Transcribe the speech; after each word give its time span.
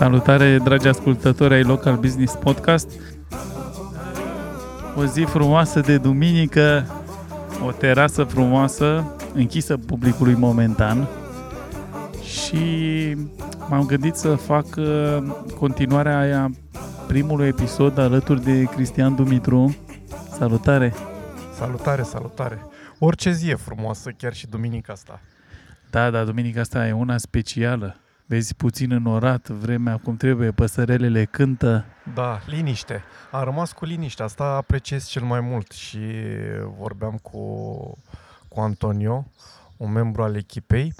Salutare, 0.00 0.58
dragi 0.58 0.88
ascultători 0.88 1.54
ai 1.54 1.62
Local 1.62 1.96
Business 1.96 2.34
Podcast. 2.34 2.90
O 4.96 5.04
zi 5.04 5.20
frumoasă 5.20 5.80
de 5.80 5.98
duminică, 5.98 6.86
o 7.66 7.72
terasă 7.72 8.24
frumoasă, 8.24 9.16
închisă 9.34 9.76
publicului 9.76 10.34
momentan 10.34 11.08
și 12.22 12.58
m-am 13.68 13.86
gândit 13.86 14.14
să 14.14 14.34
fac 14.34 14.66
uh, 14.76 14.86
continuarea 15.58 16.18
aia 16.18 16.50
primului 17.06 17.46
episod 17.46 17.98
alături 17.98 18.44
de 18.44 18.62
Cristian 18.62 19.14
Dumitru. 19.14 19.76
Salutare! 20.38 20.94
Salutare, 21.54 22.02
salutare! 22.02 22.58
Orice 22.98 23.30
zi 23.30 23.50
e 23.50 23.54
frumoasă, 23.54 24.10
chiar 24.10 24.34
și 24.34 24.46
duminica 24.46 24.92
asta. 24.92 25.20
Da, 25.90 26.10
da, 26.10 26.24
duminica 26.24 26.60
asta 26.60 26.86
e 26.86 26.92
una 26.92 27.18
specială 27.18 27.99
vezi 28.30 28.54
puțin 28.54 28.92
înorat, 28.92 29.48
vremea 29.48 29.96
cum 29.96 30.16
trebuie, 30.16 30.50
păsărelele 30.50 31.24
cântă. 31.24 31.84
Da, 32.14 32.40
liniște. 32.46 33.02
Am 33.30 33.44
rămas 33.44 33.72
cu 33.72 33.84
liniște, 33.84 34.22
asta 34.22 34.44
apreciez 34.44 35.06
cel 35.06 35.22
mai 35.22 35.40
mult 35.40 35.70
și 35.70 35.98
vorbeam 36.78 37.16
cu, 37.22 37.40
cu 38.48 38.60
Antonio, 38.60 39.26
un 39.76 39.92
membru 39.92 40.22
al 40.22 40.36
echipei 40.36 40.94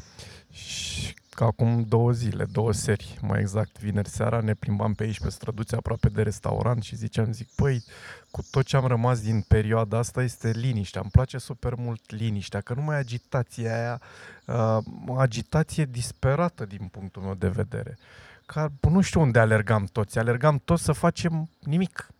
și 0.50 1.14
că 1.30 1.44
acum 1.44 1.84
două 1.88 2.12
zile, 2.12 2.44
două 2.52 2.72
seri, 2.72 3.18
mai 3.20 3.40
exact, 3.40 3.78
vineri 3.78 4.08
seara, 4.08 4.40
ne 4.40 4.54
plimbam 4.54 4.94
pe 4.94 5.02
aici, 5.02 5.20
pe 5.20 5.30
străduțe 5.30 5.76
aproape 5.76 6.08
de 6.08 6.22
restaurant 6.22 6.82
și 6.82 6.96
ziceam, 6.96 7.32
zic, 7.32 7.48
păi, 7.54 7.84
cu 8.30 8.42
tot 8.50 8.64
ce 8.64 8.76
am 8.76 8.86
rămas 8.86 9.20
din 9.20 9.40
perioada 9.40 9.98
asta 9.98 10.22
este 10.22 10.50
liniștea. 10.50 11.00
Îmi 11.00 11.10
place 11.10 11.38
super 11.38 11.74
mult 11.74 12.10
liniștea, 12.10 12.60
că 12.60 12.74
nu 12.74 12.82
mai 12.82 12.98
agitația 12.98 13.74
aia, 13.74 14.00
uh, 14.44 14.84
agitație 15.18 15.84
disperată 15.84 16.64
din 16.64 16.88
punctul 16.90 17.22
meu 17.22 17.34
de 17.34 17.48
vedere. 17.48 17.98
Că 18.46 18.68
nu 18.90 19.00
știu 19.00 19.20
unde 19.20 19.38
alergam 19.38 19.88
toți, 19.92 20.18
alergam 20.18 20.60
toți 20.64 20.84
să 20.84 20.92
facem 20.92 21.48
nimic. 21.58 22.08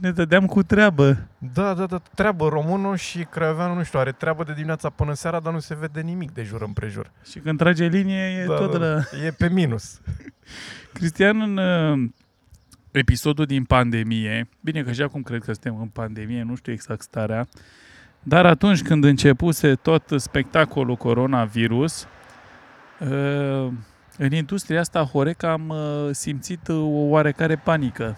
ne 0.00 0.10
dădeam 0.10 0.46
cu 0.46 0.62
treabă. 0.62 1.28
Da, 1.38 1.74
da, 1.74 1.86
da, 1.86 1.98
treabă. 2.14 2.48
Românul 2.48 2.96
și 2.96 3.24
Craioveanu, 3.24 3.74
nu 3.74 3.82
știu, 3.82 3.98
are 3.98 4.12
treabă 4.12 4.44
de 4.44 4.52
dimineața 4.52 4.90
până 4.90 5.14
seara, 5.14 5.40
dar 5.40 5.52
nu 5.52 5.58
se 5.58 5.74
vede 5.74 6.00
nimic 6.00 6.32
de 6.32 6.42
jur 6.42 6.62
împrejur. 6.62 7.10
Și 7.30 7.38
când 7.38 7.58
trage 7.58 7.86
linie, 7.86 8.40
e 8.42 8.46
da, 8.46 8.56
tot 8.56 8.78
la... 8.78 9.00
E 9.24 9.30
pe 9.30 9.48
minus. 9.48 10.00
Cristian, 10.94 11.40
în 11.40 11.56
uh, 11.56 12.10
episodul 12.98 13.44
din 13.44 13.64
pandemie, 13.64 14.48
bine 14.60 14.82
că 14.82 14.92
și 14.92 15.02
acum 15.02 15.22
cred 15.22 15.40
că 15.40 15.52
suntem 15.52 15.80
în 15.80 15.88
pandemie, 15.88 16.42
nu 16.42 16.54
știu 16.54 16.72
exact 16.72 17.02
starea, 17.02 17.48
dar 18.22 18.46
atunci 18.46 18.82
când 18.82 19.04
începuse 19.04 19.74
tot 19.74 20.12
spectacolul 20.16 20.96
coronavirus, 20.96 22.06
uh, 23.00 23.68
în 24.18 24.32
industria 24.32 24.80
asta 24.80 25.02
Horeca 25.02 25.52
am 25.52 25.68
uh, 25.68 26.08
simțit 26.10 26.68
o 26.68 26.86
oarecare 26.86 27.56
panică 27.56 28.16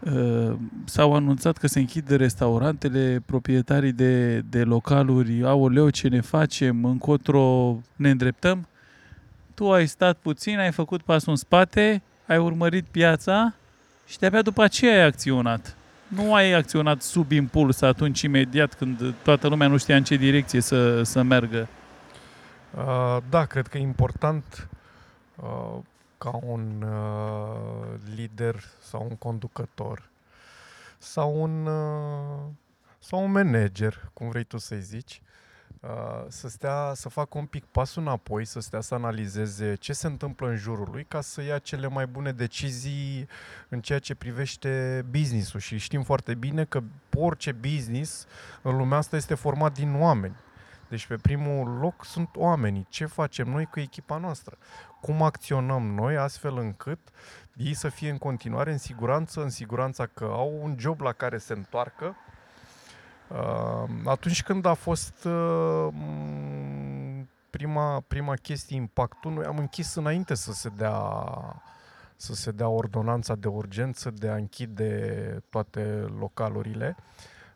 Uh, 0.00 0.52
s-au 0.84 1.14
anunțat 1.14 1.56
că 1.56 1.66
se 1.66 1.78
închid 1.78 2.10
restaurantele, 2.10 3.22
proprietarii 3.26 3.92
de, 3.92 4.38
de 4.38 4.62
localuri, 4.62 5.44
au 5.44 5.68
leu 5.68 5.90
ce 5.90 6.08
ne 6.08 6.20
facem, 6.20 6.84
încotro 6.84 7.78
ne 7.96 8.10
îndreptăm. 8.10 8.68
Tu 9.54 9.72
ai 9.72 9.86
stat 9.86 10.16
puțin, 10.16 10.58
ai 10.58 10.72
făcut 10.72 11.02
pasul 11.02 11.30
în 11.30 11.36
spate, 11.36 12.02
ai 12.26 12.38
urmărit 12.38 12.86
piața 12.90 13.54
și 14.10 14.18
de-abia 14.18 14.42
după 14.42 14.62
aceea 14.62 14.92
ai 14.92 15.06
acționat. 15.06 15.76
Nu 16.08 16.34
ai 16.34 16.52
acționat 16.52 17.02
sub 17.02 17.30
impuls 17.30 17.80
atunci 17.80 18.22
imediat 18.22 18.74
când 18.74 19.14
toată 19.22 19.48
lumea 19.48 19.68
nu 19.68 19.76
știa 19.76 19.96
în 19.96 20.04
ce 20.04 20.16
direcție 20.16 20.60
să, 20.60 21.02
să 21.02 21.22
meargă. 21.22 21.68
Uh, 22.76 23.16
da, 23.28 23.44
cred 23.44 23.66
că 23.66 23.78
e 23.78 23.80
important 23.80 24.68
uh, 25.34 25.78
ca 26.18 26.40
un 26.46 26.82
uh, 26.82 27.98
lider 28.14 28.64
sau 28.80 29.06
un 29.10 29.16
conducător 29.16 30.08
sau 30.98 31.42
un, 31.42 31.66
uh, 31.66 32.52
sau 32.98 33.24
un 33.24 33.30
manager, 33.30 34.10
cum 34.12 34.28
vrei 34.28 34.44
tu 34.44 34.58
să-i 34.58 34.80
zici, 34.80 35.20
uh, 35.22 35.29
să 36.28 36.48
stea, 36.48 36.92
să 36.94 37.08
facă 37.08 37.38
un 37.38 37.46
pic 37.46 37.64
pasul 37.64 38.02
înapoi, 38.02 38.44
să 38.44 38.60
stea 38.60 38.80
să 38.80 38.94
analizeze 38.94 39.74
ce 39.74 39.92
se 39.92 40.06
întâmplă 40.06 40.48
în 40.48 40.56
jurul 40.56 40.88
lui 40.92 41.04
ca 41.04 41.20
să 41.20 41.42
ia 41.42 41.58
cele 41.58 41.88
mai 41.88 42.06
bune 42.06 42.32
decizii 42.32 43.28
în 43.68 43.80
ceea 43.80 43.98
ce 43.98 44.14
privește 44.14 45.04
business-ul. 45.10 45.60
Și 45.60 45.78
știm 45.78 46.02
foarte 46.02 46.34
bine 46.34 46.64
că 46.64 46.82
orice 47.16 47.52
business 47.52 48.26
în 48.62 48.76
lumea 48.76 48.98
asta 48.98 49.16
este 49.16 49.34
format 49.34 49.72
din 49.72 50.00
oameni. 50.00 50.36
Deci 50.88 51.06
pe 51.06 51.16
primul 51.16 51.78
loc 51.78 52.04
sunt 52.04 52.28
oamenii. 52.34 52.86
Ce 52.88 53.06
facem 53.06 53.48
noi 53.48 53.66
cu 53.66 53.80
echipa 53.80 54.16
noastră? 54.16 54.58
Cum 55.00 55.22
acționăm 55.22 55.82
noi 55.82 56.16
astfel 56.16 56.58
încât 56.58 56.98
ei 57.54 57.74
să 57.74 57.88
fie 57.88 58.10
în 58.10 58.18
continuare 58.18 58.72
în 58.72 58.78
siguranță, 58.78 59.42
în 59.42 59.50
siguranța 59.50 60.06
că 60.06 60.24
au 60.24 60.58
un 60.62 60.76
job 60.78 61.00
la 61.00 61.12
care 61.12 61.38
se 61.38 61.52
întoarcă. 61.52 62.16
Uh, 63.30 63.88
atunci 64.04 64.42
când 64.42 64.64
a 64.64 64.74
fost 64.74 65.24
uh, 65.24 65.88
prima, 67.50 68.00
prima 68.06 68.34
chestie 68.34 68.76
impactul, 68.76 69.32
noi 69.32 69.44
am 69.44 69.58
închis 69.58 69.94
înainte 69.94 70.34
să 70.34 70.52
se 70.52 70.68
dea 70.68 71.02
să 72.16 72.34
se 72.34 72.50
dea 72.50 72.68
ordonanța 72.68 73.34
de 73.34 73.48
urgență 73.48 74.10
de 74.10 74.28
a 74.28 74.34
închide 74.34 75.44
toate 75.48 75.80
localurile. 76.18 76.96
Uh, 76.98 77.04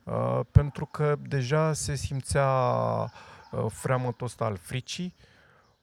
Uh, 0.05 0.41
pentru 0.51 0.87
că 0.87 1.17
deja 1.29 1.73
se 1.73 1.95
simțea 1.95 2.49
uh, 3.51 3.67
freamătul 3.69 4.27
ăsta 4.27 4.45
al 4.45 4.57
fricii, 4.57 5.15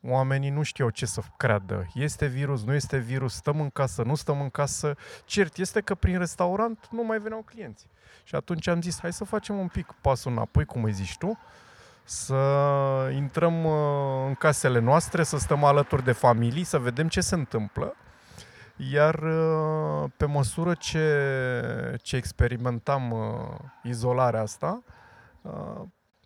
oamenii 0.07 0.49
nu 0.49 0.63
știau 0.63 0.89
ce 0.89 1.05
să 1.05 1.21
creadă. 1.37 1.87
Este 1.93 2.25
virus, 2.25 2.63
nu 2.63 2.73
este 2.73 2.97
virus, 2.97 3.33
stăm 3.33 3.61
în 3.61 3.69
casă, 3.69 4.03
nu 4.03 4.15
stăm 4.15 4.41
în 4.41 4.49
casă. 4.49 4.95
Cert 5.25 5.57
este 5.57 5.81
că 5.81 5.95
prin 5.95 6.17
restaurant 6.17 6.87
nu 6.91 7.03
mai 7.03 7.19
veneau 7.19 7.41
clienți. 7.41 7.87
Și 8.23 8.35
atunci 8.35 8.67
am 8.67 8.81
zis, 8.81 8.99
hai 8.99 9.13
să 9.13 9.23
facem 9.23 9.59
un 9.59 9.67
pic 9.67 9.95
pasul 10.01 10.31
înapoi, 10.31 10.65
cum 10.65 10.83
îi 10.83 10.93
zici 10.93 11.17
tu, 11.17 11.39
să 12.03 12.35
intrăm 13.13 13.65
uh, 13.65 13.73
în 14.27 14.33
casele 14.33 14.79
noastre, 14.79 15.23
să 15.23 15.37
stăm 15.37 15.63
alături 15.63 16.03
de 16.03 16.11
familii, 16.11 16.63
să 16.63 16.79
vedem 16.79 17.07
ce 17.07 17.21
se 17.21 17.35
întâmplă 17.35 17.95
iar 18.89 19.15
uh, 19.15 20.09
pe 20.17 20.25
măsură 20.25 20.73
ce, 20.73 21.99
ce 22.01 22.15
experimentam 22.15 23.11
uh, 23.11 23.57
izolarea 23.83 24.41
asta, 24.41 24.83
uh, 25.41 25.81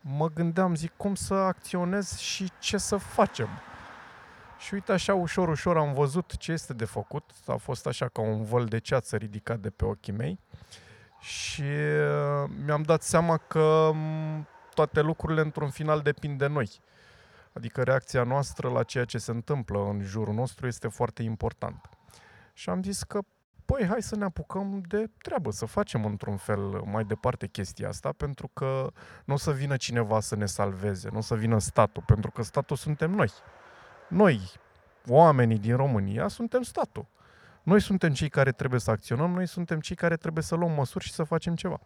mă 0.07 0.29
gândeam, 0.29 0.75
zic, 0.75 0.91
cum 0.97 1.15
să 1.15 1.33
acționez 1.33 2.17
și 2.17 2.51
ce 2.59 2.77
să 2.77 2.97
facem. 2.97 3.49
Și 4.57 4.73
uite 4.73 4.91
așa, 4.91 5.13
ușor, 5.13 5.49
ușor 5.49 5.77
am 5.77 5.93
văzut 5.93 6.37
ce 6.37 6.51
este 6.51 6.73
de 6.73 6.85
făcut. 6.85 7.31
A 7.45 7.55
fost 7.55 7.87
așa 7.87 8.07
ca 8.07 8.21
un 8.21 8.43
văl 8.43 8.65
de 8.65 8.77
ceață 8.77 9.15
ridicat 9.15 9.59
de 9.59 9.69
pe 9.69 9.85
ochii 9.85 10.13
mei. 10.13 10.39
Și 11.19 11.63
mi-am 12.65 12.81
dat 12.81 13.01
seama 13.01 13.37
că 13.37 13.91
toate 14.73 15.01
lucrurile 15.01 15.41
într-un 15.41 15.69
final 15.69 16.01
depind 16.01 16.37
de 16.37 16.47
noi. 16.47 16.69
Adică 17.53 17.83
reacția 17.83 18.23
noastră 18.23 18.69
la 18.69 18.83
ceea 18.83 19.05
ce 19.05 19.17
se 19.17 19.31
întâmplă 19.31 19.79
în 19.89 20.01
jurul 20.01 20.33
nostru 20.33 20.67
este 20.67 20.87
foarte 20.87 21.23
importantă. 21.23 21.89
Și 22.53 22.69
am 22.69 22.83
zis 22.83 23.03
că, 23.03 23.19
păi, 23.65 23.85
hai 23.87 24.01
să 24.01 24.15
ne 24.15 24.23
apucăm 24.23 24.81
de 24.87 25.09
treabă, 25.21 25.51
să 25.51 25.65
facem 25.65 26.05
într-un 26.05 26.37
fel 26.37 26.59
mai 26.85 27.03
departe 27.03 27.47
chestia 27.47 27.87
asta, 27.87 28.11
pentru 28.17 28.49
că 28.53 28.91
nu 29.25 29.33
o 29.33 29.37
să 29.37 29.51
vină 29.51 29.75
cineva 29.75 30.19
să 30.19 30.35
ne 30.35 30.45
salveze, 30.45 31.09
nu 31.11 31.17
o 31.17 31.21
să 31.21 31.35
vină 31.35 31.59
statul, 31.59 32.03
pentru 32.05 32.31
că 32.31 32.41
statul 32.43 32.75
suntem 32.75 33.11
noi. 33.11 33.31
Noi, 34.07 34.41
oamenii 35.07 35.59
din 35.59 35.75
România, 35.75 36.27
suntem 36.27 36.61
statul. 36.61 37.05
Noi 37.63 37.81
suntem 37.81 38.13
cei 38.13 38.29
care 38.29 38.51
trebuie 38.51 38.79
să 38.79 38.91
acționăm, 38.91 39.31
noi 39.31 39.47
suntem 39.47 39.79
cei 39.79 39.95
care 39.95 40.15
trebuie 40.15 40.43
să 40.43 40.55
luăm 40.55 40.71
măsuri 40.71 41.05
și 41.05 41.13
să 41.13 41.23
facem 41.23 41.55
ceva. 41.55 41.79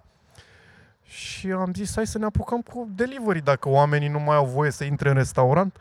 Și 1.04 1.52
am 1.52 1.74
zis, 1.74 1.96
hai 1.96 2.08
să 2.08 2.18
ne 2.18 2.26
apucăm 2.26 2.62
cu 2.62 2.90
delivery. 2.96 3.42
Dacă 3.42 3.70
oamenii 3.70 4.08
nu 4.08 4.20
mai 4.20 4.36
au 4.36 4.46
voie 4.46 4.72
să 4.72 4.84
intre 4.84 5.10
în 5.10 5.16
restaurant, 5.16 5.80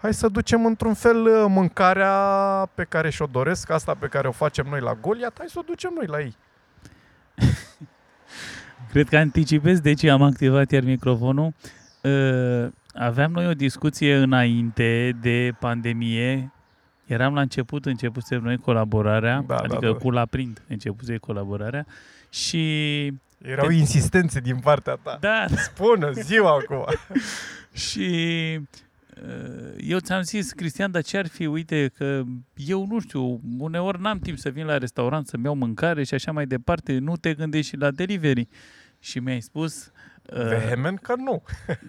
hai 0.00 0.14
să 0.14 0.28
ducem 0.28 0.66
într-un 0.66 0.94
fel 0.94 1.16
uh, 1.26 1.44
mâncarea 1.48 2.12
pe 2.74 2.84
care 2.88 3.10
și-o 3.10 3.26
doresc, 3.26 3.70
asta 3.70 3.94
pe 3.94 4.06
care 4.06 4.28
o 4.28 4.32
facem 4.32 4.66
noi 4.70 4.80
la 4.80 4.94
Goliat, 4.94 5.34
hai 5.38 5.46
să 5.48 5.58
o 5.58 5.62
ducem 5.66 5.92
noi 5.94 6.06
la 6.06 6.20
ei. 6.20 6.36
Cred 8.92 9.08
că 9.08 9.16
anticipez, 9.16 9.80
deci 9.80 10.04
am 10.04 10.22
activat 10.22 10.70
iar 10.70 10.82
microfonul. 10.82 11.52
Uh, 12.02 12.66
aveam 12.94 13.30
noi 13.32 13.46
o 13.46 13.52
discuție 13.54 14.14
înainte 14.16 15.16
de 15.20 15.52
pandemie. 15.58 16.52
Eram 17.06 17.34
la 17.34 17.40
început, 17.40 17.86
începusem 17.86 18.42
noi 18.42 18.56
colaborarea, 18.56 19.44
Da, 19.46 19.54
da, 19.54 19.62
adică 19.62 19.86
da. 19.86 19.92
cu 19.98 20.10
la 20.10 20.26
print 20.26 20.62
începuse 20.68 21.16
colaborarea 21.16 21.86
și 22.28 22.64
Erau 23.42 23.66
Te- 23.66 23.74
insistențe 23.74 24.40
din 24.40 24.58
partea 24.58 24.98
ta. 25.02 25.16
da, 25.20 25.44
Spună, 25.56 26.10
ziua 26.10 26.50
acum. 26.50 26.84
și 27.88 28.08
uh, 28.60 28.62
eu 29.76 29.98
ți-am 29.98 30.22
zis, 30.22 30.52
Cristian, 30.52 30.90
dar 30.90 31.02
ce 31.02 31.16
ar 31.18 31.26
fi, 31.26 31.46
uite, 31.46 31.90
că 31.96 32.22
eu 32.54 32.86
nu 32.86 33.00
știu, 33.00 33.40
uneori 33.58 34.00
n-am 34.00 34.18
timp 34.18 34.38
să 34.38 34.48
vin 34.48 34.66
la 34.66 34.78
restaurant 34.78 35.26
să-mi 35.26 35.44
iau 35.44 35.54
mâncare 35.54 36.04
și 36.04 36.14
așa 36.14 36.32
mai 36.32 36.46
departe, 36.46 36.98
nu 36.98 37.16
te 37.16 37.34
gândești 37.34 37.70
și 37.70 37.76
la 37.76 37.90
delivery. 37.90 38.48
Și 38.98 39.18
mi-ai 39.18 39.40
spus, 39.40 39.90
uh, 40.22 40.48
Vehement 40.48 40.98
că 40.98 41.14
nu. 41.16 41.42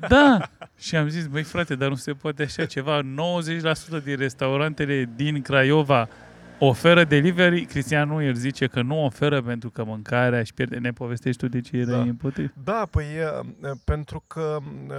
da, 0.10 0.50
și 0.78 0.96
am 0.96 1.08
zis, 1.08 1.28
băi 1.28 1.44
frate, 1.44 1.76
dar 1.76 1.90
nu 1.90 1.96
se 1.96 2.12
poate 2.14 2.44
așa 2.44 2.66
ceva, 2.66 3.02
90% 3.02 4.04
din 4.04 4.16
restaurantele 4.18 5.10
din 5.16 5.42
Craiova 5.42 6.10
oferă 6.68 7.04
delivery, 7.04 7.66
Cristian 7.66 8.10
nu, 8.10 8.22
el 8.22 8.34
zice 8.34 8.68
că 8.68 8.82
nu 8.82 9.06
oferă 9.06 9.42
pentru 9.42 9.70
că 9.70 9.84
mâncarea 9.84 10.40
își 10.40 10.54
pierde, 10.54 10.78
ne 10.78 10.92
povestești 10.92 11.42
tu 11.42 11.48
de 11.48 11.62
ce 11.62 11.78
era 11.78 11.92
Da. 11.92 12.02
împotriva. 12.02 12.52
Da, 12.64 12.88
păi 12.92 13.06
e, 13.06 13.40
pentru 13.84 14.24
că 14.28 14.58
uh, 14.88 14.96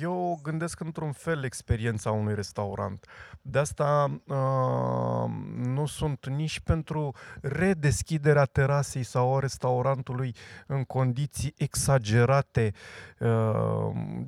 eu 0.00 0.40
gândesc 0.42 0.80
într-un 0.80 1.12
fel 1.12 1.44
experiența 1.44 2.10
unui 2.10 2.34
restaurant. 2.34 3.06
De 3.42 3.58
asta 3.58 4.20
uh, 4.26 5.30
nu 5.66 5.86
sunt 5.86 6.26
nici 6.26 6.60
pentru 6.60 7.14
redeschiderea 7.40 8.44
terasei 8.44 9.02
sau 9.02 9.36
a 9.36 9.40
restaurantului 9.40 10.34
în 10.66 10.84
condiții 10.84 11.54
exagerate, 11.56 12.72
uh, 13.18 13.28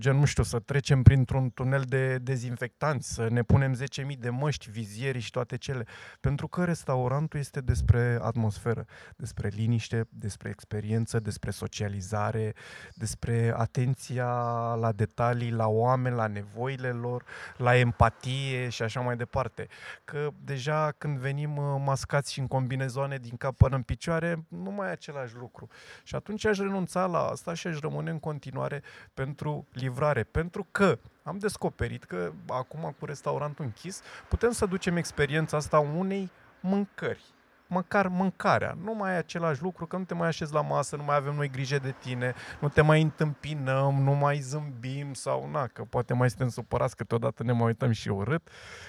gen, 0.00 0.16
nu 0.16 0.24
știu, 0.24 0.42
să 0.42 0.58
trecem 0.58 1.02
printr-un 1.02 1.50
tunel 1.50 1.82
de 1.86 2.18
dezinfectanți, 2.18 3.12
să 3.12 3.26
ne 3.30 3.42
punem 3.42 3.74
10.000 3.74 4.18
de 4.18 4.30
măști, 4.30 4.70
vizieri 4.70 5.18
și 5.18 5.30
toate 5.30 5.56
cele. 5.56 5.86
Pentru 6.20 6.48
că 6.48 6.64
restaurantul 6.72 7.38
este 7.38 7.60
despre 7.60 8.18
atmosferă, 8.22 8.84
despre 9.16 9.48
liniște, 9.48 10.06
despre 10.08 10.48
experiență, 10.48 11.20
despre 11.20 11.50
socializare, 11.50 12.54
despre 12.94 13.54
atenția 13.56 14.30
la 14.74 14.92
detalii, 14.92 15.50
la 15.50 15.66
oameni, 15.66 16.16
la 16.16 16.26
nevoile 16.26 16.90
lor, 16.90 17.24
la 17.56 17.76
empatie 17.76 18.68
și 18.68 18.82
așa 18.82 19.00
mai 19.00 19.16
departe. 19.16 19.68
Că 20.04 20.30
deja 20.44 20.92
când 20.98 21.18
venim 21.18 21.56
uh, 21.56 21.82
mascați 21.84 22.32
și 22.32 22.40
în 22.40 22.46
combinezoane 22.46 23.16
din 23.16 23.36
cap 23.36 23.56
până 23.56 23.76
în 23.76 23.82
picioare, 23.82 24.44
nu 24.48 24.70
mai 24.70 24.88
e 24.88 24.90
același 24.90 25.34
lucru. 25.36 25.68
Și 26.02 26.14
atunci 26.14 26.44
aș 26.44 26.58
renunța 26.58 27.06
la 27.06 27.18
asta 27.18 27.54
și 27.54 27.66
aș 27.66 27.78
rămâne 27.78 28.10
în 28.10 28.18
continuare 28.18 28.82
pentru 29.14 29.66
livrare. 29.72 30.22
Pentru 30.22 30.66
că 30.70 30.98
am 31.22 31.38
descoperit 31.38 32.04
că 32.04 32.32
acum 32.48 32.94
cu 32.98 33.04
restaurantul 33.04 33.64
închis 33.64 34.02
putem 34.28 34.50
să 34.50 34.66
ducem 34.66 34.96
experiența 34.96 35.56
asta 35.56 35.78
unei 35.78 36.30
mâncări 36.62 37.32
măcar 37.72 38.06
mâncarea. 38.08 38.76
Nu 38.84 38.94
mai 38.94 39.12
e 39.12 39.16
același 39.16 39.62
lucru, 39.62 39.86
că 39.86 39.96
nu 39.96 40.04
te 40.04 40.14
mai 40.14 40.28
așezi 40.28 40.52
la 40.52 40.60
masă, 40.60 40.96
nu 40.96 41.02
mai 41.02 41.16
avem 41.16 41.34
noi 41.34 41.50
grijă 41.50 41.78
de 41.78 41.94
tine, 41.98 42.34
nu 42.60 42.68
te 42.68 42.80
mai 42.80 43.02
întâmpinăm, 43.02 43.94
nu 44.02 44.12
mai 44.12 44.38
zâmbim 44.38 45.12
sau 45.12 45.48
na, 45.52 45.66
că 45.66 45.82
poate 45.82 46.14
mai 46.14 46.28
suntem 46.28 46.48
supărați 46.48 46.96
câteodată 46.96 47.42
ne 47.42 47.52
mai 47.52 47.66
uităm 47.66 47.90
și 47.90 48.08
urât. 48.08 48.48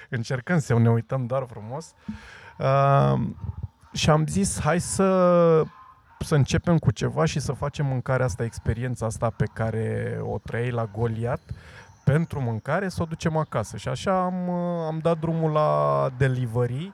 Încercăm 0.10 0.60
să 0.60 0.78
ne 0.78 0.90
uităm 0.90 1.26
doar 1.26 1.46
frumos. 1.50 1.94
Uh, 2.58 3.20
și 3.94 4.10
am 4.10 4.28
zis, 4.28 4.60
hai 4.60 4.80
să 4.80 5.64
să 6.20 6.36
începem 6.36 6.78
cu 6.78 6.92
ceva 6.92 7.26
și 7.26 7.40
să 7.40 7.52
facem 7.52 7.86
mâncarea 7.86 8.26
asta, 8.26 8.44
experiența 8.44 9.06
asta 9.06 9.30
pe 9.30 9.46
care 9.54 10.18
o 10.22 10.38
trăiei 10.38 10.72
la 10.72 10.86
Goliat, 10.86 11.40
pentru 12.04 12.42
mâncare, 12.42 12.90
să 12.90 13.02
o 13.02 13.06
ducem 13.06 13.38
acasă. 13.38 13.78
Și 13.78 13.88
așa 13.88 14.24
am, 14.24 14.48
uh, 14.48 14.86
am 14.88 15.00
dat 15.02 15.20
drumul 15.20 15.52
la 15.52 16.10
delivery, 16.18 16.94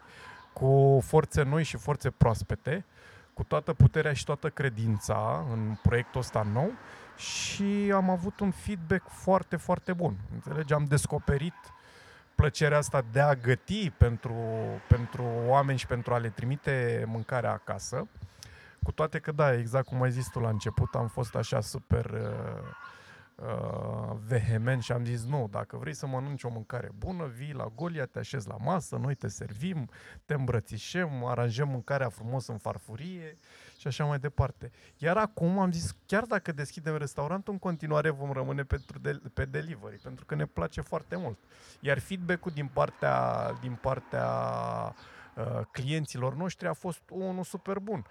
cu 0.54 1.00
forțe 1.04 1.44
noi 1.44 1.64
și 1.64 1.78
forțe 1.78 2.10
proaspete, 2.10 2.86
cu 3.34 3.44
toată 3.44 3.74
puterea 3.74 4.14
și 4.14 4.26
toată 4.26 4.50
credința 4.50 5.46
în 5.52 5.76
proiectul 5.82 6.20
ăsta 6.20 6.48
nou 6.54 6.72
și 7.18 7.92
am 7.94 8.10
avut 8.10 8.40
un 8.40 8.52
feedback 8.52 9.08
foarte, 9.08 9.56
foarte 9.56 9.94
bun. 9.94 10.16
Înțelegi? 10.34 10.74
Am 10.74 10.86
descoperit 10.86 11.54
plăcerea 12.36 12.78
asta 12.78 13.04
de 13.12 13.20
a 13.20 13.36
găti 13.36 13.90
pentru, 13.90 14.36
pentru 14.88 15.26
oameni 15.48 15.78
și 15.78 15.88
pentru 15.88 16.14
a 16.14 16.18
le 16.18 16.30
trimite 16.30 17.04
mâncarea 17.08 17.52
acasă. 17.52 18.08
Cu 18.84 18.92
toate 18.92 19.20
că, 19.20 19.32
da, 19.32 19.54
exact 19.54 19.86
cum 19.86 20.02
ai 20.02 20.12
zis 20.12 20.30
tu 20.30 20.40
la 20.40 20.50
început, 20.50 20.96
am 20.96 21.08
fost 21.08 21.36
așa 21.36 21.62
super 21.62 22.06
uh, 22.06 22.64
uh, 23.42 24.16
vehement 24.28 24.84
și 24.84 24.92
am 24.92 25.06
zis 25.06 25.26
nu, 25.26 25.48
dacă 25.52 25.78
vrei 25.78 25.94
să 25.94 26.08
mănânci 26.08 26.44
o 26.44 26.50
mâncare 26.50 26.90
bună, 26.98 27.26
vii 27.26 27.54
la 27.54 27.72
Golia, 27.76 28.06
te 28.06 28.20
așezi 28.20 28.48
la 28.48 28.56
masă, 28.60 28.96
noi 28.96 29.16
te 29.16 29.28
servim, 29.28 29.90
te 30.26 30.34
îmbrățișăm, 30.34 31.26
aranjăm 31.26 31.70
mâncarea 31.70 32.10
frumos 32.10 32.48
în 32.48 32.58
farfurie 32.58 33.36
și 33.78 33.88
așa 33.88 34.06
mai 34.06 34.20
departe. 34.20 34.72
Iar 34.98 35.18
acum 35.18 35.60
am 35.60 35.72
zis, 35.72 35.96
chiar 36.06 36.24
dacă 36.24 36.52
deschidem 36.52 36.98
restaurantul, 36.98 37.54
în 37.54 37.60
continuare 37.60 38.10
vom 38.10 38.32
rămâne 38.32 38.64
pentru 38.64 39.00
de, 39.00 39.22
pe 39.34 39.46
delivery, 39.46 40.00
pentru 40.04 40.26
că 40.26 40.36
ne 40.36 40.46
place 40.46 40.82
foarte 40.82 41.16
mult. 41.16 41.38
Iar 41.80 42.00
feedback-ul 42.00 42.52
din 42.52 42.68
partea, 42.68 43.52
din 43.62 43.78
partea 43.82 44.28
uh, 45.36 45.62
clienților 45.72 46.36
noștri 46.36 46.68
a 46.68 46.74
fost 46.74 47.02
unul 47.10 47.44
super 47.44 47.80
bun. 47.80 48.06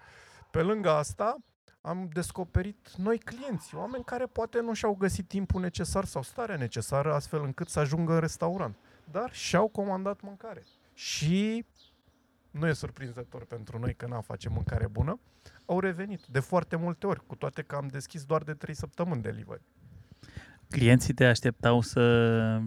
Pe 0.51 0.61
lângă 0.61 0.89
asta, 0.89 1.37
am 1.81 2.09
descoperit 2.13 2.91
noi 2.97 3.17
clienți, 3.17 3.75
oameni 3.75 4.03
care 4.03 4.25
poate 4.25 4.61
nu 4.61 4.73
și-au 4.73 4.95
găsit 4.95 5.27
timpul 5.27 5.61
necesar 5.61 6.05
sau 6.05 6.21
starea 6.21 6.55
necesară 6.55 7.13
astfel 7.13 7.43
încât 7.43 7.67
să 7.67 7.79
ajungă 7.79 8.13
în 8.13 8.19
restaurant, 8.19 8.75
dar 9.11 9.33
și-au 9.33 9.67
comandat 9.67 10.21
mâncare. 10.21 10.63
Și 10.93 11.65
nu 12.51 12.67
e 12.67 12.73
surprinzător 12.73 13.45
pentru 13.45 13.79
noi 13.79 13.95
că 13.95 14.07
n-am 14.07 14.21
face 14.21 14.49
mâncare 14.49 14.87
bună, 14.87 15.19
au 15.65 15.79
revenit 15.79 16.21
de 16.25 16.39
foarte 16.39 16.75
multe 16.75 17.07
ori, 17.07 17.25
cu 17.25 17.35
toate 17.35 17.61
că 17.61 17.75
am 17.75 17.87
deschis 17.87 18.23
doar 18.23 18.43
de 18.43 18.53
3 18.53 18.75
săptămâni 18.75 19.21
delivery. 19.21 19.61
Clienții 20.69 21.13
te 21.13 21.25
așteptau 21.25 21.81
să 21.81 22.61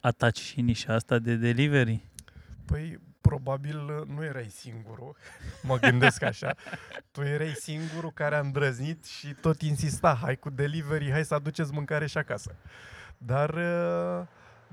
ataci 0.00 0.40
și 0.40 0.60
nișa 0.60 0.94
asta 0.94 1.18
de 1.18 1.36
delivery? 1.36 2.10
Păi, 2.64 3.00
probabil 3.26 3.78
uh, 3.78 4.06
nu 4.06 4.24
erai 4.24 4.48
singurul, 4.48 5.16
mă 5.68 5.78
gândesc 5.78 6.22
așa. 6.22 6.54
Tu 7.10 7.22
erai 7.22 7.52
singurul 7.54 8.12
care 8.12 8.34
a 8.34 8.40
îndrăznit 8.40 9.04
și 9.04 9.34
tot 9.40 9.62
insista, 9.62 10.18
hai 10.22 10.36
cu 10.36 10.50
delivery, 10.50 11.10
hai 11.10 11.24
să 11.24 11.34
aduceți 11.34 11.72
mâncare 11.72 12.06
și 12.06 12.18
acasă. 12.18 12.54
Dar, 13.18 13.50
uh, 13.50 14.26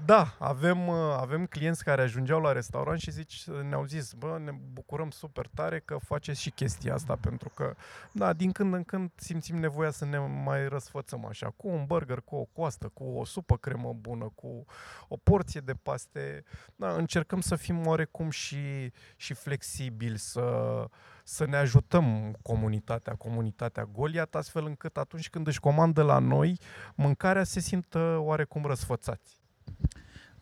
da, 0.06 0.36
avem, 0.40 0.88
uh, 0.88 0.96
avem 1.18 1.46
clienți 1.46 1.84
care 1.84 2.02
ajungeau 2.02 2.42
la 2.42 2.52
restaurant 2.52 3.00
și 3.00 3.12
zici, 3.12 3.44
ne-au 3.48 3.86
zis, 3.86 4.14
bă, 4.14 4.40
ne 4.44 4.52
bucurăm 4.52 5.10
super 5.10 5.50
tare 5.54 5.80
că 5.80 5.98
faceți 5.98 6.42
și 6.42 6.50
chestia 6.50 6.94
asta, 6.94 7.16
pentru 7.22 7.50
că, 7.50 7.76
da, 8.12 8.34
din 8.34 8.52
când 8.52 8.74
în 8.74 8.84
când 8.84 9.12
simțim 9.16 9.58
nevoia 9.58 9.92
să 9.92 10.06
ne 10.06 10.18
mai 10.18 10.68
răsfățăm 10.68 11.26
așa, 11.26 11.54
cu 11.58 11.68
un 11.68 11.86
burger, 11.86 12.22
cu 12.22 12.36
o 12.36 12.44
coastă, 12.44 12.88
cu 12.94 13.04
o 13.04 13.26
supă 13.26 13.58
cremă 13.58 13.94
bună, 13.94 14.32
cu 14.36 14.66
o 15.08 15.18
porție 15.24 15.60
de 15.60 15.74
paste, 15.74 16.44
da, 16.76 16.92
încercăm 16.92 17.42
să 17.42 17.56
fim 17.56 17.88
oarecum 17.88 18.30
și, 18.30 18.92
și 19.16 19.34
flexibili, 19.34 20.18
să, 20.18 20.86
să 21.24 21.46
ne 21.46 21.58
ajutăm 21.58 22.36
comunitatea, 22.42 23.16
comunitatea 23.16 23.86
Goliat, 23.86 24.36
astfel 24.36 24.66
încât 24.66 24.98
atunci 24.98 25.30
când 25.30 25.48
își 25.48 25.60
comandă 25.60 26.02
la 26.02 26.20
noi, 26.20 26.60
mâncarea 26.96 27.44
se 27.44 27.60
simtă 27.60 28.18
oarecum 28.20 28.66
răsfățați. 28.66 29.43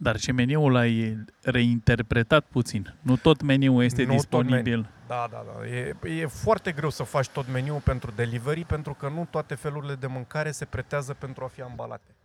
Dar 0.03 0.17
și 0.17 0.31
meniul 0.31 0.75
ai 0.75 1.23
reinterpretat 1.41 2.45
puțin. 2.45 2.95
Nu 3.01 3.15
tot 3.15 3.41
meniul 3.41 3.83
este 3.83 4.01
Nu 4.01 4.07
tot 4.07 4.17
disponibil. 4.17 4.89
Da, 5.07 5.27
da, 5.31 5.45
da. 5.45 5.67
E, 5.67 5.95
e 6.19 6.25
foarte 6.25 6.71
greu 6.71 6.89
să 6.89 7.03
faci 7.03 7.29
tot 7.29 7.47
meniul 7.51 7.79
pentru 7.79 8.11
delivery, 8.15 8.63
pentru 8.63 8.93
că 8.93 9.09
nu 9.09 9.27
toate 9.29 9.55
felurile 9.55 9.95
de 9.95 10.07
mâncare 10.07 10.51
se 10.51 10.65
pretează 10.65 11.13
pentru 11.13 11.43
a 11.43 11.47
fi 11.47 11.61
ambalate. 11.61 12.15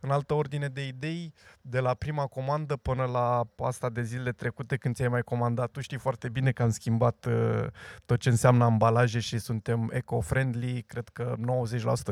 În 0.00 0.10
altă 0.10 0.34
ordine 0.34 0.68
de 0.68 0.86
idei, 0.86 1.34
de 1.60 1.80
la 1.80 1.94
prima 1.94 2.26
comandă 2.26 2.76
până 2.76 3.04
la 3.04 3.42
asta 3.58 3.88
de 3.90 4.02
zile 4.02 4.30
trecute 4.32 4.76
când 4.76 4.94
ți-ai 4.94 5.08
mai 5.08 5.22
comandat, 5.22 5.70
tu 5.70 5.80
știi 5.80 5.98
foarte 5.98 6.28
bine 6.28 6.52
că 6.52 6.62
am 6.62 6.70
schimbat 6.70 7.26
uh, 7.28 7.66
tot 8.04 8.18
ce 8.18 8.28
înseamnă 8.28 8.64
ambalaje 8.64 9.18
și 9.18 9.38
suntem 9.38 9.90
eco-friendly, 9.92 10.82
cred 10.86 11.08
că 11.08 11.34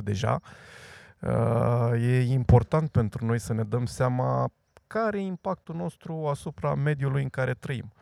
90% 0.01 0.03
deja. 0.05 0.41
Uh, 1.21 1.93
e 1.93 2.21
important 2.21 2.91
pentru 2.91 3.25
noi 3.25 3.39
să 3.39 3.53
ne 3.53 3.63
dăm 3.63 3.87
seama 3.87 4.53
care 4.93 5.19
e 5.19 5.25
impactul 5.25 5.75
nostru 5.75 6.27
asupra 6.27 6.75
mediului 6.75 7.23
în 7.23 7.29
care 7.29 7.55
trăim. 7.55 7.93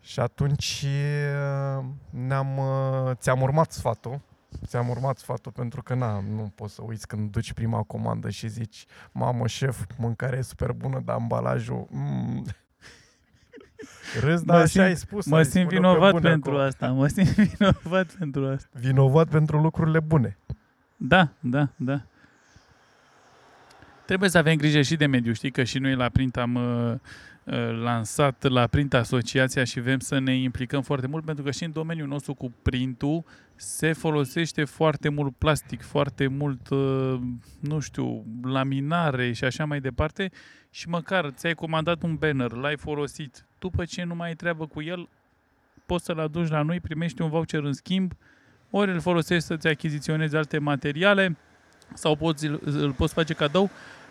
Și 0.00 0.20
atunci 0.20 0.84
uh, 0.84 1.84
ne-am, 2.10 2.58
uh, 2.58 3.10
ți-am 3.14 3.42
urmat 3.42 3.72
sfatul 3.72 4.20
ți-am 4.64 4.88
urmat 4.88 5.18
sfatul 5.18 5.52
pentru 5.52 5.82
că 5.82 5.94
na, 5.94 6.20
nu 6.20 6.52
poți 6.54 6.74
să 6.74 6.82
uiți 6.84 7.06
când 7.06 7.30
duci 7.30 7.52
prima 7.52 7.82
comandă 7.82 8.30
și 8.30 8.48
zici 8.48 8.86
mamă 9.12 9.46
șef, 9.46 9.84
mâncarea 9.98 10.38
e 10.38 10.42
super 10.42 10.72
bună, 10.72 11.02
dar 11.04 11.16
ambalajul... 11.16 11.86
Mm. 11.90 12.44
Râs, 14.20 14.42
dar 14.42 14.60
așa 14.60 14.82
ai 14.82 14.96
spus. 14.96 15.26
Mă 15.26 15.36
ai 15.36 15.44
simt 15.44 15.70
spune-o 15.70 15.92
pe 15.92 15.98
vinovat 15.98 16.12
bune 16.12 16.28
pentru 16.28 16.50
acolo. 16.50 16.64
asta. 16.64 16.88
Mă 16.88 17.06
simt 17.06 17.28
vinovat 17.56 18.14
pentru 18.18 18.46
asta. 18.46 18.68
Vinovat 18.72 19.28
pentru 19.28 19.60
lucrurile 19.60 20.00
bune. 20.00 20.38
Da, 20.96 21.28
da, 21.40 21.68
da. 21.76 22.02
Trebuie 24.06 24.28
să 24.28 24.38
avem 24.38 24.56
grijă 24.56 24.82
și 24.82 24.96
de 24.96 25.06
mediu. 25.06 25.32
Știi 25.32 25.50
că 25.50 25.64
și 25.64 25.78
noi 25.78 25.94
la 25.94 26.08
Print 26.08 26.36
am 26.36 26.54
uh, 26.54 26.94
uh, 27.44 27.80
lansat 27.82 28.42
la 28.42 28.66
Print 28.66 28.94
asociația 28.94 29.64
și 29.64 29.80
vrem 29.80 29.98
să 29.98 30.18
ne 30.18 30.36
implicăm 30.36 30.82
foarte 30.82 31.06
mult 31.06 31.24
pentru 31.24 31.44
că 31.44 31.50
și 31.50 31.64
în 31.64 31.72
domeniul 31.72 32.08
nostru 32.08 32.34
cu 32.34 32.52
printul 32.62 33.24
se 33.54 33.92
folosește 33.92 34.64
foarte 34.64 35.08
mult 35.08 35.36
plastic, 35.36 35.82
foarte 35.82 36.26
mult, 36.26 36.68
uh, 36.68 37.20
nu 37.60 37.78
știu, 37.78 38.24
laminare 38.42 39.32
și 39.32 39.44
așa 39.44 39.64
mai 39.64 39.80
departe 39.80 40.30
și 40.70 40.88
măcar 40.88 41.30
ți-ai 41.30 41.54
comandat 41.54 42.02
un 42.02 42.14
banner, 42.14 42.52
l-ai 42.52 42.76
folosit, 42.76 43.46
după 43.58 43.84
ce 43.84 44.02
nu 44.02 44.14
mai 44.14 44.28
ai 44.28 44.34
treabă 44.34 44.66
cu 44.66 44.82
el, 44.82 45.08
poți 45.86 46.04
să-l 46.04 46.18
aduci 46.18 46.48
la 46.48 46.62
noi, 46.62 46.80
primești 46.80 47.22
un 47.22 47.28
voucher 47.28 47.62
în 47.62 47.72
schimb, 47.72 48.12
ori 48.70 48.92
îl 48.92 49.00
folosești 49.00 49.44
să-ți 49.46 49.66
achiziționezi 49.66 50.36
alte 50.36 50.58
materiale 50.58 51.36
sau 51.94 52.16
poți, 52.16 52.46
îl, 52.46 52.60
îl 52.64 52.92
poți 52.92 53.14
face 53.14 53.34
cadou 53.34 53.70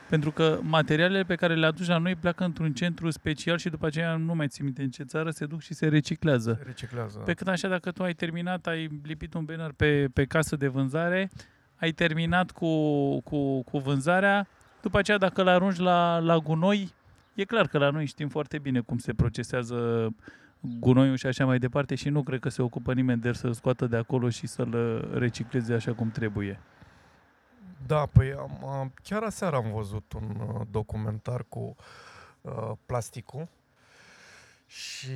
pentru 0.10 0.32
că 0.32 0.60
materialele 0.62 1.24
pe 1.24 1.36
care 1.36 1.56
le 1.56 1.66
aduci 1.66 1.88
la 1.88 1.98
noi 1.98 2.16
pleacă 2.16 2.44
într-un 2.44 2.74
centru 2.74 3.10
special 3.10 3.58
și 3.58 3.70
după 3.70 3.86
aceea 3.86 4.16
nu 4.16 4.36
mai 4.36 4.48
ții 4.48 4.64
minte 4.64 4.82
în 4.82 4.90
ce 4.90 5.04
țară 5.04 5.30
se 5.30 5.46
duc 5.46 5.62
și 5.62 5.74
se 5.74 5.88
reciclează. 5.88 6.60
Reciclează. 6.66 7.20
Pe 7.20 7.34
cât 7.34 7.48
așa, 7.48 7.68
dacă 7.68 7.92
tu 7.92 8.04
ai 8.04 8.14
terminat, 8.14 8.68
ai 8.68 8.90
lipit 9.04 9.34
un 9.34 9.46
banner 9.46 9.72
pe, 9.72 10.08
pe 10.14 10.26
casă 10.26 10.56
de 10.56 10.68
vânzare, 10.68 11.30
ai 11.76 11.92
terminat 11.92 12.52
cu, 12.52 12.70
cu, 13.22 13.64
cu 13.64 13.78
vânzarea, 13.78 14.48
după 14.82 14.98
aceea 14.98 15.18
dacă 15.18 15.42
îl 15.42 15.48
arunci 15.48 15.78
la, 15.78 16.20
la 16.20 16.38
gunoi, 16.38 16.94
e 17.34 17.44
clar 17.44 17.68
că 17.68 17.78
la 17.78 17.90
noi 17.90 18.06
știm 18.06 18.28
foarte 18.28 18.58
bine 18.58 18.80
cum 18.80 18.98
se 18.98 19.14
procesează 19.14 20.10
gunoiul 20.80 21.16
și 21.16 21.26
așa 21.26 21.46
mai 21.46 21.60
departe 21.60 21.96
și 21.96 22.10
nu 22.10 22.24
cred 22.24 22.40
că 22.40 22.50
se 22.50 22.62
ocupă 22.62 22.94
nimeni 22.94 23.22
de 23.22 23.28
el 23.28 23.34
să-l 23.34 23.54
scoată 23.54 23.88
de 23.88 23.98
acolo 23.98 24.30
și 24.30 24.48
să-l 24.48 25.02
recicleze 25.14 25.74
așa 25.74 25.94
cum 25.94 26.12
trebuie. 26.12 26.60
Da, 27.88 28.06
păi 28.06 28.34
am, 28.34 28.66
am, 28.66 28.94
chiar 29.04 29.24
aseară 29.24 29.56
am 29.56 29.72
văzut 29.72 30.14
un 30.14 30.48
uh, 30.50 30.62
documentar 30.72 31.46
cu 31.50 31.76
uh, 32.42 32.72
plasticul 32.86 33.48
și 34.66 35.10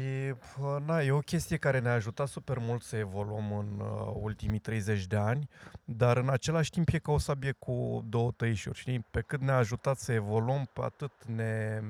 uh, 0.62 0.78
na, 0.86 1.02
e 1.02 1.12
o 1.12 1.20
chestie 1.20 1.58
care 1.58 1.80
ne-a 1.80 1.94
ajutat 1.94 2.28
super 2.28 2.58
mult 2.58 2.84
să 2.84 2.96
evoluăm 2.96 3.52
în 3.58 3.80
uh, 3.80 4.12
ultimii 4.14 4.60
30 4.60 5.06
de 5.06 5.16
ani, 5.16 5.50
dar 5.84 6.18
în 6.18 6.30
același 6.30 6.70
timp 6.70 6.90
e 6.92 6.98
ca 6.98 7.12
o 7.12 7.18
sabie 7.18 7.52
cu 7.52 8.06
două 8.10 8.32
tăișuri, 8.32 8.80
știi? 8.80 9.06
Pe 9.12 9.22
cât 9.22 9.42
ne-a 9.42 9.58
ajutat 9.58 9.98
să 9.98 10.12
evoluăm, 10.12 10.70
pe 10.74 10.82
atât 10.84 11.12
ne, 11.26 11.82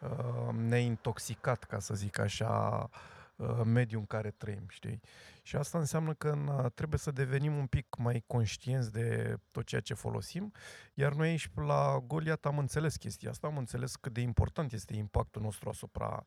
uh, 0.00 0.54
ne-a 0.54 0.78
intoxicat, 0.78 1.64
ca 1.64 1.78
să 1.78 1.94
zic 1.94 2.18
așa, 2.18 2.88
uh, 3.36 3.60
mediul 3.64 4.00
în 4.00 4.06
care 4.06 4.30
trăim, 4.30 4.66
știi? 4.68 5.00
Și 5.46 5.56
asta 5.56 5.78
înseamnă 5.78 6.14
că 6.14 6.34
na, 6.34 6.68
trebuie 6.68 6.98
să 6.98 7.10
devenim 7.10 7.56
un 7.56 7.66
pic 7.66 7.86
mai 7.98 8.24
conștienți 8.26 8.92
de 8.92 9.36
tot 9.50 9.64
ceea 9.64 9.80
ce 9.80 9.94
folosim, 9.94 10.52
iar 10.94 11.12
noi 11.12 11.28
aici 11.28 11.50
la 11.54 12.02
Goliat 12.06 12.46
am 12.46 12.58
înțeles 12.58 12.96
chestia 12.96 13.30
asta, 13.30 13.46
am 13.46 13.56
înțeles 13.56 13.96
cât 13.96 14.12
de 14.12 14.20
important 14.20 14.72
este 14.72 14.94
impactul 14.94 15.42
nostru 15.42 15.68
asupra 15.68 16.24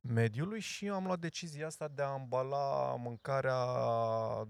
mediului 0.00 0.60
și 0.60 0.88
am 0.88 1.04
luat 1.04 1.18
decizia 1.18 1.66
asta 1.66 1.88
de 1.94 2.02
a 2.02 2.06
ambala 2.06 2.94
mâncarea 2.96 3.56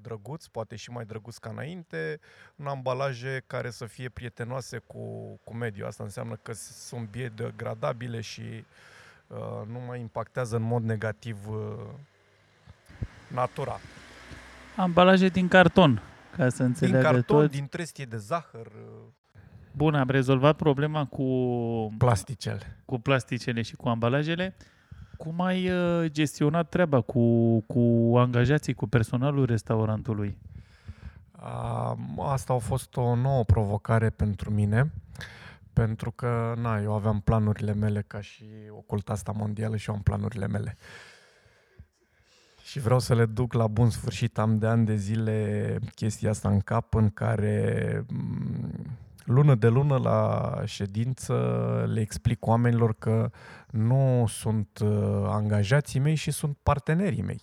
drăguț, 0.00 0.46
poate 0.46 0.76
și 0.76 0.90
mai 0.90 1.04
drăguț 1.04 1.37
ca 1.37 1.50
înainte, 1.50 2.20
în 2.56 2.66
ambalaje 2.66 3.42
care 3.46 3.70
să 3.70 3.87
fie 3.87 4.08
prietenoase 4.08 4.78
cu, 4.78 5.34
cu 5.44 5.54
mediul. 5.54 5.87
Asta 5.87 6.02
înseamnă 6.02 6.37
că 6.37 6.52
sunt 6.52 7.08
biodegradabile 7.08 8.20
și 8.20 8.64
uh, 9.26 9.66
nu 9.66 9.78
mai 9.78 10.00
impactează 10.00 10.56
în 10.56 10.62
mod 10.62 10.82
negativ 10.82 11.49
uh, 11.49 11.94
natura. 13.35 13.81
Ambalaje 14.76 15.29
din 15.29 15.49
carton, 15.49 16.03
ca 16.37 16.49
să 16.49 16.57
Din 16.57 16.67
înțeleagă 16.67 17.03
carton, 17.05 17.41
tot. 17.41 17.50
din 17.50 17.67
trestie 17.67 18.05
de 18.05 18.17
zahăr, 18.17 18.67
uh, 18.67 19.03
Bun, 19.76 19.95
am 19.95 20.09
rezolvat 20.09 20.57
problema 20.57 21.05
cu, 21.07 21.25
plasticele. 21.99 22.83
cu 22.85 22.99
plasticele 22.99 23.62
și 23.62 23.76
cu 23.76 23.88
ambalajele. 23.88 24.57
Cum 25.17 25.41
ai 25.41 25.71
uh, 25.71 26.11
gestionat 26.11 26.69
treaba 26.69 27.00
cu, 27.00 27.61
cu 27.61 28.12
angajații, 28.17 28.75
cu 28.75 28.87
personalul 28.87 29.45
restaurantului? 29.45 30.38
A, 31.33 31.97
Asta 32.19 32.53
a 32.53 32.59
fost 32.59 32.97
o 32.97 33.14
nouă 33.14 33.45
provocare 33.45 34.11
pentru 34.11 34.50
mine, 34.50 34.93
pentru 35.73 36.11
că 36.11 36.55
na, 36.57 36.79
eu 36.81 36.93
aveam 36.95 37.21
planurile 37.21 37.75
mele 37.75 38.05
ca 38.07 38.21
și 38.21 38.45
oculta 38.71 39.12
asta 39.12 39.33
mondială 39.37 39.76
și 39.76 39.88
eu 39.88 39.95
am 39.95 40.03
planurile 40.03 40.47
mele. 40.47 40.76
Și 42.75 42.81
vreau 42.81 42.99
să 42.99 43.14
le 43.14 43.25
duc 43.25 43.52
la 43.52 43.66
bun 43.66 43.90
sfârșit. 43.90 44.38
Am 44.38 44.59
de 44.59 44.66
ani 44.66 44.87
de 44.87 44.97
zile 44.97 45.78
chestia 45.95 46.31
asta 46.31 46.49
în 46.49 46.61
cap 46.61 46.95
în 46.95 47.11
care 47.11 48.04
m, 48.09 48.97
lună 49.25 49.54
de 49.54 49.69
lună 49.69 49.97
la 49.97 50.52
ședință 50.64 51.35
le 51.93 52.00
explic 52.00 52.47
oamenilor 52.47 52.95
că 52.95 53.31
nu 53.71 54.25
sunt 54.28 54.78
uh, 54.83 54.88
angajații 55.26 56.00
mei 56.00 56.14
și 56.14 56.31
sunt 56.31 56.57
partenerii 56.62 57.23
mei. 57.23 57.40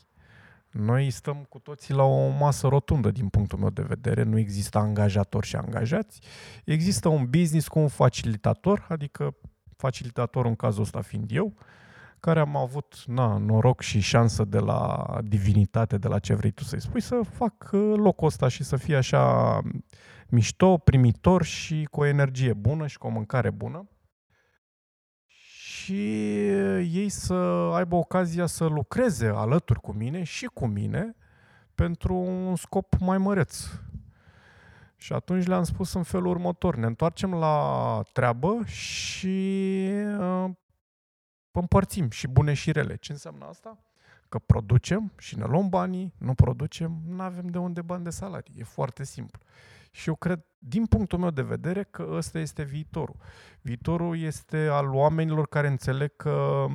Noi 0.71 1.09
stăm 1.09 1.45
cu 1.49 1.59
toții 1.59 1.93
la 1.93 2.03
o 2.03 2.27
masă 2.27 2.67
rotundă 2.67 3.11
din 3.11 3.27
punctul 3.27 3.59
meu 3.59 3.69
de 3.69 3.85
vedere, 3.87 4.23
nu 4.23 4.37
există 4.37 4.77
angajatori 4.77 5.47
și 5.47 5.55
angajați, 5.55 6.21
există 6.65 7.09
un 7.09 7.25
business 7.29 7.67
cu 7.67 7.79
un 7.79 7.87
facilitator, 7.87 8.85
adică 8.89 9.35
facilitatorul 9.77 10.49
în 10.49 10.55
cazul 10.55 10.83
ăsta 10.83 11.01
fiind 11.01 11.31
eu, 11.31 11.53
care 12.21 12.39
am 12.39 12.55
avut 12.55 13.03
na, 13.05 13.37
noroc 13.37 13.81
și 13.81 13.99
șansă 13.99 14.43
de 14.43 14.59
la 14.59 15.05
divinitate, 15.23 15.97
de 15.97 16.07
la 16.07 16.19
ce 16.19 16.33
vrei 16.33 16.51
tu 16.51 16.63
să-i 16.63 16.81
spui, 16.81 17.01
să 17.01 17.19
fac 17.33 17.69
uh, 17.71 17.93
locul 17.95 18.27
ăsta 18.27 18.47
și 18.47 18.63
să 18.63 18.75
fie 18.75 18.95
așa 18.95 19.59
mișto, 20.29 20.77
primitor 20.77 21.43
și 21.43 21.87
cu 21.91 21.99
o 21.99 22.05
energie 22.05 22.53
bună 22.53 22.87
și 22.87 22.97
cu 22.97 23.07
o 23.07 23.09
mâncare 23.09 23.49
bună 23.49 23.89
și 25.81 26.47
ei 26.77 27.09
să 27.09 27.33
aibă 27.73 27.95
ocazia 27.95 28.45
să 28.45 28.65
lucreze 28.65 29.27
alături 29.27 29.79
cu 29.79 29.91
mine 29.91 30.23
și 30.23 30.45
cu 30.45 30.65
mine 30.65 31.15
pentru 31.75 32.15
un 32.15 32.55
scop 32.55 32.95
mai 32.99 33.17
măreț. 33.17 33.67
Și 34.95 35.13
atunci 35.13 35.45
le-am 35.45 35.63
spus 35.63 35.93
în 35.93 36.03
felul 36.03 36.27
următor, 36.27 36.75
ne 36.75 36.85
întoarcem 36.85 37.33
la 37.33 38.01
treabă 38.13 38.59
și 38.65 39.67
uh, 40.19 40.49
împărțim 41.59 42.09
și 42.09 42.27
bune 42.27 42.53
și 42.53 42.71
rele. 42.71 42.95
Ce 42.95 43.11
înseamnă 43.11 43.45
asta? 43.45 43.77
Că 44.29 44.39
producem 44.39 45.11
și 45.17 45.37
ne 45.37 45.45
luăm 45.45 45.69
banii, 45.69 46.13
nu 46.17 46.33
producem, 46.33 47.01
nu 47.07 47.21
avem 47.21 47.47
de 47.47 47.57
unde 47.57 47.81
bani 47.81 48.03
de 48.03 48.09
salarii. 48.09 48.53
E 48.57 48.63
foarte 48.63 49.03
simplu. 49.03 49.41
Și 49.91 50.09
eu 50.09 50.15
cred, 50.15 50.45
din 50.59 50.85
punctul 50.85 51.19
meu 51.19 51.29
de 51.29 51.41
vedere, 51.41 51.83
că 51.83 52.07
ăsta 52.11 52.39
este 52.39 52.63
viitorul. 52.63 53.15
Viitorul 53.61 54.19
este 54.19 54.57
al 54.57 54.93
oamenilor 54.93 55.47
care 55.47 55.67
înțeleg 55.67 56.15
că 56.15 56.65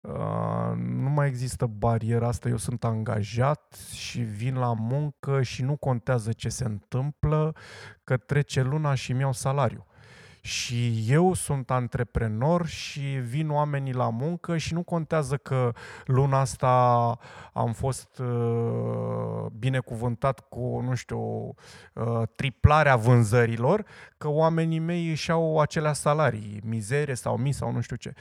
uh, 0.00 0.76
nu 0.76 1.08
mai 1.08 1.26
există 1.26 1.66
bariera 1.66 2.26
asta, 2.28 2.48
eu 2.48 2.56
sunt 2.56 2.84
angajat 2.84 3.74
și 3.92 4.20
vin 4.20 4.54
la 4.54 4.72
muncă 4.72 5.42
și 5.42 5.62
nu 5.62 5.76
contează 5.76 6.32
ce 6.32 6.48
se 6.48 6.64
întâmplă, 6.64 7.54
că 8.04 8.16
trece 8.16 8.62
luna 8.62 8.94
și 8.94 9.12
mi-au 9.12 9.32
salariu. 9.32 9.86
Și 10.44 11.04
eu 11.08 11.34
sunt 11.34 11.70
antreprenor 11.70 12.66
și 12.66 13.00
vin 13.00 13.50
oamenii 13.50 13.92
la 13.92 14.10
muncă 14.10 14.56
și 14.56 14.74
nu 14.74 14.82
contează 14.82 15.36
că 15.36 15.72
luna 16.04 16.40
asta 16.40 17.18
am 17.52 17.72
fost 17.72 18.18
uh, 18.18 19.46
binecuvântat 19.58 20.40
cu, 20.48 20.80
nu 20.80 20.94
știu, 20.94 21.54
uh, 21.92 22.22
triplarea 22.36 22.96
vânzărilor, 22.96 23.84
că 24.18 24.28
oamenii 24.28 24.78
mei 24.78 25.10
își 25.10 25.30
au 25.30 25.60
acelea 25.60 25.92
salarii, 25.92 26.60
mizere 26.64 27.14
sau 27.14 27.36
mi 27.36 27.52
sau 27.52 27.72
nu 27.72 27.80
știu 27.80 27.96
ce. 27.96 28.14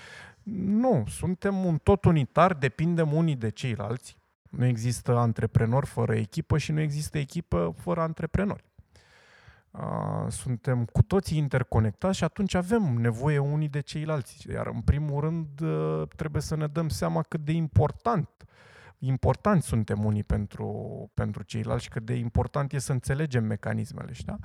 Nu, 0.54 1.04
suntem 1.08 1.66
un 1.66 1.78
tot 1.78 2.06
unitar, 2.06 2.54
depindem 2.54 3.14
unii 3.14 3.36
de 3.36 3.50
ceilalți. 3.50 4.18
Nu 4.50 4.66
există 4.66 5.18
antreprenor 5.18 5.86
fără 5.86 6.16
echipă 6.16 6.58
și 6.58 6.72
nu 6.72 6.80
există 6.80 7.18
echipă 7.18 7.74
fără 7.78 8.02
antreprenori. 8.02 8.64
Uh, 9.74 10.26
suntem 10.32 10.86
cu 10.86 11.04
toții 11.04 11.38
interconectați 11.38 12.18
și 12.18 12.24
atunci 12.24 12.54
avem 12.54 12.98
nevoie 12.98 13.38
unii 13.38 13.70
de 13.70 13.80
ceilalți. 13.80 14.48
Iar 14.50 14.68
în 14.68 14.82
primul 14.82 15.22
rând 15.22 15.62
uh, 15.62 16.08
trebuie 16.16 16.42
să 16.42 16.56
ne 16.56 16.68
dăm 16.68 16.90
seama 16.90 17.22
cât 17.22 17.46
de 17.46 17.52
important 17.52 18.30
importanți 19.06 19.68
suntem 19.68 20.06
unii 20.06 20.24
pentru, 20.24 20.68
pentru 21.14 21.44
ceilalți 21.44 21.84
și 21.84 21.90
cât 21.90 22.06
de 22.06 22.14
important 22.14 22.74
e 22.74 22.80
să 22.80 22.92
înțelegem 22.92 23.44
mecanismele, 23.44 24.14
știi? 24.14 24.36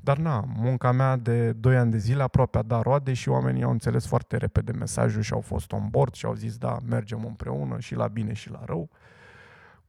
Dar 0.00 0.16
na, 0.16 0.44
munca 0.56 0.92
mea 0.92 1.16
de 1.16 1.52
2 1.52 1.76
ani 1.76 1.90
de 1.90 1.98
zile 1.98 2.22
aproape 2.22 2.58
a 2.58 2.62
dat 2.62 2.82
roade 2.82 3.12
și 3.12 3.28
oamenii 3.28 3.62
au 3.62 3.70
înțeles 3.70 4.06
foarte 4.06 4.36
repede 4.36 4.72
mesajul 4.72 5.22
și 5.22 5.32
au 5.32 5.40
fost 5.40 5.72
on 5.72 5.88
board 5.90 6.14
și 6.14 6.26
au 6.26 6.34
zis 6.34 6.56
da, 6.56 6.78
mergem 6.88 7.24
împreună 7.24 7.78
și 7.78 7.94
la 7.94 8.06
bine 8.06 8.32
și 8.32 8.50
la 8.50 8.62
rău. 8.64 8.90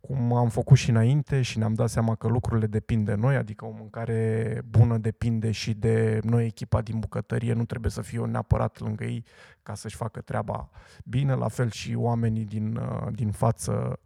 Cum 0.01 0.33
am 0.33 0.49
făcut 0.49 0.77
și 0.77 0.89
înainte 0.89 1.41
și 1.41 1.57
ne-am 1.57 1.73
dat 1.73 1.89
seama 1.89 2.15
că 2.15 2.27
lucrurile 2.27 2.67
depind 2.67 3.05
de 3.05 3.13
noi, 3.13 3.35
adică 3.35 3.65
o 3.65 3.71
mâncare 3.77 4.61
bună 4.69 4.97
depinde 4.97 5.51
și 5.51 5.73
de 5.73 6.19
noi, 6.23 6.45
echipa 6.45 6.81
din 6.81 6.99
bucătărie, 6.99 7.53
nu 7.53 7.65
trebuie 7.65 7.91
să 7.91 8.01
fie 8.01 8.19
neapărat 8.19 8.79
lângă 8.79 9.03
ei 9.03 9.25
ca 9.63 9.75
să-și 9.75 9.95
facă 9.95 10.21
treaba 10.21 10.69
bine, 11.03 11.33
la 11.33 11.47
fel 11.47 11.69
și 11.69 11.95
oamenii 11.95 12.45
din, 12.45 12.75
uh, 12.75 13.07
din 13.11 13.31
față 13.31 13.99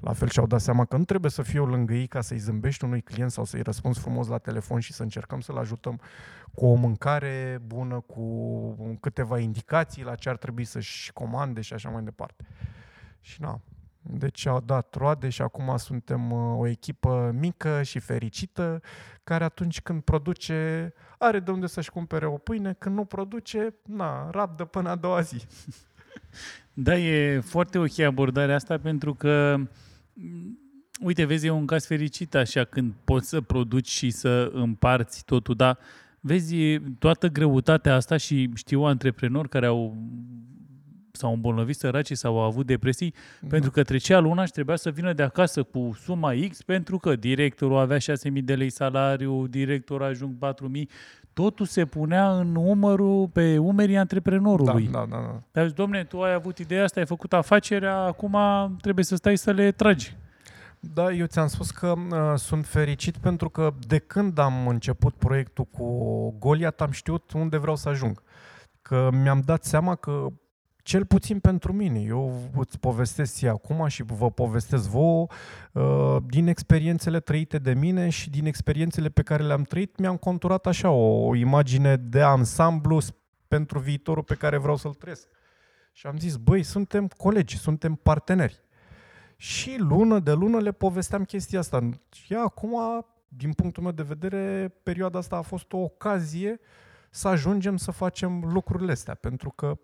la 0.00 0.12
fel 0.12 0.28
și-au 0.28 0.46
dat 0.46 0.60
seama 0.60 0.84
că 0.84 0.96
nu 0.96 1.04
trebuie 1.04 1.30
să 1.30 1.42
fiu 1.42 1.64
lângă 1.64 1.94
ei 1.94 2.06
ca 2.06 2.20
să-i 2.20 2.38
zâmbești 2.38 2.84
unui 2.84 3.00
client 3.00 3.30
sau 3.30 3.44
să-i 3.44 3.62
răspunzi 3.62 4.00
frumos 4.00 4.28
la 4.28 4.38
telefon 4.38 4.80
și 4.80 4.92
să 4.92 5.02
încercăm 5.02 5.40
să-l 5.40 5.56
ajutăm 5.56 6.00
cu 6.54 6.66
o 6.66 6.74
mâncare 6.74 7.58
bună, 7.66 8.00
cu 8.00 8.96
câteva 9.00 9.38
indicații 9.38 10.04
la 10.04 10.14
ce 10.14 10.28
ar 10.28 10.36
trebui 10.36 10.64
să-și 10.64 11.12
comande 11.12 11.60
și 11.60 11.72
așa 11.72 11.88
mai 11.88 12.02
departe. 12.02 12.44
Și 13.20 13.40
na, 13.40 13.60
deci 14.10 14.46
au 14.46 14.60
dat 14.60 14.94
roade 14.94 15.28
și 15.28 15.42
acum 15.42 15.76
suntem 15.76 16.30
uh, 16.30 16.58
o 16.58 16.66
echipă 16.66 17.34
mică 17.38 17.82
și 17.82 17.98
fericită, 17.98 18.80
care 19.24 19.44
atunci 19.44 19.80
când 19.80 20.02
produce, 20.02 20.92
are 21.18 21.40
de 21.40 21.50
unde 21.50 21.66
să-și 21.66 21.90
cumpere 21.90 22.26
o 22.26 22.36
pâine, 22.36 22.74
când 22.78 22.94
nu 22.94 23.04
produce, 23.04 23.74
na, 23.82 24.30
rabdă 24.30 24.64
până 24.64 24.88
a 24.88 24.96
doua 24.96 25.20
zi. 25.20 25.42
Da, 26.78 26.98
e 26.98 27.40
foarte 27.40 27.78
ok 27.78 27.98
abordarea 27.98 28.54
asta 28.54 28.78
pentru 28.78 29.14
că 29.14 29.56
mm, 30.12 30.58
uite, 31.00 31.24
vezi, 31.24 31.46
e 31.46 31.50
un 31.50 31.66
caz 31.66 31.86
fericit 31.86 32.34
așa 32.34 32.64
când 32.64 32.94
poți 33.04 33.28
să 33.28 33.40
produci 33.40 33.88
și 33.88 34.10
să 34.10 34.50
împarți 34.52 35.24
totul, 35.24 35.54
dar 35.54 35.78
vezi 36.20 36.78
toată 36.78 37.28
greutatea 37.28 37.94
asta 37.94 38.16
și 38.16 38.50
știu 38.54 38.82
antreprenori 38.82 39.48
care 39.48 39.66
au 39.66 39.96
s-au 41.16 41.32
îmbolnăvit 41.32 41.76
săraci 41.76 42.12
sau 42.12 42.38
au 42.38 42.44
avut 42.44 42.66
depresii, 42.66 43.14
da. 43.40 43.46
pentru 43.50 43.70
că 43.70 43.82
trecea 43.82 44.18
luna 44.18 44.44
și 44.44 44.52
trebuia 44.52 44.76
să 44.76 44.90
vină 44.90 45.12
de 45.12 45.22
acasă 45.22 45.62
cu 45.62 45.96
suma 46.02 46.32
X, 46.50 46.62
pentru 46.62 46.98
că 46.98 47.16
directorul 47.16 47.78
avea 47.78 47.98
6.000 47.98 48.02
de 48.32 48.54
lei 48.54 48.70
salariu, 48.70 49.46
directorul 49.46 50.06
ajung 50.06 50.34
4.000, 50.76 50.82
totul 51.32 51.66
se 51.66 51.84
punea 51.84 52.38
în 52.38 52.54
umărul, 52.54 53.28
pe 53.28 53.58
umerii 53.58 53.96
antreprenorului. 53.96 54.88
Da, 54.92 54.98
da, 54.98 55.06
da. 55.10 55.22
da. 55.22 55.42
Dar 55.52 55.70
domne, 55.70 56.04
tu 56.04 56.22
ai 56.22 56.32
avut 56.32 56.58
ideea 56.58 56.84
asta, 56.84 57.00
ai 57.00 57.06
făcut 57.06 57.32
afacerea, 57.32 57.96
acum 57.96 58.36
trebuie 58.80 59.04
să 59.04 59.16
stai 59.16 59.36
să 59.36 59.50
le 59.50 59.72
tragi. 59.72 60.16
Da, 60.94 61.12
eu 61.12 61.26
ți-am 61.26 61.46
spus 61.46 61.70
că 61.70 61.94
uh, 61.96 62.18
sunt 62.36 62.66
fericit 62.66 63.16
pentru 63.16 63.48
că 63.48 63.74
de 63.86 63.98
când 63.98 64.38
am 64.38 64.68
început 64.68 65.14
proiectul 65.14 65.64
cu 65.64 66.30
Goliat 66.38 66.80
am 66.80 66.90
știut 66.90 67.32
unde 67.32 67.56
vreau 67.56 67.76
să 67.76 67.88
ajung. 67.88 68.22
Că 68.82 69.08
mi-am 69.12 69.42
dat 69.44 69.64
seama 69.64 69.94
că 69.94 70.26
cel 70.86 71.06
puțin 71.06 71.38
pentru 71.38 71.72
mine. 71.72 72.00
Eu 72.00 72.50
îți 72.56 72.78
povestesc 72.78 73.34
ție 73.34 73.48
acum 73.48 73.86
și 73.86 74.02
vă 74.02 74.30
povestesc 74.30 74.88
vouă 74.88 75.26
uh, 75.72 76.16
din 76.26 76.46
experiențele 76.46 77.20
trăite 77.20 77.58
de 77.58 77.74
mine 77.74 78.08
și 78.08 78.30
din 78.30 78.46
experiențele 78.46 79.08
pe 79.08 79.22
care 79.22 79.42
le-am 79.42 79.62
trăit, 79.62 79.98
mi-am 79.98 80.16
conturat 80.16 80.66
așa 80.66 80.90
o, 80.90 81.26
o 81.26 81.34
imagine 81.34 81.96
de 81.96 82.22
ansamblu 82.22 83.00
pentru 83.48 83.78
viitorul 83.78 84.22
pe 84.22 84.34
care 84.34 84.56
vreau 84.56 84.76
să-l 84.76 84.94
trăiesc. 84.94 85.28
Și 85.92 86.06
am 86.06 86.18
zis, 86.18 86.36
băi, 86.36 86.62
suntem 86.62 87.08
colegi, 87.16 87.58
suntem 87.58 87.94
parteneri. 87.94 88.60
Și 89.36 89.76
lună 89.78 90.18
de 90.18 90.32
lună 90.32 90.58
le 90.58 90.72
povesteam 90.72 91.24
chestia 91.24 91.58
asta. 91.58 91.88
Și 92.12 92.34
acum, 92.34 93.06
din 93.28 93.52
punctul 93.52 93.82
meu 93.82 93.92
de 93.92 94.02
vedere, 94.02 94.74
perioada 94.82 95.18
asta 95.18 95.36
a 95.36 95.42
fost 95.42 95.72
o 95.72 95.78
ocazie 95.78 96.60
să 97.10 97.28
ajungem 97.28 97.76
să 97.76 97.90
facem 97.90 98.44
lucrurile 98.44 98.92
astea, 98.92 99.14
pentru 99.14 99.50
că 99.50 99.78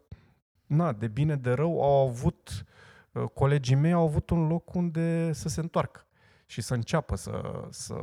na, 0.73 0.93
de 0.93 1.09
bine, 1.09 1.37
de 1.37 1.53
rău, 1.53 1.83
au 1.83 2.09
avut, 2.09 2.65
uh, 3.13 3.25
colegii 3.35 3.77
mei 3.77 3.93
au 3.93 4.05
avut 4.05 4.31
un 4.31 4.47
loc 4.47 4.75
unde 4.75 5.33
să 5.33 5.49
se 5.49 5.61
întoarcă 5.61 6.07
și 6.47 6.61
să 6.61 6.75
înceapă 6.75 7.17
să, 7.17 7.67
să 7.71 7.95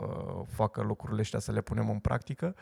facă 0.47 0.81
lucrurile 0.81 1.21
astea, 1.21 1.39
să 1.39 1.51
le 1.51 1.61
punem 1.61 1.89
în 1.89 1.99
practică, 1.99 2.55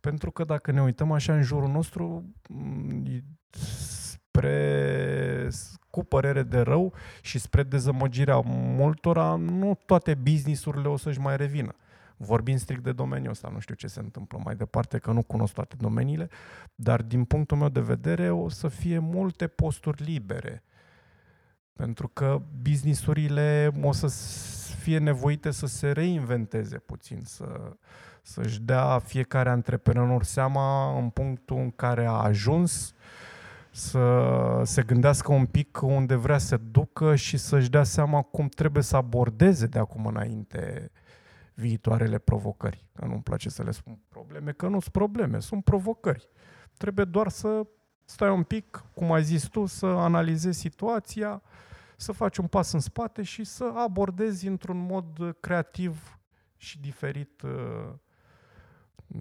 pentru 0.00 0.30
că 0.30 0.44
dacă 0.44 0.70
ne 0.72 0.82
uităm 0.82 1.12
așa 1.12 1.34
în 1.34 1.42
jurul 1.42 1.68
nostru, 1.68 2.24
mm, 2.48 3.24
spre, 4.32 5.48
cu 5.90 6.04
părere 6.04 6.42
de 6.42 6.60
rău 6.60 6.92
și 7.20 7.38
spre 7.38 7.62
dezamăgirea 7.62 8.40
multora, 8.46 9.34
nu 9.34 9.78
toate 9.86 10.14
businessurile 10.14 10.88
o 10.88 10.96
să-și 10.96 11.20
mai 11.20 11.36
revină. 11.36 11.74
Vorbim 12.24 12.56
strict 12.56 12.82
de 12.82 12.92
domeniul 12.92 13.30
ăsta, 13.30 13.48
nu 13.52 13.58
știu 13.58 13.74
ce 13.74 13.86
se 13.86 14.00
întâmplă 14.00 14.40
mai 14.44 14.54
departe, 14.54 14.98
că 14.98 15.12
nu 15.12 15.22
cunosc 15.22 15.52
toate 15.52 15.76
domeniile, 15.78 16.28
dar 16.74 17.02
din 17.02 17.24
punctul 17.24 17.56
meu 17.56 17.68
de 17.68 17.80
vedere 17.80 18.30
o 18.30 18.48
să 18.48 18.68
fie 18.68 18.98
multe 18.98 19.46
posturi 19.46 20.02
libere. 20.02 20.62
Pentru 21.72 22.08
că 22.08 22.42
businessurile 22.62 23.70
o 23.82 23.92
să 23.92 24.08
fie 24.78 24.98
nevoite 24.98 25.50
să 25.50 25.66
se 25.66 25.90
reinventeze 25.90 26.78
puțin, 26.78 27.20
să, 27.24 27.76
să-și 28.22 28.60
dea 28.60 28.98
fiecare 28.98 29.48
antreprenor 29.48 30.22
seama 30.22 30.98
în 30.98 31.08
punctul 31.08 31.56
în 31.56 31.70
care 31.70 32.06
a 32.06 32.12
ajuns, 32.12 32.94
să 33.70 34.62
se 34.64 34.82
gândească 34.82 35.32
un 35.32 35.46
pic 35.46 35.82
unde 35.82 36.14
vrea 36.14 36.38
să 36.38 36.56
ducă 36.56 37.14
și 37.14 37.36
să-și 37.36 37.70
dea 37.70 37.84
seama 37.84 38.22
cum 38.22 38.48
trebuie 38.48 38.82
să 38.82 38.96
abordeze 38.96 39.66
de 39.66 39.78
acum 39.78 40.06
înainte 40.06 40.90
viitoarele 41.54 42.18
provocări. 42.18 42.86
Că 42.94 43.04
nu-mi 43.04 43.22
place 43.22 43.48
să 43.48 43.62
le 43.62 43.70
spun 43.70 43.98
probleme, 44.08 44.52
că 44.52 44.66
nu 44.66 44.80
sunt 44.80 44.92
probleme, 44.92 45.40
sunt 45.40 45.64
provocări. 45.64 46.28
Trebuie 46.76 47.04
doar 47.04 47.28
să 47.28 47.66
stai 48.04 48.30
un 48.30 48.42
pic, 48.42 48.84
cum 48.94 49.12
ai 49.12 49.22
zis 49.22 49.44
tu, 49.44 49.66
să 49.66 49.86
analizezi 49.86 50.58
situația, 50.58 51.42
să 51.96 52.12
faci 52.12 52.36
un 52.36 52.46
pas 52.46 52.72
în 52.72 52.80
spate 52.80 53.22
și 53.22 53.44
să 53.44 53.72
abordezi 53.74 54.46
într-un 54.46 54.78
mod 54.78 55.36
creativ 55.40 56.18
și 56.56 56.80
diferit 56.80 57.42
uh, 57.42 57.92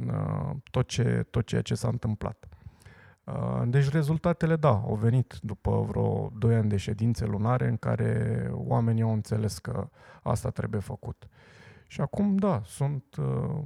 uh, 0.08 0.50
tot, 0.72 0.88
ce, 0.88 1.28
tot 1.30 1.46
ceea 1.46 1.62
ce 1.62 1.76
s-a 1.76 1.88
întâmplat. 1.88 2.48
Uh, 3.24 3.62
deci 3.66 3.90
rezultatele, 3.90 4.56
da, 4.56 4.70
au 4.70 4.96
venit 4.96 5.38
după 5.42 5.82
vreo 5.82 6.32
2 6.38 6.56
ani 6.56 6.70
de 6.70 6.78
ședințe 6.78 7.26
lunare 7.26 7.68
în 7.68 7.78
care 7.78 8.48
oamenii 8.52 9.04
au 9.04 9.14
înțeles 9.14 9.58
că 9.58 9.90
asta 10.24 10.50
trebuie 10.50 10.82
făcut. 10.82 11.28
Și 11.92 12.02
acum, 12.02 12.36
da, 12.36 12.62
sunt 12.66 13.16
uh, 13.16 13.64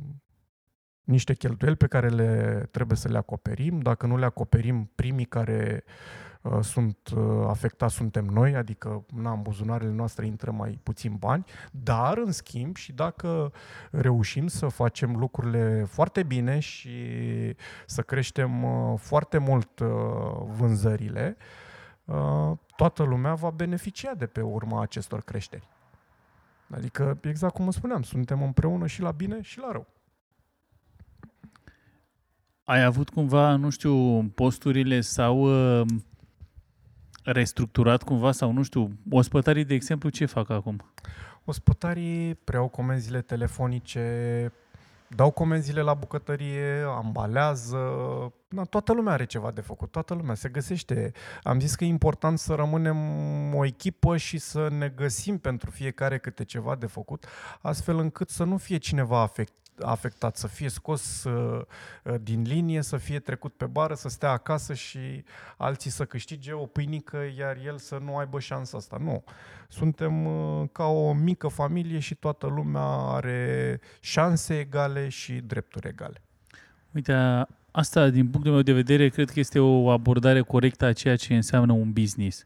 niște 1.03 1.33
cheltuieli 1.33 1.77
pe 1.77 1.87
care 1.87 2.09
le 2.09 2.63
trebuie 2.71 2.97
să 2.97 3.07
le 3.07 3.17
acoperim. 3.17 3.79
Dacă 3.79 4.05
nu 4.05 4.17
le 4.17 4.25
acoperim, 4.25 4.91
primii 4.95 5.25
care 5.25 5.83
uh, 6.41 6.59
sunt 6.61 6.97
uh, 7.15 7.45
afectați 7.47 7.95
suntem 7.95 8.25
noi, 8.25 8.55
adică 8.55 9.05
na, 9.13 9.31
în 9.31 9.41
buzunarele 9.41 9.91
noastre 9.91 10.25
intră 10.25 10.51
mai 10.51 10.79
puțin 10.83 11.15
bani, 11.15 11.45
dar, 11.71 12.17
în 12.17 12.31
schimb, 12.31 12.75
și 12.75 12.91
dacă 12.91 13.51
reușim 13.91 14.47
să 14.47 14.67
facem 14.67 15.15
lucrurile 15.15 15.83
foarte 15.87 16.23
bine 16.23 16.59
și 16.59 16.97
să 17.85 18.01
creștem 18.01 18.63
uh, 18.63 18.99
foarte 18.99 19.37
mult 19.37 19.79
uh, 19.79 19.87
vânzările, 20.57 21.37
uh, 22.05 22.51
toată 22.75 23.03
lumea 23.03 23.33
va 23.33 23.49
beneficia 23.49 24.13
de 24.13 24.25
pe 24.25 24.41
urma 24.41 24.81
acestor 24.81 25.21
creșteri. 25.21 25.74
Adică, 26.69 27.17
exact 27.21 27.53
cum 27.53 27.71
spuneam, 27.71 28.03
suntem 28.03 28.43
împreună 28.43 28.87
și 28.87 29.01
la 29.01 29.11
bine 29.11 29.41
și 29.41 29.59
la 29.59 29.71
rău. 29.71 29.87
Ai 32.63 32.83
avut 32.83 33.09
cumva, 33.09 33.55
nu 33.55 33.69
știu, 33.69 34.23
posturile 34.23 35.01
sau 35.01 35.39
uh, 35.79 35.87
restructurat 37.23 38.03
cumva 38.03 38.31
sau, 38.31 38.51
nu 38.51 38.63
știu, 38.63 38.97
ospătarii, 39.09 39.65
de 39.65 39.73
exemplu, 39.73 40.09
ce 40.09 40.25
fac 40.25 40.49
acum? 40.49 40.91
Ospătarii 41.43 42.35
preau 42.35 42.67
comenzile 42.67 43.21
telefonice, 43.21 44.51
dau 45.15 45.31
comenzile 45.31 45.81
la 45.81 45.93
bucătărie, 45.93 46.83
ambalează, 46.87 47.77
na, 48.47 48.63
toată 48.63 48.93
lumea 48.93 49.13
are 49.13 49.25
ceva 49.25 49.51
de 49.51 49.61
făcut, 49.61 49.91
toată 49.91 50.13
lumea 50.13 50.35
se 50.35 50.49
găsește. 50.49 51.11
Am 51.43 51.59
zis 51.59 51.75
că 51.75 51.83
e 51.83 51.87
important 51.87 52.39
să 52.39 52.53
rămânem 52.53 52.97
o 53.55 53.65
echipă 53.65 54.17
și 54.17 54.37
să 54.37 54.69
ne 54.69 54.89
găsim 54.89 55.37
pentru 55.37 55.69
fiecare 55.69 56.17
câte 56.17 56.43
ceva 56.43 56.75
de 56.75 56.85
făcut, 56.85 57.25
astfel 57.61 57.97
încât 57.99 58.29
să 58.29 58.43
nu 58.43 58.57
fie 58.57 58.77
cineva 58.77 59.21
afectat 59.21 59.64
afectat, 59.81 60.37
să 60.37 60.47
fie 60.47 60.69
scos 60.69 61.23
uh, 61.23 61.61
uh, 62.03 62.15
din 62.21 62.41
linie, 62.41 62.81
să 62.81 62.97
fie 62.97 63.19
trecut 63.19 63.53
pe 63.53 63.65
bară, 63.65 63.93
să 63.93 64.09
stea 64.09 64.29
acasă 64.29 64.73
și 64.73 65.23
alții 65.57 65.91
să 65.91 66.05
câștige 66.05 66.51
o 66.51 66.65
pâinică, 66.65 67.17
iar 67.37 67.57
el 67.65 67.77
să 67.77 67.97
nu 68.03 68.17
aibă 68.17 68.39
șansa 68.39 68.77
asta. 68.77 68.97
Nu. 68.99 69.23
Suntem 69.67 70.25
uh, 70.25 70.67
ca 70.71 70.85
o 70.85 71.13
mică 71.13 71.47
familie 71.47 71.99
și 71.99 72.15
toată 72.15 72.47
lumea 72.47 72.87
are 73.15 73.79
șanse 73.99 74.59
egale 74.59 75.09
și 75.09 75.33
drepturi 75.33 75.87
egale. 75.87 76.21
Uite, 76.91 77.13
asta 77.71 78.09
din 78.09 78.27
punctul 78.27 78.51
meu 78.51 78.61
de 78.61 78.73
vedere 78.73 79.09
cred 79.09 79.29
că 79.29 79.39
este 79.39 79.59
o 79.59 79.89
abordare 79.89 80.41
corectă 80.41 80.85
a 80.85 80.93
ceea 80.93 81.15
ce 81.15 81.35
înseamnă 81.35 81.73
un 81.73 81.91
business 81.91 82.43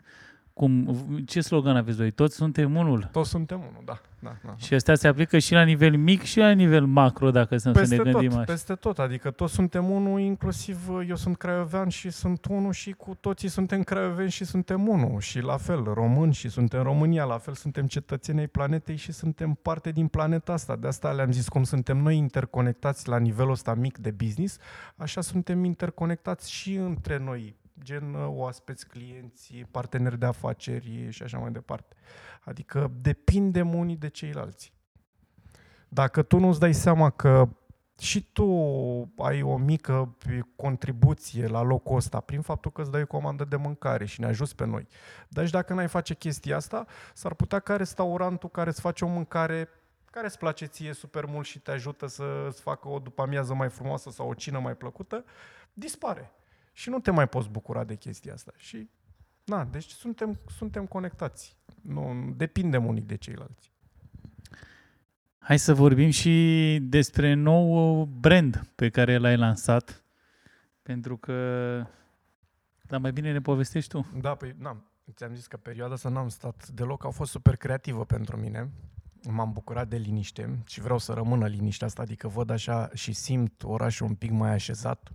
Cum, 0.60 0.98
ce 1.26 1.41
slogan 1.41 1.76
aveți 1.76 1.98
voi? 1.98 2.12
Toți 2.12 2.36
suntem 2.36 2.76
unul. 2.76 3.10
Toți 3.12 3.30
suntem 3.30 3.60
unul, 3.60 3.82
da. 3.86 4.02
da, 4.19 4.36
da. 4.45 4.56
Și 4.58 4.74
astea 4.74 4.95
se 4.95 5.08
aplică 5.08 5.38
și 5.38 5.54
la 5.54 5.63
nivel 5.63 5.98
mic 5.98 6.24
și 6.24 6.38
la 6.38 6.52
nivel 6.52 6.86
macro, 6.86 7.32
dacă 7.32 7.58
să, 7.58 7.72
peste 7.72 7.95
să 7.95 8.04
ne 8.04 8.12
gândim 8.12 8.30
tot, 8.30 8.38
așa. 8.38 8.52
Peste 8.52 8.74
tot, 8.74 9.00
adică 9.00 9.32
toți 9.32 9.54
suntem 9.54 9.89
unul, 9.89 10.19
inclusiv 10.19 10.78
eu 11.08 11.15
sunt 11.15 11.38
craiovean 11.38 11.89
și 11.89 12.10
sunt 12.10 12.45
unul 12.45 12.72
și 12.72 12.91
cu 12.91 13.17
toții 13.19 13.48
suntem 13.48 13.84
craioveni 13.84 14.30
și 14.30 14.45
suntem 14.45 14.88
unul. 14.88 15.19
Și 15.19 15.39
la 15.39 15.58
fel, 15.58 15.84
români 15.84 16.34
și 16.34 16.50
suntem 16.50 16.84
România, 16.84 17.24
la 17.24 17.38
fel 17.38 17.54
suntem 17.54 17.88
cetățenii 17.88 18.48
planetei 18.48 18.95
și 18.95 19.12
suntem 19.12 19.60
parte 19.62 19.91
din 19.91 20.08
planeta 20.08 20.54
asta. 20.54 20.76
De 20.76 20.88
asta 20.88 21.12
le-am 21.12 21.32
zis 21.32 21.48
cum 21.48 21.63
suntem 21.63 21.98
noi 21.98 22.17
interconectați 22.17 23.08
la 23.08 23.17
nivelul 23.17 23.52
ăsta 23.52 23.74
mic 23.74 23.98
de 23.98 24.12
business, 24.12 24.58
așa 24.95 25.22
suntem 25.22 25.63
interconectați 25.63 26.52
și 26.52 26.74
între 26.74 27.17
noi, 27.17 27.56
gen 27.83 28.13
uh, 28.13 28.27
oaspeți, 28.27 28.87
clienți, 28.87 29.53
parteneri 29.71 30.19
de 30.19 30.25
afaceri 30.25 31.07
și 31.09 31.23
așa 31.23 31.37
mai 31.37 31.51
departe. 31.51 31.95
Adică 32.43 32.91
depindem 33.01 33.73
unii 33.73 33.95
de 33.95 34.07
ceilalți. 34.07 34.73
Dacă 35.87 36.21
tu 36.21 36.37
nu-ți 36.39 36.59
dai 36.59 36.73
seama 36.73 37.09
că 37.09 37.49
și 37.99 38.31
tu 38.31 38.45
ai 39.17 39.41
o 39.41 39.57
mică 39.57 40.15
contribuție 40.55 41.47
la 41.47 41.61
locul 41.61 41.95
ăsta 41.95 42.19
prin 42.19 42.41
faptul 42.41 42.71
că 42.71 42.81
îți 42.81 42.91
dai 42.91 43.01
o 43.01 43.05
comandă 43.05 43.43
de 43.43 43.55
mâncare 43.55 44.05
și 44.05 44.19
ne 44.19 44.25
ajuți 44.25 44.55
pe 44.55 44.65
noi. 44.65 44.87
Dar 45.27 45.45
și 45.45 45.51
dacă 45.51 45.73
n-ai 45.73 45.87
face 45.87 46.13
chestia 46.13 46.55
asta, 46.55 46.85
s-ar 47.13 47.33
putea 47.33 47.59
ca 47.59 47.75
restaurantul 47.75 48.49
care 48.49 48.69
îți 48.69 48.81
face 48.81 49.05
o 49.05 49.07
mâncare 49.07 49.69
care 50.11 50.25
îți 50.25 50.37
place 50.37 50.65
ție 50.65 50.93
super 50.93 51.25
mult 51.25 51.45
și 51.45 51.59
te 51.59 51.71
ajută 51.71 52.07
să 52.07 52.45
îți 52.47 52.61
facă 52.61 52.87
o 52.87 52.99
după 52.99 53.21
amiază 53.21 53.53
mai 53.53 53.69
frumoasă 53.69 54.09
sau 54.09 54.29
o 54.29 54.33
cină 54.33 54.59
mai 54.59 54.75
plăcută, 54.75 55.25
dispare. 55.73 56.31
Și 56.79 56.89
nu 56.89 56.99
te 56.99 57.11
mai 57.11 57.27
poți 57.27 57.49
bucura 57.49 57.83
de 57.83 57.95
chestia 57.95 58.33
asta. 58.33 58.51
Și, 58.57 58.89
na, 59.43 59.65
deci 59.65 59.89
suntem, 59.89 60.39
suntem 60.57 60.85
conectați. 60.85 61.57
Nu, 61.81 62.33
depindem 62.37 62.85
unii 62.85 63.01
de 63.01 63.15
ceilalți. 63.15 63.71
Hai 65.37 65.59
să 65.59 65.73
vorbim 65.73 66.09
și 66.09 66.77
despre 66.81 67.33
nou 67.33 68.03
brand 68.05 68.69
pe 68.75 68.89
care 68.89 69.17
l-ai 69.17 69.37
lansat, 69.37 70.03
pentru 70.81 71.17
că, 71.17 71.35
dar 72.81 72.99
mai 72.99 73.11
bine 73.11 73.31
ne 73.31 73.41
povestești 73.41 73.89
tu. 73.89 74.11
Da, 74.21 74.35
păi, 74.35 74.55
na, 74.57 74.83
ți-am 75.13 75.33
zis 75.33 75.47
că 75.47 75.57
perioada 75.57 75.93
asta 75.93 76.09
n-am 76.09 76.29
stat 76.29 76.67
deloc, 76.67 77.05
a 77.05 77.09
fost 77.09 77.31
super 77.31 77.55
creativă 77.55 78.05
pentru 78.05 78.37
mine. 78.37 78.71
M-am 79.29 79.51
bucurat 79.51 79.87
de 79.87 79.97
liniște 79.97 80.63
și 80.65 80.81
vreau 80.81 80.97
să 80.97 81.13
rămână 81.13 81.47
liniștea 81.47 81.87
asta, 81.87 82.01
adică 82.01 82.27
văd 82.27 82.49
așa 82.49 82.89
și 82.93 83.13
simt 83.13 83.63
orașul 83.63 84.07
un 84.07 84.15
pic 84.15 84.31
mai 84.31 84.51
așezat. 84.51 85.11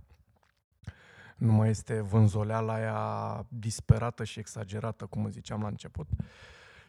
Nu 1.35 1.51
mai 1.51 1.69
este 1.69 2.01
vânzoleala 2.01 2.73
aia 2.73 3.45
disperată 3.49 4.23
și 4.23 4.39
exagerată, 4.39 5.05
cum 5.05 5.29
ziceam 5.29 5.61
la 5.61 5.67
început. 5.67 6.07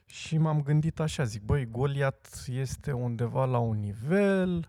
Și 0.07 0.39
m-am 0.39 0.63
gândit 0.63 1.01
așa, 1.01 1.25
zic, 1.25 1.43
băi, 1.43 1.69
Goliat 1.71 2.45
este 2.49 2.93
undeva 2.93 3.45
la 3.45 3.59
un 3.59 3.81
nivel 3.81 4.69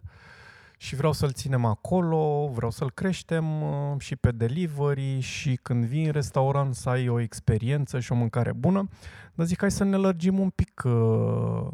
și 0.77 0.95
vreau 0.95 1.11
să-l 1.11 1.31
ținem 1.31 1.65
acolo, 1.65 2.47
vreau 2.53 2.71
să-l 2.71 2.91
creștem 2.91 3.61
uh, 3.61 3.99
și 3.99 4.15
pe 4.15 4.31
delivery 4.31 5.19
și 5.19 5.59
când 5.61 5.85
vii 5.85 6.05
în 6.05 6.11
restaurant 6.11 6.75
să 6.75 6.89
ai 6.89 7.09
o 7.09 7.19
experiență 7.19 7.99
și 7.99 8.11
o 8.11 8.15
mâncare 8.15 8.51
bună. 8.53 8.87
Dar 9.33 9.45
zic, 9.45 9.59
hai 9.59 9.71
să 9.71 9.83
ne 9.83 9.95
lărgim 9.95 10.39
un 10.39 10.49
pic 10.49 10.81
uh, 10.85 10.91
uh, 10.91 11.71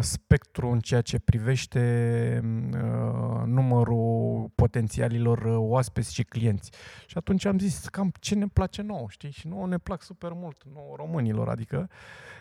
spectru 0.00 0.68
în 0.68 0.80
ceea 0.80 1.00
ce 1.00 1.18
privește 1.18 2.40
uh, 2.44 3.42
numărul 3.44 4.50
potențialilor 4.54 5.38
uh, 5.38 5.56
oaspeți 5.58 6.14
și 6.14 6.22
clienți. 6.22 6.70
Și 7.06 7.16
atunci 7.16 7.44
am 7.44 7.58
zis 7.58 7.88
cam 7.88 8.12
ce 8.20 8.34
ne 8.34 8.46
place 8.46 8.82
nouă, 8.82 9.06
știi? 9.08 9.30
Și 9.30 9.48
nouă 9.48 9.66
ne 9.66 9.78
plac 9.78 10.02
super 10.02 10.32
mult, 10.32 10.62
nouă 10.72 10.96
românilor, 10.96 11.48
adică 11.48 11.90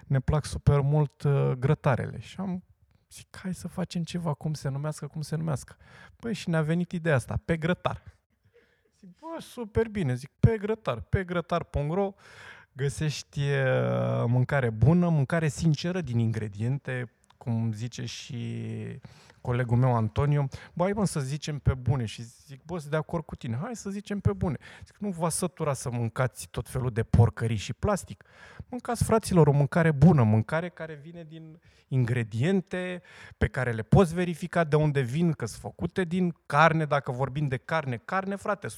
ne 0.06 0.20
plac 0.20 0.46
super 0.46 0.80
mult 0.80 1.24
uh, 1.24 1.52
grătarele. 1.60 2.20
Și 2.20 2.36
am 2.40 2.64
zic, 3.12 3.38
hai 3.42 3.54
să 3.54 3.68
facem 3.68 4.04
ceva, 4.04 4.34
cum 4.34 4.54
se 4.54 4.70
numească, 4.70 5.08
cum 5.08 5.22
se 5.22 5.36
numească. 5.36 5.76
Păi 6.16 6.34
și 6.34 6.50
ne-a 6.50 6.62
venit 6.62 6.92
ideea 6.92 7.16
asta, 7.16 7.42
pe 7.46 7.58
grătar. 7.58 8.04
Zic, 9.00 9.10
bă, 9.20 9.42
super 9.42 9.88
bine, 9.88 10.14
zic, 10.14 10.32
pe 10.40 10.58
grătar, 10.58 11.00
pe 11.00 11.24
grătar.ro 11.24 12.14
găsești 12.74 13.40
uh, 13.40 14.24
mâncare 14.28 14.70
bună, 14.70 15.10
mâncare 15.10 15.48
sinceră 15.48 16.02
din 16.02 16.20
ingrediente, 16.20 17.12
cum 17.44 17.72
zice 17.72 18.06
și 18.06 18.38
colegul 19.42 19.78
meu 19.78 19.96
Antonio, 19.96 20.48
bă, 20.74 20.84
hai 20.84 20.92
mă 20.92 21.06
să 21.06 21.20
zicem 21.20 21.60
pe 21.60 21.74
bune 21.74 22.06
și 22.06 22.22
zic, 22.22 22.64
bă, 22.64 22.78
sunt 22.78 22.92
de 22.92 22.98
acord 22.98 23.26
cu 23.26 23.36
tine, 23.36 23.58
hai 23.62 23.76
să 23.76 23.90
zicem 23.90 24.20
pe 24.20 24.34
bune. 24.34 24.58
Zic, 24.86 24.98
nu 24.98 25.10
vă 25.10 25.30
sătura 25.30 25.74
să 25.74 25.90
mâncați 25.92 26.48
tot 26.52 26.70
felul 26.70 26.90
de 26.90 27.04
porcării 27.04 27.58
și 27.58 27.74
plastic. 27.74 28.24
Mâncați, 28.70 29.04
fraților, 29.04 29.48
o 29.48 29.52
mâncare 29.52 29.92
bună, 29.92 30.24
mâncare 30.24 30.70
care 30.70 30.94
vine 30.94 31.24
din 31.24 31.60
ingrediente 31.88 33.02
pe 33.38 33.48
care 33.48 33.72
le 33.72 33.82
poți 33.82 34.14
verifica 34.14 34.64
de 34.64 34.76
unde 34.76 35.02
vin, 35.02 35.32
că 35.32 35.46
sunt 35.46 35.62
făcute 35.62 36.04
din 36.04 36.36
carne, 36.46 36.86
dacă 36.86 37.12
vorbim 37.12 37.48
de 37.48 37.58
carne, 37.58 38.02
carne, 38.06 38.36
frate, 38.36 38.68
100%. 38.68 38.72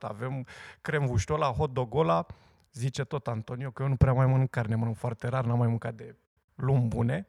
Avem 0.00 0.46
cremvuștul 0.80 1.34
ăla, 1.34 1.52
hot 1.52 1.72
dog 1.72 1.94
ăla, 1.94 2.26
zice 2.72 3.04
tot 3.04 3.26
Antonio, 3.26 3.70
că 3.70 3.82
eu 3.82 3.88
nu 3.88 3.96
prea 3.96 4.12
mai 4.12 4.26
mănânc 4.26 4.50
carne, 4.50 4.74
mănânc 4.74 4.96
foarte 4.96 5.28
rar, 5.28 5.44
n-am 5.44 5.58
mai 5.58 5.68
mâncat 5.68 5.94
de 5.94 6.14
luni 6.54 6.88
bune. 6.88 7.26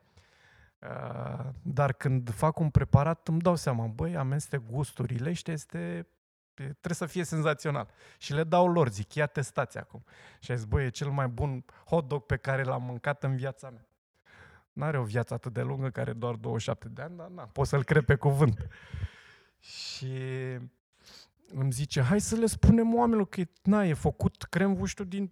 Uh, 0.79 1.49
dar 1.61 1.93
când 1.93 2.29
fac 2.29 2.59
un 2.59 2.69
preparat 2.69 3.27
îmi 3.27 3.39
dau 3.39 3.55
seama, 3.55 3.85
băi, 3.85 4.15
amestec 4.15 4.61
gusturile 4.69 5.33
și 5.33 5.51
este 5.51 6.07
trebuie 6.63 6.93
să 6.93 7.05
fie 7.05 7.23
senzațional. 7.23 7.89
Și 8.17 8.33
le 8.33 8.43
dau 8.43 8.67
lor, 8.67 8.89
zic, 8.89 9.13
ia 9.13 9.25
testați 9.25 9.77
acum. 9.77 10.03
Și 10.39 10.55
zis, 10.55 10.65
băi, 10.65 10.85
e 10.85 10.89
cel 10.89 11.09
mai 11.09 11.27
bun 11.27 11.65
hot 11.85 12.07
dog 12.07 12.25
pe 12.25 12.37
care 12.37 12.63
l-am 12.63 12.83
mâncat 12.83 13.23
în 13.23 13.35
viața 13.35 13.69
mea. 13.69 13.87
N-are 14.73 14.97
o 14.97 15.03
viață 15.03 15.33
atât 15.33 15.53
de 15.53 15.61
lungă, 15.61 15.89
care 15.89 16.13
doar 16.13 16.35
27 16.35 16.89
de 16.89 17.01
ani, 17.01 17.17
dar 17.17 17.27
na, 17.27 17.43
pot 17.43 17.67
să-l 17.67 17.83
cred 17.83 18.05
pe 18.05 18.15
cuvânt. 18.15 18.67
Și 19.59 20.13
îmi 21.53 21.71
zice, 21.71 22.01
hai 22.01 22.21
să 22.21 22.35
le 22.35 22.45
spunem 22.45 22.95
oamenilor 22.95 23.27
că 23.27 23.41
na, 23.63 23.85
e 23.85 23.93
făcut 23.93 24.43
cremvuștul 24.49 25.05
din 25.05 25.31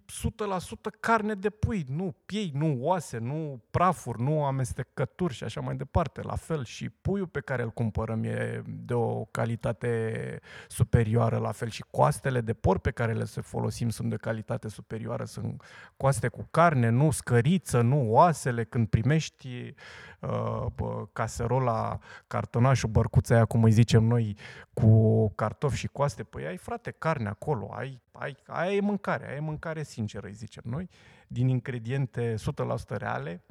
carne 1.00 1.34
de 1.34 1.50
pui, 1.50 1.84
nu 1.88 2.14
piei, 2.26 2.50
nu 2.54 2.76
oase, 2.80 3.18
nu 3.18 3.62
prafuri, 3.70 4.22
nu 4.22 4.44
amestecături 4.44 5.34
și 5.34 5.44
așa 5.44 5.60
mai 5.60 5.76
departe. 5.76 6.22
La 6.22 6.36
fel 6.36 6.64
și 6.64 6.88
puiul 6.88 7.26
pe 7.26 7.40
care 7.40 7.62
îl 7.62 7.70
cumpărăm 7.70 8.24
e 8.24 8.62
de 8.66 8.94
o 8.94 9.24
calitate 9.24 10.40
superioară, 10.68 11.36
la 11.36 11.52
fel 11.52 11.68
și 11.70 11.84
coastele 11.90 12.40
de 12.40 12.52
porc 12.52 12.80
pe 12.80 12.90
care 12.90 13.12
le 13.12 13.24
se 13.24 13.40
folosim 13.40 13.88
sunt 13.88 14.10
de 14.10 14.16
calitate 14.16 14.68
superioară, 14.68 15.24
sunt 15.24 15.62
coaste 15.96 16.28
cu 16.28 16.48
carne, 16.50 16.88
nu 16.88 17.10
scăriță, 17.10 17.80
nu 17.80 18.10
oasele, 18.10 18.64
când 18.64 18.88
primești 18.88 19.74
uh, 20.20 21.06
caserola, 21.12 21.98
cartonașul, 22.26 22.88
bărcuța 22.88 23.34
aia, 23.34 23.44
cum 23.44 23.62
îi 23.62 23.70
zicem 23.70 24.04
noi, 24.04 24.36
cu 24.72 25.28
cartofi 25.30 25.76
și 25.76 25.86
coaste, 25.86 26.22
păi 26.22 26.46
ai, 26.46 26.56
frate, 26.56 26.90
carne 26.90 27.28
acolo, 27.28 27.68
ai, 27.72 28.02
ai, 28.12 28.36
aia 28.46 28.74
e 28.74 28.80
mâncare, 28.80 29.26
aia 29.26 29.36
e 29.36 29.40
mâncare 29.40 29.82
sinceră, 29.82 30.26
îi 30.26 30.32
zicem 30.32 30.62
noi, 30.66 30.88
din 31.28 31.48
ingrediente 31.48 32.34
100% 32.34 32.96
reale, 32.96 33.42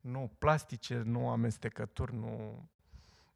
nu 0.00 0.30
plastice, 0.38 1.02
nu 1.04 1.28
amestecături, 1.28 2.14
nu... 2.14 2.64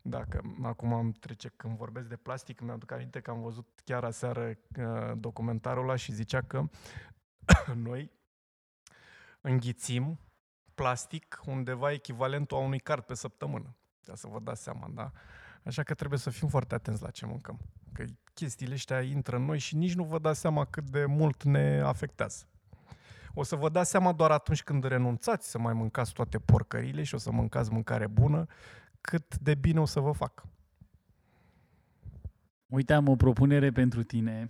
Dacă 0.07 0.41
acum 0.63 0.93
am 0.93 1.11
trece, 1.11 1.53
când 1.57 1.77
vorbesc 1.77 2.09
de 2.09 2.17
plastic, 2.17 2.61
mi-aduc 2.61 2.93
aminte 2.93 3.21
că 3.21 3.31
am 3.31 3.43
văzut 3.43 3.81
chiar 3.85 4.05
aseară 4.05 4.59
uh, 4.79 5.13
documentarul 5.17 5.83
ăla 5.83 5.97
și 5.97 6.13
zicea 6.13 6.41
că 6.41 6.63
noi 7.89 8.11
înghițim 9.41 10.19
plastic 10.75 11.41
undeva 11.47 11.93
echivalentul 11.93 12.57
a 12.57 12.61
unui 12.61 12.79
card 12.79 13.05
pe 13.05 13.15
săptămână. 13.15 13.77
Ca 14.07 14.15
să 14.15 14.27
vă 14.27 14.41
dați 14.41 14.63
seama, 14.63 14.91
da? 14.95 15.13
Așa 15.65 15.83
că 15.83 15.95
trebuie 15.95 16.19
să 16.19 16.31
fim 16.31 16.49
foarte 16.49 16.75
atenți 16.75 17.03
la 17.03 17.11
ce 17.11 17.27
mâncăm. 17.27 17.59
Că 17.93 18.05
chestiile 18.35 18.75
astea 18.75 19.01
intră 19.01 19.37
în 19.37 19.45
noi 19.45 19.59
și 19.59 19.77
nici 19.77 19.95
nu 19.95 20.05
vă 20.05 20.19
dați 20.19 20.41
seama 20.41 20.65
cât 20.65 20.91
de 20.91 21.05
mult 21.05 21.43
ne 21.43 21.81
afectează. 21.85 22.45
O 23.35 23.43
să 23.43 23.57
vă 23.57 23.69
dați 23.69 23.91
seama 23.91 24.13
doar 24.13 24.31
atunci 24.31 24.63
când 24.63 24.85
renunțați 24.85 25.51
să 25.51 25.59
mai 25.59 25.73
mâncați 25.73 26.13
toate 26.13 26.39
porcările 26.39 27.03
și 27.03 27.15
o 27.15 27.19
să 27.19 27.31
mâncați 27.31 27.73
mâncare 27.73 28.07
bună, 28.07 28.47
cât 29.01 29.39
de 29.39 29.55
bine 29.55 29.81
o 29.81 29.85
să 29.85 30.01
vă 30.01 30.13
fac. 30.13 30.47
Uite, 32.67 32.93
am 32.93 33.09
o 33.09 33.17
propunere 33.17 33.71
pentru 33.71 34.03
tine. 34.03 34.49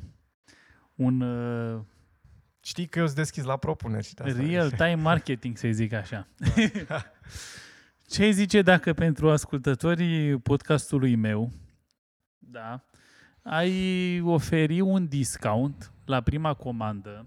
Un 0.94 1.20
uh, 1.20 1.80
Știi 2.66 2.86
că 2.86 2.98
eu 2.98 3.04
sunt 3.04 3.16
deschis 3.16 3.44
la 3.44 3.56
propuneri. 3.56 4.06
Și 4.06 4.14
de 4.14 4.22
asta 4.22 4.42
real-time 4.42 4.94
marketing, 4.94 5.56
să 5.56 5.68
zic 5.70 5.92
așa. 5.92 6.28
Ce 8.06 8.30
zice 8.30 8.62
dacă 8.62 8.92
pentru 8.92 9.30
ascultătorii 9.30 10.38
podcastului 10.38 11.14
meu, 11.14 11.52
da, 12.38 12.84
ai 13.42 14.20
oferi 14.20 14.80
un 14.80 15.08
discount 15.08 15.92
la 16.04 16.20
prima 16.20 16.54
comandă? 16.54 17.26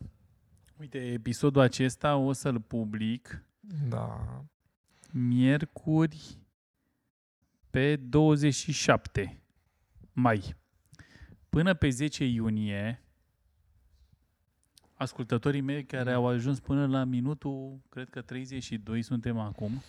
Uite, 0.79 0.97
episodul 0.97 1.61
acesta 1.61 2.15
o 2.15 2.31
să-l 2.31 2.59
public 2.61 3.43
Da. 3.89 4.43
miercuri 5.11 6.37
pe 7.69 7.95
27 7.95 9.41
mai. 10.13 10.55
Până 11.49 11.73
pe 11.73 11.89
10 11.89 12.25
iunie 12.25 13.01
ascultătorii 14.97 15.61
mei 15.61 15.83
care 15.85 16.11
au 16.11 16.27
ajuns 16.27 16.59
până 16.59 16.87
la 16.87 17.03
minutul, 17.03 17.79
cred 17.89 18.09
că 18.09 18.21
32 18.21 19.01
suntem 19.01 19.37
acum, 19.39 19.81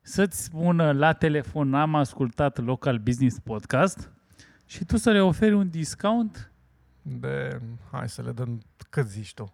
să-ți 0.00 0.44
spună 0.44 0.92
la 0.92 1.12
telefon 1.12 1.74
am 1.74 1.94
ascultat 1.94 2.58
Local 2.64 2.98
Business 2.98 3.38
Podcast 3.38 4.12
și 4.66 4.84
tu 4.84 4.96
să 4.96 5.10
le 5.10 5.20
oferi 5.20 5.54
un 5.54 5.70
discount 5.70 6.52
De, 7.02 7.60
hai 7.90 8.08
să 8.08 8.22
le 8.22 8.32
dăm, 8.32 8.62
cât 8.90 9.06
zici 9.08 9.34
tu? 9.34 9.52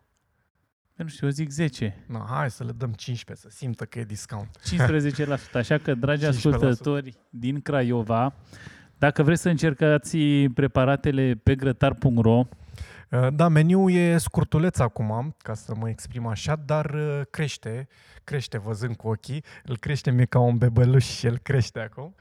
nu 0.95 1.09
știu, 1.09 1.27
eu 1.27 1.33
zic 1.33 1.51
10, 1.51 2.05
Na, 2.07 2.27
hai 2.29 2.51
să 2.51 2.65
le 2.65 2.73
dăm 2.73 2.93
15, 2.93 3.47
să 3.49 3.57
simtă 3.57 3.85
că 3.85 3.99
e 3.99 4.05
discount. 4.05 4.59
15%. 5.51 5.53
Așa 5.53 5.79
că, 5.79 5.95
dragi 5.95 6.25
15%. 6.25 6.29
ascultători 6.29 7.17
din 7.31 7.61
Craiova, 7.61 8.35
dacă 8.99 9.23
vreți 9.23 9.43
să 9.43 9.49
încercați 9.49 10.19
preparatele 10.55 11.41
pe 11.43 11.55
grătar.ro, 11.55 12.39
Uh, 12.39 12.64
Da, 13.33 13.49
meniul 13.49 13.93
e 13.93 14.19
scurtuleț 14.19 14.79
acum, 14.79 15.35
ca 15.39 15.55
să 15.55 15.75
mă 15.79 15.89
exprim 15.89 16.27
așa, 16.27 16.57
dar 16.57 16.91
uh, 16.91 17.21
crește, 17.31 17.89
crește 18.25 18.59
văzând 18.59 18.97
cu 18.97 19.09
ochii, 19.09 19.45
îl 19.65 19.79
crește 19.79 20.11
mie 20.11 20.25
ca 20.25 20.39
un 20.39 20.59
bebeluș 20.59 21.05
și 21.05 21.27
el 21.27 21.39
crește 21.39 21.81
acum. 21.81 22.15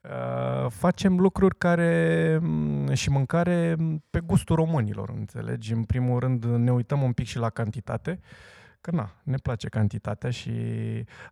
Uh, 0.00 0.70
Facem 0.70 1.18
lucruri 1.18 1.58
care 1.58 2.38
m, 2.42 2.92
și 2.92 3.10
mâncare 3.10 3.74
m, 3.78 4.04
pe 4.10 4.20
gustul 4.20 4.56
românilor, 4.56 5.10
înțelegi? 5.14 5.72
În 5.72 5.84
primul 5.84 6.18
rând 6.18 6.44
ne 6.44 6.72
uităm 6.72 7.02
un 7.02 7.12
pic 7.12 7.26
și 7.26 7.38
la 7.38 7.50
cantitate, 7.50 8.20
că 8.90 8.96
na, 8.96 9.10
ne 9.22 9.36
place 9.36 9.68
cantitatea 9.68 10.30
și 10.30 10.50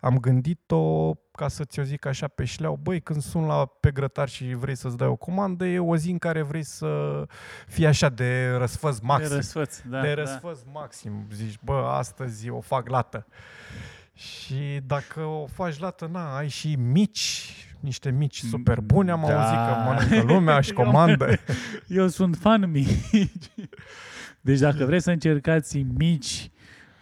am 0.00 0.18
gândit-o, 0.18 1.14
ca 1.14 1.48
să 1.48 1.64
ți-o 1.64 1.82
zic 1.82 2.06
așa 2.06 2.28
pe 2.28 2.44
șleau, 2.44 2.78
băi, 2.82 3.00
când 3.00 3.22
sun 3.22 3.46
la 3.46 3.66
pe 3.66 3.90
grătar 3.90 4.28
și 4.28 4.54
vrei 4.54 4.74
să-ți 4.76 4.96
dai 4.96 5.08
o 5.08 5.16
comandă, 5.16 5.64
e 5.66 5.78
o 5.78 5.96
zi 5.96 6.10
în 6.10 6.18
care 6.18 6.42
vrei 6.42 6.62
să 6.62 7.22
fii 7.66 7.86
așa 7.86 8.08
de 8.08 8.54
răsfăț 8.58 8.98
maxim. 8.98 9.28
de 9.28 9.34
răsfăț. 9.34 9.80
Da, 9.80 10.00
de 10.00 10.08
da. 10.08 10.14
răsfăț 10.14 10.58
maxim. 10.72 11.26
Zici, 11.32 11.58
bă, 11.64 11.72
astăzi 11.92 12.48
o 12.48 12.60
fac 12.60 12.88
lată. 12.88 13.26
Și 14.14 14.80
dacă 14.86 15.20
o 15.20 15.46
faci 15.46 15.78
lată, 15.78 16.08
na, 16.12 16.36
ai 16.36 16.48
și 16.48 16.74
mici, 16.74 17.50
niște 17.80 18.10
mici 18.10 18.38
super 18.38 18.80
bune, 18.80 19.10
am 19.10 19.24
Da. 19.26 19.40
auzit 19.40 19.56
că 19.56 19.82
mănâncă 19.84 20.32
lumea 20.32 20.60
și 20.60 20.72
comandă. 20.82 21.38
Eu 21.86 22.08
sunt 22.08 22.36
fan 22.36 22.70
mici. 22.70 23.30
Deci 24.40 24.58
dacă 24.58 24.84
vreți 24.84 25.04
să 25.04 25.10
încercați 25.10 25.78
mici, 25.82 26.50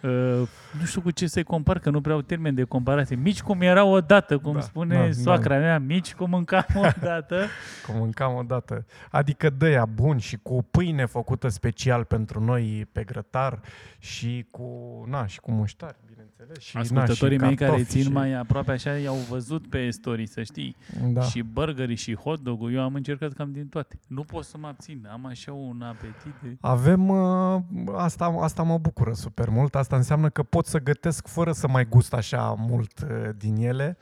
uh, 0.03 0.49
nu 0.79 0.85
știu 0.85 1.01
cu 1.01 1.11
ce 1.11 1.27
să-i 1.27 1.43
compar, 1.43 1.79
că 1.79 1.91
nu 1.91 2.01
prea 2.01 2.15
au 2.15 2.21
termen 2.21 2.55
de 2.55 2.63
comparație. 2.63 3.17
Mici 3.17 3.43
cum 3.43 3.61
erau 3.61 3.91
odată, 3.93 4.39
cum 4.39 4.53
Da, 4.53 4.61
spune 4.61 4.97
da, 4.97 5.13
soacra 5.13 5.59
mea, 5.59 5.79
mici 5.79 6.15
cum 6.15 6.31
mâncam 6.31 6.67
odată. 6.97 7.47
Că 7.87 7.93
mâncam 7.93 8.35
odată. 8.35 8.87
Adică 9.11 9.51
dăia 9.51 9.85
bun 9.85 10.19
și 10.19 10.39
cu 10.43 10.67
pâine 10.71 11.05
făcută 11.05 11.49
special 11.49 12.05
pentru 12.05 12.45
noi 12.45 12.89
pe 12.93 13.05
grătar 13.05 13.61
și 13.99 14.47
cu, 14.51 14.69
na, 15.09 15.27
și 15.27 15.41
cu 15.41 15.51
muștari, 15.51 15.97
bineînțeles. 16.07 16.59
Și, 16.59 16.77
Ascultătorii 16.77 17.37
na, 17.37 17.43
și 17.43 17.49
mei 17.49 17.57
care 17.57 17.71
cartofi 17.71 17.91
țin 17.91 18.03
și, 18.03 18.13
mai 18.13 18.33
aproape 18.33 18.71
așa 18.71 18.91
i-au 18.91 19.17
văzut 19.29 19.69
pe 19.69 19.91
story, 19.91 20.27
să 20.27 20.43
știi. 20.43 20.77
Da. 21.13 21.21
Și 21.21 21.43
burgerii 21.43 21.97
și 21.97 22.15
hot 22.15 22.41
dog 22.41 22.73
eu 22.73 22.83
am 22.83 22.95
încercat 22.95 23.33
cam 23.33 23.53
din 23.53 23.67
toate. 23.67 23.99
Nu 24.09 24.23
pot 24.23 24.45
să 24.45 24.57
mă 24.59 24.67
abțin, 24.67 25.09
am 25.13 25.27
așa 25.27 25.53
un 25.53 25.83
apetit. 25.83 26.35
De... 26.43 26.57
Avem, 26.61 27.09
uh, 27.09 27.61
asta, 27.97 28.37
asta 28.41 28.63
mă 28.63 28.79
bucură 28.79 29.13
super 29.13 29.49
mult, 29.49 29.75
asta 29.75 29.92
înseamnă 29.97 30.29
că 30.29 30.43
pot 30.43 30.67
să 30.67 30.79
gătesc 30.79 31.27
fără 31.27 31.53
să 31.53 31.69
mai 31.69 31.85
gust 31.85 32.15
așa 32.15 32.55
mult 32.59 33.01
uh, 33.01 33.29
din 33.37 33.57
ele, 33.57 33.97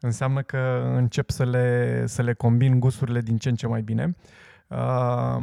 înseamnă 0.00 0.42
că 0.42 0.92
încep 0.96 1.30
să 1.30 1.44
le, 1.44 2.02
să 2.06 2.22
le 2.22 2.32
combin 2.32 2.80
gusturile 2.80 3.20
din 3.20 3.36
ce 3.36 3.48
în 3.48 3.54
ce 3.54 3.66
mai 3.66 3.82
bine. 3.82 4.16
Uh, 4.68 5.42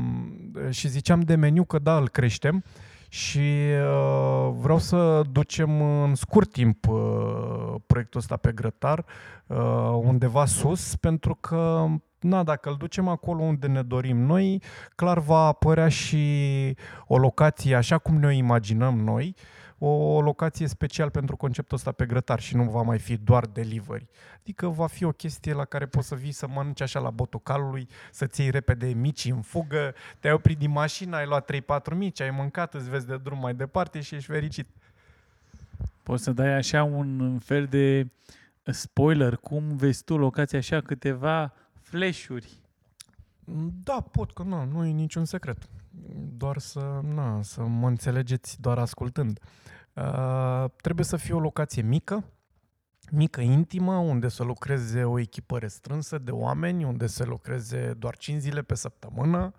și 0.69 0.87
ziceam 0.87 1.21
de 1.21 1.35
meniu 1.35 1.63
că 1.63 1.79
da, 1.79 1.97
îl 1.97 2.09
creștem 2.09 2.63
și 3.09 3.39
uh, 3.39 4.53
vreau 4.57 4.77
să 4.77 5.21
ducem 5.31 5.81
în 5.81 6.15
scurt 6.15 6.51
timp 6.51 6.87
uh, 6.87 7.75
proiectul 7.85 8.19
ăsta 8.19 8.37
pe 8.37 8.51
grătar 8.51 9.05
uh, 9.47 9.57
undeva 10.03 10.45
sus, 10.45 10.95
pentru 10.95 11.35
că 11.35 11.85
na, 12.19 12.43
dacă 12.43 12.69
îl 12.69 12.75
ducem 12.75 13.07
acolo 13.07 13.41
unde 13.41 13.67
ne 13.67 13.81
dorim 13.81 14.17
noi, 14.17 14.61
clar 14.95 15.19
va 15.19 15.45
apărea 15.45 15.89
și 15.89 16.75
o 17.07 17.17
locație 17.17 17.75
așa 17.75 17.97
cum 17.97 18.19
ne 18.19 18.25
o 18.25 18.29
imaginăm 18.29 18.99
noi, 18.99 19.35
o 19.79 20.21
locație 20.21 20.67
special 20.67 21.09
pentru 21.09 21.35
conceptul 21.35 21.77
ăsta 21.77 21.91
pe 21.91 22.05
grătar 22.05 22.39
și 22.39 22.55
nu 22.55 22.63
va 22.63 22.81
mai 22.81 22.99
fi 22.99 23.17
doar 23.17 23.45
delivery. 23.45 24.07
Adică 24.41 24.67
va 24.67 24.87
fi 24.87 25.03
o 25.03 25.11
chestie 25.11 25.53
la 25.53 25.65
care 25.65 25.85
poți 25.85 26.07
să 26.07 26.15
vii 26.15 26.31
să 26.31 26.47
mănânci 26.47 26.81
așa 26.81 26.99
la 26.99 27.09
botul 27.09 27.39
calului, 27.39 27.87
să-ți 28.11 28.41
iei 28.41 28.49
repede 28.49 28.87
mici 28.87 29.25
în 29.25 29.41
fugă, 29.41 29.93
te-ai 30.19 30.33
oprit 30.33 30.57
din 30.57 30.71
mașină, 30.71 31.15
ai 31.15 31.25
luat 31.25 31.51
3-4 31.53 31.95
mici, 31.95 32.21
ai 32.21 32.31
mâncat, 32.31 32.73
îți 32.73 32.89
vezi 32.89 33.07
de 33.07 33.17
drum 33.17 33.39
mai 33.39 33.53
departe 33.53 34.01
și 34.01 34.15
ești 34.15 34.31
fericit. 34.31 34.67
Poți 36.03 36.23
să 36.23 36.31
dai 36.31 36.53
așa 36.53 36.83
un 36.83 37.39
fel 37.39 37.65
de 37.65 38.07
spoiler, 38.63 39.35
cum 39.35 39.75
vezi 39.75 40.03
tu 40.03 40.17
locația 40.17 40.59
așa, 40.59 40.81
câteva 40.81 41.53
flash-uri. 41.73 42.57
Da, 43.83 44.01
pot, 44.11 44.31
că 44.31 44.43
nu, 44.43 44.65
nu 44.65 44.85
e 44.85 44.91
niciun 44.91 45.25
secret. 45.25 45.69
Doar 46.37 46.57
să, 46.57 46.99
na, 47.03 47.41
să 47.41 47.61
mă 47.61 47.87
înțelegeți 47.87 48.61
doar 48.61 48.77
ascultând. 48.77 49.39
Uh, 49.93 50.65
trebuie 50.81 51.05
să 51.05 51.17
fie 51.17 51.33
o 51.33 51.39
locație 51.39 51.81
mică, 51.81 52.23
mică, 53.11 53.41
intimă, 53.41 53.95
unde 53.95 54.27
să 54.27 54.43
lucreze 54.43 55.03
o 55.03 55.19
echipă 55.19 55.57
restrânsă 55.57 56.17
de 56.17 56.31
oameni, 56.31 56.83
unde 56.83 57.07
să 57.07 57.23
lucreze 57.23 57.93
doar 57.97 58.17
5 58.17 58.41
zile 58.41 58.61
pe 58.61 58.75
săptămână. 58.75 59.53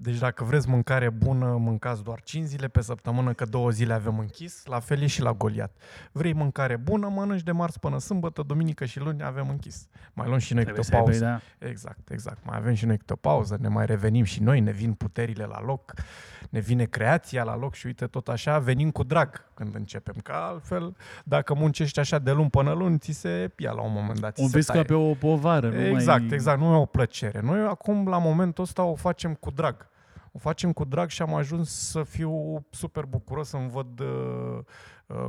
Deci 0.00 0.18
dacă 0.18 0.44
vreți 0.44 0.68
mâncare 0.68 1.10
bună, 1.10 1.46
mâncați 1.46 2.02
doar 2.02 2.20
5 2.20 2.46
zile 2.46 2.68
pe 2.68 2.80
săptămână, 2.80 3.32
că 3.32 3.44
două 3.44 3.70
zile 3.70 3.92
avem 3.92 4.18
închis. 4.18 4.64
La 4.66 4.78
fel 4.80 5.02
e 5.02 5.06
și 5.06 5.22
la 5.22 5.32
Goliat. 5.32 5.76
Vrei 6.12 6.32
mâncare 6.32 6.76
bună, 6.76 7.08
mănânci 7.08 7.42
de 7.42 7.52
marți 7.52 7.80
până 7.80 7.98
sâmbătă, 7.98 8.42
duminică 8.42 8.84
și 8.84 8.98
luni 8.98 9.22
avem 9.22 9.48
închis. 9.48 9.88
Mai 10.12 10.26
luăm 10.26 10.38
și 10.38 10.54
noi 10.54 10.62
Trebuie 10.62 10.84
câte 10.84 10.96
o 10.96 11.00
să 11.00 11.10
aibă, 11.10 11.24
pauză. 11.26 11.40
da. 11.58 11.66
Exact, 11.68 12.10
exact. 12.10 12.38
Mai 12.44 12.56
avem 12.56 12.74
și 12.74 12.86
noi 12.86 12.96
câte 12.98 13.12
o 13.12 13.16
pauză, 13.16 13.56
ne 13.60 13.68
mai 13.68 13.86
revenim 13.86 14.24
și 14.24 14.42
noi, 14.42 14.60
ne 14.60 14.70
vin 14.70 14.92
puterile 14.92 15.44
la 15.44 15.60
loc, 15.62 15.92
ne 16.50 16.60
vine 16.60 16.84
creația 16.84 17.42
la 17.42 17.56
loc 17.56 17.74
și 17.74 17.86
uite 17.86 18.06
tot 18.06 18.28
așa, 18.28 18.58
venim 18.58 18.90
cu 18.90 19.02
drag 19.02 19.44
când 19.54 19.74
începem. 19.74 20.14
Că 20.22 20.32
altfel, 20.32 20.96
dacă 21.24 21.54
muncești 21.54 21.98
așa 22.00 22.18
de 22.18 22.32
luni 22.32 22.50
până 22.50 22.72
luni, 22.72 22.98
ți 22.98 23.12
se 23.12 23.52
ia 23.56 23.72
la 23.72 23.82
un 23.82 23.92
moment 23.92 24.20
dat. 24.20 24.34
ți 24.34 24.42
O 24.42 24.44
se 24.44 24.50
vezi 24.52 24.66
taie. 24.66 24.80
ca 24.80 24.86
pe 24.86 24.94
o 24.94 25.14
povară. 25.14 25.68
Nu 25.68 25.80
Exact, 25.80 26.20
mai... 26.20 26.28
exact. 26.32 26.60
Nu 26.60 26.74
e 26.74 26.76
o 26.76 26.84
plăcere. 26.84 27.40
Noi 27.40 27.60
acum, 27.60 28.08
la 28.08 28.18
momentul 28.18 28.64
ăsta, 28.64 28.82
o 28.82 28.94
facem 28.94 29.34
cu 29.34 29.50
drag. 29.50 29.88
O 30.32 30.38
facem 30.38 30.72
cu 30.72 30.84
drag 30.84 31.08
și 31.08 31.22
am 31.22 31.34
ajuns 31.34 31.70
să 31.70 32.02
fiu 32.02 32.64
super 32.70 33.04
bucuros 33.04 33.48
să-mi 33.48 33.70
văd 33.70 34.00
uh, 34.00 34.06
uh, 34.06 34.64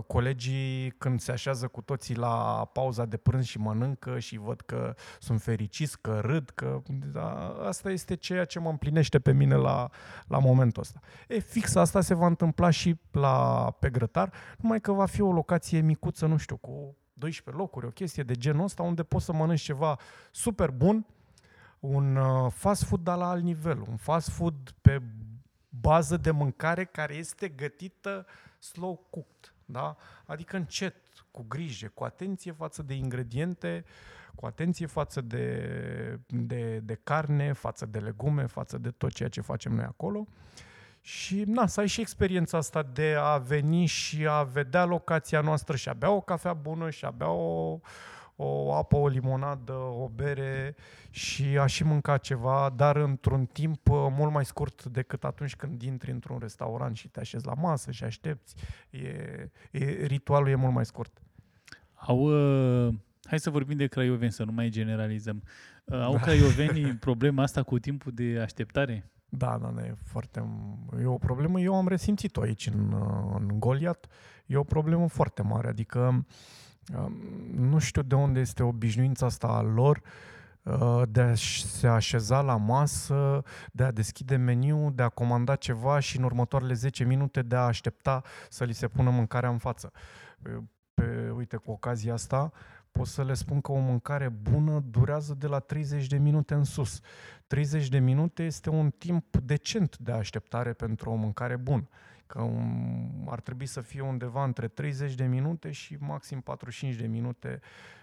colegii 0.07 0.91
când 0.97 1.19
se 1.19 1.31
așează 1.31 1.67
cu 1.67 1.81
toții 1.81 2.15
la 2.15 2.65
pauza 2.73 3.05
de 3.05 3.17
prânz 3.17 3.45
și 3.45 3.57
mănâncă 3.57 4.19
și 4.19 4.37
văd 4.37 4.61
că 4.61 4.95
sunt 5.19 5.41
fericiți, 5.41 6.01
că 6.01 6.19
râd, 6.19 6.49
că 6.49 6.81
da, 6.87 7.47
asta 7.67 7.91
este 7.91 8.15
ceea 8.15 8.45
ce 8.45 8.59
mă 8.59 8.69
împlinește 8.69 9.19
pe 9.19 9.31
mine 9.31 9.55
la, 9.55 9.89
la 10.27 10.39
momentul 10.39 10.81
ăsta. 10.81 10.99
E, 11.27 11.39
fix 11.39 11.75
asta 11.75 12.01
se 12.01 12.13
va 12.13 12.25
întâmpla 12.25 12.69
și 12.69 12.99
la 13.11 13.69
pe 13.79 13.89
grătar, 13.89 14.33
numai 14.57 14.81
că 14.81 14.91
va 14.91 15.05
fi 15.05 15.21
o 15.21 15.31
locație 15.31 15.79
micuță, 15.79 16.25
nu 16.25 16.37
știu, 16.37 16.57
cu 16.57 16.95
12 17.13 17.63
locuri, 17.63 17.85
o 17.85 17.89
chestie 17.89 18.23
de 18.23 18.33
genul 18.33 18.63
ăsta, 18.63 18.83
unde 18.83 19.03
poți 19.03 19.25
să 19.25 19.33
mănânci 19.33 19.61
ceva 19.61 19.99
super 20.31 20.71
bun, 20.71 21.05
un 21.79 22.15
uh, 22.15 22.51
fast 22.51 22.83
food 22.83 23.03
dar 23.03 23.17
la 23.17 23.29
alt 23.29 23.43
nivel, 23.43 23.81
un 23.89 23.97
fast 23.97 24.29
food 24.29 24.73
pe 24.81 25.01
bază 25.69 26.17
de 26.17 26.31
mâncare 26.31 26.85
care 26.85 27.15
este 27.15 27.47
gătită 27.47 28.25
slow 28.59 29.07
cooked, 29.09 29.53
da? 29.71 29.95
Adică 30.25 30.55
încet, 30.55 30.95
cu 31.31 31.45
grijă, 31.47 31.91
cu 31.93 32.03
atenție 32.03 32.51
față 32.51 32.83
de 32.83 32.93
ingrediente, 32.93 33.85
cu 34.35 34.45
atenție 34.45 34.85
față 34.85 35.21
de, 35.21 36.19
de, 36.27 36.79
de 36.79 36.99
carne, 37.03 37.53
față 37.53 37.85
de 37.85 37.99
legume, 37.99 38.45
față 38.45 38.77
de 38.77 38.89
tot 38.91 39.13
ceea 39.13 39.29
ce 39.29 39.41
facem 39.41 39.73
noi 39.73 39.85
acolo. 39.85 40.27
Și 41.01 41.43
na, 41.47 41.67
să 41.67 41.79
ai 41.79 41.87
și 41.87 42.01
experiența 42.01 42.57
asta 42.57 42.83
de 42.83 43.15
a 43.19 43.37
veni 43.37 43.85
și 43.85 44.27
a 44.27 44.43
vedea 44.43 44.85
locația 44.85 45.41
noastră 45.41 45.75
și 45.75 45.89
a 45.89 45.93
bea 45.93 46.09
o 46.09 46.21
cafea 46.21 46.53
bună 46.53 46.89
și 46.89 47.05
a 47.05 47.11
bea 47.11 47.29
o, 47.29 47.79
o 48.41 48.73
apă, 48.73 48.95
o 48.95 49.07
limonadă, 49.07 49.73
o 49.73 50.09
bere 50.15 50.75
și 51.09 51.43
a 51.43 51.65
și 51.65 51.83
mânca 51.83 52.17
ceva, 52.17 52.73
dar 52.75 52.95
într-un 52.95 53.45
timp 53.45 53.89
uh, 53.89 54.07
mult 54.09 54.31
mai 54.31 54.45
scurt 54.45 54.85
decât 54.85 55.23
atunci 55.23 55.55
când 55.55 55.81
intri 55.81 56.11
într-un 56.11 56.37
restaurant 56.39 56.95
și 56.95 57.07
te 57.07 57.19
așezi 57.19 57.45
la 57.45 57.53
masă 57.53 57.91
și 57.91 58.03
aștepți. 58.03 58.55
E, 58.89 58.99
e, 59.71 60.05
ritualul 60.05 60.49
e 60.49 60.55
mult 60.55 60.73
mai 60.73 60.85
scurt. 60.85 61.21
Au, 61.93 62.19
uh, 62.87 62.93
hai 63.23 63.39
să 63.39 63.49
vorbim 63.49 63.77
de 63.77 63.87
craioveni, 63.87 64.31
să 64.31 64.43
nu 64.43 64.51
mai 64.51 64.69
generalizăm. 64.69 65.43
Uh, 65.83 66.01
au 66.01 66.17
craiovenii 66.17 66.93
problema 67.07 67.43
asta 67.43 67.63
cu 67.63 67.79
timpul 67.79 68.11
de 68.15 68.39
așteptare? 68.41 69.11
Da, 69.29 69.57
da, 69.61 69.67
da, 69.67 69.85
e 69.85 69.95
foarte... 70.03 70.43
E 71.01 71.05
o 71.05 71.17
problemă, 71.17 71.59
eu 71.59 71.75
am 71.75 71.87
resimțit-o 71.87 72.41
aici 72.41 72.67
în, 72.67 72.91
uh, 72.91 73.35
în 73.39 73.59
Goliat. 73.59 74.07
E 74.45 74.57
o 74.57 74.63
problemă 74.63 75.07
foarte 75.07 75.41
mare, 75.41 75.67
adică 75.67 75.99
um, 75.99 76.25
nu 77.51 77.79
știu 77.79 78.01
de 78.01 78.15
unde 78.15 78.39
este 78.39 78.63
obișnuința 78.63 79.25
asta 79.25 79.47
a 79.47 79.61
lor. 79.61 80.01
uh, 80.63 81.01
de 81.09 81.21
a 81.21 81.35
se 81.35 81.87
așeza 81.87 82.41
la 82.41 82.55
masă, 82.55 83.43
de 83.71 83.83
a 83.83 83.91
deschide 83.91 84.35
meniu, 84.35 84.91
de 84.91 85.03
a 85.03 85.09
comanda 85.09 85.55
ceva 85.55 85.99
și 85.99 86.17
în 86.17 86.23
următoarele 86.23 86.73
10 86.73 87.03
minute 87.03 87.41
de 87.41 87.55
a 87.55 87.65
aștepta 87.65 88.23
să 88.49 88.63
li 88.63 88.73
se 88.73 88.87
pună 88.87 89.09
mâncarea 89.09 89.49
în 89.49 89.57
față. 89.57 89.91
Pe, 90.93 91.29
uite, 91.35 91.57
cu 91.57 91.71
ocazia 91.71 92.13
asta, 92.13 92.51
pot 92.91 93.07
să 93.07 93.23
le 93.23 93.33
spun 93.33 93.61
că 93.61 93.71
o 93.71 93.77
mâncare 93.77 94.29
bună 94.29 94.83
durează 94.89 95.33
de 95.33 95.47
la 95.47 95.59
30 95.59 96.07
de 96.07 96.17
minute 96.17 96.53
în 96.53 96.63
sus. 96.63 96.99
30 97.47 97.89
de 97.89 97.99
minute 97.99 98.43
este 98.43 98.69
un 98.69 98.89
timp 98.89 99.37
decent 99.37 99.97
de 99.97 100.11
așteptare 100.11 100.73
pentru 100.73 101.09
o 101.09 101.15
mâncare 101.15 101.55
bună. 101.55 101.87
Că 102.29 102.41
un, 102.41 103.27
ar 103.29 103.39
trebui 103.39 103.65
să 103.65 103.81
fie 103.81 104.01
undeva 104.01 104.43
între 104.43 104.67
30 104.67 105.13
de 105.13 105.25
minute 105.25 105.71
și 105.71 105.97
maxim 105.99 106.41
45 106.41 106.95
de 106.95 107.07
minute. 107.07 107.59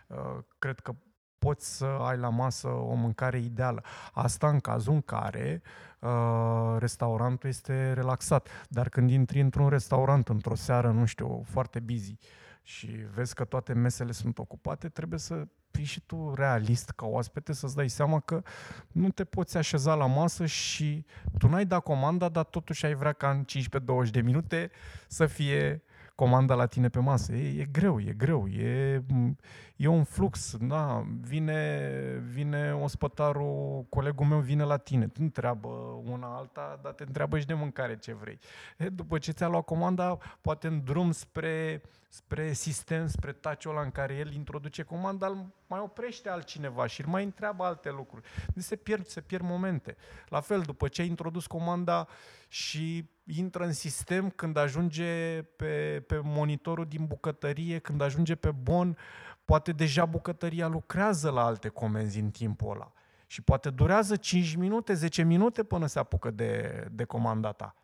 Uh, 0.07 0.39
cred 0.59 0.81
că 0.81 0.95
poți 1.39 1.77
să 1.77 1.85
ai 1.85 2.17
la 2.17 2.29
masă 2.29 2.69
o 2.69 2.95
mâncare 2.95 3.39
ideală. 3.39 3.83
Asta 4.13 4.49
în 4.49 4.61
cazul 4.61 4.93
în 4.93 5.01
care 5.01 5.63
uh, 6.01 6.77
restaurantul 6.79 7.49
este 7.49 7.93
relaxat. 7.93 8.49
Dar 8.69 8.89
când 8.89 9.11
intri 9.11 9.41
într-un 9.41 9.69
restaurant 9.69 10.29
într-o 10.29 10.55
seară, 10.55 10.91
nu 10.91 11.05
știu, 11.05 11.43
foarte 11.45 11.81
busy, 11.81 12.17
și 12.63 12.87
vezi 12.87 13.35
că 13.35 13.45
toate 13.45 13.73
mesele 13.73 14.13
sunt 14.13 14.39
ocupate, 14.39 14.89
trebuie 14.89 15.19
să 15.19 15.47
fii 15.77 15.85
și 15.85 16.01
tu 16.01 16.33
realist 16.35 16.91
ca 16.91 17.07
oaspete, 17.07 17.53
să-ți 17.53 17.77
dai 17.77 17.89
seama 17.89 18.21
că 18.21 18.43
nu 18.93 19.11
te 19.11 19.25
poți 19.25 19.57
așeza 19.57 19.95
la 19.95 20.07
masă 20.07 20.47
și 20.47 21.05
tu 21.39 21.49
n-ai 21.49 21.65
dat 21.65 21.83
comanda, 21.83 22.29
dar 22.29 22.45
totuși 22.45 22.87
ai 22.87 22.95
vrea 22.95 23.13
ca 23.13 23.31
în 23.31 23.45
15-20 24.07 24.11
de 24.11 24.21
minute 24.21 24.71
să 25.09 25.27
fie 25.27 25.83
comanda 26.17 26.55
la 26.55 26.67
tine 26.67 26.89
pe 26.89 26.99
masă. 26.99 27.33
E, 27.33 27.61
e 27.61 27.65
greu, 27.65 28.01
e 28.01 28.13
greu, 28.13 28.49
e, 28.49 29.03
e 29.77 29.87
un 29.87 30.05
flux. 30.05 30.57
Da, 30.61 31.07
vine, 31.21 31.91
vine 32.31 32.75
ospătarul, 32.75 33.87
colegul 33.89 34.27
meu 34.27 34.39
vine 34.39 34.65
la 34.65 34.77
tine, 34.77 35.07
tu 35.07 35.21
întreabă 35.23 35.69
una 36.05 36.37
alta, 36.37 36.79
dar 36.83 36.93
te 36.93 37.03
întreabă 37.07 37.39
și 37.39 37.47
de 37.47 37.55
mâncare 37.55 37.97
ce 37.99 38.15
vrei. 38.15 38.39
E, 38.77 38.89
după 38.89 39.19
ce 39.19 39.33
ți-a 39.33 39.49
luat 39.49 39.65
comanda, 39.65 40.19
poate 40.41 40.67
în 40.67 40.85
drum 40.85 41.11
spre, 41.11 41.83
spre 42.17 42.53
sistem, 42.53 43.07
spre 43.07 43.33
taciul 43.33 43.71
ăla 43.71 43.83
în 43.83 43.91
care 43.91 44.15
el 44.15 44.33
introduce 44.33 44.83
comanda, 44.83 45.27
îl 45.27 45.55
mai 45.67 45.81
oprește 45.81 46.29
altcineva 46.29 46.87
și 46.87 47.01
îl 47.01 47.07
mai 47.07 47.25
întreabă 47.25 47.65
alte 47.65 47.91
lucruri. 47.91 48.27
Deci 48.55 48.65
se 48.65 48.77
pierd, 48.77 49.07
se 49.07 49.21
pierd 49.21 49.45
momente. 49.45 49.97
La 50.29 50.41
fel, 50.41 50.61
după 50.61 50.89
ce 50.89 51.01
ai 51.01 51.09
introdus 51.09 51.47
comanda 51.47 52.09
și 52.49 53.11
intră 53.25 53.65
în 53.65 53.73
sistem 53.73 54.31
când 54.31 54.57
ajunge 54.57 55.43
pe, 55.43 56.05
pe 56.07 56.21
monitorul 56.23 56.87
din 56.87 57.07
bucătărie, 57.07 57.79
când 57.79 58.01
ajunge 58.01 58.35
pe 58.35 58.51
bon, 58.51 58.97
poate 59.45 59.73
deja 59.73 60.05
bucătăria 60.05 60.67
lucrează 60.67 61.31
la 61.31 61.45
alte 61.45 61.69
comenzi 61.69 62.19
în 62.19 62.31
timpul 62.31 62.71
ăla. 62.71 62.93
Și 63.27 63.43
poate 63.43 63.71
durează 63.71 64.17
5 64.17 64.55
minute, 64.55 64.95
10 64.95 65.23
minute 65.23 65.63
până 65.65 65.87
se 65.87 65.99
apucă 65.99 66.31
de, 66.31 66.85
de 66.93 67.05
comanda 67.05 67.53
ta. 67.53 67.75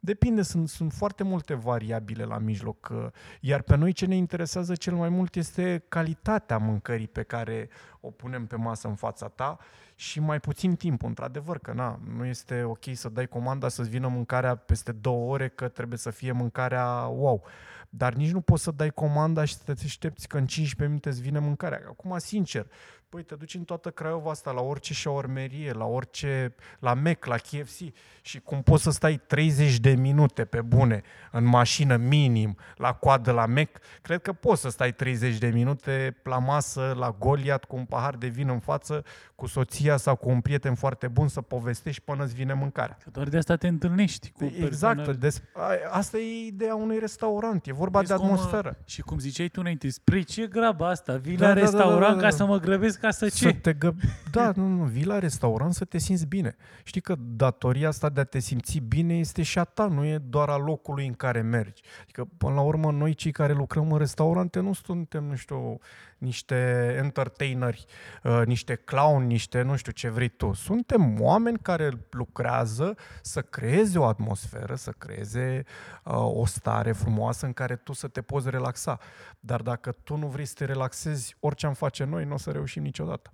Depinde, 0.00 0.42
sunt, 0.42 0.68
sunt 0.68 0.92
foarte 0.92 1.22
multe 1.22 1.54
variabile 1.54 2.24
la 2.24 2.38
mijloc, 2.38 2.88
uh, 2.92 3.06
iar 3.40 3.62
pe 3.62 3.76
noi 3.76 3.92
ce 3.92 4.06
ne 4.06 4.16
interesează 4.16 4.74
cel 4.74 4.94
mai 4.94 5.08
mult 5.08 5.34
este 5.36 5.84
calitatea 5.88 6.58
mâncării 6.58 7.08
pe 7.08 7.22
care 7.22 7.68
o 8.00 8.10
punem 8.10 8.46
pe 8.46 8.56
masă 8.56 8.88
în 8.88 8.94
fața 8.94 9.28
ta 9.28 9.58
și 9.94 10.20
mai 10.20 10.40
puțin 10.40 10.76
timp, 10.76 11.02
într-adevăr, 11.02 11.58
că 11.58 11.72
na, 11.72 12.00
nu 12.16 12.24
este 12.24 12.62
ok 12.62 12.84
să 12.92 13.08
dai 13.08 13.26
comanda 13.26 13.68
să-ți 13.68 13.90
vină 13.90 14.08
mâncarea 14.08 14.54
peste 14.54 14.92
două 14.92 15.32
ore, 15.32 15.48
că 15.48 15.68
trebuie 15.68 15.98
să 15.98 16.10
fie 16.10 16.32
mâncarea 16.32 16.86
wow. 17.02 17.42
Dar 17.88 18.14
nici 18.14 18.30
nu 18.30 18.40
poți 18.40 18.62
să 18.62 18.70
dai 18.70 18.90
comanda 18.90 19.44
și 19.44 19.54
să 19.54 19.62
te 19.64 19.84
aștepți 19.84 20.28
că 20.28 20.36
în 20.36 20.46
15 20.46 20.86
minute 20.86 21.08
îți 21.08 21.20
vine 21.20 21.38
mâncarea. 21.38 21.80
Acum, 21.88 22.18
sincer, 22.18 22.66
Păi 23.10 23.22
te 23.22 23.34
duci 23.34 23.54
în 23.54 23.64
toată 23.64 23.90
Craiova 23.90 24.30
asta, 24.30 24.50
la 24.50 24.60
orice 24.60 24.94
șaormerie, 24.94 25.72
la 25.72 25.84
orice, 25.84 26.54
la 26.78 26.94
Mac, 26.94 27.24
la 27.24 27.36
KFC 27.36 27.78
și 28.20 28.40
cum 28.40 28.62
poți 28.62 28.82
să 28.82 28.90
stai 28.90 29.20
30 29.26 29.78
de 29.78 29.90
minute 29.90 30.44
pe 30.44 30.60
bune 30.60 31.02
în 31.30 31.44
mașină 31.44 31.96
minim, 31.96 32.56
la 32.76 32.92
coadă 32.92 33.32
la 33.32 33.46
Mac, 33.46 33.68
cred 34.02 34.22
că 34.22 34.32
poți 34.32 34.60
să 34.60 34.68
stai 34.68 34.92
30 34.92 35.38
de 35.38 35.46
minute 35.46 36.16
la 36.22 36.38
masă, 36.38 36.94
la 36.98 37.16
Goliat, 37.18 37.64
cu 37.64 37.76
un 37.76 37.84
pahar 37.84 38.14
de 38.16 38.26
vin 38.26 38.48
în 38.48 38.58
față, 38.58 39.04
cu 39.34 39.46
soția 39.46 39.96
sau 39.96 40.16
cu 40.16 40.28
un 40.28 40.40
prieten 40.40 40.74
foarte 40.74 41.08
bun 41.08 41.28
să 41.28 41.40
povestești 41.40 42.02
până 42.02 42.24
îți 42.24 42.34
vine 42.34 42.54
mâncarea. 42.54 42.96
Că 43.02 43.10
doar 43.10 43.28
de 43.28 43.36
asta 43.36 43.56
te 43.56 43.68
întâlnești 43.68 44.30
cu 44.30 44.44
Exact, 44.44 44.96
persoane... 44.96 45.18
des, 45.18 45.42
asta 45.90 46.18
e 46.18 46.46
ideea 46.46 46.74
unui 46.74 46.98
restaurant, 46.98 47.66
e 47.66 47.72
vorba 47.72 47.98
Vezi 47.98 48.10
de 48.10 48.16
atmosferă. 48.22 48.68
Cum, 48.68 48.82
și 48.84 49.02
cum 49.02 49.18
ziceai 49.18 49.48
tu 49.48 49.60
înainte, 49.60 49.90
spre 49.90 50.22
ce 50.22 50.46
graba 50.46 50.88
asta? 50.88 51.16
Vii 51.16 51.36
da, 51.36 51.48
la 51.48 51.54
da, 51.54 51.60
restaurant 51.60 52.00
da, 52.00 52.06
da, 52.06 52.14
da, 52.14 52.20
da. 52.20 52.28
ca 52.28 52.30
să 52.30 52.44
mă 52.44 52.58
grăbesc 52.58 52.99
ca 53.00 53.10
să 53.10 53.28
ce? 53.28 53.34
Să 53.34 53.52
te 53.52 53.72
gă... 53.72 53.92
Da, 54.30 54.52
nu, 54.56 54.66
nu, 54.66 54.84
vii 54.84 55.04
la 55.04 55.18
restaurant 55.18 55.74
să 55.74 55.84
te 55.84 55.98
simți 55.98 56.26
bine. 56.26 56.56
Știi 56.82 57.00
că 57.00 57.16
datoria 57.18 57.88
asta 57.88 58.08
de 58.08 58.20
a 58.20 58.24
te 58.24 58.38
simți 58.38 58.78
bine 58.78 59.18
este 59.18 59.42
și 59.42 59.58
a 59.58 59.64
ta, 59.64 59.86
nu 59.86 60.04
e 60.04 60.18
doar 60.18 60.48
a 60.48 60.56
locului 60.56 61.06
în 61.06 61.14
care 61.14 61.40
mergi. 61.40 61.82
Adică, 62.02 62.28
până 62.38 62.54
la 62.54 62.60
urmă, 62.60 62.90
noi 62.90 63.14
cei 63.14 63.32
care 63.32 63.52
lucrăm 63.52 63.92
în 63.92 63.98
restaurante 63.98 64.60
nu 64.60 64.72
suntem, 64.72 65.24
nu 65.24 65.34
știu, 65.34 65.78
niște 66.20 66.94
entertaineri, 66.98 67.84
uh, 68.22 68.42
niște 68.44 68.74
clown, 68.74 69.26
niște 69.26 69.62
nu 69.62 69.76
știu 69.76 69.92
ce 69.92 70.08
vrei 70.08 70.28
tu. 70.28 70.52
Suntem 70.52 71.20
oameni 71.20 71.58
care 71.58 71.90
lucrează 72.10 72.96
să 73.22 73.42
creeze 73.42 73.98
o 73.98 74.04
atmosferă, 74.04 74.74
să 74.74 74.90
creeze 74.90 75.64
uh, 76.04 76.14
o 76.14 76.46
stare 76.46 76.92
frumoasă 76.92 77.46
în 77.46 77.52
care 77.52 77.76
tu 77.76 77.92
să 77.92 78.08
te 78.08 78.22
poți 78.22 78.50
relaxa. 78.50 78.98
Dar 79.40 79.62
dacă 79.62 79.92
tu 79.92 80.16
nu 80.16 80.26
vrei 80.26 80.44
să 80.44 80.54
te 80.56 80.64
relaxezi, 80.64 81.36
orice 81.40 81.66
am 81.66 81.74
face 81.74 82.04
noi, 82.04 82.24
nu 82.24 82.34
o 82.34 82.38
să 82.38 82.50
reușim 82.50 82.82
niciodată. 82.82 83.32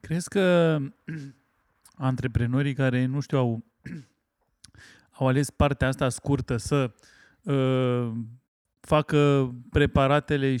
Crezi 0.00 0.28
că 0.28 0.76
antreprenorii 2.08 2.74
care, 2.74 3.04
nu 3.04 3.20
știu, 3.20 3.38
au, 3.38 3.64
au 5.18 5.26
ales 5.26 5.50
partea 5.50 5.88
asta 5.88 6.08
scurtă 6.08 6.56
să 6.56 6.90
uh, 7.42 8.12
facă 8.80 9.52
preparatele 9.70 10.54
70-80%, 10.54 10.58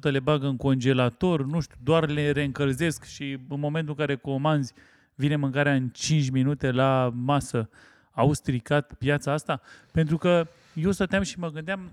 le 0.00 0.20
bagă 0.20 0.46
în 0.46 0.56
congelator, 0.56 1.44
nu 1.44 1.60
știu, 1.60 1.76
doar 1.82 2.08
le 2.08 2.30
reîncălzesc 2.30 3.04
și 3.04 3.38
în 3.48 3.58
momentul 3.60 3.94
în 3.98 4.06
care 4.06 4.16
comanzi 4.16 4.72
vine 5.14 5.36
mâncarea 5.36 5.74
în 5.74 5.88
5 5.88 6.30
minute 6.30 6.70
la 6.70 7.12
masă, 7.14 7.68
au 8.12 8.32
stricat 8.32 8.92
piața 8.92 9.32
asta? 9.32 9.60
Pentru 9.92 10.18
că 10.18 10.48
eu 10.74 10.90
stăteam 10.90 11.22
și 11.22 11.38
mă 11.38 11.50
gândeam 11.50 11.90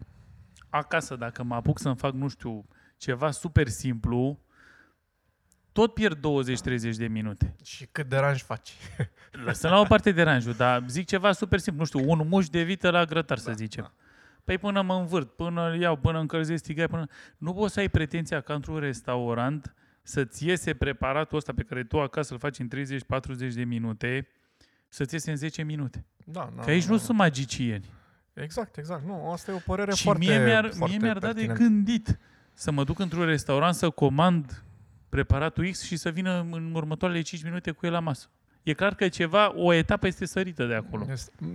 acasă, 0.69 1.15
dacă 1.15 1.43
mă 1.43 1.55
apuc 1.55 1.79
să-mi 1.79 1.95
fac, 1.95 2.13
nu 2.13 2.27
știu, 2.27 2.65
ceva 2.97 3.31
super 3.31 3.67
simplu, 3.67 4.39
tot 5.71 5.93
pierd 5.93 6.17
20-30 6.17 6.95
de 6.95 7.07
minute. 7.07 7.55
Și 7.63 7.87
cât 7.91 8.09
deranj 8.09 8.41
faci? 8.41 8.73
Lăsăm 9.45 9.71
la 9.71 9.79
o 9.79 9.83
parte 9.83 10.11
deranjul, 10.11 10.53
dar 10.53 10.83
zic 10.87 11.07
ceva 11.07 11.31
super 11.31 11.59
simplu, 11.59 11.81
nu 11.81 11.87
știu, 11.87 12.11
un 12.11 12.27
muș 12.27 12.49
de 12.49 12.61
vită 12.63 12.89
la 12.89 13.05
grătar, 13.05 13.37
da, 13.37 13.43
să 13.43 13.51
zicem. 13.55 13.83
Da. 13.83 13.93
Păi 14.43 14.57
până 14.57 14.81
mă 14.81 14.95
învârt, 14.95 15.31
până 15.31 15.69
îl 15.69 15.79
iau, 15.79 15.95
până 15.95 16.19
încălzesc 16.19 16.63
tigaie, 16.63 16.87
până... 16.87 17.07
Nu 17.37 17.53
poți 17.53 17.73
să 17.73 17.79
ai 17.79 17.89
pretenția 17.89 18.41
ca 18.41 18.53
într-un 18.53 18.79
restaurant 18.79 19.75
să-ți 20.03 20.45
iese 20.45 20.73
preparatul 20.73 21.37
ăsta 21.37 21.53
pe 21.53 21.63
care 21.63 21.83
tu 21.83 21.99
acasă 21.99 22.33
îl 22.33 22.39
faci 22.39 22.59
în 22.59 22.69
30-40 23.49 23.53
de 23.53 23.63
minute, 23.63 24.27
să-ți 24.87 25.13
iese 25.13 25.31
în 25.31 25.37
10 25.37 25.63
minute. 25.63 26.05
Da, 26.25 26.49
da, 26.55 26.61
că 26.61 26.69
aici 26.69 26.85
da, 26.85 26.91
nu 26.91 26.97
da. 26.97 27.03
sunt 27.03 27.17
magicieni. 27.17 27.85
Exact, 28.33 28.77
exact. 28.77 29.05
Nu, 29.05 29.31
asta 29.31 29.51
e 29.51 29.55
o 29.55 29.57
părere 29.65 29.93
și 29.93 30.03
foarte 30.03 30.25
mie 30.25 30.43
mi-ar, 30.43 30.71
foarte 30.73 30.95
mie 30.95 31.03
mi-ar 31.03 31.17
da 31.17 31.33
de 31.33 31.45
gândit 31.45 32.19
să 32.53 32.71
mă 32.71 32.83
duc 32.83 32.99
într-un 32.99 33.25
restaurant 33.25 33.75
să 33.75 33.89
comand 33.89 34.63
preparatul 35.09 35.69
X 35.69 35.81
și 35.81 35.95
să 35.95 36.09
vină 36.09 36.47
în 36.51 36.73
următoarele 36.73 37.21
5 37.21 37.43
minute 37.43 37.71
cu 37.71 37.85
el 37.85 37.91
la 37.91 37.99
masă. 37.99 38.29
E 38.63 38.73
clar 38.73 38.95
că 38.95 39.07
ceva, 39.07 39.53
o 39.55 39.73
etapă 39.73 40.07
este 40.07 40.25
sărită 40.25 40.65
de 40.65 40.73
acolo. 40.73 41.05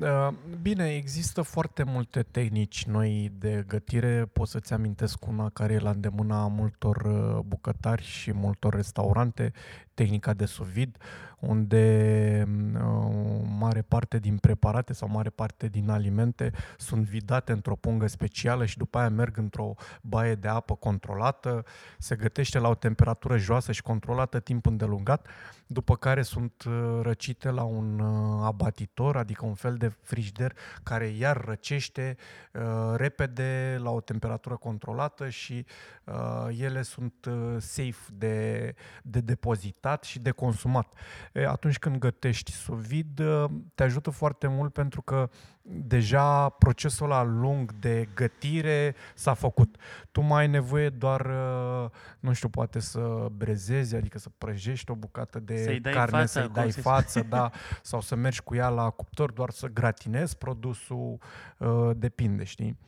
Uh, 0.01 0.29
bine, 0.63 0.95
există 0.95 1.43
foarte 1.43 1.83
multe 1.83 2.23
tehnici 2.23 2.85
noi 2.85 3.33
de 3.39 3.65
gătire. 3.67 4.29
Pot 4.33 4.49
să-ți 4.49 4.73
amintesc 4.73 5.27
una 5.27 5.49
care 5.49 5.73
e 5.73 5.79
la 5.79 5.91
îndemâna 5.91 6.47
multor 6.47 6.97
uh, 6.97 7.39
bucătari 7.47 8.03
și 8.03 8.33
multor 8.33 8.75
restaurante, 8.75 9.53
tehnica 9.95 10.35
de 10.35 10.45
suvid, 10.45 10.97
unde 11.41 12.45
uh, 12.75 13.41
mare 13.59 13.83
parte 13.83 14.19
din 14.19 14.37
preparate 14.37 14.93
sau 14.93 15.09
mare 15.09 15.31
parte 15.31 15.69
din 15.69 15.91
alimente 15.91 16.53
sunt 16.77 17.05
vidate 17.05 17.53
într-o 17.53 17.77
pungă 17.77 18.07
specială 18.07 18.65
și 18.65 18.79
după 18.79 18.99
aia 18.99 19.09
merg 19.09 19.37
într-o 19.37 19.75
baie 20.03 20.35
de 20.35 20.49
apă 20.49 20.75
controlată, 20.75 21.65
se 21.99 22.17
gătește 22.17 22.59
la 22.59 22.69
o 22.69 22.75
temperatură 22.75 23.37
joasă 23.37 23.73
și 23.73 23.83
controlată 23.83 24.41
timp 24.41 24.67
îndelungat, 24.67 25.27
după 25.67 25.97
care 25.97 26.23
sunt 26.23 26.65
uh, 26.67 26.99
răcite 27.03 27.51
la 27.51 27.63
un 27.63 27.99
uh, 27.99 28.41
abatitor, 28.45 29.17
adică 29.17 29.47
un 29.47 29.55
fel 29.55 29.75
de 29.75 29.93
frigider 30.03 30.53
care 30.83 31.07
iar 31.07 31.45
răcește 31.45 32.17
uh, 32.53 32.63
repede 32.97 33.79
la 33.83 33.91
o 33.91 34.01
temperatură 34.01 34.57
controlată 34.57 35.29
și 35.29 35.67
uh, 36.05 36.59
ele 36.59 36.83
sunt 36.83 37.25
uh, 37.25 37.57
safe 37.59 38.13
de, 38.13 38.75
de 39.03 39.21
depozitat 39.21 39.85
gătat 39.87 40.05
și 40.05 40.19
de 40.19 40.31
consumat. 40.31 40.93
E, 41.37 41.47
atunci 41.47 41.79
când 41.79 41.99
gătești 41.99 42.53
sous 42.53 42.87
vide, 42.87 43.47
te 43.75 43.83
ajută 43.83 44.11
foarte 44.11 44.47
mult 44.47 44.73
pentru 44.73 45.03
că 45.03 45.31
deja 45.63 46.49
procesul 46.49 47.11
ăla 47.11 47.23
lung 47.23 47.73
de 47.73 48.09
gătire 48.15 48.95
s-a 49.15 49.35
făcut. 49.35 49.77
Tu 50.13 50.21
mai 50.21 50.41
ai 50.41 50.49
nevoie 50.49 50.89
doar, 50.89 51.21
uh, 51.21 51.91
nu 52.21 52.33
știu, 52.33 52.49
poate 52.49 52.81
să 52.81 53.27
brezezi, 53.33 53.97
adică 53.97 54.19
să 54.19 54.29
prăjești 54.39 54.91
o 54.91 54.95
bucată 54.95 55.39
de 55.39 55.63
Să-i 55.63 55.81
dai 55.81 55.93
carne, 55.93 56.19
față, 56.19 56.27
să-i 56.27 56.43
cum 56.43 56.53
dai 56.53 56.73
se 56.73 56.81
față, 56.81 57.21
da, 57.29 57.51
sau 57.83 58.01
să 58.01 58.15
mergi 58.15 58.43
cu 58.43 58.55
ea 58.55 58.69
la 58.69 58.91
cuptor, 58.91 59.33
doar 59.33 59.51
să 59.51 59.67
gratinezi 59.67 60.39
produsul, 60.39 61.19
uh, 61.59 61.91
depinde, 61.97 62.45
știi? 62.45 62.79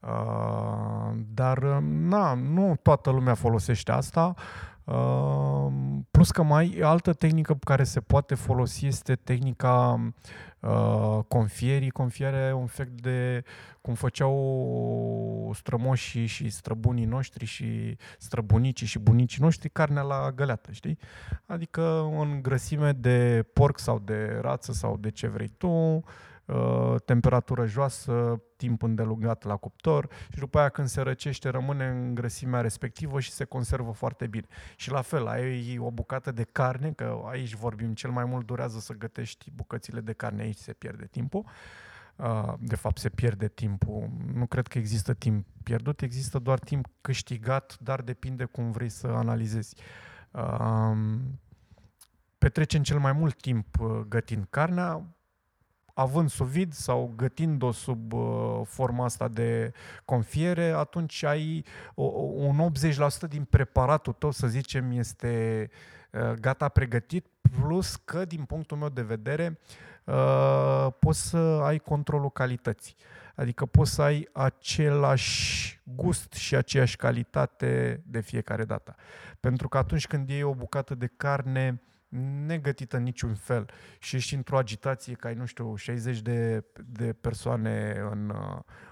Uh, 0.00 1.12
dar, 1.34 1.58
uh, 1.58 1.78
na, 1.82 2.34
nu 2.34 2.76
toată 2.82 3.10
lumea 3.10 3.34
folosește 3.34 3.92
asta. 3.92 4.34
Uh, 4.84 5.72
plus 6.10 6.30
că 6.30 6.42
mai 6.42 6.80
altă 6.82 7.12
tehnică 7.12 7.54
pe 7.54 7.64
care 7.64 7.84
se 7.84 8.00
poate 8.00 8.34
folosi 8.34 8.86
este 8.86 9.14
tehnica 9.14 10.00
uh, 10.60 11.18
confierii. 11.28 11.90
Confierea 11.90 12.48
e 12.48 12.52
un 12.52 12.66
fel 12.66 12.88
de 12.94 13.44
cum 13.80 13.94
făceau 13.94 15.52
strămoșii 15.54 16.26
și 16.26 16.50
străbunii 16.50 17.04
noștri 17.04 17.44
și 17.44 17.96
străbunicii 18.18 18.86
și 18.86 18.98
bunicii 18.98 19.42
noștri 19.42 19.68
carnea 19.68 20.02
la 20.02 20.32
găleată, 20.34 20.72
știi? 20.72 20.98
Adică 21.46 22.10
în 22.18 22.42
grăsime 22.42 22.92
de 22.92 23.48
porc 23.52 23.78
sau 23.78 23.98
de 23.98 24.38
rață 24.40 24.72
sau 24.72 24.96
de 24.96 25.10
ce 25.10 25.26
vrei 25.26 25.52
tu, 25.58 25.68
Uh, 25.68 26.02
temperatură 27.04 27.66
joasă, 27.66 28.42
timp 28.56 28.82
îndelungat 28.82 29.42
la 29.42 29.56
cuptor 29.56 30.08
și 30.30 30.38
după 30.38 30.58
aia 30.58 30.68
când 30.68 30.88
se 30.88 31.00
răcește 31.00 31.48
rămâne 31.48 31.88
în 31.88 32.14
grăsimea 32.14 32.60
respectivă 32.60 33.20
și 33.20 33.30
se 33.30 33.44
conservă 33.44 33.90
foarte 33.90 34.26
bine. 34.26 34.46
Și 34.76 34.90
la 34.90 35.00
fel, 35.00 35.26
ai 35.26 35.78
o 35.78 35.90
bucată 35.90 36.32
de 36.32 36.46
carne, 36.52 36.92
că 36.92 37.20
aici 37.24 37.54
vorbim 37.54 37.94
cel 37.94 38.10
mai 38.10 38.24
mult 38.24 38.46
durează 38.46 38.78
să 38.78 38.92
gătești 38.92 39.50
bucățile 39.54 40.00
de 40.00 40.12
carne, 40.12 40.42
aici 40.42 40.56
se 40.56 40.72
pierde 40.72 41.06
timpul. 41.10 41.44
Uh, 42.16 42.54
de 42.58 42.76
fapt 42.76 42.98
se 42.98 43.08
pierde 43.08 43.48
timpul. 43.48 44.10
Nu 44.34 44.46
cred 44.46 44.66
că 44.66 44.78
există 44.78 45.14
timp 45.14 45.46
pierdut, 45.62 46.00
există 46.00 46.38
doar 46.38 46.58
timp 46.58 46.86
câștigat, 47.00 47.76
dar 47.80 48.00
depinde 48.00 48.44
cum 48.44 48.70
vrei 48.70 48.88
să 48.88 49.06
analizezi. 49.06 49.76
Uh, 50.30 50.96
petrecem 52.38 52.82
cel 52.82 52.98
mai 52.98 53.12
mult 53.12 53.40
timp 53.40 53.76
gătind 54.08 54.46
carnea, 54.50 55.06
având 55.94 56.30
sub 56.30 56.46
vid 56.46 56.72
sau 56.72 57.12
gătind-o 57.16 57.72
sub 57.72 58.12
uh, 58.12 58.60
forma 58.64 59.04
asta 59.04 59.28
de 59.28 59.72
confiere, 60.04 60.70
atunci 60.70 61.22
ai 61.22 61.64
o, 61.94 62.04
un 62.34 62.70
80% 63.26 63.28
din 63.28 63.44
preparatul 63.44 64.12
tău, 64.12 64.30
să 64.30 64.46
zicem, 64.46 64.90
este 64.90 65.70
uh, 66.10 66.32
gata 66.40 66.68
pregătit, 66.68 67.26
plus 67.60 67.96
că, 67.96 68.24
din 68.24 68.44
punctul 68.44 68.76
meu 68.76 68.88
de 68.88 69.02
vedere, 69.02 69.58
uh, 70.04 70.86
poți 70.98 71.28
să 71.28 71.36
ai 71.62 71.78
controlul 71.78 72.30
calității. 72.30 72.96
Adică 73.34 73.66
poți 73.66 73.94
să 73.94 74.02
ai 74.02 74.28
același 74.32 75.80
gust 75.84 76.32
și 76.32 76.54
aceeași 76.54 76.96
calitate 76.96 78.02
de 78.06 78.20
fiecare 78.20 78.64
dată. 78.64 78.94
Pentru 79.40 79.68
că 79.68 79.78
atunci 79.78 80.06
când 80.06 80.28
iei 80.28 80.42
o 80.42 80.54
bucată 80.54 80.94
de 80.94 81.10
carne, 81.16 81.82
negătită 82.46 82.96
în 82.96 83.02
niciun 83.02 83.34
fel. 83.34 83.68
Și 83.98 84.16
ești 84.16 84.34
într-o 84.34 84.58
agitație 84.58 85.14
că 85.14 85.26
ai, 85.26 85.34
nu 85.34 85.44
știu, 85.44 85.76
60 85.76 86.20
de, 86.20 86.64
de 86.86 87.12
persoane 87.12 87.96
în, 88.10 88.32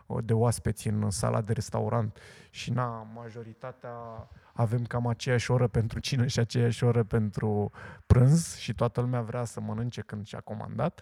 uh, 0.07 0.25
de 0.25 0.33
oaspeți 0.33 0.89
în 0.89 1.11
sala 1.11 1.41
de 1.41 1.53
restaurant. 1.53 2.18
Și 2.51 2.71
na, 2.71 3.09
majoritatea 3.14 3.93
avem 4.53 4.85
cam 4.85 5.07
aceeași 5.07 5.51
oră 5.51 5.66
pentru 5.66 5.99
cină 5.99 6.27
și 6.27 6.39
aceeași 6.39 6.85
oră 6.85 7.03
pentru 7.03 7.71
prânz 8.07 8.57
și 8.57 8.75
toată 8.75 9.01
lumea 9.01 9.21
vrea 9.21 9.45
să 9.45 9.61
mănânce 9.61 10.01
când 10.01 10.27
și-a 10.27 10.41
comandat, 10.41 11.01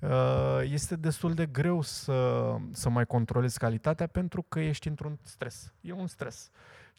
uh, 0.00 0.60
este 0.62 0.96
destul 0.96 1.34
de 1.34 1.46
greu 1.46 1.82
să, 1.82 2.54
să 2.70 2.88
mai 2.88 3.06
controlezi 3.06 3.58
calitatea 3.58 4.06
pentru 4.06 4.42
că 4.42 4.60
ești 4.60 4.88
într-un 4.88 5.18
stres. 5.22 5.72
E 5.80 5.92
un 5.92 6.06
stres 6.06 6.50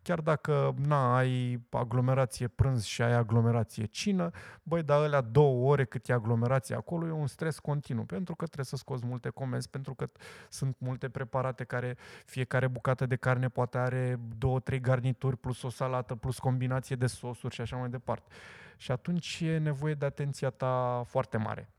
chiar 0.08 0.22
dacă 0.22 0.74
na, 0.78 1.18
ai 1.18 1.62
aglomerație 1.70 2.47
prânz 2.47 2.84
și 2.84 3.01
ai 3.01 3.14
aglomerație 3.14 3.86
cină, 3.86 4.30
băi, 4.64 4.84
dar 4.84 5.01
alea 5.01 5.22
două 5.22 5.72
ore 5.72 5.86
cât 5.86 6.10
e 6.10 6.14
aglomerație 6.14 6.76
acolo 6.76 7.08
e 7.08 7.12
un 7.12 7.28
stres 7.28 7.60
continuu, 7.60 8.03
pentru 8.03 8.36
că 8.36 8.45
trebuie 8.45 8.66
să 8.66 8.76
scoți 8.76 9.05
multe 9.05 9.30
comenzi, 9.30 9.70
pentru 9.70 9.93
că 9.93 10.10
sunt 10.49 10.76
multe 10.80 11.10
preparate 11.10 11.64
care 11.64 11.97
fiecare 12.26 12.68
bucată 12.68 13.05
de 13.05 13.16
carne 13.16 13.49
poate 13.49 13.78
are 13.78 14.20
două, 14.38 14.60
trei 14.60 14.80
garnituri 14.80 15.38
plus 15.38 15.62
o 15.62 15.70
salată, 15.70 16.16
plus 16.16 16.39
combinație 16.39 16.95
de 16.95 17.08
sosuri 17.08 17.53
și 17.53 17.62
așa 17.62 17.76
mai 17.76 17.89
departe. 17.89 18.32
Și 18.78 18.91
atunci 18.91 19.39
e 19.43 19.58
nevoie 19.58 19.93
de 19.93 20.05
atenția 20.05 20.49
ta 20.49 21.03
foarte 21.05 21.38
mare 21.38 21.70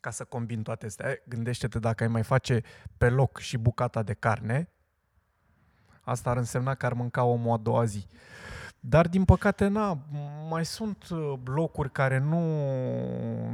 ca 0.00 0.10
să 0.10 0.24
combin 0.24 0.62
toate 0.62 0.86
astea. 0.86 1.18
Gândește-te 1.24 1.78
dacă 1.78 2.02
ai 2.02 2.08
mai 2.08 2.22
face 2.22 2.60
pe 2.98 3.08
loc 3.08 3.38
și 3.38 3.58
bucata 3.58 4.02
de 4.02 4.14
carne, 4.14 4.70
Asta 6.06 6.30
ar 6.30 6.36
însemna 6.36 6.74
că 6.74 6.86
ar 6.86 6.92
mânca 6.92 7.24
omul 7.24 7.52
a 7.52 7.56
doua 7.56 7.84
zi. 7.84 8.06
Dar, 8.80 9.08
din 9.08 9.24
păcate, 9.24 9.66
na, 9.66 9.98
mai 10.48 10.64
sunt 10.64 11.08
uh, 11.08 11.34
locuri 11.44 11.90
care 11.90 12.18
nu, 12.18 12.40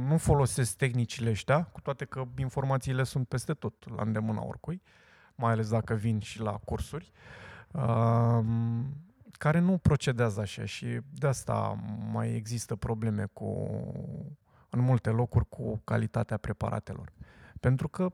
nu 0.07 0.17
folosesc 0.17 0.77
tehnicile 0.77 1.29
ăștia, 1.29 1.63
cu 1.63 1.81
toate 1.81 2.05
că 2.05 2.23
informațiile 2.37 3.03
sunt 3.03 3.27
peste 3.27 3.53
tot, 3.53 3.95
la 3.95 4.01
îndemâna 4.01 4.45
oricui, 4.45 4.81
mai 5.35 5.51
ales 5.51 5.69
dacă 5.69 5.93
vin 5.93 6.19
și 6.19 6.39
la 6.39 6.51
cursuri, 6.51 7.11
uh, 7.71 8.43
care 9.31 9.59
nu 9.59 9.77
procedează 9.77 10.39
așa 10.39 10.65
și 10.65 10.99
de 11.13 11.27
asta 11.27 11.79
mai 12.11 12.35
există 12.35 12.75
probleme 12.75 13.25
cu, 13.33 13.67
în 14.69 14.79
multe 14.79 15.09
locuri 15.09 15.49
cu 15.49 15.81
calitatea 15.83 16.37
preparatelor. 16.37 17.11
Pentru 17.59 17.87
că 17.87 18.11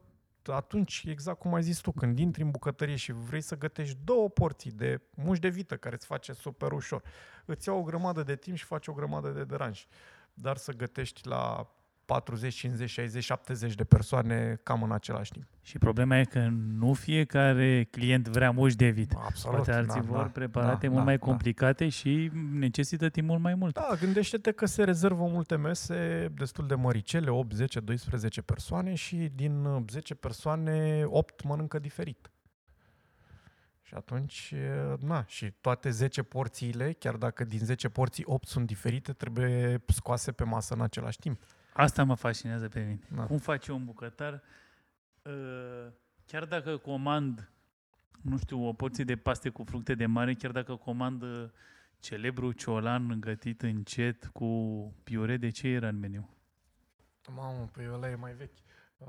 atunci, 0.53 1.03
exact 1.07 1.39
cum 1.39 1.53
ai 1.53 1.63
zis 1.63 1.79
tu, 1.79 1.91
când 1.91 2.19
intri 2.19 2.41
în 2.41 2.51
bucătărie 2.51 2.95
și 2.95 3.11
vrei 3.11 3.41
să 3.41 3.57
gătești 3.57 3.97
două 4.03 4.29
porții 4.29 4.71
de 4.71 5.01
muș 5.15 5.39
de 5.39 5.49
vită 5.49 5.77
care 5.77 5.95
îți 5.95 6.05
face 6.05 6.33
super 6.33 6.71
ușor, 6.71 7.03
îți 7.45 7.67
iau 7.67 7.79
o 7.79 7.83
grămadă 7.83 8.23
de 8.23 8.35
timp 8.35 8.57
și 8.57 8.63
faci 8.63 8.87
o 8.87 8.93
grămadă 8.93 9.29
de 9.29 9.43
deranj. 9.43 9.85
Dar 10.33 10.57
să 10.57 10.71
gătești 10.71 11.27
la 11.27 11.73
40, 12.09 12.53
50, 12.53 12.89
60, 12.89 13.23
70 13.23 13.75
de 13.75 13.83
persoane 13.83 14.59
cam 14.63 14.83
în 14.83 14.91
același 14.91 15.31
timp. 15.31 15.45
Și 15.61 15.77
problema 15.77 16.17
e 16.17 16.23
că 16.23 16.47
nu 16.51 16.93
fiecare 16.93 17.87
client 17.91 18.27
vrea 18.27 18.51
muși 18.51 18.75
de 18.75 18.89
vit. 18.89 19.11
Absolut. 19.11 19.55
Poate 19.55 19.71
alții 19.71 20.01
da, 20.01 20.07
vor 20.07 20.21
da, 20.23 20.29
preparate 20.29 20.85
da, 20.85 20.91
mult 20.91 21.03
da, 21.03 21.03
mai 21.03 21.17
da. 21.17 21.25
complicate 21.25 21.89
și 21.89 22.31
necesită 22.53 23.09
timp 23.09 23.27
mult 23.27 23.41
mai 23.41 23.55
mult. 23.55 23.73
Da, 23.73 23.95
gândește-te 23.99 24.51
că 24.51 24.65
se 24.65 24.83
rezervă 24.83 25.27
multe 25.27 25.55
mese 25.55 26.31
destul 26.35 26.67
de 26.67 26.75
măricele, 26.75 27.29
8, 27.29 27.53
10, 27.53 27.79
12 27.79 28.41
persoane 28.41 28.93
și 28.93 29.15
din 29.15 29.85
10 29.89 30.15
persoane 30.15 31.03
8 31.05 31.43
mănâncă 31.43 31.79
diferit. 31.79 32.31
Și 33.81 33.95
atunci, 33.95 34.53
na, 34.99 35.23
și 35.27 35.53
toate 35.61 35.89
10 35.89 36.23
porțiile, 36.23 36.91
chiar 36.91 37.15
dacă 37.15 37.43
din 37.43 37.59
10 37.59 37.89
porții 37.89 38.23
8 38.27 38.47
sunt 38.47 38.65
diferite, 38.67 39.13
trebuie 39.13 39.83
scoase 39.87 40.31
pe 40.31 40.43
masă 40.43 40.73
în 40.73 40.81
același 40.81 41.19
timp. 41.19 41.41
Asta 41.73 42.03
mă 42.03 42.15
fascinează 42.15 42.67
pe 42.67 42.79
mine. 42.79 42.99
Da. 43.15 43.23
Cum 43.23 43.37
face 43.37 43.71
un 43.71 43.85
bucătar, 43.85 44.41
uh, 45.21 45.87
chiar 46.25 46.45
dacă 46.45 46.77
comand, 46.77 47.49
nu 48.21 48.37
știu, 48.37 48.67
o 48.67 48.73
porție 48.73 49.03
de 49.03 49.15
paste 49.15 49.49
cu 49.49 49.63
fructe 49.63 49.95
de 49.95 50.05
mare, 50.05 50.33
chiar 50.33 50.51
dacă 50.51 50.75
comand 50.75 51.21
uh, 51.21 51.49
celebru 51.99 52.51
ciolan 52.51 53.19
gătit 53.19 53.61
încet 53.61 54.25
cu 54.25 54.45
piure, 55.03 55.37
de 55.37 55.49
ce 55.49 55.67
era 55.67 55.87
în 55.87 55.99
meniu? 55.99 56.29
Mamă, 57.35 57.69
păi 57.71 57.85
ăla 57.93 58.09
e 58.09 58.15
mai 58.15 58.33
vechi. 58.33 58.57
Uh, 58.97 59.07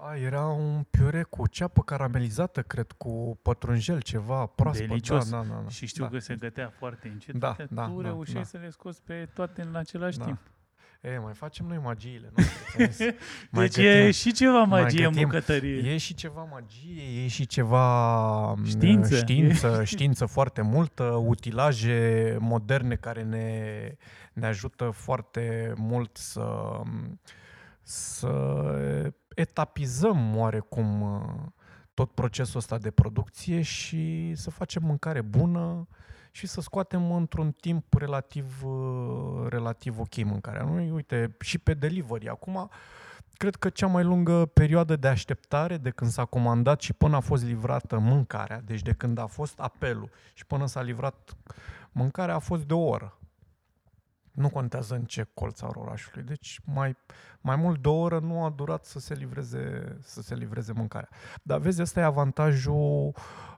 a, 0.00 0.16
era 0.16 0.46
un 0.46 0.82
piure 0.82 1.22
cu 1.22 1.46
ceapă 1.46 1.82
caramelizată, 1.82 2.62
cred, 2.62 2.92
cu 2.92 3.38
pătrunjel, 3.42 4.00
ceva 4.00 4.46
proaspăt. 4.46 4.86
Delicios. 4.88 5.30
Da, 5.30 5.42
da, 5.42 5.60
da, 5.62 5.68
Și 5.68 5.86
știu 5.86 6.04
da. 6.04 6.10
că 6.10 6.18
se 6.18 6.36
gătea 6.36 6.68
foarte 6.68 7.08
încet. 7.08 7.34
Da, 7.34 7.48
Astea 7.48 7.66
da, 7.70 7.86
tu 7.86 8.00
da, 8.02 8.08
reușeai 8.08 8.42
da. 8.42 8.48
să 8.48 8.56
le 8.58 8.70
scoți 8.70 9.02
pe 9.02 9.28
toate 9.34 9.62
în 9.62 9.74
același 9.74 10.18
Da. 10.18 10.24
timp. 10.24 10.38
E, 11.04 11.18
mai 11.18 11.32
facem 11.34 11.66
noi 11.66 11.78
magiile 11.82 12.32
noastre. 12.36 12.60
ți-am 12.76 12.90
zis. 12.90 13.06
Mai 13.50 13.66
Deci 13.66 13.76
e 13.76 13.94
gătim. 13.96 14.10
și 14.10 14.32
ceva 14.32 14.62
mai 14.62 14.82
magie 14.82 15.04
în 15.04 15.10
gătim. 15.12 15.28
bucătărie. 15.28 15.90
E 15.92 15.96
și 15.96 16.14
ceva 16.14 16.42
magie, 16.42 17.22
e 17.24 17.26
și 17.28 17.46
ceva 17.46 18.52
m, 18.52 18.64
Știință. 18.64 19.16
știință, 19.16 19.84
știință 19.94 20.26
foarte 20.26 20.62
multă, 20.62 21.04
utilaje 21.04 22.36
moderne 22.40 22.94
care 22.94 23.22
ne, 23.22 23.96
ne 24.32 24.46
ajută 24.46 24.90
foarte 24.90 25.72
mult 25.76 26.16
să, 26.16 26.80
să 27.82 28.32
etapizăm 29.34 30.36
oarecum 30.36 31.00
uh, 31.02 31.52
tot 31.94 32.10
procesul 32.10 32.58
ăsta 32.58 32.78
de 32.78 32.90
producție 32.90 33.62
și 33.62 34.32
să 34.34 34.50
facem 34.50 34.82
mâncare 34.84 35.20
bună 35.20 35.88
și 36.36 36.46
să 36.46 36.60
scoatem 36.60 37.12
într-un 37.12 37.52
timp 37.52 37.94
relativ, 37.94 38.64
uh, 38.64 39.46
relativ 39.48 39.98
ok 39.98 40.24
mâncarea. 40.24 40.62
Noi, 40.62 40.90
uite, 40.90 41.36
și 41.40 41.58
pe 41.58 41.74
delivery. 41.74 42.28
Acum, 42.28 42.70
cred 43.32 43.56
că 43.56 43.68
cea 43.68 43.86
mai 43.86 44.04
lungă 44.04 44.46
perioadă 44.46 44.96
de 44.96 45.08
așteptare 45.08 45.76
de 45.76 45.90
când 45.90 46.10
s-a 46.10 46.24
comandat 46.24 46.80
și 46.80 46.92
până 46.92 47.16
a 47.16 47.20
fost 47.20 47.44
livrată 47.44 47.98
mâncarea, 47.98 48.60
deci 48.60 48.82
de 48.82 48.92
când 48.92 49.18
a 49.18 49.26
fost 49.26 49.60
apelul 49.60 50.10
și 50.32 50.46
până 50.46 50.66
s-a 50.66 50.82
livrat 50.82 51.36
mâncarea 51.92 52.34
a 52.34 52.38
fost 52.38 52.64
de 52.64 52.74
o 52.74 52.84
oră. 52.84 53.18
Nu 54.32 54.50
contează 54.50 54.94
în 54.94 55.04
ce 55.04 55.26
colț 55.34 55.60
al 55.60 55.72
orașului. 55.74 56.22
Deci 56.22 56.60
mai, 56.64 56.96
mai 57.40 57.56
mult 57.56 57.82
de 57.82 57.88
o 57.88 57.94
oră 57.94 58.18
nu 58.18 58.44
a 58.44 58.50
durat 58.50 58.84
să 58.84 58.98
se 58.98 59.14
livreze, 59.14 59.96
să 60.00 60.22
se 60.22 60.34
livreze 60.34 60.72
mâncarea. 60.72 61.08
Dar 61.42 61.58
vezi, 61.58 61.82
ăsta 61.82 62.00
e 62.00 62.04
avantajul 62.04 63.14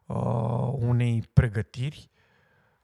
uh, 0.07 0.73
unei 0.73 1.29
pregătiri 1.33 2.11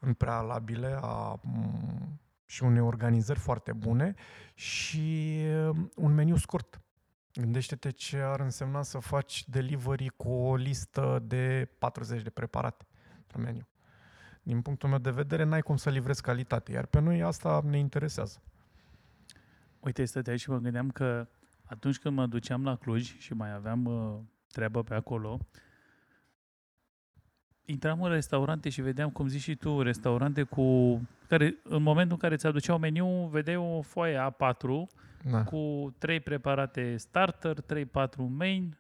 în 0.04 0.14
prealabile 0.14 0.98
a, 1.00 1.40
m- 1.40 2.20
și 2.46 2.62
unei 2.62 2.80
organizări 2.80 3.38
foarte 3.38 3.72
bune 3.72 4.14
și 4.54 5.38
uh, 5.68 5.76
un 5.96 6.14
meniu 6.14 6.36
scurt. 6.36 6.80
Gândește-te 7.34 7.90
ce 7.90 8.18
ar 8.18 8.40
însemna 8.40 8.82
să 8.82 8.98
faci 8.98 9.48
delivery 9.48 10.08
cu 10.08 10.28
o 10.28 10.56
listă 10.56 11.22
de 11.26 11.68
40 11.78 12.22
de 12.22 12.30
preparate 12.30 12.86
pe 13.26 13.38
meniu. 13.38 13.66
Din 14.42 14.62
punctul 14.62 14.88
meu 14.88 14.98
de 14.98 15.10
vedere, 15.10 15.42
n-ai 15.44 15.62
cum 15.62 15.76
să 15.76 15.90
livrezi 15.90 16.22
calitate, 16.22 16.72
iar 16.72 16.86
pe 16.86 17.00
noi 17.00 17.22
asta 17.22 17.60
ne 17.64 17.78
interesează. 17.78 18.42
Uite, 19.80 20.04
stăteai 20.04 20.38
și 20.38 20.50
mă 20.50 20.58
gândeam 20.58 20.90
că 20.90 21.28
atunci 21.64 21.98
când 21.98 22.16
mă 22.16 22.26
duceam 22.26 22.64
la 22.64 22.76
Cluj 22.76 23.18
și 23.18 23.32
mai 23.34 23.52
aveam 23.52 23.84
uh, 23.84 24.18
treabă 24.48 24.82
pe 24.82 24.94
acolo, 24.94 25.38
intram 27.64 28.02
în 28.02 28.10
restaurante 28.10 28.68
și 28.68 28.82
vedeam, 28.82 29.10
cum 29.10 29.26
zici 29.28 29.40
și 29.42 29.54
tu, 29.54 29.82
restaurante 29.82 30.42
cu 30.42 31.00
care 31.28 31.56
în 31.62 31.82
momentul 31.82 32.12
în 32.12 32.18
care 32.18 32.36
ți 32.36 32.46
aduceau 32.46 32.78
meniu, 32.78 33.28
vedeai 33.30 33.56
o 33.56 33.80
foaie 33.82 34.30
A4 34.30 35.00
Da. 35.30 35.44
cu 35.44 35.94
trei 35.98 36.20
preparate 36.20 36.96
starter, 36.96 37.56
3-4 37.60 38.28
main, 38.36 38.78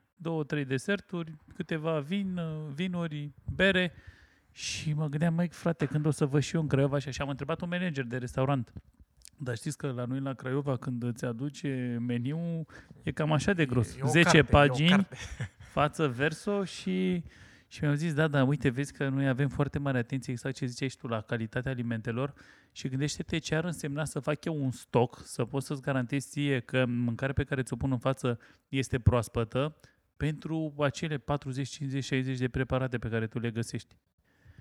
2-3 0.62 0.66
deserturi, 0.66 1.32
câteva 1.54 1.98
vin, 2.00 2.40
vinuri, 2.74 3.30
bere 3.54 3.92
și 4.52 4.92
mă 4.92 5.06
gândeam, 5.08 5.34
mai 5.34 5.48
frate, 5.48 5.86
când 5.86 6.06
o 6.06 6.10
să 6.10 6.26
văd 6.26 6.42
și 6.42 6.54
eu 6.54 6.60
în 6.60 6.66
Craiova 6.66 6.98
și 6.98 7.08
așa 7.08 7.22
am 7.22 7.28
întrebat 7.30 7.60
un 7.60 7.68
manager 7.68 8.04
de 8.04 8.16
restaurant. 8.16 8.72
Dar 9.36 9.56
știți 9.56 9.76
că 9.76 9.92
la 9.96 10.04
noi 10.04 10.20
la 10.20 10.34
Craiova 10.34 10.76
când 10.76 11.02
îți 11.02 11.24
aduce 11.24 11.98
meniu 12.06 12.66
e 13.02 13.10
cam 13.12 13.32
așa 13.32 13.52
de 13.52 13.66
gros. 13.66 13.96
E 13.96 14.00
o 14.02 14.06
10 14.06 14.22
carte, 14.22 14.36
e 14.36 14.40
o 14.40 14.44
pagini, 14.44 14.88
carte. 14.88 15.16
față 15.72 16.08
verso 16.08 16.64
și, 16.64 17.24
și 17.72 17.82
mi-au 17.82 17.94
zis, 17.94 18.14
da, 18.14 18.28
da, 18.28 18.44
uite, 18.44 18.68
vezi 18.68 18.92
că 18.92 19.08
noi 19.08 19.28
avem 19.28 19.48
foarte 19.48 19.78
mare 19.78 19.98
atenție, 19.98 20.32
exact 20.32 20.56
ce 20.56 20.66
ziceai 20.66 20.88
și 20.88 20.96
tu, 20.96 21.06
la 21.06 21.20
calitatea 21.20 21.70
alimentelor 21.70 22.34
și 22.72 22.88
gândește-te 22.88 23.38
ce 23.38 23.54
ar 23.54 23.64
însemna 23.64 24.04
să 24.04 24.20
fac 24.20 24.44
eu 24.44 24.64
un 24.64 24.70
stoc, 24.70 25.20
să 25.24 25.44
pot 25.44 25.62
să-ți 25.62 25.80
garantezi 25.80 26.28
ție 26.28 26.60
că 26.60 26.86
mâncarea 26.86 27.34
pe 27.34 27.44
care 27.44 27.62
ți-o 27.62 27.76
pun 27.76 27.90
în 27.92 27.98
față 27.98 28.38
este 28.68 28.98
proaspătă 28.98 29.76
pentru 30.16 30.74
acele 30.78 31.18
40, 31.18 31.68
50, 31.68 32.04
60 32.04 32.38
de 32.38 32.48
preparate 32.48 32.98
pe 32.98 33.08
care 33.08 33.26
tu 33.26 33.38
le 33.38 33.50
găsești. 33.50 33.96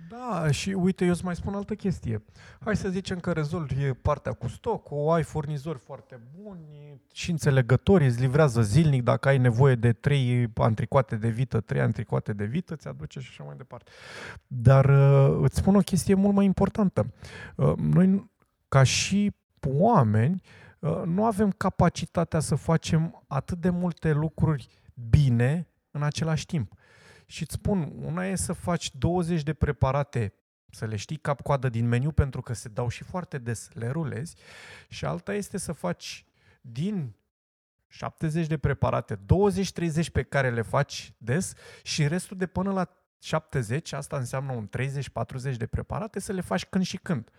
Da, 0.10 0.52
și 0.52 0.70
uite, 0.70 1.06
eu 1.06 1.12
îți 1.12 1.26
mai 1.26 1.36
spun 1.36 1.54
altă 1.54 1.76
chestie. 1.76 2.24
Hai 2.60 2.76
să 2.76 2.90
zicem 2.90 3.20
că 3.20 3.32
rezolvi 3.32 3.94
partea 3.94 4.32
cu 4.32 4.48
stoc, 4.48 4.88
o 4.92 5.12
ai 5.12 5.24
furnizori 5.24 5.80
foarte 5.80 6.20
buni 6.36 7.02
și 7.14 7.32
înțelegători, 7.32 8.06
îți 8.06 8.20
livrează 8.20 8.62
zilnic, 8.62 9.04
dacă 9.04 9.28
ai 9.28 9.38
nevoie 9.38 9.76
de 9.76 9.94
trei 9.94 10.52
antricoate 10.56 11.16
de 11.16 11.30
vită, 11.30 11.60
trei 11.60 11.82
antricoate 11.82 12.34
de 12.34 12.46
vită, 12.46 12.76
ți 12.76 12.88
aduce 12.88 13.20
și 13.20 13.28
așa 13.30 13.44
mai 13.44 13.56
departe. 13.58 13.92
Dar 14.48 14.86
uh, 14.86 15.40
îți 15.42 15.58
spun 15.58 15.76
o 15.76 15.80
chestie 15.80 16.14
mult 16.14 16.36
mai 16.36 16.46
importantă. 16.46 17.14
Uh, 17.56 17.74
Noi, 17.78 18.32
ca 18.68 18.84
și 18.84 19.36
oameni, 19.68 20.42
uh, 20.80 21.02
nu 21.06 21.26
avem 21.26 21.52
capacitatea 21.52 22.40
să 22.40 22.56
facem 22.56 23.24
atât 23.28 23.58
de 23.58 23.70
multe 23.70 24.12
lucruri 24.12 24.68
bine 25.10 25.68
în 25.92 26.04
același 26.04 26.46
timp. 26.46 26.74
Și 27.32 27.42
îți 27.42 27.54
spun, 27.54 27.92
una 28.02 28.26
e 28.26 28.36
să 28.36 28.54
faci 28.54 28.96
20 28.96 29.44
de 29.44 29.54
preparate, 29.54 30.34
să 30.70 30.86
le 30.86 30.96
știi 30.96 31.18
cap-coadă 31.18 31.70
din 31.70 31.88
meniu, 31.88 32.12
pentru 32.12 32.42
că 32.42 32.54
se 32.54 32.70
dau 32.70 32.88
și 32.88 33.04
foarte 33.04 33.38
des, 33.38 33.70
le 33.74 33.90
rulezi, 33.90 34.36
și 34.90 35.06
alta 35.06 35.34
este 35.34 35.58
să 35.58 35.72
faci 35.72 36.26
din 36.62 37.16
70 37.88 38.48
de 38.48 38.58
preparate, 38.58 39.16
20-30 39.16 39.20
pe 40.12 40.24
care 40.24 40.50
le 40.50 40.62
faci 40.62 41.14
des 41.18 41.54
și 41.84 42.08
restul 42.08 42.38
de 42.38 42.48
până 42.48 42.72
la 42.72 42.90
70, 43.20 43.92
asta 43.92 44.18
înseamnă 44.18 44.52
un 44.52 44.70
30-40 45.54 45.56
de 45.58 45.68
preparate, 45.68 46.20
să 46.20 46.32
le 46.32 46.42
faci 46.42 46.66
când 46.66 46.84
și 46.84 46.98
când. 46.98 47.32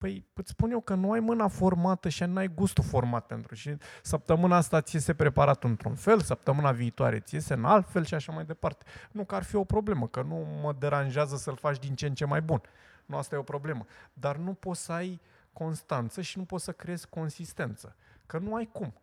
Păi 0.00 0.26
îți 0.34 0.50
spun 0.50 0.70
eu 0.70 0.80
că 0.80 0.94
nu 0.94 1.12
ai 1.12 1.20
mâna 1.20 1.48
formată 1.48 2.08
și 2.08 2.24
n-ai 2.24 2.48
gustul 2.54 2.84
format 2.84 3.26
pentru 3.26 3.54
și 3.54 3.76
săptămâna 4.02 4.56
asta 4.56 4.80
ți 4.80 4.94
iese 4.94 5.14
preparat 5.14 5.64
într-un 5.64 5.94
fel, 5.94 6.20
săptămâna 6.20 6.72
viitoare 6.72 7.20
ți 7.20 7.34
iese 7.34 7.54
în 7.54 7.64
alt 7.64 7.88
fel 7.88 8.04
și 8.04 8.14
așa 8.14 8.32
mai 8.32 8.44
departe. 8.44 8.84
Nu 9.10 9.24
că 9.24 9.34
ar 9.34 9.42
fi 9.42 9.54
o 9.54 9.64
problemă, 9.64 10.08
că 10.08 10.22
nu 10.22 10.46
mă 10.62 10.76
deranjează 10.78 11.36
să-l 11.36 11.56
faci 11.56 11.78
din 11.78 11.94
ce 11.94 12.06
în 12.06 12.14
ce 12.14 12.24
mai 12.24 12.40
bun. 12.40 12.60
Nu 13.06 13.16
asta 13.16 13.34
e 13.34 13.38
o 13.38 13.42
problemă. 13.42 13.86
Dar 14.12 14.36
nu 14.36 14.52
poți 14.52 14.84
să 14.84 14.92
ai 14.92 15.20
constanță 15.52 16.20
și 16.20 16.38
nu 16.38 16.44
poți 16.44 16.64
să 16.64 16.72
creezi 16.72 17.08
consistență. 17.08 17.96
Că 18.26 18.38
nu 18.38 18.54
ai 18.54 18.68
cum. 18.72 18.94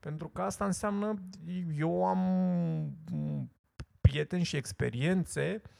Pentru 0.00 0.28
că 0.28 0.42
asta 0.42 0.64
înseamnă, 0.64 1.14
eu 1.76 2.06
am 2.06 2.18
m, 3.12 3.50
prieteni 4.00 4.42
și 4.42 4.56
experiențe 4.56 5.62
uh, 5.64 5.70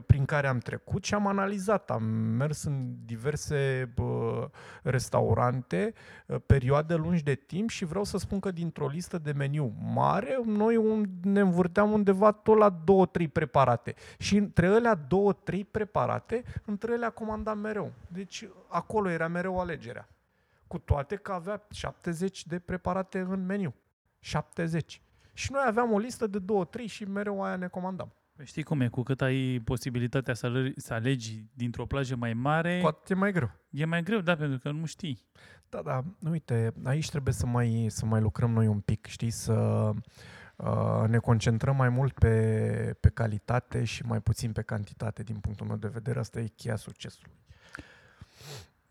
prin 0.00 0.24
care 0.24 0.46
am 0.46 0.58
trecut 0.58 1.04
și 1.04 1.14
am 1.14 1.26
analizat. 1.26 1.90
Am 1.90 2.04
mers 2.12 2.62
în 2.62 2.94
diverse 3.04 3.90
bă, 3.94 4.50
restaurante, 4.82 5.92
uh, 6.26 6.36
perioade 6.46 6.94
lungi 6.94 7.22
de 7.22 7.34
timp 7.34 7.68
și 7.68 7.84
vreau 7.84 8.04
să 8.04 8.18
spun 8.18 8.40
că 8.40 8.50
dintr-o 8.50 8.86
listă 8.86 9.18
de 9.18 9.32
meniu 9.32 9.74
mare, 9.94 10.40
noi 10.44 10.76
un, 10.76 11.04
ne 11.22 11.40
învârteam 11.40 11.92
undeva 11.92 12.32
tot 12.32 12.58
la 12.58 12.70
două, 12.70 13.06
trei 13.06 13.28
preparate. 13.28 13.94
Și 14.18 14.36
între 14.36 14.66
alea 14.66 14.94
două, 14.94 15.32
trei 15.32 15.64
preparate, 15.64 16.42
între 16.64 16.92
ele 16.92 17.08
comandam 17.08 17.58
mereu. 17.58 17.92
Deci 18.08 18.48
acolo 18.68 19.10
era 19.10 19.28
mereu 19.28 19.60
alegerea. 19.60 20.08
Cu 20.66 20.78
toate 20.78 21.16
că 21.16 21.32
avea 21.32 21.66
70 21.70 22.46
de 22.46 22.58
preparate 22.58 23.18
în 23.18 23.46
meniu. 23.46 23.74
70. 24.18 25.02
Și 25.32 25.52
noi 25.52 25.62
aveam 25.66 25.92
o 25.92 25.98
listă 25.98 26.26
de 26.26 26.38
două, 26.38 26.64
trei 26.64 26.86
și 26.86 27.04
mereu 27.04 27.42
aia 27.42 27.56
ne 27.56 27.68
comandam. 27.68 28.12
Păi 28.36 28.46
Știi 28.46 28.62
cum 28.62 28.80
e, 28.80 28.88
cu 28.88 29.02
cât 29.02 29.20
ai 29.20 29.60
posibilitatea 29.64 30.34
să, 30.34 30.46
alegi, 30.46 30.80
să 30.80 30.94
alegi 30.94 31.44
dintr-o 31.52 31.86
plajă 31.86 32.16
mai 32.16 32.32
mare, 32.34 32.78
Cu 32.80 32.86
atât 32.86 33.10
e 33.10 33.14
mai 33.14 33.32
greu. 33.32 33.50
e 33.70 33.84
mai 33.84 34.02
greu, 34.02 34.20
da, 34.20 34.36
pentru 34.36 34.58
că 34.58 34.70
nu 34.70 34.86
știi. 34.86 35.22
Da, 35.68 35.82
da, 35.82 36.04
uite, 36.30 36.72
aici 36.84 37.08
trebuie 37.10 37.34
să 37.34 37.46
mai, 37.46 37.86
să 37.88 38.06
mai 38.06 38.20
lucrăm 38.20 38.50
noi 38.50 38.66
un 38.66 38.80
pic, 38.80 39.06
știi, 39.06 39.30
să 39.30 39.52
uh, 40.56 41.04
ne 41.08 41.18
concentrăm 41.18 41.76
mai 41.76 41.88
mult 41.88 42.12
pe, 42.18 42.96
pe 43.00 43.08
calitate 43.08 43.84
și 43.84 44.02
mai 44.06 44.20
puțin 44.20 44.52
pe 44.52 44.62
cantitate, 44.62 45.22
din 45.22 45.36
punctul 45.36 45.66
meu 45.66 45.76
de 45.76 45.88
vedere. 45.88 46.18
Asta 46.18 46.40
e 46.40 46.46
cheia 46.56 46.76
succesului. 46.76 47.32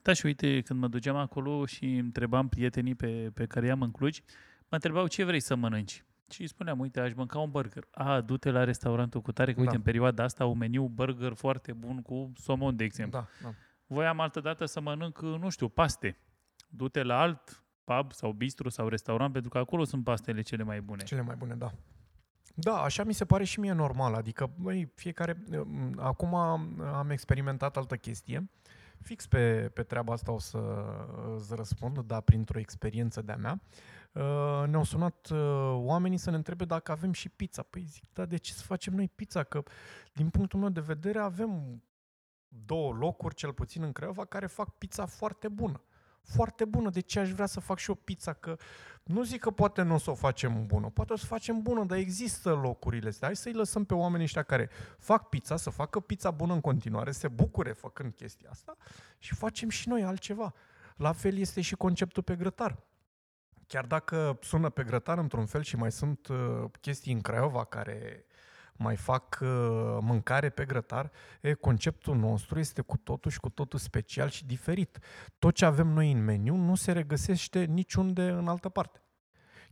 Da, 0.02 0.14
și 0.14 0.26
uite, 0.26 0.62
când 0.62 0.80
mă 0.80 0.88
duceam 0.88 1.16
acolo 1.16 1.66
și 1.66 1.86
întrebam 1.86 2.50
prietenii 2.50 2.96
pe, 2.96 3.32
pe 3.34 3.46
care 3.46 3.66
i-am 3.66 3.82
în 3.82 3.92
Cluj, 3.92 4.20
mă 4.60 4.68
întrebau 4.70 5.08
ce 5.08 5.24
vrei 5.24 5.40
să 5.40 5.56
mănânci. 5.56 6.04
Și 6.34 6.42
îi 6.42 6.48
spuneam, 6.48 6.80
uite, 6.80 7.00
aș 7.00 7.14
mânca 7.14 7.40
un 7.40 7.50
burger. 7.52 7.88
A, 7.92 8.22
du-te 8.22 8.50
la 8.52 8.64
restaurantul 8.64 9.22
cu 9.22 9.32
tare, 9.32 9.54
că 9.54 9.60
uite, 9.60 9.72
Da. 9.72 9.78
în 9.78 9.84
perioada 9.84 10.24
asta 10.24 10.46
un 10.46 10.58
meniu 10.58 10.88
burger 10.88 11.34
foarte 11.34 11.74
bun 11.74 12.02
cu 12.02 12.32
somon, 12.36 12.76
de 12.76 12.84
exemplu. 12.84 13.20
Da, 13.20 13.28
da. 13.48 13.54
Voiam 13.88 14.20
altă 14.20 14.40
dată 14.40 14.66
să 14.66 14.82
mănânc, 14.82 15.22
nu 15.22 15.50
știu, 15.50 15.70
paste. 15.70 16.18
Du-te 16.70 17.04
la 17.04 17.20
alt 17.20 17.64
pub 17.84 18.12
sau 18.12 18.32
bistro 18.32 18.70
sau 18.70 18.88
restaurant, 18.88 19.32
pentru 19.34 19.50
că 19.50 19.58
acolo 19.58 19.84
sunt 19.84 20.04
pastele 20.04 20.42
cele 20.42 20.64
mai 20.64 20.82
bune. 20.82 21.04
Cele 21.04 21.22
mai 21.22 21.36
bune, 21.36 21.56
da. 21.56 21.72
Da, 22.56 22.82
așa 22.82 23.04
mi 23.04 23.14
se 23.14 23.26
pare 23.26 23.44
și 23.44 23.60
mie 23.60 23.72
normal. 23.72 24.14
Adică, 24.14 24.52
băi, 24.56 24.92
fiecare... 24.96 25.44
m, 25.66 26.00
Acum 26.00 26.36
am 26.36 27.10
experimentat 27.10 27.78
altă 27.78 27.96
chestie. 27.96 28.50
Fix 29.00 29.28
pe, 29.28 29.70
pe 29.74 29.84
treaba 29.84 30.14
asta 30.14 30.32
o 30.32 30.40
să 30.40 30.60
îți 31.36 31.56
răspund, 31.56 32.00
dar 32.00 32.22
printr-o 32.22 32.60
experiență 32.60 33.22
de-a 33.22 33.36
mea. 33.36 33.62
Uh, 33.62 34.03
Ne-au 34.68 34.84
sunat 34.84 35.30
uh, 35.30 35.38
oamenii 35.74 36.18
să 36.18 36.30
ne 36.30 36.36
întrebe 36.36 36.66
dacă 36.66 36.92
avem 36.92 37.12
și 37.12 37.30
pizza. 37.30 37.62
Păi 37.62 37.82
zic, 37.82 38.04
da, 38.14 38.26
de 38.26 38.38
ce 38.38 38.54
să 38.54 38.64
facem 38.64 38.94
noi 38.94 39.12
pizza? 39.16 39.44
Că, 39.44 39.64
din 40.14 40.30
punctul 40.30 40.60
meu 40.60 40.70
de 40.70 40.80
vedere, 40.80 41.20
avem 41.20 41.82
două 42.48 42.94
locuri, 42.94 43.36
cel 43.36 43.54
puțin 43.54 43.84
în 43.84 43.92
Craiova, 43.92 44.26
care 44.26 44.46
fac 44.46 44.78
pizza 44.78 45.06
foarte 45.06 45.48
bună. 45.48 45.82
Foarte 46.22 46.66
bună. 46.66 46.90
De 46.90 47.00
ce 47.00 47.20
aș 47.20 47.30
vrea 47.32 47.46
să 47.46 47.60
fac 47.60 47.78
și 47.78 47.90
o 47.90 47.94
pizza? 47.94 48.34
Că 48.34 48.58
nu 49.04 49.24
zic 49.24 49.40
că 49.40 49.52
poate 49.52 49.82
nu 49.82 49.94
o 49.94 49.98
să 49.98 50.12
o 50.12 50.14
facem 50.14 50.66
bună, 50.66 50.90
poate 50.90 51.14
o 51.14 51.16
să 51.16 51.26
facem 51.26 51.62
bună, 51.62 51.84
dar 51.84 51.98
există 51.98 52.54
locurile 52.54 53.08
astea. 53.08 53.28
Hai 53.28 53.36
să-i 53.36 53.54
lăsăm 53.54 53.84
pe 53.84 53.94
oamenii 53.94 54.26
ăștia 54.26 54.44
care 54.44 54.70
fac 54.98 55.30
pizza, 55.30 55.56
să 55.56 55.70
facă 55.70 56.00
pizza 56.00 56.32
bună 56.32 56.54
în 56.54 56.62
continuare, 56.62 57.12
se 57.12 57.28
bucure 57.28 57.72
făcând 57.72 58.14
chestia 58.14 58.50
asta 58.50 58.78
și 59.18 59.36
facem 59.36 59.70
și 59.70 59.90
noi 59.90 60.04
altceva. 60.04 60.54
La 60.96 61.12
fel 61.12 61.38
este 61.38 61.62
și 61.62 61.76
conceptul 61.76 62.24
pe 62.24 62.36
grătar. 62.36 62.78
Chiar 63.68 63.86
dacă 63.86 64.40
sună 64.42 64.70
pe 64.70 64.84
grătar 64.84 65.18
într-un 65.18 65.46
fel 65.46 65.64
și 65.64 65.76
mai 65.76 65.92
sunt 65.92 66.28
uh, 66.28 66.64
chestii 66.82 67.14
în 67.14 67.22
Craiova 67.22 67.64
care 67.64 68.26
mai 68.76 68.96
fac 68.96 69.40
uh, 69.42 69.48
mâncare 70.02 70.50
pe 70.50 70.66
grătar, 70.66 71.12
e, 71.42 71.54
conceptul 71.54 72.16
nostru 72.16 72.60
este 72.60 72.82
cu 72.82 72.98
totul 72.98 73.32
și 73.32 73.40
cu 73.40 73.50
totul 73.50 73.80
special 73.80 74.30
și 74.30 74.46
diferit. 74.46 75.00
Tot 75.40 75.56
ce 75.56 75.66
avem 75.66 75.88
noi 75.88 76.12
în 76.12 76.24
meniu 76.24 76.56
nu 76.56 76.76
se 76.76 76.92
regăsește 76.92 77.64
niciunde 77.64 78.30
în 78.30 78.48
altă 78.48 78.70
parte. 78.70 79.02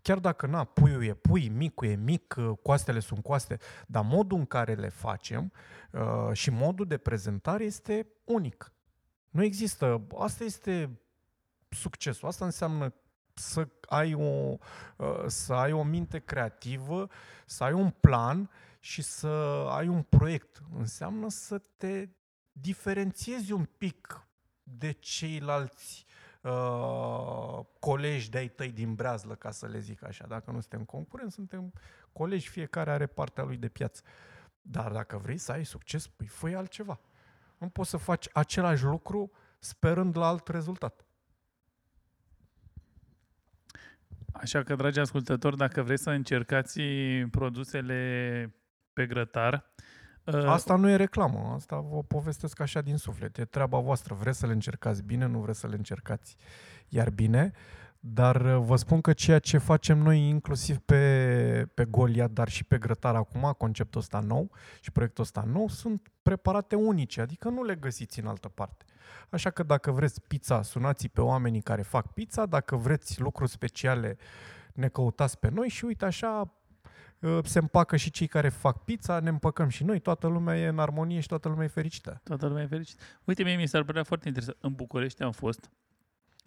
Chiar 0.01 0.19
dacă, 0.19 0.45
na, 0.45 0.63
puiul 0.63 1.03
e 1.03 1.13
pui, 1.13 1.49
micul 1.49 1.87
e 1.87 1.95
mic, 1.95 2.35
uh, 2.37 2.57
coastele 2.61 2.99
sunt 2.99 3.23
coaste, 3.23 3.57
dar 3.87 4.03
modul 4.03 4.37
în 4.37 4.45
care 4.45 4.73
le 4.73 4.89
facem 4.89 5.51
uh, 5.91 6.29
și 6.33 6.49
modul 6.49 6.87
de 6.87 6.97
prezentare 6.97 7.63
este 7.63 8.07
unic. 8.23 8.73
Nu 9.29 9.43
există, 9.43 10.07
asta 10.17 10.43
este 10.43 10.99
succesul. 11.69 12.27
Asta 12.27 12.45
înseamnă 12.45 12.93
să 13.41 13.67
ai 13.87 14.13
o, 14.13 14.57
uh, 14.97 15.23
să 15.25 15.53
ai 15.53 15.71
o 15.71 15.83
minte 15.83 16.19
creativă, 16.19 17.09
să 17.45 17.63
ai 17.63 17.73
un 17.73 17.89
plan 17.89 18.49
și 18.79 19.01
să 19.01 19.27
ai 19.69 19.87
un 19.87 20.01
proiect. 20.01 20.61
Înseamnă 20.77 21.29
să 21.29 21.61
te 21.77 22.09
diferențiezi 22.51 23.51
un 23.51 23.65
pic 23.77 24.25
de 24.63 24.91
ceilalți 24.91 26.05
uh, 26.41 27.59
colegi 27.79 28.29
de-ai 28.29 28.47
tăi 28.47 28.71
din 28.71 28.95
breazlă, 28.95 29.35
ca 29.35 29.51
să 29.51 29.67
le 29.67 29.79
zic 29.79 30.03
așa. 30.03 30.25
Dacă 30.27 30.51
nu 30.51 30.59
suntem 30.59 30.83
concurenți, 30.83 31.33
suntem 31.35 31.73
colegi, 32.11 32.49
fiecare 32.49 32.91
are 32.91 33.05
partea 33.05 33.43
lui 33.43 33.57
de 33.57 33.67
piață. 33.67 34.01
Dar 34.61 34.91
dacă 34.91 35.17
vrei 35.17 35.37
să 35.37 35.51
ai 35.51 35.65
succes, 35.65 36.07
păi 36.07 36.27
fă 36.27 36.53
altceva. 36.55 36.99
Nu 37.57 37.69
poți 37.69 37.89
să 37.89 37.97
faci 37.97 38.27
același 38.33 38.83
lucru 38.83 39.31
sperând 39.59 40.17
la 40.17 40.27
alt 40.27 40.47
rezultat. 40.47 41.05
Așa 44.41 44.63
că, 44.63 44.75
dragi 44.75 44.99
ascultători, 44.99 45.57
dacă 45.57 45.81
vreți 45.81 46.03
să 46.03 46.09
încercați 46.09 46.81
produsele 47.31 48.53
pe 48.93 49.05
grătar, 49.05 49.73
uh, 50.23 50.45
Asta 50.45 50.75
nu 50.75 50.89
e 50.89 50.95
reclamă, 50.95 51.51
asta 51.55 51.79
vă 51.79 52.03
povestesc 52.03 52.59
așa 52.59 52.81
din 52.81 52.97
suflet. 52.97 53.37
E 53.37 53.45
treaba 53.45 53.77
voastră. 53.79 54.13
Vreți 54.13 54.39
să 54.39 54.45
le 54.45 54.53
încercați 54.53 55.03
bine, 55.03 55.25
nu 55.25 55.39
vreți 55.39 55.59
să 55.59 55.67
le 55.67 55.75
încercați 55.75 56.35
iar 56.87 57.09
bine. 57.09 57.51
Dar 57.99 58.41
uh, 58.41 58.63
vă 58.65 58.75
spun 58.75 59.01
că 59.01 59.13
ceea 59.13 59.39
ce 59.39 59.57
facem 59.57 59.97
noi, 59.97 60.27
inclusiv 60.27 60.77
pe, 60.77 61.67
pe 61.73 61.85
Golia, 61.85 62.27
dar 62.27 62.49
și 62.49 62.63
pe 62.63 62.77
Grătar 62.77 63.15
acum, 63.15 63.53
conceptul 63.57 63.99
ăsta 63.99 64.19
nou 64.19 64.51
și 64.79 64.91
proiectul 64.91 65.23
ăsta 65.23 65.43
nou, 65.47 65.67
sunt 65.67 66.11
preparate 66.21 66.75
unice, 66.75 67.21
adică 67.21 67.49
nu 67.49 67.63
le 67.63 67.75
găsiți 67.75 68.19
în 68.19 68.27
altă 68.27 68.47
parte. 68.47 68.85
Așa 69.29 69.49
că 69.49 69.63
dacă 69.63 69.91
vreți 69.91 70.21
pizza, 70.21 70.61
sunați 70.61 71.07
pe 71.07 71.21
oamenii 71.21 71.61
care 71.61 71.81
fac 71.81 72.13
pizza, 72.13 72.45
dacă 72.45 72.75
vreți 72.75 73.21
lucruri 73.21 73.49
speciale, 73.49 74.17
ne 74.73 74.87
căutați 74.87 75.39
pe 75.39 75.49
noi 75.49 75.67
și 75.67 75.85
uite 75.85 76.05
așa 76.05 76.53
uh, 77.19 77.39
se 77.43 77.59
împacă 77.59 77.95
și 77.95 78.11
cei 78.11 78.27
care 78.27 78.49
fac 78.49 78.83
pizza, 78.83 79.19
ne 79.19 79.29
împăcăm 79.29 79.69
și 79.69 79.83
noi, 79.83 79.99
toată 79.99 80.27
lumea 80.27 80.59
e 80.59 80.67
în 80.67 80.79
armonie 80.79 81.19
și 81.19 81.27
toată 81.27 81.47
lumea 81.47 81.63
e 81.63 81.67
fericită. 81.67 82.21
Toată 82.23 82.47
lumea 82.47 82.63
e 82.63 82.67
fericită. 82.67 83.03
Uite, 83.23 83.43
mie 83.43 83.55
mi 83.55 83.67
s-ar 83.67 83.83
părea 83.83 84.03
foarte 84.03 84.27
interesant. 84.27 84.57
În 84.61 84.73
București 84.73 85.23
am 85.23 85.31
fost 85.31 85.69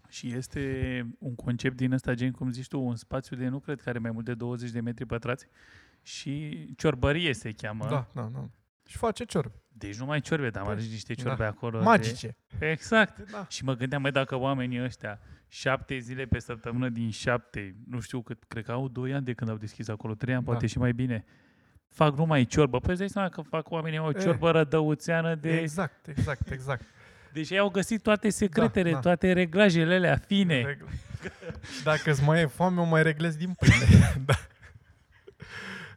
și 0.08 0.32
este 0.32 1.06
un 1.18 1.34
concept 1.34 1.76
din 1.76 1.92
ăsta, 1.92 2.14
gen 2.14 2.30
cum 2.30 2.52
zici 2.52 2.68
tu, 2.68 2.80
un 2.80 2.96
spațiu 2.96 3.36
de, 3.36 3.48
nu 3.48 3.58
cred 3.58 3.80
că 3.80 3.88
are 3.88 3.98
mai 3.98 4.10
mult 4.10 4.24
de 4.24 4.34
20 4.34 4.70
de 4.70 4.80
metri 4.80 5.06
pătrați 5.06 5.46
și 6.02 6.64
ciorbărie 6.76 7.32
se 7.32 7.52
cheamă. 7.52 7.86
Da, 7.88 8.06
da, 8.12 8.22
da. 8.22 8.48
Și 8.86 8.96
face 8.96 9.24
ciorbe. 9.24 9.62
Deci 9.68 9.98
nu 9.98 10.04
mai 10.04 10.20
ciorbe, 10.20 10.50
dar 10.50 10.62
mai 10.62 10.74
păi, 10.74 10.86
niște 10.90 11.14
ciorbe 11.14 11.42
da. 11.42 11.48
acolo. 11.48 11.82
Magice. 11.82 12.36
De... 12.58 12.70
Exact. 12.70 13.30
Da. 13.30 13.46
Și 13.48 13.64
mă 13.64 13.74
gândeam, 13.74 14.02
mai 14.02 14.12
dacă 14.12 14.36
oamenii 14.36 14.82
ăștia 14.82 15.20
șapte 15.48 15.98
zile 15.98 16.24
pe 16.24 16.38
săptămână 16.38 16.88
din 16.88 17.10
șapte, 17.10 17.74
nu 17.86 18.00
știu 18.00 18.22
cât, 18.22 18.44
cred 18.48 18.64
că 18.64 18.72
au 18.72 18.88
doi 18.88 19.14
ani 19.14 19.24
de 19.24 19.32
când 19.32 19.50
au 19.50 19.56
deschis 19.56 19.88
acolo, 19.88 20.14
trei 20.14 20.34
ani, 20.34 20.44
da. 20.44 20.50
poate 20.50 20.66
și 20.66 20.78
mai 20.78 20.92
bine, 20.92 21.24
fac 21.88 22.16
numai 22.16 22.44
ciorbă. 22.44 22.78
Păi 22.78 22.90
îți 22.90 22.98
dai 22.98 23.08
seama 23.08 23.28
că 23.28 23.40
fac 23.40 23.70
oamenii 23.70 23.98
o 23.98 24.12
ciorbă 24.12 24.48
e, 24.48 24.50
rădăuțeană 24.50 25.34
de... 25.34 25.58
Exact, 25.60 26.06
exact, 26.06 26.50
exact. 26.50 26.84
Deci 27.32 27.50
ei 27.50 27.58
au 27.58 27.68
găsit 27.68 28.02
toate 28.02 28.30
secretele, 28.30 28.88
da, 28.88 28.94
da. 28.94 29.00
toate 29.00 29.32
reglajele 29.32 29.94
alea 29.94 30.16
fine. 30.16 30.62
Regl- 30.62 30.88
Dacă 31.84 32.10
îți 32.10 32.22
mai 32.22 32.40
e 32.40 32.46
foame, 32.46 32.80
o 32.80 32.84
mai 32.84 33.02
reglezi 33.02 33.38
din 33.38 33.52
pâine. 33.52 34.14
da. 34.26 34.34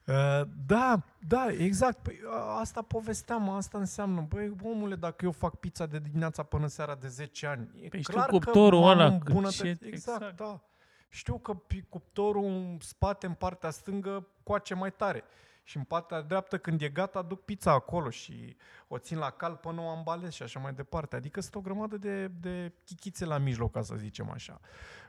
Uh, 0.07 0.41
da, 0.65 1.01
da, 1.27 1.47
exact. 1.57 1.97
Păi, 1.97 2.19
asta 2.59 2.81
povesteam, 2.81 3.49
asta 3.49 3.77
înseamnă. 3.77 4.25
Băi, 4.29 4.55
omule, 4.63 4.95
dacă 4.95 5.25
eu 5.25 5.31
fac 5.31 5.55
pizza 5.55 5.85
de 5.85 5.99
dimineața 5.99 6.43
până 6.43 6.67
seara 6.67 6.95
de 6.95 7.07
10 7.07 7.47
ani, 7.47 7.69
e 7.81 7.87
păi 7.87 8.03
clar 8.03 8.25
știu 8.25 8.37
cuptorul 8.37 8.81
că 8.81 8.87
ăla. 8.87 9.17
Ce... 9.49 9.67
Exact, 9.67 9.81
exact, 9.81 10.35
da. 10.35 10.61
Știu 11.09 11.37
că 11.37 11.57
cuptorul 11.89 12.43
în 12.43 12.77
spate, 12.81 13.25
în 13.25 13.33
partea 13.33 13.69
stângă, 13.69 14.27
coace 14.43 14.73
mai 14.73 14.91
tare 14.91 15.23
și 15.63 15.77
în 15.77 15.83
partea 15.83 16.21
dreaptă, 16.21 16.57
când 16.57 16.81
e 16.81 16.89
gata, 16.89 17.21
duc 17.21 17.45
pizza 17.45 17.71
acolo 17.71 18.09
și 18.09 18.55
o 18.87 18.97
țin 18.97 19.17
la 19.17 19.29
cal 19.29 19.55
până 19.55 19.81
o 19.81 19.89
ambalez 19.89 20.31
și 20.31 20.43
așa 20.43 20.59
mai 20.59 20.73
departe. 20.73 21.15
Adică 21.15 21.41
sunt 21.41 21.55
o 21.55 21.61
grămadă 21.61 21.97
de, 21.97 22.27
de 22.27 22.73
chichițe 22.85 23.25
la 23.25 23.37
mijloc, 23.37 23.71
ca 23.71 23.81
să 23.81 23.95
zicem 23.95 24.29
așa. 24.29 24.59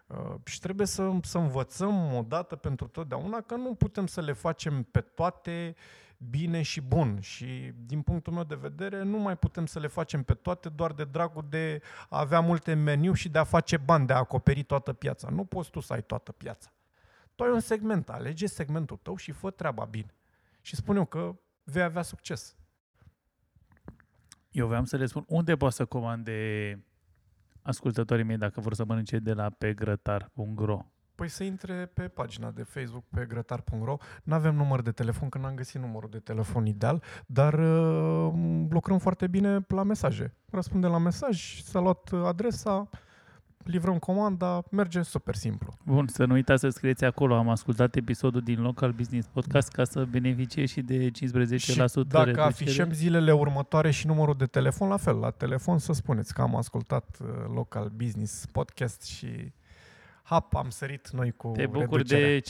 Uh, 0.09 0.35
și 0.45 0.61
trebuie 0.61 0.87
să, 0.87 1.11
să 1.23 1.39
învățăm 1.39 2.15
odată 2.15 2.57
pentru 2.57 2.87
totdeauna 2.87 3.41
că 3.41 3.57
nu 3.57 3.75
putem 3.75 4.07
să 4.07 4.21
le 4.21 4.33
facem 4.33 4.83
pe 4.83 5.01
toate 5.01 5.75
bine 6.31 6.63
și 6.63 6.81
bun. 6.81 7.21
Și 7.21 7.73
din 7.87 8.03
punctul 8.03 8.33
meu 8.33 8.45
de 8.45 8.55
vedere, 8.55 9.03
nu 9.03 9.19
mai 9.19 9.37
putem 9.37 9.67
să 9.67 9.79
le 9.79 9.87
facem 9.87 10.23
pe 10.23 10.35
toate 10.35 10.69
doar 10.69 10.93
de 10.93 11.05
dragul 11.05 11.47
de 11.49 11.83
a 12.09 12.19
avea 12.19 12.41
multe 12.41 12.75
meniu 12.75 13.13
și 13.13 13.29
de 13.29 13.39
a 13.39 13.45
face 13.45 13.77
bani, 13.77 14.07
de 14.07 14.13
a 14.13 14.17
acoperi 14.17 14.63
toată 14.63 14.93
piața. 14.93 15.29
Nu 15.29 15.45
poți 15.45 15.71
tu 15.71 15.81
să 15.81 15.93
ai 15.93 16.03
toată 16.03 16.33
piața. 16.33 16.73
Tu 17.35 17.43
ai 17.43 17.51
un 17.51 17.61
segment, 17.61 18.09
alege 18.09 18.47
segmentul 18.47 18.97
tău 18.97 19.17
și 19.17 19.33
fă 19.33 19.51
treaba 19.51 19.85
bine 19.85 20.15
și 20.61 20.77
spun 20.77 20.97
eu 20.97 21.05
că 21.05 21.37
vei 21.63 21.83
avea 21.83 22.03
succes. 22.03 22.57
Eu 24.51 24.67
vreau 24.67 24.85
să 24.85 24.97
le 24.97 25.07
spun 25.07 25.25
unde 25.29 25.57
poate 25.57 25.75
să 25.75 25.85
comande 25.85 26.83
ascultătorii 27.69 28.25
mei 28.25 28.37
dacă 28.37 28.61
vor 28.61 28.75
să 28.75 28.85
mănânce 28.85 29.19
de 29.19 29.33
la 29.33 29.51
pegrătar.ro 29.59 30.79
Păi 31.15 31.29
să 31.29 31.45
intre 31.45 31.91
pe 31.95 32.03
pagina 32.09 32.51
de 32.51 32.63
Facebook 32.63 33.05
pe 33.11 33.25
grătar.ro. 33.29 33.97
Nu 34.23 34.35
avem 34.35 34.55
număr 34.55 34.83
de 34.83 34.91
telefon, 34.91 35.29
că 35.29 35.39
n-am 35.39 35.55
găsit 35.55 35.81
numărul 35.81 36.09
de 36.11 36.19
telefon 36.19 36.67
ideal, 36.67 37.03
dar 37.27 37.55
uh, 37.55 38.33
lucrăm 38.71 38.99
foarte 38.99 39.27
bine 39.27 39.65
la 39.69 39.83
mesaje. 39.83 40.35
Răspundem 40.51 40.91
la 40.91 40.99
mesaj, 40.99 41.63
s-a 41.63 41.81
luat 41.81 42.11
adresa, 42.25 42.89
livrăm 43.65 43.99
comanda, 43.99 44.63
merge 44.71 45.03
super 45.03 45.35
simplu. 45.35 45.73
Bun, 45.85 46.07
să 46.07 46.25
nu 46.25 46.35
uitați 46.35 46.61
să 46.61 46.69
scrieți 46.69 47.05
acolo. 47.05 47.35
Am 47.35 47.49
ascultat 47.49 47.97
episodul 47.97 48.41
din 48.41 48.61
Local 48.61 48.93
Business 48.93 49.29
Podcast 49.29 49.73
ca 49.73 49.85
să 49.85 50.05
beneficiezi 50.05 50.73
și 50.73 50.81
de 50.81 51.11
15% 51.11 51.57
și 51.57 51.77
dacă 51.77 52.25
reducere. 52.25 52.41
afișăm 52.41 52.93
zilele 52.93 53.33
următoare 53.33 53.91
și 53.91 54.07
numărul 54.07 54.35
de 54.37 54.47
telefon, 54.47 54.89
la 54.89 54.97
fel, 54.97 55.17
la 55.17 55.31
telefon 55.31 55.79
să 55.79 55.93
spuneți 55.93 56.35
că 56.35 56.43
am 56.43 56.57
ascultat 56.57 57.19
uh, 57.21 57.29
Local 57.55 57.93
Business 57.97 58.47
Podcast 58.47 59.03
și 59.03 59.53
hap, 60.23 60.55
am 60.55 60.71
sărit 60.71 61.11
noi 61.11 61.31
cu 61.31 61.53
Te 61.57 61.67
bucuri 61.67 62.05
de 62.05 62.41
15% 62.41 62.43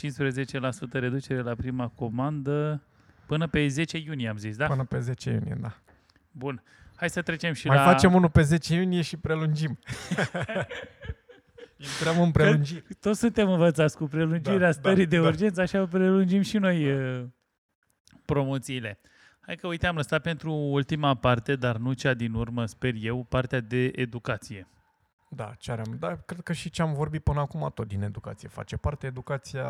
reducere 0.91 1.41
la 1.41 1.55
prima 1.55 1.87
comandă 1.87 2.83
până 3.25 3.47
pe 3.47 3.67
10 3.67 3.97
iunie, 3.97 4.29
am 4.29 4.37
zis, 4.37 4.57
da? 4.57 4.65
Până 4.65 4.83
pe 4.83 4.99
10 4.99 5.29
iunie, 5.29 5.57
da. 5.61 5.75
Bun. 6.31 6.63
Hai 6.99 7.09
să 7.09 7.21
trecem 7.21 7.53
și 7.53 7.67
Mai 7.67 7.77
la... 7.77 7.83
facem 7.83 8.13
unul 8.13 8.29
pe 8.29 8.41
10 8.41 8.75
iunie 8.75 9.01
și 9.01 9.17
prelungim. 9.17 9.79
Intrăm 11.77 12.21
în 12.21 12.31
prelungiri. 12.31 12.81
Că 12.81 12.93
toți 12.99 13.19
suntem 13.19 13.49
învățați 13.49 13.97
cu 13.97 14.07
prelungirea 14.07 14.57
da, 14.57 14.71
stării 14.71 15.03
da, 15.03 15.09
de 15.09 15.21
da. 15.21 15.27
urgență, 15.27 15.61
așa 15.61 15.85
prelungim 15.85 16.41
și 16.41 16.57
noi 16.57 16.91
uh, 16.91 17.25
promoțiile. 18.25 18.99
Hai 19.39 19.55
că 19.55 19.67
uite, 19.67 19.87
am 19.87 19.95
lăsat 19.95 20.21
pentru 20.21 20.53
ultima 20.53 21.15
parte, 21.15 21.55
dar 21.55 21.77
nu 21.77 21.93
cea 21.93 22.13
din 22.13 22.33
urmă, 22.33 22.65
sper 22.65 22.93
eu, 22.97 23.25
partea 23.29 23.59
de 23.59 23.91
educație. 23.95 24.67
Da, 25.29 25.53
ce 25.57 25.71
am, 25.71 25.95
da, 25.99 26.15
cred 26.15 26.41
că 26.41 26.53
și 26.53 26.69
ce 26.69 26.81
am 26.81 26.93
vorbit 26.93 27.23
până 27.23 27.39
acum 27.39 27.71
tot 27.73 27.87
din 27.87 28.01
educație 28.01 28.47
face 28.47 28.77
parte. 28.77 29.07
Educația 29.07 29.67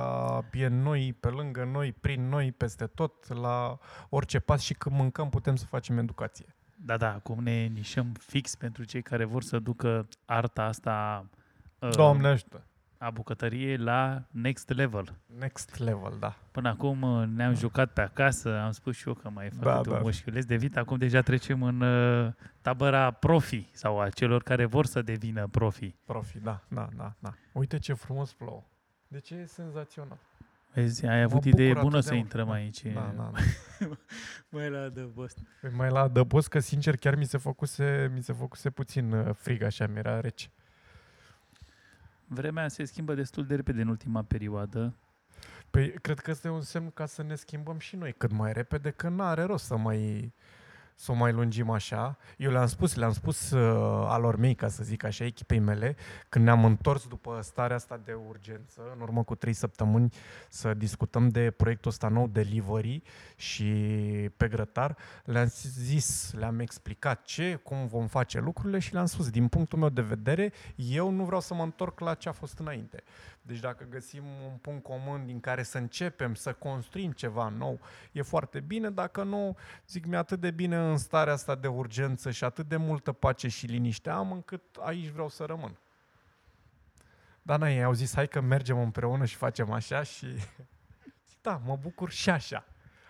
e 0.52 0.68
noi, 0.68 1.18
pe 1.20 1.28
lângă 1.28 1.64
noi, 1.64 1.92
prin 1.92 2.30
noi, 2.30 2.52
peste 2.52 2.86
tot, 2.86 3.40
la 3.40 3.78
orice 4.10 4.40
pas 4.40 4.62
și 4.62 4.74
când 4.74 4.96
mâncăm 4.96 5.30
putem 5.30 5.56
să 5.56 5.66
facem 5.66 5.98
educație. 5.98 6.56
Da, 6.86 6.98
da, 6.98 7.14
acum 7.14 7.44
ne 7.44 7.66
nișăm 7.66 8.12
fix 8.20 8.56
pentru 8.56 8.84
cei 8.84 9.02
care 9.02 9.24
vor 9.24 9.44
să 9.44 9.60
ducă 9.60 10.08
arta 10.26 10.64
asta 10.64 11.26
uh, 11.80 11.90
Doamne 11.96 12.28
ajută. 12.28 12.64
a 12.98 13.10
bucătăriei 13.10 13.78
la 13.78 14.24
next 14.32 14.70
level. 14.70 15.16
Next 15.40 15.78
level, 15.78 16.14
da. 16.20 16.36
Până 16.52 16.70
acum 16.70 17.02
uh, 17.02 17.28
ne-am 17.28 17.54
jucat 17.54 17.94
pe 17.94 18.02
acasă, 18.02 18.60
am 18.60 18.72
spus 18.72 18.96
și 18.96 19.08
eu 19.08 19.14
că 19.14 19.30
mai 19.30 19.50
fac 19.50 19.64
da, 19.64 19.82
da. 19.82 19.96
un 19.96 20.02
mușchiuleț 20.02 20.46
de 20.46 20.56
vit, 20.56 20.78
acum 20.78 20.98
deja 20.98 21.22
trecem 21.22 21.64
în 21.64 21.82
uh, 21.82 22.34
tabăra 22.62 23.12
profi 23.12 23.68
sau 23.72 24.00
a 24.00 24.10
celor 24.10 24.44
care 24.44 24.66
vor 24.66 24.86
să 24.86 25.02
devină 25.02 25.48
profi. 25.48 25.96
Profi, 26.06 26.40
da, 26.40 26.64
da, 26.68 26.90
da, 26.96 27.14
da. 27.20 27.34
Uite 27.52 27.80
ce 27.80 27.94
frumos 27.94 28.34
plouă. 28.34 28.64
Deci 29.08 29.30
e 29.30 29.46
senzațional. 29.46 30.20
Vezi, 30.74 31.06
ai 31.06 31.22
avut 31.22 31.46
idee 31.46 31.74
bună 31.74 32.00
să 32.00 32.14
intrăm 32.14 32.48
da, 32.48 32.54
aici. 32.54 32.82
Da, 32.82 33.14
da, 33.16 33.32
da. 33.34 33.88
mai 34.58 34.70
la 34.70 34.82
adăpost. 34.82 35.38
Păi 35.62 35.70
mai 35.74 35.90
la 35.90 36.00
adăpost, 36.00 36.48
că 36.48 36.60
sincer 36.60 36.98
chiar 36.98 37.16
mi 37.16 37.26
se 37.26 37.38
făcuse, 37.38 38.12
mi 38.14 38.24
se 38.24 38.34
făcuse 38.34 38.70
puțin 38.70 39.12
uh, 39.12 39.36
frig 39.36 39.62
așa, 39.62 39.88
mi-era 39.88 40.20
rece. 40.20 40.52
Vremea 42.26 42.68
se 42.68 42.84
schimbă 42.84 43.14
destul 43.14 43.46
de 43.46 43.56
repede 43.56 43.82
în 43.82 43.88
ultima 43.88 44.24
perioadă. 44.24 44.96
Păi 45.70 45.92
cred 45.92 46.20
că 46.20 46.32
este 46.32 46.50
un 46.50 46.62
semn 46.62 46.92
ca 46.94 47.06
să 47.06 47.24
ne 47.24 47.36
schimbăm 47.36 47.80
și 47.80 47.96
noi 47.96 48.14
cât 48.14 48.32
mai 48.32 48.54
repede, 48.54 48.90
că 48.90 49.10
nu 49.10 49.24
are 49.24 49.44
rost 49.44 49.66
să 49.66 49.78
mai 49.78 50.34
să 51.00 51.12
o 51.12 51.16
mai 51.16 51.32
lungim 51.32 51.70
așa. 51.70 52.18
Eu 52.38 52.52
le-am 52.52 52.68
spus, 52.68 52.96
le-am 52.96 53.12
spus 53.12 53.52
uh, 53.52 53.60
alor 54.08 54.36
mei, 54.36 54.56
ca 54.56 54.68
să 54.68 54.84
zic 54.84 55.04
așa, 55.04 55.26
echipei 55.26 55.60
mele, 55.60 55.96
când 56.30 56.46
ne-am 56.46 56.66
întors 56.66 57.08
după 57.08 57.40
starea 57.42 57.76
asta 57.76 58.02
de 58.04 58.14
urgență, 58.14 58.82
în 58.96 59.02
urmă 59.02 59.24
cu 59.24 59.36
trei 59.36 59.54
săptămâni, 59.54 60.14
să 60.50 60.74
discutăm 60.74 61.30
de 61.30 61.52
proiectul 61.52 61.92
ăsta 61.92 62.08
nou, 62.08 62.28
Delivery 62.28 63.02
și 63.36 63.66
pe 64.38 64.48
grătar, 64.48 64.98
le-am 65.24 65.48
zis, 65.62 66.34
le-am 66.34 66.60
explicat 66.60 67.24
ce, 67.24 67.56
cum 67.56 67.88
vom 67.88 68.08
face 68.08 68.40
lucrurile 68.40 68.80
și 68.80 68.94
le-am 68.94 69.06
spus, 69.06 69.30
din 69.30 69.48
punctul 69.48 69.80
meu 69.80 69.90
de 69.90 70.02
vedere, 70.02 70.54
eu 70.76 71.10
nu 71.10 71.24
vreau 71.24 71.42
să 71.42 71.54
mă 71.54 71.64
întorc 71.64 72.00
la 72.00 72.14
ce 72.14 72.30
a 72.30 72.32
fost 72.32 72.60
înainte. 72.60 73.04
Deci 73.50 73.60
dacă 73.60 73.86
găsim 73.90 74.24
un 74.24 74.58
punct 74.62 74.84
comun 74.84 75.26
din 75.26 75.40
care 75.40 75.64
să 75.64 75.78
începem 75.78 76.34
să 76.34 76.54
construim 76.54 77.12
ceva 77.12 77.48
nou, 77.48 77.80
e 78.12 78.22
foarte 78.22 78.60
bine. 78.60 78.90
Dacă 78.90 79.24
nu, 79.24 79.58
zic, 79.88 80.06
mi 80.06 80.16
atât 80.16 80.40
de 80.40 80.52
bine 80.52 80.78
în 80.78 80.98
starea 80.98 81.34
asta 81.34 81.56
de 81.56 81.68
urgență 81.68 82.32
și 82.32 82.44
atât 82.44 82.68
de 82.68 82.78
multă 82.78 83.12
pace 83.12 83.48
și 83.48 83.66
liniște 83.66 84.10
am, 84.10 84.32
încât 84.32 84.62
aici 84.80 85.08
vreau 85.08 85.30
să 85.30 85.44
rămân. 85.44 85.78
Dar 87.42 87.62
ei 87.62 87.84
au 87.84 87.94
zis, 87.94 88.14
hai 88.14 88.28
că 88.28 88.42
mergem 88.42 88.80
împreună 88.80 89.26
și 89.26 89.36
facem 89.36 89.72
așa 89.72 90.04
și... 90.04 90.28
Da, 91.42 91.62
mă 91.66 91.78
bucur 91.82 92.10
și 92.10 92.30
așa. 92.30 92.66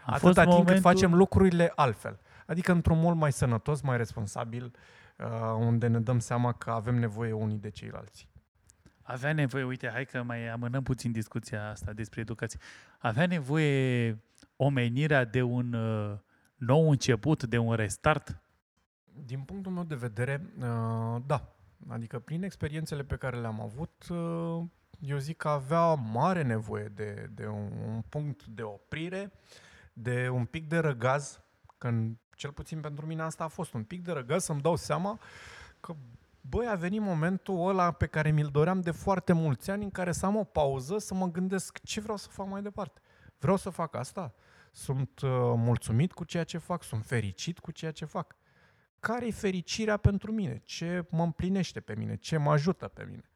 A 0.06 0.14
Atâta 0.14 0.32
timp 0.42 0.46
momentul... 0.46 0.74
cât 0.74 0.82
facem 0.82 1.14
lucrurile 1.14 1.72
altfel. 1.76 2.20
Adică 2.46 2.72
într-un 2.72 3.00
mult 3.00 3.16
mai 3.16 3.32
sănătos, 3.32 3.82
mai 3.82 3.98
responsabil, 3.98 4.74
uh, 5.18 5.26
unde 5.58 5.88
ne 5.88 6.00
dăm 6.00 6.20
seama 6.20 6.54
că 6.54 6.72
avem 6.72 6.96
nevoie 6.96 7.32
unii 7.32 7.58
de 7.58 7.70
ceilalți 7.70 8.30
avea 9.10 9.34
nevoie, 9.34 9.64
uite, 9.64 9.89
hai 9.89 10.05
că 10.05 10.24
mai 10.24 10.47
amânăm 10.47 10.84
puțin 10.84 11.12
discuția 11.12 11.70
asta 11.70 11.93
despre 11.93 12.22
educație, 12.22 12.60
avea 12.99 13.26
nevoie 13.26 14.18
omenirea 14.55 15.26
de 15.26 15.41
un 15.41 15.74
uh, 15.74 16.18
nou 16.55 16.89
început, 16.89 17.43
de 17.43 17.57
un 17.57 17.74
restart? 17.74 18.41
Din 19.26 19.39
punctul 19.39 19.72
meu 19.72 19.84
de 19.84 19.95
vedere, 19.95 20.53
uh, 20.60 21.22
da. 21.26 21.55
Adică 21.88 22.20
prin 22.20 22.43
experiențele 22.43 23.03
pe 23.03 23.16
care 23.16 23.39
le-am 23.39 23.62
avut, 23.62 24.07
uh, 24.10 24.64
eu 24.99 25.18
zic 25.18 25.38
că 25.38 25.47
avea 25.47 25.93
mare 25.93 26.43
nevoie 26.43 26.91
de, 26.95 27.30
de 27.34 27.47
un, 27.47 27.72
un 27.86 28.01
punct 28.10 28.45
de 28.45 28.62
oprire, 28.62 29.32
de 29.93 30.30
un 30.30 30.45
pic 30.45 30.68
de 30.68 30.78
răgaz, 30.78 31.41
când 31.78 32.18
cel 32.36 32.51
puțin 32.51 32.80
pentru 32.80 33.05
mine 33.05 33.22
asta 33.22 33.43
a 33.43 33.47
fost 33.47 33.74
un 33.74 33.84
pic 33.84 34.03
de 34.03 34.12
răgaz, 34.12 34.43
să-mi 34.43 34.62
dau 34.62 34.76
seama 34.76 35.20
că 35.80 35.95
băi, 36.50 36.68
a 36.68 36.76
venit 36.76 37.02
momentul 37.02 37.68
ăla 37.68 37.91
pe 37.91 38.06
care 38.06 38.32
mi-l 38.32 38.50
doream 38.52 38.82
de 38.82 38.91
foarte 38.91 39.34
mulți 39.34 39.70
ani, 39.72 39.84
în 39.84 39.89
care 39.89 40.12
să 40.12 40.26
am 40.26 40.36
o 40.36 40.43
pauză, 40.43 40.97
să 40.97 41.14
mă 41.14 41.32
gândesc 41.32 41.80
ce 41.84 42.02
vreau 42.02 42.18
să 42.18 42.28
fac 42.32 42.47
mai 42.47 42.62
departe. 42.62 43.02
Vreau 43.39 43.58
să 43.58 43.70
fac 43.70 43.95
asta? 43.95 44.34
Sunt 44.72 45.22
uh, 45.22 45.30
mulțumit 45.56 46.12
cu 46.12 46.24
ceea 46.24 46.43
ce 46.43 46.58
fac? 46.58 46.84
Sunt 46.84 47.06
fericit 47.06 47.60
cu 47.60 47.72
ceea 47.72 47.91
ce 47.91 48.06
fac? 48.06 48.36
Care 49.00 49.28
e 49.28 49.32
fericirea 49.32 49.97
pentru 49.97 50.32
mine? 50.32 50.62
Ce 50.64 51.06
mă 51.10 51.24
împlinește 51.24 51.80
pe 51.80 51.95
mine? 51.95 52.16
Ce 52.16 52.38
mă 52.38 52.52
ajută 52.52 52.88
pe 52.88 53.04
mine? 53.10 53.30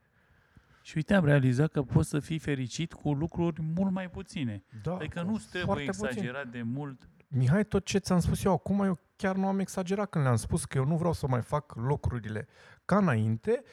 Și 0.82 0.94
uite, 0.96 1.14
am 1.14 1.26
realizat 1.26 1.72
că 1.72 1.82
poți 1.82 2.10
să 2.10 2.20
fii 2.20 2.40
fericit 2.40 2.94
cu 2.94 3.14
lucruri 3.14 3.62
mult 3.62 3.92
mai 3.92 4.10
puține. 4.10 4.64
Da, 4.84 4.96
adică 4.96 5.22
nu 5.22 5.42
trebuie 5.52 5.84
exagerat 5.84 6.44
puțin. 6.44 6.52
de 6.52 6.62
mult. 6.62 7.10
Mihai, 7.28 7.66
tot 7.66 7.86
ce 7.86 7.98
ți-am 7.98 8.20
spus 8.20 8.44
eu 8.44 8.54
acum, 8.54 8.80
eu 8.82 9.00
chiar 9.16 9.36
nu 9.36 9.48
am 9.48 9.60
exagerat 9.60 10.10
când 10.10 10.24
le-am 10.24 10.36
spus 10.36 10.66
că 10.66 10.78
eu 10.78 10.86
nu 10.86 10.98
vreau 10.98 11.14
să 11.14 11.28
mai 11.28 11.42
fac 11.42 11.76
lucrurile 11.76 12.48
ca 12.86 12.98
înainte, 12.98 13.64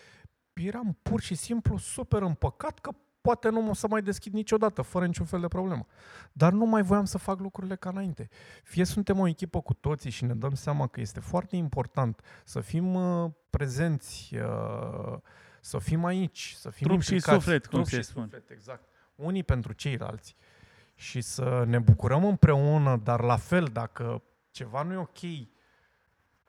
eram 0.52 0.98
pur 1.02 1.20
și 1.20 1.34
simplu 1.34 1.76
super 1.78 2.22
împăcat 2.22 2.78
că 2.78 2.90
poate 3.20 3.48
nu 3.48 3.70
o 3.70 3.74
să 3.74 3.86
mai 3.88 4.02
deschid 4.02 4.32
niciodată, 4.32 4.82
fără 4.82 5.06
niciun 5.06 5.26
fel 5.26 5.40
de 5.40 5.48
problemă. 5.48 5.86
Dar 6.32 6.52
nu 6.52 6.64
mai 6.64 6.82
voiam 6.82 7.04
să 7.04 7.18
fac 7.18 7.40
lucrurile 7.40 7.76
ca 7.76 7.88
înainte. 7.90 8.28
Fie 8.62 8.84
suntem 8.84 9.18
o 9.18 9.26
echipă 9.26 9.60
cu 9.60 9.74
toții 9.74 10.10
și 10.10 10.24
ne 10.24 10.34
dăm 10.34 10.54
seama 10.54 10.86
că 10.86 11.00
este 11.00 11.20
foarte 11.20 11.56
important 11.56 12.20
să 12.44 12.60
fim 12.60 12.94
uh, 12.94 13.30
prezenți, 13.50 14.36
uh, 14.36 15.18
să 15.60 15.78
fim 15.78 16.04
aici, 16.04 16.54
să 16.58 16.70
fim 16.70 16.86
Trup 16.86 17.00
implicați. 17.00 17.28
și 17.30 17.40
suflet, 17.40 17.66
cum 17.66 17.78
Trup 17.78 17.86
se 17.86 17.96
și 17.96 18.02
spune. 18.02 18.24
suflet, 18.24 18.50
exact. 18.50 18.88
Unii 19.14 19.42
pentru 19.42 19.72
ceilalți. 19.72 20.36
Și 20.94 21.20
să 21.20 21.64
ne 21.66 21.78
bucurăm 21.78 22.24
împreună, 22.24 22.96
dar 22.96 23.20
la 23.22 23.36
fel, 23.36 23.64
dacă 23.64 24.22
ceva 24.50 24.82
nu 24.82 24.92
e 24.92 24.96
ok, 24.96 25.18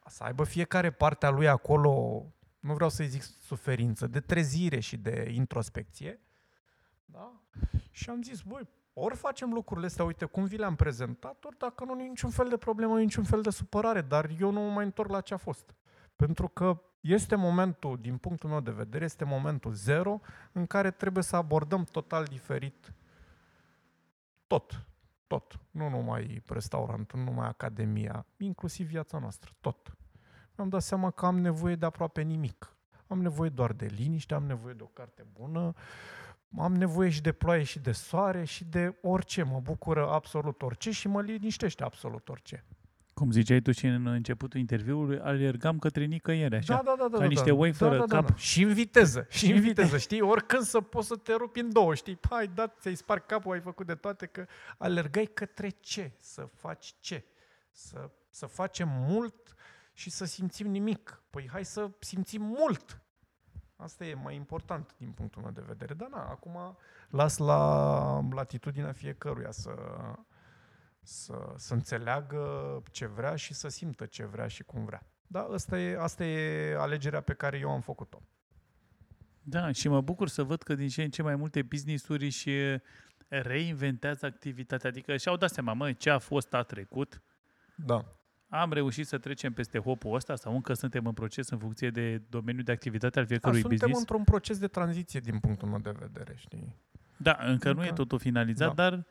să 0.08 0.24
aibă 0.24 0.44
fiecare 0.44 0.92
partea 0.92 1.30
lui 1.30 1.48
acolo 1.48 2.24
nu 2.62 2.74
vreau 2.74 2.90
să-i 2.90 3.08
zic 3.08 3.22
suferință, 3.22 4.08
de 4.08 4.20
trezire 4.20 4.80
și 4.80 4.98
de 4.98 5.32
introspecție. 5.34 6.20
Da? 7.06 7.42
Și 7.92 8.10
am 8.10 8.22
zis, 8.22 8.42
băi, 8.42 8.68
ori 8.94 9.16
facem 9.16 9.54
lucrurile 9.54 9.86
astea, 9.86 10.06
uite 10.06 10.26
cum 10.26 10.46
vi 10.46 10.58
le-am 10.58 10.76
prezentat, 10.76 11.44
ori 11.44 11.58
dacă 11.58 11.84
nu, 11.84 11.94
niciun 11.94 12.30
fel 12.30 12.50
de 12.50 12.58
problemă, 12.58 13.00
niciun 13.00 13.24
fel 13.24 13.42
de 13.42 13.50
supărare, 13.50 14.02
dar 14.02 14.30
eu 14.40 14.52
nu 14.52 14.60
mă 14.60 14.72
mai 14.72 14.86
întorc 14.86 15.10
la 15.10 15.22
ce 15.22 15.34
a 15.34 15.38
fost. 15.38 15.76
Pentru 16.16 16.48
că 16.48 16.82
este 17.00 17.36
momentul, 17.36 17.98
din 18.02 18.18
punctul 18.18 18.50
meu 18.50 18.60
de 18.60 18.72
vedere, 18.72 19.04
este 19.04 19.24
momentul 19.24 19.74
zero 19.74 20.20
în 20.52 20.66
care 20.66 20.92
trebuie 20.92 21.24
să 21.24 21.36
abordăm 21.36 21.84
total 21.84 22.26
diferit 22.26 22.94
tot. 24.48 24.86
Tot. 25.28 25.60
Nu 25.72 25.90
numai 25.90 26.42
restaurantul, 26.48 27.20
nu 27.20 27.26
numai 27.26 27.48
academia, 27.48 28.26
inclusiv 28.38 28.88
viața 28.88 29.20
noastră. 29.20 29.52
Tot 29.62 29.96
mi-am 30.62 30.74
dat 30.74 30.84
seama 30.84 31.12
că 31.12 31.26
am 31.26 31.40
nevoie 31.40 31.76
de 31.76 31.86
aproape 31.86 32.22
nimic. 32.22 32.76
Am 33.08 33.22
nevoie 33.22 33.50
doar 33.50 33.74
de 33.74 33.86
liniște, 33.86 34.34
am 34.34 34.44
nevoie 34.44 34.74
de 34.74 34.84
o 34.84 34.86
carte 34.86 35.26
bună, 35.34 35.74
am 36.58 36.76
nevoie 36.76 37.10
și 37.10 37.22
de 37.22 37.32
ploaie 37.32 37.64
și 37.64 37.80
de 37.80 37.92
soare 37.92 38.44
și 38.44 38.64
de 38.64 38.96
orice. 39.02 39.44
Mă 39.44 39.60
bucură 39.64 40.08
absolut 40.10 40.62
orice 40.62 40.92
și 40.92 41.08
mă 41.08 41.22
liniștește 41.22 41.84
absolut 41.84 42.30
orice. 42.30 42.66
Cum 43.14 43.32
ziceai 43.32 43.62
tu 43.62 43.72
și 43.72 43.86
în 43.86 44.08
începutul 44.08 44.60
interviului, 44.60 45.20
alergam 45.20 45.80
către 45.80 46.06
nicăieri, 46.06 46.56
așa? 46.56 46.74
Da, 46.74 46.82
da, 46.86 46.96
da. 46.98 47.08
da 47.08 47.18
ca 47.18 47.24
da, 47.24 47.26
niște 47.26 47.50
da, 47.50 47.56
oi 47.56 47.72
fără 47.72 47.98
da, 47.98 48.06
da, 48.06 48.16
cap. 48.16 48.26
Da, 48.26 48.30
da. 48.30 48.36
Și 48.36 48.64
în 48.64 48.74
viteză, 48.74 49.26
și 49.38 49.52
în 49.52 49.60
viteză, 49.60 49.98
știi? 49.98 50.22
Oricând 50.22 50.64
să 50.64 50.82
poți 50.82 51.08
să 51.08 51.16
te 51.16 51.34
rupi 51.34 51.60
în 51.60 51.72
două, 51.72 51.96
știi? 51.96 52.20
Hai, 52.30 52.50
da, 52.54 52.68
ți-ai 52.80 52.96
spart 52.96 53.28
capul, 53.28 53.54
ai 53.54 53.60
făcut 53.60 53.86
de 53.86 53.96
toate, 53.96 54.26
că 54.26 54.46
alergai 54.78 55.30
către 55.34 55.70
ce? 55.70 56.12
Să 56.20 56.50
faci 56.56 56.94
ce? 57.00 57.24
Să, 57.72 58.10
să 58.30 58.46
facem 58.46 58.90
mult 59.08 59.56
și 59.94 60.10
să 60.10 60.26
simțim 60.26 60.68
nimic. 60.68 61.24
Păi 61.30 61.48
hai 61.52 61.66
să 61.66 61.90
simțim 62.00 62.42
mult. 62.42 63.02
Asta 63.76 64.06
e 64.06 64.14
mai 64.14 64.36
important 64.36 64.96
din 64.98 65.12
punctul 65.12 65.42
meu 65.42 65.52
de 65.52 65.64
vedere. 65.68 65.94
Dar 65.94 66.10
na, 66.10 66.30
acum 66.30 66.78
las 67.10 67.38
la 67.38 68.22
latitudinea 68.32 68.92
fiecăruia 68.92 69.52
să, 69.52 69.74
să, 71.02 71.54
să 71.56 71.74
înțeleagă 71.74 72.84
ce 72.92 73.06
vrea 73.06 73.36
și 73.36 73.54
să 73.54 73.68
simtă 73.68 74.06
ce 74.06 74.26
vrea 74.26 74.48
și 74.48 74.64
cum 74.64 74.86
vrea. 74.86 75.06
Da, 75.28 75.42
asta 75.42 75.80
e, 75.80 75.98
asta 76.00 76.26
e 76.26 76.76
alegerea 76.76 77.22
pe 77.22 77.34
care 77.34 77.58
eu 77.58 77.70
am 77.70 77.82
făcut-o. 77.82 78.22
Da, 79.44 79.72
și 79.72 79.88
mă 79.88 80.02
bucur 80.02 80.28
să 80.28 80.44
văd 80.44 80.62
că 80.62 80.76
din 80.76 80.88
ce 80.88 81.04
în 81.04 81.10
ce 81.10 81.22
mai 81.22 81.36
multe 81.36 81.62
business-uri 81.62 82.30
și 82.30 82.80
reinventează 83.28 84.26
activitatea. 84.26 84.90
Adică 84.90 85.18
și-au 85.18 85.38
dat 85.38 85.50
seama, 85.50 85.74
mă, 85.74 85.94
ce 85.94 86.10
a 86.10 86.20
fost 86.20 86.54
a 86.54 86.64
trecut. 86.64 87.22
Da 87.76 88.16
am 88.54 88.72
reușit 88.74 89.08
să 89.08 89.18
trecem 89.18 89.54
peste 89.54 89.80
hopul 89.80 90.16
ăsta 90.16 90.36
sau 90.36 90.54
încă 90.54 90.74
suntem 90.74 91.06
în 91.06 91.14
proces 91.14 91.50
în 91.50 91.58
funcție 91.58 91.90
de 91.90 92.22
domeniul 92.30 92.64
de 92.64 92.72
activitate 92.72 93.20
al 93.20 93.26
fiecărui 93.26 93.62
da, 93.62 93.68
business? 93.68 93.94
Suntem 93.94 94.00
într-un 94.00 94.24
proces 94.24 94.60
de 94.60 94.68
tranziție 94.68 95.20
din 95.20 95.40
punctul 95.40 95.68
meu 95.68 95.80
de 95.80 95.92
vedere, 96.00 96.34
știi? 96.38 96.76
Da, 97.18 97.38
încă, 97.40 97.70
încă 97.70 97.74
nu 97.74 97.86
e 97.86 97.92
totul 97.92 98.20
finalizat, 98.20 98.76
da. 98.76 98.90
dar 98.90 99.06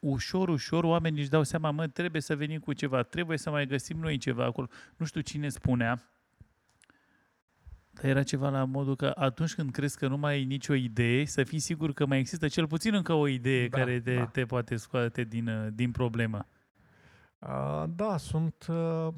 ușor, 0.00 0.48
ușor 0.48 0.84
oamenii 0.84 1.20
își 1.20 1.30
dau 1.30 1.42
seama, 1.42 1.70
mă, 1.70 1.86
trebuie 1.86 2.20
să 2.20 2.36
venim 2.36 2.60
cu 2.60 2.72
ceva, 2.72 3.02
trebuie 3.02 3.38
să 3.38 3.50
mai 3.50 3.66
găsim 3.66 3.98
noi 3.98 4.16
ceva 4.16 4.44
acolo. 4.44 4.68
Nu 4.96 5.06
știu 5.06 5.20
cine 5.20 5.48
spunea, 5.48 6.02
dar 7.90 8.04
era 8.04 8.22
ceva 8.22 8.48
la 8.48 8.64
modul 8.64 8.96
că 8.96 9.12
atunci 9.14 9.54
când 9.54 9.70
crezi 9.70 9.98
că 9.98 10.08
nu 10.08 10.16
mai 10.16 10.32
ai 10.32 10.44
nicio 10.44 10.74
idee, 10.74 11.24
să 11.24 11.44
fii 11.44 11.58
sigur 11.58 11.92
că 11.92 12.06
mai 12.06 12.18
există 12.18 12.48
cel 12.48 12.66
puțin 12.66 12.94
încă 12.94 13.12
o 13.12 13.28
idee 13.28 13.68
da, 13.68 13.78
care 13.78 14.00
te, 14.00 14.14
da. 14.14 14.26
te 14.26 14.44
poate 14.44 14.76
scoate 14.76 15.24
din, 15.24 15.70
din 15.74 15.90
problemă. 15.90 16.46
Uh, 17.48 17.84
da, 17.88 18.16
sunt... 18.16 18.66
Uh, 18.68 19.08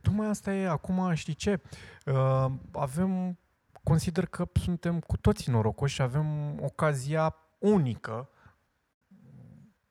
tocmai 0.00 0.26
asta 0.26 0.54
e, 0.54 0.68
acum 0.68 1.14
știi 1.14 1.34
ce? 1.34 1.60
Uh, 2.06 2.46
avem, 2.72 3.38
consider 3.82 4.26
că 4.26 4.48
suntem 4.60 5.00
cu 5.00 5.16
toții 5.16 5.52
norocoși 5.52 5.94
și 5.94 6.02
avem 6.02 6.60
ocazia 6.62 7.36
unică, 7.58 8.28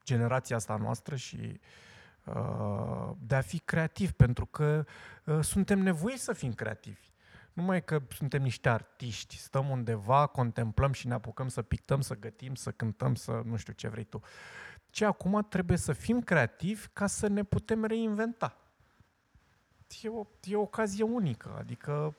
generația 0.04 0.56
asta 0.56 0.76
noastră 0.76 1.16
și 1.16 1.60
de 3.18 3.36
a 3.36 3.42
fi 3.42 3.60
creativ, 3.60 4.12
pentru 4.12 4.46
că 4.46 4.86
suntem 5.42 5.80
nevoiți 5.80 6.24
să 6.24 6.34
fim 6.34 6.54
creativi. 6.54 7.12
Numai 7.54 7.84
că 7.84 8.02
suntem 8.10 8.42
niște 8.42 8.70
artiști, 8.70 9.38
stăm 9.38 9.70
undeva, 9.70 10.26
contemplăm 10.26 10.92
și 10.92 11.08
ne 11.08 11.14
apucăm 11.14 11.48
să 11.48 11.62
pictăm, 11.62 12.02
să 12.02 12.16
gătim, 12.16 12.56
să 12.56 12.72
cântăm, 12.72 13.16
să 13.16 13.42
nu 13.46 13.56
știu 13.56 13.74
ce 13.74 13.88
vrei 13.88 14.04
tu 14.04 14.22
ci 14.90 15.02
acum 15.02 15.46
trebuie 15.50 15.78
să 15.78 15.94
fim 15.94 16.22
creativi 16.22 16.88
ca 16.94 17.08
să 17.08 17.28
ne 17.28 17.44
putem 17.44 17.86
reinventa. 17.86 18.58
E 20.02 20.10
o, 20.10 20.26
e 20.44 20.56
o 20.56 20.62
ocazie 20.62 21.04
unică, 21.04 21.56
adică 21.60 22.16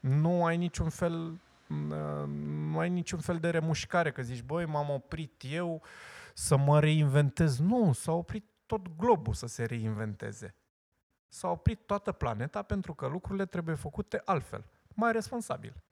nu 0.00 0.44
ai 0.44 0.56
niciun 0.56 0.88
fel 0.88 1.40
nu 1.68 2.78
ai 2.78 2.88
niciun 2.88 3.20
fel 3.20 3.38
de 3.38 3.50
remușcare, 3.50 4.12
că 4.12 4.22
zici, 4.22 4.42
băi, 4.42 4.66
m-am 4.66 4.90
oprit 4.90 5.42
eu 5.50 5.82
să 6.34 6.56
mă 6.56 6.80
reinventez. 6.80 7.58
Nu, 7.58 7.92
s-a 7.92 8.12
oprit 8.12 8.44
tot 8.66 8.96
globul 8.96 9.34
să 9.34 9.46
se 9.46 9.64
reinventeze. 9.64 10.54
S-a 11.28 11.48
oprit 11.48 11.86
toată 11.86 12.12
planeta 12.12 12.62
pentru 12.62 12.94
că 12.94 13.06
lucrurile 13.06 13.46
trebuie 13.46 13.74
făcute 13.74 14.22
altfel, 14.24 14.64
mai 14.94 15.12
responsabil. 15.12 15.82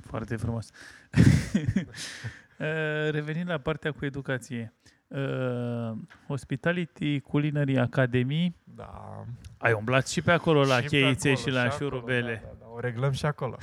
Foarte 0.00 0.36
frumos. 0.36 0.70
Uh, 2.58 3.10
revenind 3.10 3.48
la 3.48 3.58
partea 3.58 3.92
cu 3.92 4.04
educație. 4.04 4.74
Uh, 5.06 5.98
Hospitality 6.26 7.20
Culinary 7.20 7.78
Academy. 7.78 8.56
Da. 8.64 9.24
Ai 9.58 9.72
umblat 9.72 10.08
și 10.08 10.22
pe 10.22 10.30
acolo 10.30 10.64
la 10.64 10.80
Și 10.80 10.82
pe 10.82 10.88
cheițe 10.88 11.28
acolo, 11.28 11.44
și 11.44 11.50
la 11.50 11.60
acolo, 11.60 11.76
șurubele. 11.76 12.40
Da, 12.42 12.48
da, 12.48 12.56
da, 12.60 12.66
o 12.66 12.80
reglăm 12.80 13.12
și 13.12 13.26
acolo. 13.26 13.56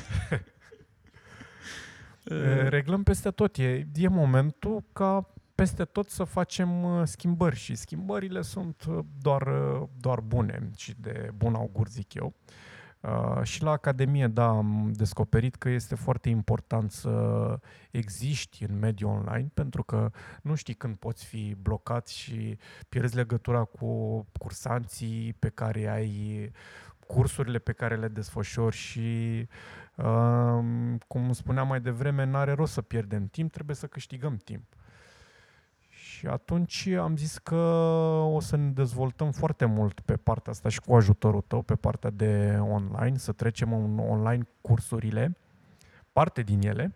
Uh, 2.24 2.68
reglăm 2.78 3.04
peste 3.04 3.30
tot. 3.30 3.58
E, 3.58 3.88
e 3.96 4.08
momentul 4.08 4.84
ca 4.94 5.34
peste 5.56 5.84
tot 5.84 6.10
să 6.10 6.24
facem 6.24 6.84
uh, 6.84 7.02
schimbări 7.04 7.56
și 7.56 7.76
schimbările 7.76 8.42
sunt 8.42 8.84
uh, 8.90 9.00
doar, 9.22 9.42
uh, 9.42 9.88
doar 10.00 10.20
bune 10.20 10.70
și 10.78 10.94
de 10.98 11.30
bun 11.36 11.56
augur, 11.56 11.88
zic 11.88 12.14
eu. 12.14 12.26
Uh, 12.26 12.54
și 13.44 13.64
la 13.64 13.72
Academie, 13.72 14.28
da, 14.28 14.48
am 14.48 14.92
descoperit 14.96 15.56
că 15.56 15.70
este 15.70 15.96
foarte 15.96 16.30
important 16.30 16.92
să 16.92 17.60
existi 17.92 18.64
în 18.64 18.80
mediul 18.80 19.10
online, 19.10 19.50
pentru 19.54 19.84
că 19.84 20.12
nu 20.42 20.56
știi 20.56 20.74
când 20.74 20.96
poți 20.96 21.26
fi 21.26 21.56
blocat 21.62 22.08
și 22.08 22.58
pierzi 22.90 23.16
legătura 23.16 23.64
cu 23.64 24.26
cursanții 24.40 25.36
pe 25.40 25.50
care 25.50 25.88
ai 25.88 26.52
cursurile 27.08 27.60
pe 27.60 27.72
care 27.72 27.96
le 27.96 28.08
desfășori 28.08 28.76
și, 28.76 29.48
uh, 29.96 30.64
cum 31.08 31.34
spuneam 31.34 31.68
mai 31.68 31.82
devreme, 31.82 32.24
n-are 32.24 32.52
rost 32.52 32.74
să 32.74 32.82
pierdem 32.82 33.28
timp, 33.28 33.52
trebuie 33.52 33.76
să 33.76 33.88
câștigăm 33.88 34.38
timp. 34.38 34.64
Și 36.16 36.28
atunci 36.28 36.88
am 36.88 37.18
zis 37.18 37.38
că 37.38 37.56
o 38.32 38.40
să 38.40 38.56
ne 38.56 38.70
dezvoltăm 38.70 39.32
foarte 39.32 39.66
mult 39.66 40.00
pe 40.00 40.16
partea 40.16 40.52
asta 40.52 40.70
și 40.70 40.80
cu 40.80 40.96
ajutorul 40.96 41.42
tău, 41.42 41.62
pe 41.62 41.76
partea 41.76 42.10
de 42.10 42.58
online, 42.60 43.18
să 43.18 43.32
trecem 43.32 43.74
în 43.74 43.98
online 43.98 44.48
cursurile, 44.62 45.38
parte 46.12 46.42
din 46.42 46.62
ele. 46.62 46.96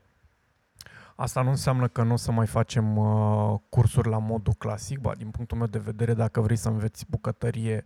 Asta 1.22 1.42
nu 1.42 1.50
înseamnă 1.50 1.88
că 1.88 2.04
nu 2.04 2.14
o 2.14 2.16
să 2.16 2.32
mai 2.32 2.46
facem 2.48 2.98
uh, 2.98 3.60
cursuri 3.70 4.10
la 4.10 4.18
modul 4.18 4.54
clasic, 4.54 5.00
ba, 5.00 5.12
din 5.18 5.30
punctul 5.30 5.58
meu 5.58 5.68
de 5.68 5.78
vedere, 5.78 6.14
dacă 6.14 6.42
vrei 6.42 6.56
să 6.56 6.70
înveți 6.70 7.06
bucătărie, 7.10 7.84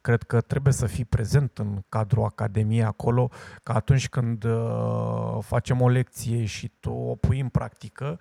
cred 0.00 0.22
că 0.22 0.40
trebuie 0.40 0.72
să 0.72 0.86
fii 0.86 1.04
prezent 1.04 1.58
în 1.58 1.82
cadrul 1.88 2.24
academiei 2.24 2.84
acolo, 2.84 3.30
că 3.62 3.72
atunci 3.72 4.08
când 4.08 4.44
uh, 4.44 5.38
facem 5.40 5.80
o 5.80 5.88
lecție 5.88 6.44
și 6.44 6.68
tu 6.80 6.90
o 6.90 7.14
pui 7.14 7.40
în 7.40 7.48
practică, 7.48 8.20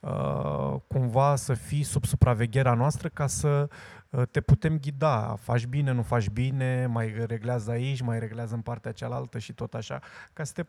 uh, 0.00 0.74
cumva 0.86 1.36
să 1.36 1.54
fii 1.54 1.82
sub 1.82 2.04
supravegherea 2.04 2.74
noastră 2.74 3.08
ca 3.08 3.26
să 3.26 3.68
uh, 4.10 4.22
te 4.30 4.40
putem 4.40 4.78
ghida. 4.78 5.36
Faci 5.40 5.66
bine, 5.66 5.92
nu 5.92 6.02
faci 6.02 6.28
bine, 6.28 6.86
mai 6.86 7.24
reglează 7.26 7.70
aici, 7.70 8.00
mai 8.00 8.18
reglează 8.18 8.54
în 8.54 8.60
partea 8.60 8.92
cealaltă 8.92 9.38
și 9.38 9.52
tot 9.52 9.74
așa, 9.74 10.00
ca 10.32 10.44
să 10.44 10.52
te 10.52 10.64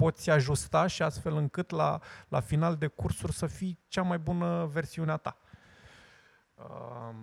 poți 0.00 0.30
ajusta 0.30 0.86
și 0.86 1.02
astfel 1.02 1.36
încât 1.36 1.70
la, 1.70 2.00
la 2.28 2.40
final 2.40 2.76
de 2.76 2.86
cursuri 2.86 3.32
să 3.32 3.46
fii 3.46 3.78
cea 3.88 4.02
mai 4.02 4.18
bună 4.18 4.68
versiune 4.72 5.10
a 5.10 5.16
ta. 5.16 5.36
Uh, 6.54 7.14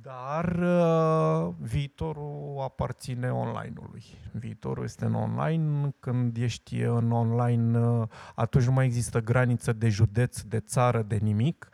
Dar 0.00 0.54
uh, 0.58 1.54
viitorul 1.58 2.60
aparține 2.62 3.32
online-ului. 3.32 4.04
Viitorul 4.32 4.84
este 4.84 5.04
în 5.04 5.14
online. 5.14 5.94
Când 6.00 6.36
ești 6.36 6.80
în 6.80 7.12
online, 7.12 7.78
uh, 7.78 8.08
atunci 8.34 8.64
nu 8.64 8.72
mai 8.72 8.84
există 8.84 9.20
graniță 9.20 9.72
de 9.72 9.88
județ, 9.88 10.40
de 10.40 10.60
țară, 10.60 11.02
de 11.02 11.16
nimic. 11.16 11.68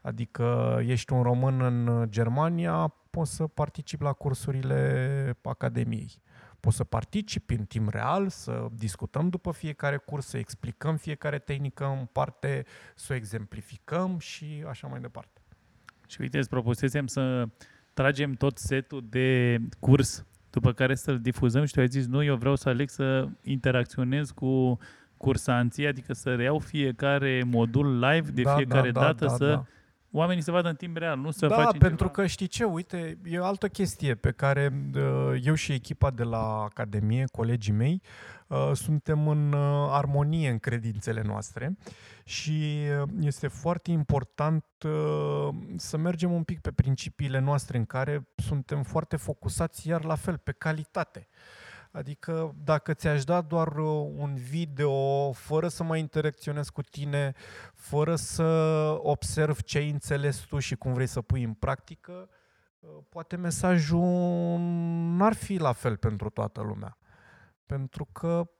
Adică 0.00 0.78
ești 0.86 1.12
un 1.12 1.22
român 1.22 1.60
în 1.60 2.06
Germania, 2.10 2.94
poți 3.10 3.34
să 3.34 3.46
participi 3.46 4.02
la 4.02 4.12
cursurile 4.12 5.38
Academiei. 5.42 6.22
Poți 6.60 6.76
să 6.76 6.84
participi 6.84 7.54
în 7.54 7.64
timp 7.64 7.88
real, 7.88 8.28
să 8.28 8.66
discutăm 8.72 9.28
după 9.28 9.52
fiecare 9.52 9.96
curs, 9.96 10.26
să 10.26 10.38
explicăm 10.38 10.96
fiecare 10.96 11.38
tehnică 11.38 11.84
în 11.98 12.06
parte, 12.12 12.64
să 12.94 13.12
o 13.12 13.16
exemplificăm 13.16 14.18
și 14.18 14.64
așa 14.68 14.86
mai 14.86 15.00
departe. 15.00 15.40
Și 16.08 16.20
uite, 16.20 16.38
îți 16.38 16.48
propusesem 16.48 17.06
să 17.06 17.48
tragem 17.92 18.32
tot 18.32 18.58
setul 18.58 19.06
de 19.08 19.58
curs, 19.78 20.24
după 20.50 20.72
care 20.72 20.94
să-l 20.94 21.20
difuzăm 21.20 21.64
și 21.64 21.72
tu 21.72 21.80
ai 21.80 21.88
zis, 21.88 22.06
nu, 22.06 22.22
eu 22.22 22.36
vreau 22.36 22.56
să 22.56 22.68
aleg 22.68 22.88
să 22.88 23.28
interacționez 23.42 24.30
cu 24.30 24.78
cursanții, 25.16 25.86
adică 25.86 26.12
să 26.12 26.34
reiau 26.34 26.58
fiecare 26.58 27.42
modul 27.46 27.98
live 27.98 28.30
de 28.30 28.42
fiecare 28.56 28.90
dată, 28.90 29.26
să 29.26 29.62
oamenii 30.12 30.42
să 30.42 30.50
vadă 30.50 30.68
în 30.68 30.74
timp 30.74 30.96
real, 30.96 31.18
nu 31.18 31.30
să 31.30 31.46
da, 31.46 31.54
facem 31.54 31.78
pentru 31.78 31.96
ceva. 31.96 32.10
că 32.10 32.26
știi 32.26 32.46
ce, 32.46 32.64
uite, 32.64 33.18
e 33.24 33.38
o 33.38 33.44
altă 33.44 33.68
chestie 33.68 34.14
pe 34.14 34.30
care 34.30 34.90
uh, 34.94 35.40
eu 35.42 35.54
și 35.54 35.72
echipa 35.72 36.10
de 36.10 36.22
la 36.22 36.62
Academie, 36.62 37.24
colegii 37.32 37.72
mei, 37.72 38.02
uh, 38.46 38.70
suntem 38.72 39.28
în 39.28 39.52
uh, 39.52 39.88
armonie 39.90 40.50
în 40.50 40.58
credințele 40.58 41.22
noastre 41.26 41.76
și 42.24 42.86
uh, 43.02 43.08
este 43.20 43.48
foarte 43.48 43.90
important 43.90 44.64
uh, 44.84 45.54
să 45.76 45.96
mergem 45.96 46.32
un 46.32 46.42
pic 46.42 46.60
pe 46.60 46.70
principiile 46.70 47.38
noastre 47.38 47.78
în 47.78 47.84
care 47.84 48.28
suntem 48.36 48.82
foarte 48.82 49.16
focusați 49.16 49.88
iar 49.88 50.04
la 50.04 50.14
fel 50.14 50.38
pe 50.38 50.52
calitate. 50.52 51.28
Adică 51.90 52.54
dacă 52.64 52.94
ți-aș 52.94 53.24
da 53.24 53.40
doar 53.40 53.76
uh, 53.76 54.10
un 54.16 54.34
video 54.34 55.32
fără 55.32 55.68
să 55.68 55.82
mai 55.82 55.98
interacționez 55.98 56.68
cu 56.68 56.82
tine, 56.82 57.34
fără 57.74 58.16
să 58.16 58.44
observ 59.02 59.62
ce 59.62 59.78
ai 59.78 59.90
înțeles 59.90 60.38
tu 60.38 60.58
și 60.58 60.76
cum 60.76 60.92
vrei 60.92 61.06
să 61.06 61.20
pui 61.20 61.42
în 61.42 61.52
practică, 61.52 62.28
uh, 62.78 62.90
poate 63.08 63.36
mesajul 63.36 64.58
n-ar 65.16 65.34
fi 65.34 65.56
la 65.56 65.72
fel 65.72 65.96
pentru 65.96 66.30
toată 66.30 66.60
lumea. 66.60 66.98
Pentru 67.66 68.04
că 68.04 68.50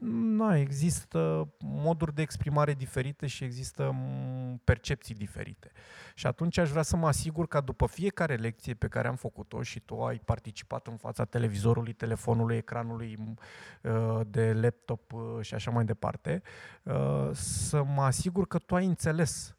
na, 0.00 0.56
există 0.56 1.52
moduri 1.58 2.14
de 2.14 2.22
exprimare 2.22 2.74
diferite 2.74 3.26
și 3.26 3.44
există 3.44 3.90
m, 3.90 4.60
percepții 4.64 5.14
diferite. 5.14 5.72
Și 6.14 6.26
atunci 6.26 6.58
aș 6.58 6.70
vrea 6.70 6.82
să 6.82 6.96
mă 6.96 7.06
asigur 7.06 7.48
că 7.48 7.60
după 7.60 7.86
fiecare 7.86 8.34
lecție 8.34 8.74
pe 8.74 8.88
care 8.88 9.08
am 9.08 9.16
făcut-o 9.16 9.62
și 9.62 9.80
tu 9.80 10.04
ai 10.04 10.18
participat 10.18 10.86
în 10.86 10.96
fața 10.96 11.24
televizorului, 11.24 11.92
telefonului, 11.92 12.56
ecranului 12.56 13.16
m, 13.16 13.38
uh, 13.82 14.20
de 14.26 14.52
laptop 14.52 15.12
uh, 15.12 15.38
și 15.40 15.54
așa 15.54 15.70
mai 15.70 15.84
departe, 15.84 16.42
uh, 16.82 17.30
să 17.32 17.82
mă 17.82 18.02
asigur 18.02 18.46
că 18.46 18.58
tu 18.58 18.74
ai 18.74 18.86
înțeles 18.86 19.56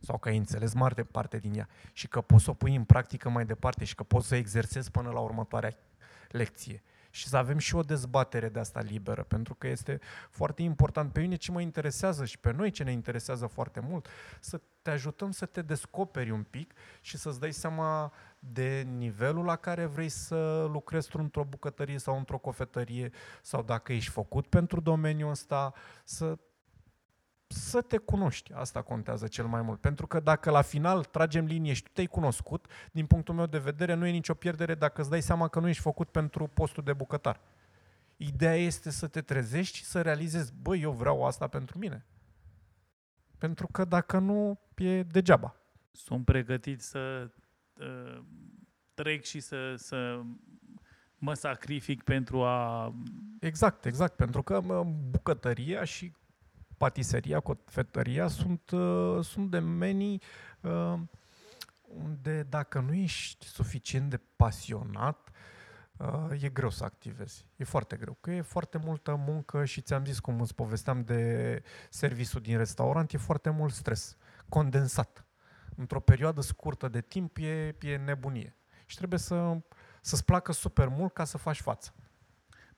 sau 0.00 0.18
că 0.18 0.28
ai 0.28 0.36
înțeles 0.36 0.72
mare 0.72 1.02
parte 1.02 1.38
din 1.38 1.54
ea 1.54 1.68
și 1.92 2.08
că 2.08 2.20
poți 2.20 2.44
să 2.44 2.50
o 2.50 2.54
pui 2.54 2.74
în 2.74 2.84
practică 2.84 3.28
mai 3.28 3.44
departe 3.44 3.84
și 3.84 3.94
că 3.94 4.02
poți 4.02 4.26
să 4.28 4.36
exersezi 4.36 4.90
până 4.90 5.10
la 5.10 5.18
următoarea 5.20 5.76
lecție 6.28 6.82
și 7.14 7.28
să 7.28 7.36
avem 7.36 7.58
și 7.58 7.74
o 7.74 7.82
dezbatere 7.82 8.48
de 8.48 8.58
asta 8.58 8.80
liberă, 8.80 9.22
pentru 9.22 9.54
că 9.54 9.66
este 9.66 10.00
foarte 10.30 10.62
important. 10.62 11.12
Pe 11.12 11.20
mine 11.20 11.36
ce 11.36 11.50
mă 11.50 11.60
interesează 11.60 12.24
și 12.24 12.38
pe 12.38 12.52
noi 12.52 12.70
ce 12.70 12.82
ne 12.82 12.92
interesează 12.92 13.46
foarte 13.46 13.80
mult, 13.80 14.06
să 14.40 14.60
te 14.82 14.90
ajutăm 14.90 15.30
să 15.30 15.46
te 15.46 15.62
descoperi 15.62 16.30
un 16.30 16.42
pic 16.42 16.74
și 17.00 17.16
să-ți 17.16 17.40
dai 17.40 17.52
seama 17.52 18.12
de 18.38 18.86
nivelul 18.96 19.44
la 19.44 19.56
care 19.56 19.84
vrei 19.84 20.08
să 20.08 20.68
lucrezi 20.72 21.16
într-o 21.16 21.44
bucătărie 21.44 21.98
sau 21.98 22.16
într-o 22.16 22.38
cofetărie 22.38 23.10
sau 23.42 23.62
dacă 23.62 23.92
ești 23.92 24.10
făcut 24.10 24.46
pentru 24.46 24.80
domeniul 24.80 25.30
ăsta, 25.30 25.72
să 26.04 26.38
să 27.52 27.80
te 27.80 27.96
cunoști. 27.96 28.52
Asta 28.52 28.82
contează 28.82 29.26
cel 29.26 29.46
mai 29.46 29.62
mult. 29.62 29.80
Pentru 29.80 30.06
că 30.06 30.20
dacă 30.20 30.50
la 30.50 30.62
final 30.62 31.04
tragem 31.04 31.44
linie 31.44 31.72
și 31.72 31.82
tu 31.82 31.90
te-ai 31.92 32.06
cunoscut, 32.06 32.66
din 32.92 33.06
punctul 33.06 33.34
meu 33.34 33.46
de 33.46 33.58
vedere, 33.58 33.94
nu 33.94 34.06
e 34.06 34.10
nicio 34.10 34.34
pierdere 34.34 34.74
dacă 34.74 35.00
îți 35.00 35.10
dai 35.10 35.22
seama 35.22 35.48
că 35.48 35.60
nu 35.60 35.68
ești 35.68 35.82
făcut 35.82 36.08
pentru 36.08 36.46
postul 36.46 36.82
de 36.82 36.92
bucătar. 36.92 37.40
Ideea 38.16 38.56
este 38.56 38.90
să 38.90 39.06
te 39.06 39.20
trezești 39.20 39.76
și 39.76 39.84
să 39.84 40.02
realizezi, 40.02 40.52
băi, 40.62 40.80
eu 40.80 40.92
vreau 40.92 41.26
asta 41.26 41.46
pentru 41.46 41.78
mine. 41.78 42.04
Pentru 43.38 43.66
că 43.66 43.84
dacă 43.84 44.18
nu, 44.18 44.60
e 44.76 45.02
degeaba. 45.02 45.56
Sunt 45.92 46.24
pregătit 46.24 46.80
să 46.80 47.30
uh, 47.72 48.22
trec 48.94 49.24
și 49.24 49.40
să, 49.40 49.74
să 49.76 50.20
mă 51.18 51.34
sacrific 51.34 52.02
pentru 52.02 52.42
a... 52.42 52.94
Exact, 53.40 53.84
exact. 53.84 54.16
Pentru 54.16 54.42
că 54.42 54.60
mă, 54.60 54.84
bucătăria 55.10 55.84
și 55.84 56.12
patiseria, 56.82 57.40
cofetăria 57.40 58.28
sunt, 58.28 58.70
uh, 58.70 59.24
sunt 59.24 59.50
domenii 59.50 60.22
uh, 60.60 61.00
unde 61.80 62.42
dacă 62.42 62.80
nu 62.80 62.94
ești 62.94 63.46
suficient 63.46 64.10
de 64.10 64.20
pasionat, 64.36 65.30
uh, 65.96 66.42
e 66.42 66.48
greu 66.48 66.70
să 66.70 66.84
activezi. 66.84 67.46
E 67.56 67.64
foarte 67.64 67.96
greu, 67.96 68.16
că 68.20 68.30
e 68.30 68.40
foarte 68.40 68.78
multă 68.78 69.14
muncă 69.14 69.64
și 69.64 69.80
ți-am 69.80 70.04
zis, 70.04 70.18
cum 70.18 70.40
îți 70.40 70.54
povesteam 70.54 71.04
de 71.04 71.62
serviciul 71.90 72.40
din 72.40 72.56
restaurant, 72.56 73.12
e 73.12 73.16
foarte 73.18 73.50
mult 73.50 73.72
stres, 73.72 74.16
condensat. 74.48 75.26
Într-o 75.76 76.00
perioadă 76.00 76.40
scurtă 76.40 76.88
de 76.88 77.00
timp 77.00 77.36
e, 77.36 77.76
e 77.80 77.96
nebunie. 77.96 78.56
Și 78.86 78.96
trebuie 78.96 79.18
să, 79.18 79.60
să-ți 80.00 80.24
placă 80.24 80.52
super 80.52 80.88
mult 80.88 81.12
ca 81.12 81.24
să 81.24 81.38
faci 81.38 81.60
față. 81.60 81.92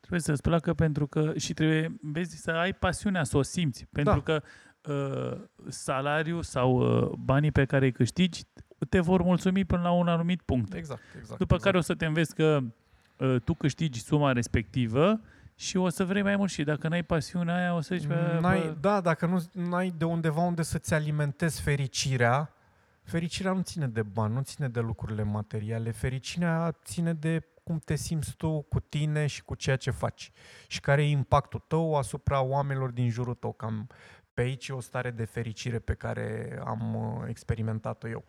Trebuie 0.07 0.21
să-ți 0.21 0.43
placă 0.43 0.75
pentru 0.75 1.07
că 1.07 1.33
și 1.37 1.55
trebuie, 1.55 1.97
vezi, 2.03 2.37
să 2.37 2.51
ai 2.51 2.73
pasiunea, 2.73 3.25
să 3.25 3.37
o 3.37 3.43
simți. 3.43 3.87
Pentru 3.93 4.23
Da. 4.25 4.41
că 4.41 4.43
uh, 4.93 5.41
salariul 5.69 6.43
sau 6.43 6.77
uh, 6.77 7.13
banii 7.19 7.53
pe 7.53 7.65
care 7.65 7.85
îi 7.85 7.93
câștigi 7.93 8.43
te 8.89 9.01
vor 9.01 9.23
mulțumi 9.23 9.65
până 9.65 9.83
la 9.83 9.91
un 9.91 10.09
anumit 10.09 10.43
punct. 10.43 10.75
Exact, 10.75 11.01
exact. 11.19 11.39
După 11.39 11.55
exact. 11.55 11.63
care 11.63 11.77
o 11.77 11.81
să 11.81 11.95
te 11.95 12.07
înveți 12.07 12.35
că 12.35 12.61
uh, 13.17 13.37
tu 13.45 13.55
câștigi 13.55 14.01
suma 14.01 14.33
respectivă 14.33 15.21
și 15.55 15.77
o 15.77 15.89
să 15.89 16.05
vrei 16.05 16.23
mai 16.23 16.37
mult 16.37 16.51
și 16.51 16.63
dacă 16.63 16.89
n-ai 16.89 17.03
pasiunea 17.03 17.57
aia 17.57 17.75
o 17.75 17.81
să 17.81 17.95
zici, 17.95 18.07
bă, 18.07 18.39
N-ai, 18.41 18.61
bă, 18.61 18.77
da, 18.81 19.01
dacă 19.01 19.43
nu 19.53 19.75
ai 19.75 19.93
de 19.97 20.05
undeva 20.05 20.41
unde 20.41 20.63
să-ți 20.63 20.95
alimentezi 20.95 21.63
fericirea, 21.63 22.53
fericirea 23.03 23.53
nu 23.53 23.61
ține 23.61 23.87
de 23.87 24.03
bani, 24.03 24.35
nu 24.35 24.41
ține 24.41 24.69
de 24.69 24.81
lucrurile 24.81 25.23
materiale. 25.23 25.91
Fericirea 25.91 26.77
ține 26.85 27.13
de 27.13 27.43
cum 27.65 27.79
te 27.79 27.95
simți 27.95 28.35
tu 28.37 28.63
cu 28.63 28.81
tine 28.81 29.27
și 29.27 29.43
cu 29.43 29.55
ceea 29.55 29.77
ce 29.77 29.91
faci. 29.91 30.33
Și 30.67 30.81
care 30.81 31.03
e 31.03 31.11
impactul 31.11 31.65
tău 31.67 31.97
asupra 31.97 32.41
oamenilor 32.41 32.91
din 32.91 33.11
jurul 33.11 33.35
tău. 33.35 33.53
Cam 33.53 33.89
pe 34.35 34.41
aici 34.41 34.69
e 34.69 34.73
o 34.73 34.81
stare 34.81 35.11
de 35.11 35.25
fericire 35.25 35.79
pe 35.79 35.95
care 35.95 36.59
am 36.65 36.95
uh, 36.95 37.29
experimentat-o 37.29 38.09
eu. 38.09 38.25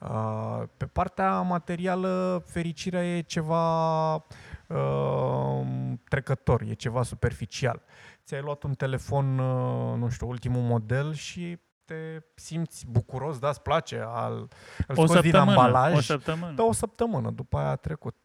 Uh, 0.00 0.62
Pe 0.76 0.86
partea 0.86 1.40
materială, 1.40 2.42
fericirea 2.46 3.16
e 3.16 3.20
ceva 3.20 4.14
uh, 4.14 5.66
trecător, 6.08 6.62
e 6.62 6.72
ceva 6.72 7.02
superficial. 7.02 7.82
Ți-ai 8.24 8.40
luat 8.40 8.62
un 8.62 8.74
telefon, 8.74 9.38
uh, 9.38 9.96
nu 9.98 10.08
știu, 10.08 10.28
ultimul 10.28 10.62
model 10.62 11.12
și 11.12 11.58
te 11.84 12.22
simți 12.34 12.86
bucuros, 12.86 13.38
da, 13.38 13.48
îți 13.48 13.62
place, 13.62 14.02
al, 14.06 14.48
îl 14.86 14.98
o 14.98 15.06
scoți 15.06 15.12
din 15.12 15.30
săptămână, 15.30 15.60
ambalaj, 15.60 15.96
o 15.96 16.00
săptămână. 16.00 16.52
da, 16.52 16.62
o 16.62 16.72
săptămână, 16.72 17.30
după 17.30 17.58
aia 17.58 17.68
a 17.68 17.76
trecut. 17.76 18.16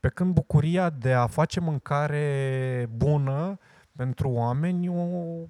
Pe 0.00 0.08
când 0.08 0.34
bucuria 0.34 0.90
de 0.90 1.12
a 1.12 1.26
face 1.26 1.60
mâncare 1.60 2.88
bună 2.90 3.58
pentru 3.96 4.28
oameni 4.28 4.88
o, 4.88 5.46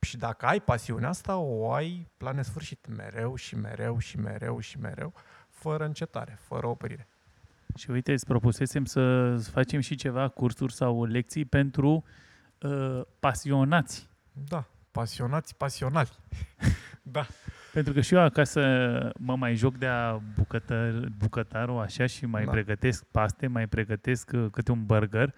și 0.00 0.16
dacă 0.16 0.46
ai 0.46 0.60
pasiunea 0.60 1.08
asta, 1.08 1.36
o 1.36 1.72
ai 1.72 2.10
la 2.18 2.32
nesfârșit, 2.32 2.86
mereu 2.96 3.34
și 3.34 3.56
mereu 3.56 3.98
și 3.98 4.18
mereu 4.18 4.60
și 4.60 4.78
mereu, 4.78 5.12
fără 5.48 5.84
încetare, 5.84 6.38
fără 6.40 6.66
oprire. 6.66 7.08
Și 7.76 7.90
uite, 7.90 8.12
îți 8.12 8.26
propusesem 8.26 8.84
să 8.84 9.36
facem 9.50 9.80
și 9.80 9.94
ceva 9.94 10.28
cursuri 10.28 10.74
sau 10.74 11.04
lecții 11.04 11.44
pentru 11.44 12.04
uh, 12.60 13.00
pasionați. 13.18 14.08
Da, 14.32 14.64
pasionați, 14.90 15.56
pasionali. 15.56 16.10
da. 17.02 17.26
Pentru 17.72 17.92
că 17.92 18.00
și 18.00 18.14
eu 18.14 18.20
acasă 18.20 18.60
mă 19.18 19.36
mai 19.36 19.54
joc 19.54 19.76
de 19.76 19.86
a 19.86 20.18
bucătar, 20.36 21.08
bucătarul 21.18 21.80
așa 21.80 22.06
și 22.06 22.26
mai 22.26 22.44
Da. 22.44 22.50
pregătesc 22.50 23.04
paste, 23.04 23.46
mai 23.46 23.66
pregătesc 23.66 24.30
uh, 24.34 24.46
câte 24.52 24.72
un 24.72 24.84
burger, 24.86 25.34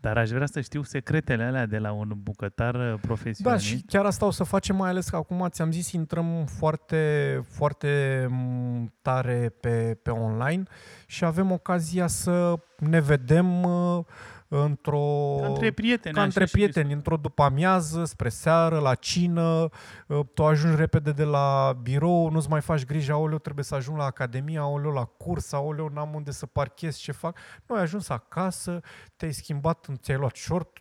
dar 0.00 0.16
aș 0.18 0.30
vrea 0.30 0.46
să 0.46 0.60
știu 0.60 0.82
secretele 0.82 1.42
alea 1.44 1.66
de 1.66 1.78
la 1.78 1.92
un 1.92 2.12
bucătar 2.22 2.74
uh, 2.74 2.88
Da, 2.90 2.96
profesionist. 3.00 3.64
și 3.64 3.82
chiar 3.86 4.04
asta 4.04 4.26
o 4.26 4.30
să 4.30 4.44
facem, 4.44 4.76
mai 4.76 4.88
ales 4.90 5.08
că 5.08 5.16
acum 5.16 5.46
ți-am 5.50 5.72
zis, 5.72 5.92
intrăm 5.92 6.44
foarte, 6.58 7.40
foarte 7.48 8.26
m, 8.30 8.92
tare 9.02 9.54
pe, 9.60 9.98
pe 10.02 10.10
online 10.10 10.62
și 11.06 11.24
avem 11.24 11.50
ocazia 11.50 12.06
să 12.06 12.54
ne 12.78 13.00
vedem 13.00 13.62
uh, 13.62 14.04
într-o... 14.48 15.36
Ca 15.40 15.46
între 15.46 15.70
prieteni. 15.70 16.14
ca 16.14 16.20
așa, 16.20 16.28
între 16.28 16.44
și 16.44 16.52
prieteni, 16.52 16.92
într-o 16.92 17.16
după 17.16 17.42
amiază, 17.42 18.04
spre 18.04 18.28
seară, 18.28 18.78
la 18.78 18.94
cină, 18.94 19.68
uh, 20.06 20.20
tu 20.34 20.44
ajungi 20.44 20.76
repede 20.76 21.12
de 21.12 21.24
la 21.24 21.78
birou, 21.82 22.30
nu-ți 22.30 22.48
mai 22.48 22.60
faci 22.60 22.84
griji, 22.84 23.10
aoleu, 23.10 23.38
trebuie 23.38 23.64
să 23.64 23.74
ajung 23.74 23.96
la 23.96 24.04
academie, 24.04 24.58
aoleu, 24.58 24.90
la 24.90 25.04
curs, 25.04 25.52
aoleu, 25.52 25.88
n-am 25.88 26.14
unde 26.14 26.30
să 26.30 26.46
parchez, 26.46 26.96
ce 26.96 27.12
fac. 27.12 27.38
Nu, 27.66 27.74
ai 27.74 27.82
ajuns 27.82 28.08
acasă, 28.08 28.80
te-ai 29.16 29.32
schimbat, 29.32 29.86
ți-ai 30.00 30.18
luat 30.18 30.36
short 30.36 30.80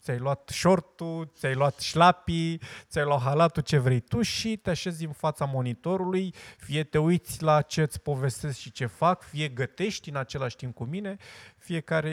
ți-ai 0.00 0.18
luat 0.18 0.48
shortul, 0.48 1.32
ți-ai 1.34 1.54
luat 1.54 1.78
șlapii, 1.78 2.60
ți-ai 2.88 3.04
luat 3.04 3.20
halatul, 3.20 3.62
ce 3.62 3.78
vrei 3.78 4.00
tu 4.00 4.22
și 4.22 4.56
te 4.56 4.70
așezi 4.70 5.04
în 5.04 5.12
fața 5.12 5.44
monitorului, 5.44 6.34
fie 6.56 6.84
te 6.84 6.98
uiți 6.98 7.42
la 7.42 7.62
ce 7.62 7.82
îți 7.82 8.00
povestesc 8.00 8.58
și 8.58 8.72
ce 8.72 8.86
fac, 8.86 9.22
fie 9.22 9.48
gătești 9.48 10.08
în 10.08 10.16
același 10.16 10.56
timp 10.56 10.74
cu 10.74 10.84
mine, 10.84 11.16
fiecare 11.56 12.10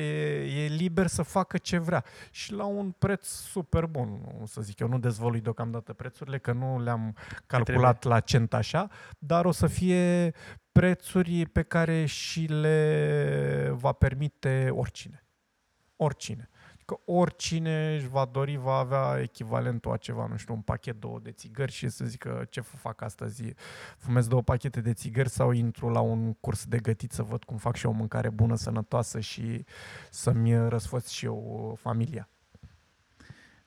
e 0.57 0.67
liber 0.67 1.07
să 1.07 1.21
facă 1.21 1.57
ce 1.57 1.77
vrea. 1.77 2.03
Și 2.31 2.53
la 2.53 2.65
un 2.65 2.91
preț 2.91 3.27
super 3.27 3.85
bun, 3.85 4.37
o 4.41 4.45
să 4.45 4.61
zic 4.61 4.79
eu, 4.79 4.87
nu 4.87 4.99
dezvălui 4.99 5.41
deocamdată 5.41 5.93
prețurile, 5.93 6.37
că 6.37 6.51
nu 6.51 6.81
le-am 6.81 7.17
calculat 7.47 8.03
la 8.03 8.19
cent 8.19 8.53
așa, 8.53 8.89
dar 9.19 9.45
o 9.45 9.51
să 9.51 9.67
fie 9.67 10.33
prețuri 10.71 11.45
pe 11.45 11.61
care 11.61 12.05
și 12.05 12.41
le 12.45 13.69
va 13.73 13.91
permite 13.91 14.69
oricine. 14.71 15.25
Oricine. 15.95 16.49
Că 16.85 16.99
oricine 17.05 17.95
își 17.95 18.07
va 18.07 18.29
dori 18.31 18.57
va 18.57 18.73
avea 18.73 19.21
echivalentul 19.21 19.91
a 19.91 19.97
ceva, 19.97 20.27
nu 20.27 20.37
știu, 20.37 20.53
un 20.53 20.61
pachet 20.61 20.99
două 20.99 21.19
de 21.19 21.31
țigări 21.31 21.71
și 21.71 21.89
să 21.89 22.05
zică 22.05 22.45
ce 22.49 22.61
fac 22.61 23.01
astăzi, 23.01 23.43
fumez 23.97 24.27
două 24.27 24.41
pachete 24.41 24.81
de 24.81 24.93
țigări 24.93 25.29
sau 25.29 25.51
intru 25.51 25.89
la 25.89 25.99
un 25.99 26.33
curs 26.33 26.65
de 26.65 26.77
gătit 26.77 27.11
să 27.11 27.23
văd 27.23 27.43
cum 27.43 27.57
fac 27.57 27.75
și 27.75 27.85
eu 27.85 27.91
o 27.91 27.95
mâncare 27.95 28.29
bună, 28.29 28.55
sănătoasă 28.55 29.19
și 29.19 29.65
să-mi 30.09 30.67
răsfăț 30.69 31.09
și 31.09 31.25
eu 31.25 31.77
familia. 31.81 32.27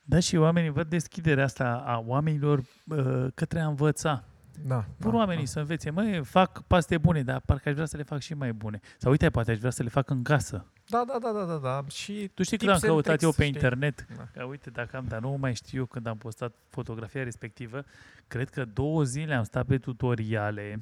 Da, 0.03 0.19
și 0.19 0.35
oamenii 0.35 0.69
văd 0.69 0.89
deschiderea 0.89 1.43
asta 1.43 1.83
a 1.85 2.03
oamenilor 2.05 2.59
uh, 2.85 3.27
către 3.35 3.59
a 3.59 3.67
învăța. 3.67 4.23
Da, 4.65 4.85
Pur 4.99 5.11
da, 5.11 5.17
oamenii 5.17 5.43
da. 5.43 5.49
să 5.49 5.59
învețe, 5.59 5.89
măi, 5.89 6.23
fac 6.23 6.61
paste 6.61 6.97
bune, 6.97 7.23
dar 7.23 7.41
parcă 7.45 7.69
aș 7.69 7.73
vrea 7.75 7.85
să 7.85 7.97
le 7.97 8.03
fac 8.03 8.19
și 8.19 8.33
mai 8.33 8.53
bune. 8.53 8.79
Sau 8.97 9.11
uite, 9.11 9.29
poate 9.29 9.51
aș 9.51 9.57
vrea 9.57 9.71
să 9.71 9.83
le 9.83 9.89
fac 9.89 10.09
în 10.09 10.23
casă. 10.23 10.65
Da, 10.89 11.03
da, 11.07 11.17
da, 11.19 11.31
da, 11.31 11.45
da, 11.45 11.57
da. 11.57 11.85
Și 11.89 12.31
Tu 12.33 12.43
știi 12.43 12.57
tips 12.57 12.71
când 12.71 12.83
am 12.83 12.89
and 12.89 13.03
căutat 13.03 13.05
tricks, 13.05 13.23
eu 13.23 13.31
pe 13.31 13.43
știi? 13.43 13.53
internet, 13.55 14.07
Da. 14.17 14.27
că 14.33 14.43
uite 14.43 14.69
dacă 14.69 14.97
am, 14.97 15.05
dar 15.07 15.19
nu 15.21 15.29
mai 15.39 15.55
știu 15.55 15.79
eu 15.79 15.85
când 15.85 16.05
am 16.07 16.17
postat 16.17 16.55
fotografia 16.69 17.23
respectivă, 17.23 17.83
cred 18.27 18.49
că 18.49 18.65
două 18.65 19.03
zile 19.03 19.33
am 19.33 19.43
stat 19.43 19.65
pe 19.65 19.77
tutoriale 19.77 20.81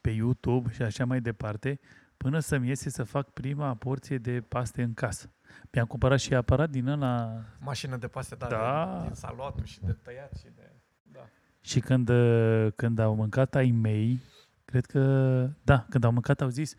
pe 0.00 0.10
YouTube 0.10 0.72
și 0.72 0.82
așa 0.82 1.04
mai 1.04 1.20
departe, 1.20 1.80
până 2.16 2.38
să-mi 2.38 2.68
iese 2.68 2.90
să 2.90 3.04
fac 3.04 3.30
prima 3.30 3.74
porție 3.74 4.18
de 4.18 4.40
paste 4.48 4.82
în 4.82 4.94
casă. 4.94 5.30
Mi-am 5.72 5.86
cumpărat 5.86 6.18
și 6.20 6.34
aparat 6.34 6.70
din 6.70 6.86
ăla 6.86 7.40
Mașină 7.60 7.96
de 7.96 8.06
paste, 8.08 8.34
da, 8.34 8.46
Da. 8.46 8.98
De, 9.00 9.06
din 9.06 9.14
saluatul 9.14 9.64
și 9.64 9.80
de 9.80 9.92
tăiat 9.92 10.32
și 10.36 10.46
de... 10.56 10.70
Da. 11.12 11.28
și 11.60 11.80
când, 11.80 12.08
uh, 12.08 12.72
când 12.76 12.98
au 12.98 13.14
mâncat 13.14 13.54
ai 13.54 13.70
mei, 13.70 14.20
cred 14.64 14.86
că, 14.86 15.00
da, 15.62 15.86
când 15.90 16.04
au 16.04 16.12
mâncat 16.12 16.40
au 16.40 16.48
zis, 16.48 16.74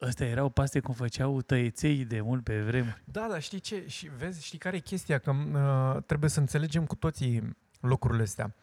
ăstea 0.00 0.26
erau 0.26 0.48
paste 0.48 0.80
cum 0.80 0.94
făceau 0.94 1.40
tăieței 1.42 2.04
de 2.04 2.20
mult 2.20 2.44
pe 2.44 2.60
vremuri. 2.62 3.02
Da, 3.04 3.26
dar 3.30 3.42
știi 3.42 3.60
ce? 3.60 3.84
Și 3.86 4.10
vezi, 4.16 4.44
știi 4.44 4.58
care 4.58 4.76
e 4.76 4.80
chestia? 4.80 5.18
Că 5.18 5.30
uh, 5.30 6.02
trebuie 6.06 6.30
să 6.30 6.40
înțelegem 6.40 6.86
cu 6.86 6.94
toții 6.94 7.56
lucrurile 7.80 8.22
astea. 8.22 8.54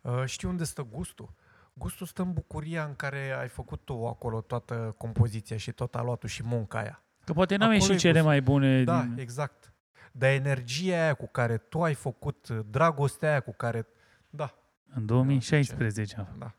Uh, 0.00 0.22
știi 0.24 0.48
unde 0.48 0.64
stă 0.64 0.82
gustul? 0.82 1.34
Gustul 1.72 2.06
stă 2.06 2.22
în 2.22 2.32
bucuria 2.32 2.84
în 2.84 2.94
care 2.94 3.36
ai 3.40 3.48
făcut 3.48 3.80
tu 3.84 4.06
acolo 4.06 4.40
toată 4.40 4.94
compoziția 4.98 5.56
și 5.56 5.72
tot 5.72 5.94
aluatul 5.94 6.28
și 6.28 6.42
munca 6.44 6.78
aia. 6.78 7.02
Că 7.24 7.32
poate 7.32 7.56
n-am 7.56 7.68
Acolo 7.68 7.82
ieșit 7.82 7.94
e 7.94 7.98
cele 7.98 8.12
gustul. 8.12 8.28
mai 8.30 8.42
bune 8.42 8.84
Da, 8.84 9.02
din... 9.02 9.18
exact. 9.18 9.72
Dar 10.12 10.30
energia 10.30 11.02
aia 11.02 11.14
cu 11.14 11.26
care 11.26 11.56
tu 11.56 11.82
ai 11.82 11.94
făcut, 11.94 12.48
dragostea 12.70 13.30
aia 13.30 13.40
cu 13.40 13.52
care... 13.52 13.86
Da, 14.30 14.54
În 14.94 15.06
2016 15.06 16.16
am 16.18 16.36
da. 16.38 16.54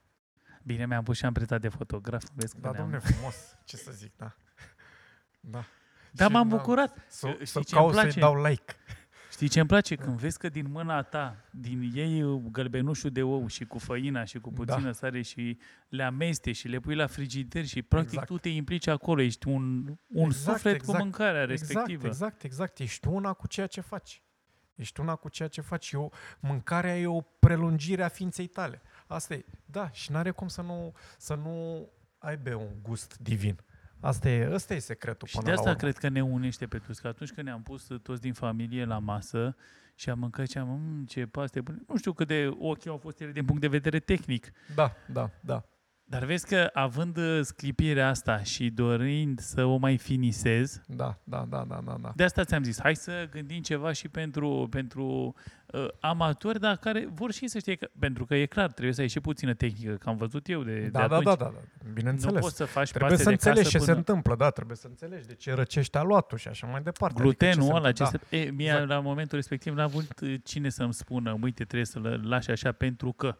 Bine, 0.68 0.86
mi-am 0.86 1.04
pus 1.04 1.18
și 1.18 1.26
amprentat 1.26 1.62
de 1.62 1.70
fotograf. 1.70 2.24
Vezi 2.34 2.54
că 2.54 2.60
Da, 2.62 2.72
ne-am- 2.72 2.84
domne, 2.84 3.00
frumos. 3.00 3.36
Ce 3.66 3.78
să 3.78 3.92
zic, 3.92 4.12
da. 4.18 4.36
Da. 5.40 5.64
Da, 6.12 6.26
Și 6.26 6.32
m-am 6.32 6.50
da, 6.50 6.56
bucurat. 6.56 6.98
Să, 7.08 7.28
Știi 7.30 7.46
să 7.46 7.60
ce 7.60 7.76
îmi 7.76 7.82
caut 7.82 7.94
să-i 7.94 8.02
place? 8.02 8.20
dau 8.20 8.44
like. 8.46 8.74
Știi 9.32 9.48
ce 9.48 9.60
îmi 9.60 9.68
place? 9.68 9.96
Când 9.96 10.18
vezi 10.20 10.38
că 10.38 10.50
din 10.50 10.72
mâna 10.72 11.02
ta, 11.02 11.36
din 11.52 11.92
ei 11.94 12.42
gălbenușul 12.52 13.10
de 13.10 13.22
ou 13.24 13.48
și 13.48 13.66
cu 13.66 13.78
făina 13.78 14.24
și 14.24 14.40
cu 14.40 14.52
puțină 14.52 14.82
Da. 14.86 14.92
sare 14.92 15.22
și 15.22 15.58
le 15.90 16.04
ameste 16.04 16.52
și 16.52 16.68
le 16.68 16.80
pui 16.80 16.96
la 16.96 17.08
frigider 17.08 17.66
și 17.66 17.82
practic 17.82 18.12
Exact. 18.12 18.28
tu 18.28 18.38
te 18.38 18.50
implici 18.50 18.88
acolo, 18.88 19.22
ești 19.22 19.48
un, 19.48 19.88
un 20.08 20.26
Exact, 20.26 20.56
suflet 20.58 20.76
exact. 20.76 20.98
cu 20.98 21.04
mâncarea 21.04 21.42
Exact, 21.42 21.60
respectivă. 21.60 22.08
exact, 22.08 22.44
exact. 22.44 22.80
Ești 22.80 23.08
una 23.08 23.34
cu 23.34 23.48
ceea 23.48 23.68
ce 23.68 23.82
faci. 23.82 24.22
Ești 24.76 25.00
una 25.00 25.16
cu 25.16 25.30
ceea 25.30 25.48
ce 25.48 25.62
faci. 25.62 25.92
Eu, 25.92 26.14
mâncarea 26.40 27.00
e 27.00 27.08
o 27.08 27.22
prelungire 27.22 28.04
a 28.04 28.08
ființei 28.08 28.48
tale. 28.48 28.82
Asta 29.08 29.34
e. 29.34 29.46
Da, 29.66 29.90
și 29.92 30.12
n-are 30.12 30.32
cum 30.32 30.48
să 30.48 30.62
nu, 30.62 30.94
să 31.18 31.34
nu 31.36 31.88
aibă 32.18 32.54
un 32.56 32.72
gust 32.82 33.18
divin. 33.18 33.60
Asta 34.00 34.30
e, 34.30 34.54
ăsta 34.54 34.74
e 34.74 34.80
secretul 34.80 35.28
Și 35.28 35.34
până 35.36 35.46
de 35.48 35.52
asta 35.52 35.64
la 35.64 35.70
urmă. 35.76 35.82
cred 35.82 35.98
că 35.98 36.10
ne 36.10 36.24
unește 36.24 36.68
pe 36.68 36.78
toți. 36.78 37.02
Că 37.02 37.08
atunci 37.08 37.32
când 37.32 37.48
ne-am 37.48 37.64
pus 37.64 37.88
toți 38.04 38.22
din 38.22 38.34
familie 38.34 38.86
la 38.86 39.00
masă 39.00 39.56
și 39.96 40.10
am 40.10 40.20
mâncat 40.20 40.48
și 40.50 40.58
am, 40.58 40.68
mmm, 40.70 41.06
ce 41.06 41.26
paste 41.26 41.62
bune. 41.62 41.78
Nu 41.88 41.98
știu 41.98 42.14
cât 42.14 42.28
de 42.28 42.50
ochi 42.60 42.86
au 42.88 42.98
fost 42.98 43.20
ele 43.22 43.32
din 43.32 43.46
punct 43.46 43.62
de 43.62 43.68
vedere 43.68 44.00
tehnic. 44.00 44.52
Da, 44.76 44.92
da, 45.12 45.30
da. 45.42 45.64
Dar 46.10 46.24
vezi 46.24 46.48
că 46.48 46.70
având 46.74 47.18
uh, 47.18 47.40
sclipirea 47.44 48.08
asta 48.10 48.44
și 48.44 48.70
dorind 48.70 49.40
să 49.40 49.64
o 49.64 49.78
mai 49.78 49.98
finisez, 49.98 50.82
Da, 50.86 51.18
da, 51.24 51.46
da, 51.50 51.66
da, 51.68 51.82
da, 51.86 51.98
da. 52.02 52.12
de 52.16 52.24
asta 52.24 52.44
ți-am 52.44 52.64
zis, 52.64 52.80
hai 52.82 52.96
să 52.96 53.28
gândim 53.32 53.62
ceva 53.62 53.92
și 53.92 54.08
pentru, 54.08 54.68
pentru 54.70 55.36
uh, 55.66 55.88
amatori, 56.00 56.60
dar 56.60 56.78
care 56.78 57.08
vor 57.14 57.32
și 57.32 57.48
să 57.48 57.60
știe 57.60 57.76
că, 57.76 57.88
pentru 58.00 58.26
că 58.26 58.36
e 58.36 58.46
clar, 58.46 58.72
trebuie 58.72 58.94
să 58.94 59.02
ai 59.02 59.08
și 59.08 59.20
puțină 59.20 59.54
tehnică, 59.54 59.94
că 59.94 60.10
am 60.10 60.18
văzut 60.18 60.50
eu 60.50 60.64
de, 60.64 60.80
de 60.80 60.88
Da, 60.88 61.00
da, 61.00 61.04
atunci. 61.16 61.24
da, 61.24 61.36
da, 61.36 61.52
da. 61.54 61.60
Nu 61.86 61.92
Bineînțeles. 61.94 62.42
poți 62.42 62.56
să 62.56 62.66
faci 62.66 62.90
Trebuie 62.90 63.10
paste 63.10 63.24
să 63.24 63.30
de 63.30 63.36
înțelegi 63.36 63.62
casă 63.64 63.72
ce 63.72 63.78
până... 63.78 63.92
se 63.92 63.98
întâmplă, 63.98 64.36
da, 64.36 64.50
trebuie 64.50 64.78
să 64.78 64.88
înțelegi 64.88 65.28
de 65.28 65.34
ce 65.36 65.54
răcește 65.54 65.98
aluatul 65.98 66.38
și 66.38 66.48
așa 66.48 66.68
mai 66.68 66.82
departe. 66.82 67.22
Glutenul 67.22 67.62
adică 67.62 67.76
ăla, 67.76 67.92
ce 67.92 68.04
ce 68.04 68.10
se... 68.10 68.20
se... 68.30 68.38
E, 68.38 68.50
mie 68.50 68.66
Exact. 68.68 68.88
la 68.88 69.00
momentul 69.00 69.38
respectiv 69.38 69.74
n-a 69.74 69.84
avut 69.84 70.20
uh, 70.22 70.34
cine 70.44 70.70
să-mi 70.70 70.94
spună, 70.94 71.38
uite, 71.42 71.64
trebuie 71.64 71.86
să-l 71.86 72.22
lași 72.24 72.52
așa 72.52 72.72
pentru 72.72 73.12
că. 73.12 73.38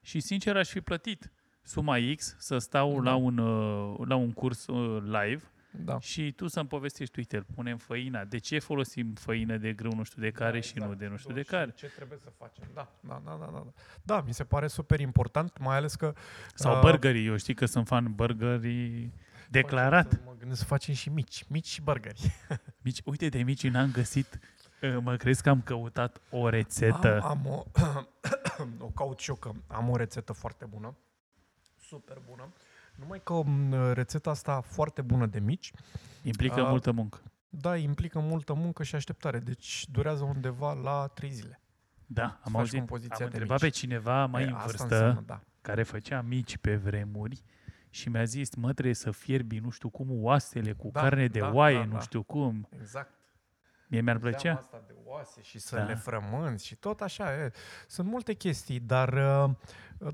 Și 0.00 0.20
sincer 0.20 0.56
aș 0.56 0.68
fi 0.68 0.80
plătit 0.80 1.32
suma 1.68 1.96
X 2.16 2.34
să 2.38 2.58
stau 2.58 2.94
Da. 3.02 3.10
la, 3.10 3.14
un, 3.16 3.38
uh, 3.38 4.06
la 4.08 4.14
un 4.16 4.32
curs 4.32 4.66
uh, 4.66 5.02
live 5.02 5.42
Da. 5.70 6.00
și 6.00 6.32
tu 6.32 6.46
să-mi 6.46 6.68
povestești, 6.68 7.18
uite, 7.18 7.36
îl 7.36 7.46
punem 7.54 7.76
făina. 7.76 8.24
De 8.24 8.38
ce 8.38 8.58
folosim 8.58 9.12
făină 9.14 9.56
de 9.56 9.72
grâu 9.72 9.92
nu 9.92 10.02
știu 10.02 10.22
de 10.22 10.30
care 10.30 10.52
Da, 10.52 10.60
și 10.60 10.70
exact. 10.74 10.90
nu 10.90 10.96
de 10.96 11.06
nu 11.06 11.16
știu 11.16 11.28
Da, 11.28 11.34
de 11.34 11.42
și 11.42 11.48
care? 11.48 11.72
Ce 11.76 11.86
trebuie 11.86 12.18
să 12.22 12.28
facem? 12.38 12.64
Da, 12.74 12.92
da, 13.00 13.22
da, 13.24 13.36
da, 13.40 13.50
da. 13.52 13.64
Da, 14.02 14.14
da 14.14 14.20
mi 14.26 14.34
se 14.34 14.44
pare 14.44 14.66
super 14.66 15.00
important, 15.00 15.58
mai 15.58 15.76
ales 15.76 15.94
că... 15.94 16.12
Sau 16.54 16.74
uh, 16.74 16.80
burgerii, 16.80 17.26
eu 17.26 17.36
știi 17.36 17.54
că 17.54 17.66
sunt 17.66 17.86
fan 17.86 18.14
burgerii 18.14 19.12
declarat. 19.50 20.10
Să 20.10 20.18
mă 20.24 20.34
gândesc 20.38 20.60
să 20.60 20.66
facem 20.66 20.94
și 20.94 21.08
mici, 21.08 21.44
mici 21.48 21.66
și 21.66 21.82
burgeri. 21.82 22.34
Mici, 22.84 23.00
uite 23.04 23.28
de 23.28 23.42
mici 23.42 23.68
n-am 23.68 23.90
găsit, 23.90 24.38
uh, 24.82 24.96
mă 25.00 25.16
crezi 25.16 25.42
că 25.42 25.48
am 25.48 25.60
căutat 25.62 26.20
o 26.30 26.48
rețetă. 26.48 27.20
Am, 27.22 27.30
am 27.30 27.46
o, 27.46 27.64
o 28.86 28.88
caut 28.88 29.18
și 29.18 29.30
eu 29.30 29.36
că 29.36 29.50
am 29.66 29.88
o 29.88 29.96
rețetă 29.96 30.32
foarte 30.32 30.64
bună, 30.64 30.96
super 31.88 32.18
bună. 32.28 32.52
Numai 32.94 33.20
că 33.22 33.32
m, 33.44 33.92
rețeta 33.92 34.30
asta 34.30 34.60
foarte 34.60 35.02
bună 35.02 35.26
de 35.26 35.40
mici, 35.40 35.70
Implică 36.22 36.60
a- 36.60 36.68
multă 36.68 36.90
muncă. 36.92 37.20
da, 37.48 37.76
implică 37.76 38.18
multă 38.18 38.52
muncă 38.54 38.82
și 38.82 38.94
așteptare. 38.94 39.38
Deci 39.38 39.86
durează 39.90 40.24
undeva 40.24 40.72
la 40.72 41.06
3 41.06 41.30
zile. 41.30 41.60
Da, 42.06 42.24
am 42.24 42.52
faci 42.52 42.54
auzit, 42.54 42.78
compoziția 42.78 43.14
am 43.24 43.30
de 43.30 43.36
întrebat 43.36 43.60
mici. 43.62 43.72
pe 43.72 43.78
cineva 43.78 44.26
mai 44.26 44.42
E, 44.42 44.46
în 44.46 44.52
asta 44.52 44.66
vârstă 44.66 44.82
înseamnă, 44.84 45.22
da. 45.26 45.40
care 45.60 45.82
făcea 45.82 46.20
mici 46.20 46.56
pe 46.56 46.76
vremuri 46.76 47.42
și 47.90 48.08
mi-a 48.08 48.24
zis, 48.24 48.54
mă, 48.54 48.72
trebuie 48.72 48.94
să 48.94 49.10
fierbi 49.10 49.58
nu 49.58 49.70
știu 49.70 49.88
cum 49.88 50.06
oasele 50.10 50.72
cu 50.72 50.88
Da, 50.92 51.00
carne 51.00 51.26
de 51.26 51.38
da, 51.38 51.52
oaie, 51.52 51.78
da, 51.78 51.84
nu 51.84 51.92
da. 51.92 52.00
știu 52.00 52.22
cum. 52.22 52.68
Exact. 52.80 53.12
Mie 53.88 54.00
mi-ar 54.00 54.16
Zeama 54.18 54.30
plăcea. 54.36 54.56
asta 54.56 54.82
de 54.86 54.94
oase 55.04 55.42
și 55.42 55.58
să 55.58 55.76
Da. 55.76 55.82
le 55.84 55.94
frămânți 55.94 56.66
și 56.66 56.74
tot 56.76 57.00
așa. 57.00 57.32
E. 57.34 57.52
Sunt 57.86 58.08
multe 58.08 58.32
chestii, 58.34 58.80
dar 58.80 59.12
uh, 59.48 59.54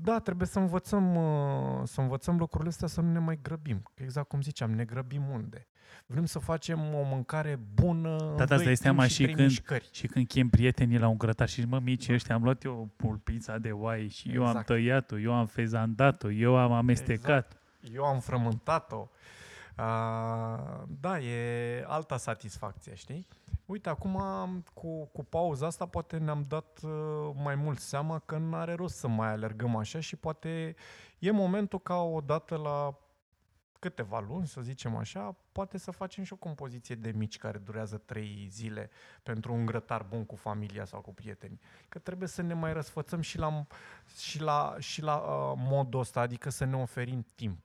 da, 0.01 0.19
trebuie 0.19 0.47
să 0.47 0.59
învățăm, 0.59 1.15
uh, 1.15 1.81
să 1.83 2.01
învățăm 2.01 2.37
lucrurile 2.37 2.69
astea 2.69 2.87
să 2.87 3.01
nu 3.01 3.11
ne 3.11 3.19
mai 3.19 3.39
grăbim. 3.41 3.81
Că 3.95 4.03
Exact 4.03 4.27
cum 4.27 4.41
ziceam, 4.41 4.71
ne 4.71 4.83
grăbim 4.85 5.23
unde? 5.29 5.67
Vrem 6.05 6.25
să 6.25 6.39
facem 6.39 6.79
o 6.93 7.01
mâncare 7.03 7.59
bună 7.73 8.15
în 8.17 8.35
Da, 8.35 8.45
da, 8.45 8.55
îți 8.55 8.63
doi 8.63 8.63
dai 8.63 8.63
timp 8.65 8.77
seama 8.77 9.03
și, 9.07 9.13
și 9.13 9.21
trei 9.21 9.33
când- 9.35 9.47
mișcări. 9.47 9.89
Și 9.91 10.07
când 10.07 10.27
chem 10.27 10.49
prietenii 10.49 10.97
la 10.97 11.07
un 11.07 11.17
grătar 11.17 11.47
și 11.49 11.61
zic, 11.61 11.69
mă, 11.69 11.79
mici 11.79 12.09
ăștia, 12.09 12.35
am 12.35 12.43
luat 12.43 12.63
eu 12.63 12.89
pulpița 12.95 13.57
de 13.57 13.71
oaie 13.71 14.07
și 14.07 14.29
eu 14.33 14.41
am 14.41 14.47
Exact. 14.47 14.65
tăiat-o, 14.65 15.19
eu 15.19 15.33
am 15.33 15.45
fezandat-o, 15.45 16.31
eu 16.31 16.57
am 16.57 16.71
amestecat. 16.71 17.57
Eu 17.93 18.03
am 18.03 18.19
frământat-o. 18.19 19.07
Uh, 19.77 20.83
da, 20.99 21.19
e 21.19 21.83
alta 21.87 22.17
satisfacție, 22.17 22.95
știi? 22.95 23.27
Uite, 23.65 23.89
acum 23.89 24.21
cu, 24.73 25.05
cu 25.05 25.23
pauza 25.23 25.65
asta 25.65 25.85
poate 25.85 26.17
ne-am 26.17 26.45
dat 26.47 26.79
uh, 26.83 27.31
mai 27.43 27.55
mult 27.55 27.79
seama 27.79 28.19
că 28.19 28.37
nu 28.37 28.55
are 28.55 28.73
rost 28.73 28.95
să 28.97 29.07
mai 29.07 29.27
alergăm 29.27 29.75
așa 29.75 29.99
și 29.99 30.15
poate 30.15 30.75
e 31.19 31.31
momentul 31.31 31.79
ca 31.79 32.01
odată 32.01 32.55
la 32.55 32.97
câteva 33.79 34.19
luni, 34.19 34.47
să 34.47 34.61
zicem 34.61 34.95
așa, 34.95 35.35
poate 35.51 35.77
să 35.77 35.91
facem 35.91 36.23
și 36.23 36.33
o 36.33 36.35
compoziție 36.35 36.95
de 36.95 37.11
mici 37.11 37.37
care 37.37 37.57
durează 37.57 37.97
trei 37.97 38.47
zile 38.51 38.89
pentru 39.23 39.53
un 39.53 39.65
grătar 39.65 40.03
bun 40.03 40.25
cu 40.25 40.35
familia 40.35 40.85
sau 40.85 41.01
cu 41.01 41.13
prietenii. 41.13 41.59
Că 41.89 41.99
trebuie 41.99 42.27
să 42.27 42.41
ne 42.41 42.53
mai 42.53 42.73
răsfățăm 42.73 43.21
și 43.21 43.37
la, 43.37 43.65
și 44.17 44.41
la, 44.41 44.75
și 44.79 45.01
la 45.01 45.15
uh, 45.15 45.53
modul 45.57 45.99
ăsta, 45.99 46.21
adică 46.21 46.49
să 46.49 46.65
ne 46.65 46.75
oferim 46.75 47.25
timp. 47.35 47.59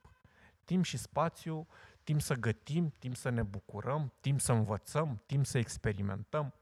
Timp 0.64 0.84
și 0.84 0.96
spațiu, 0.96 1.66
timp 2.11 2.22
să 2.22 2.34
gătim, 2.34 2.94
timp 2.98 3.16
să 3.16 3.28
ne 3.28 3.42
bucurăm, 3.42 4.12
timp 4.20 4.40
să 4.40 4.52
învățăm, 4.52 5.22
timp 5.26 5.46
să 5.46 5.58
experimentăm. 5.58 6.54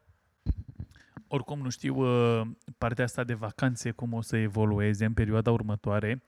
Oricum 1.29 1.61
nu 1.61 1.69
știu 1.69 1.97
uh, 1.97 2.47
partea 2.79 3.05
asta 3.05 3.25
de 3.25 3.35
vacanțe 3.35 3.91
cum 3.91 4.13
o 4.13 4.21
să 4.21 4.37
evolueze 4.37 5.05
în 5.05 5.13
perioada 5.13 5.51
următoare, 5.51 6.25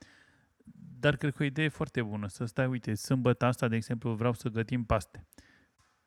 dar 0.99 1.15
cred 1.15 1.35
că 1.35 1.43
o 1.43 1.45
idee 1.45 1.67
foarte 1.67 2.01
bună 2.01 2.27
să 2.27 2.45
stai, 2.45 2.65
uite, 2.65 2.93
sâmbătă 2.93 3.45
asta, 3.45 3.67
de 3.67 3.75
exemplu, 3.75 4.13
vreau 4.13 4.33
să 4.33 4.49
gătim 4.49 4.83
paste. 4.83 5.27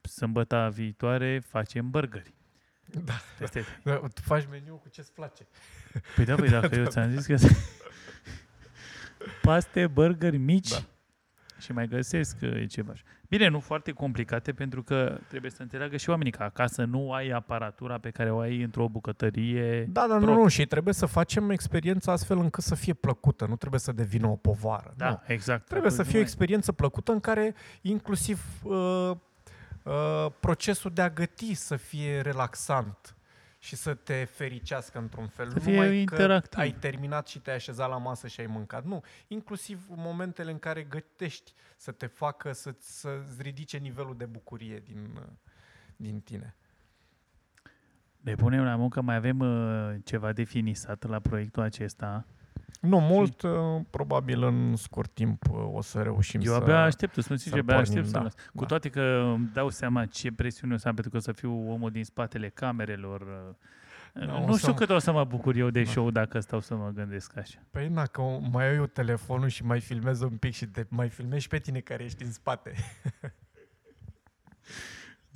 Sâmbăta 0.00 0.68
viitoare 0.68 1.38
facem 1.38 1.90
burgeri. 1.90 2.34
Da. 3.04 3.14
Peste... 3.38 3.64
Da, 3.84 3.96
Tu 3.96 4.20
faci 4.20 4.46
meniu 4.50 4.74
cu 4.74 4.88
ce-ți 4.88 5.12
place. 5.12 5.46
Păi 6.14 6.24
da, 6.24 6.34
păi 6.34 6.48
dacă 6.60 6.74
eu 6.74 6.86
ți-am 6.86 7.10
zis 7.10 7.26
că 7.26 7.36
paste, 9.42 9.86
burgeri 9.86 10.36
mici 10.36 10.70
Da. 10.70 10.84
Și 11.64 11.72
mai 11.72 11.86
găsesc 11.88 12.36
uh, 12.42 12.64
ceva. 12.68 12.92
Bine, 13.28 13.48
nu 13.48 13.60
foarte 13.60 13.92
complicate 13.92 14.52
pentru 14.52 14.82
că 14.82 15.18
trebuie 15.28 15.50
să 15.50 15.62
înțeleagă 15.62 15.96
și 15.96 16.10
oamenii 16.10 16.32
că 16.32 16.42
acasă 16.42 16.84
nu 16.84 17.12
ai 17.12 17.28
aparatura 17.28 17.98
pe 17.98 18.10
care 18.10 18.30
o 18.32 18.38
ai 18.38 18.62
într-o 18.62 18.88
bucătărie. 18.88 19.84
Da, 19.84 20.06
dar 20.08 20.18
nu, 20.18 20.24
Prost. 20.24 20.40
nu, 20.40 20.48
și 20.48 20.66
trebuie 20.66 20.94
să 20.94 21.06
facem 21.06 21.50
experiența 21.50 22.12
astfel 22.12 22.38
încât 22.38 22.62
să 22.64 22.74
fie 22.74 22.92
plăcută, 22.94 23.46
nu 23.46 23.56
trebuie 23.56 23.80
să 23.80 23.92
devină 23.92 24.26
o 24.26 24.36
povară. 24.36 24.94
Da, 24.96 25.08
nu. 25.08 25.20
exact. 25.26 25.66
Trebuie 25.66 25.90
să 25.90 26.00
Atunci 26.00 26.10
fie 26.14 26.18
o 26.18 26.22
nu 26.22 26.26
mai- 26.26 26.30
experiență 26.32 26.72
plăcută 26.72 27.12
în 27.12 27.20
care 27.20 27.54
inclusiv 27.82 28.44
uh, 28.62 29.10
uh, 29.82 30.26
procesul 30.40 30.90
de 30.94 31.02
a 31.02 31.10
găti 31.10 31.54
să 31.54 31.76
fie 31.76 32.20
relaxant 32.20 33.16
și 33.64 33.76
să 33.76 33.94
te 33.94 34.24
fericească 34.24 34.98
într-un 34.98 35.26
fel. 35.26 35.50
Să 35.50 35.58
fie 35.58 35.72
Numai 35.72 35.88
că 35.88 35.94
interactiv. 35.94 36.58
ai 36.58 36.72
terminat 36.72 37.26
și 37.26 37.38
te-ai 37.38 37.56
așezat 37.56 37.88
la 37.88 37.96
masă 37.96 38.26
și 38.26 38.40
ai 38.40 38.46
mâncat. 38.46 38.84
Nu, 38.84 39.02
inclusiv 39.26 39.86
momentele 39.88 40.50
în 40.50 40.58
care 40.58 40.82
gătești 40.82 41.52
să 41.76 41.92
te 41.92 42.06
facă 42.06 42.52
să, 42.52 42.74
să-ți 42.78 43.42
ridice 43.42 43.76
nivelul 43.76 44.16
de 44.16 44.26
bucurie 44.26 44.78
din, 44.78 45.10
uh, 45.16 45.22
din 45.96 46.20
tine. 46.20 46.56
Ne 48.20 48.34
punem 48.34 48.64
la 48.64 48.76
muncă, 48.76 49.00
mai 49.00 49.14
avem 49.14 49.38
uh, 49.38 49.94
ceva 50.04 50.32
de 50.32 50.42
finisat 50.42 51.04
la 51.04 51.20
proiectul 51.20 51.62
acesta. 51.62 52.26
Nu 52.80 52.98
mult, 53.00 53.42
uh, 53.42 53.50
probabil 53.90 54.42
în 54.42 54.76
scurt 54.76 55.10
timp 55.14 55.42
uh, 55.50 55.56
o 55.72 55.82
să 55.82 56.02
reușim 56.02 56.40
Eu 56.44 56.52
să... 56.52 56.58
abia 56.58 56.82
aștept, 56.82 57.16
îți 57.16 57.24
spun 57.24 57.36
să 57.36 57.42
sincer, 57.42 57.60
abia 57.62 57.74
pornim, 57.74 57.90
aștept 57.92 58.06
să 58.12 58.18
da, 58.18 58.22
las. 58.22 58.34
Cu 58.54 58.60
da. 58.60 58.66
toate 58.66 58.88
că 58.88 59.00
îmi 59.34 59.50
dau 59.52 59.68
seama 59.68 60.06
ce 60.06 60.32
presiune 60.32 60.74
o 60.74 60.76
să 60.76 60.88
am, 60.88 60.94
pentru 60.94 61.10
că 61.12 61.16
o 61.16 61.20
să 61.20 61.32
fiu 61.32 61.70
omul 61.70 61.90
din 61.90 62.04
spatele 62.04 62.48
camerelor. 62.48 63.20
uh, 63.20 63.54
Da, 64.26 64.34
o 64.36 64.46
nu 64.46 64.52
să 64.52 64.58
știu 64.58 64.72
mă- 64.72 64.78
cât 64.78 64.90
o 64.90 64.98
să 64.98 65.12
mă 65.12 65.24
bucur 65.24 65.54
eu 65.56 65.70
de 65.70 65.82
Da. 65.82 65.90
show 65.90 66.10
dacă 66.10 66.40
stau 66.40 66.60
să 66.60 66.74
mă 66.74 66.90
gândesc 66.94 67.36
așa. 67.36 67.58
Păi 67.70 67.88
na, 67.88 68.04
că 68.06 68.22
mai 68.50 68.64
iau 68.66 68.74
eu 68.74 68.86
telefonul 68.86 69.48
și 69.48 69.64
mai 69.64 69.80
filmez 69.80 70.20
un 70.20 70.36
pic 70.36 70.52
și 70.52 70.66
te 70.66 70.84
mai 70.88 71.08
filmezi 71.08 71.42
și 71.42 71.48
pe 71.48 71.58
tine 71.58 71.78
care 71.80 72.04
ești 72.04 72.22
în 72.22 72.32
spate. 72.32 72.72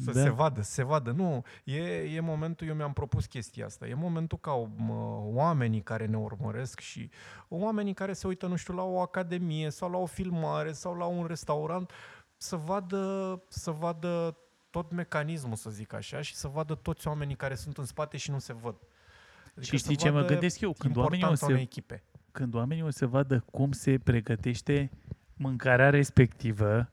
Să 0.05 0.11
Da. 0.13 0.21
se 0.23 0.29
vadă, 0.29 0.63
să 0.63 0.71
se 0.71 0.83
vadă. 0.83 1.11
Nu, 1.11 1.43
e, 1.65 1.81
e 2.15 2.21
momentul, 2.21 2.67
eu 2.67 2.75
mi-am 2.75 2.93
propus 2.93 3.27
chestia 3.27 3.65
asta, 3.67 3.87
e 3.87 3.95
momentul 3.95 4.39
ca 4.39 4.53
mă, 4.77 5.21
oamenii 5.25 5.81
care 5.81 6.07
ne 6.07 6.17
urmăresc 6.17 6.81
și 6.81 7.11
oamenii 7.49 7.95
care 7.95 8.13
se 8.13 8.27
uită, 8.27 8.47
nu 8.47 8.57
știu, 8.57 8.75
la 8.75 8.83
o 8.83 9.01
academie 9.01 9.71
sau 9.71 9.91
la 9.91 9.97
o 9.99 10.07
filmare 10.07 10.73
sau 10.73 10.97
la 10.97 11.05
un 11.05 11.27
restaurant, 11.27 11.91
să 12.37 12.57
vadă, 12.57 13.43
să 13.49 13.71
vadă 13.71 14.37
tot 14.71 14.93
mecanismul, 14.93 15.57
să 15.57 15.71
zic 15.71 15.93
așa, 15.93 16.21
și 16.21 16.35
să 16.35 16.49
vadă 16.49 16.75
toți 16.75 17.09
oamenii 17.09 17.37
care 17.37 17.55
sunt 17.55 17.79
în 17.79 17.85
spate 17.85 18.17
și 18.17 18.31
nu 18.31 18.39
se 18.39 18.53
văd. 18.53 18.77
Adică 19.45 19.61
și 19.61 19.71
să 19.71 19.77
știi 19.77 19.97
ce 19.97 20.11
mă 20.11 20.21
vadă 20.21 20.33
gândesc 20.33 20.61
eu? 20.61 20.73
Când 20.73 20.97
oamenii, 20.97 21.25
o 21.25 21.29
importanța 21.29 21.47
unei 21.47 21.57
să, 21.59 21.63
echipe. 21.63 22.03
când 22.33 22.55
oamenii 22.55 22.83
o 22.83 22.91
să 22.91 23.07
vadă 23.07 23.45
cum 23.51 23.73
se 23.73 23.99
pregătește 23.99 24.91
mâncarea 25.37 25.91
respectivă, 25.91 26.91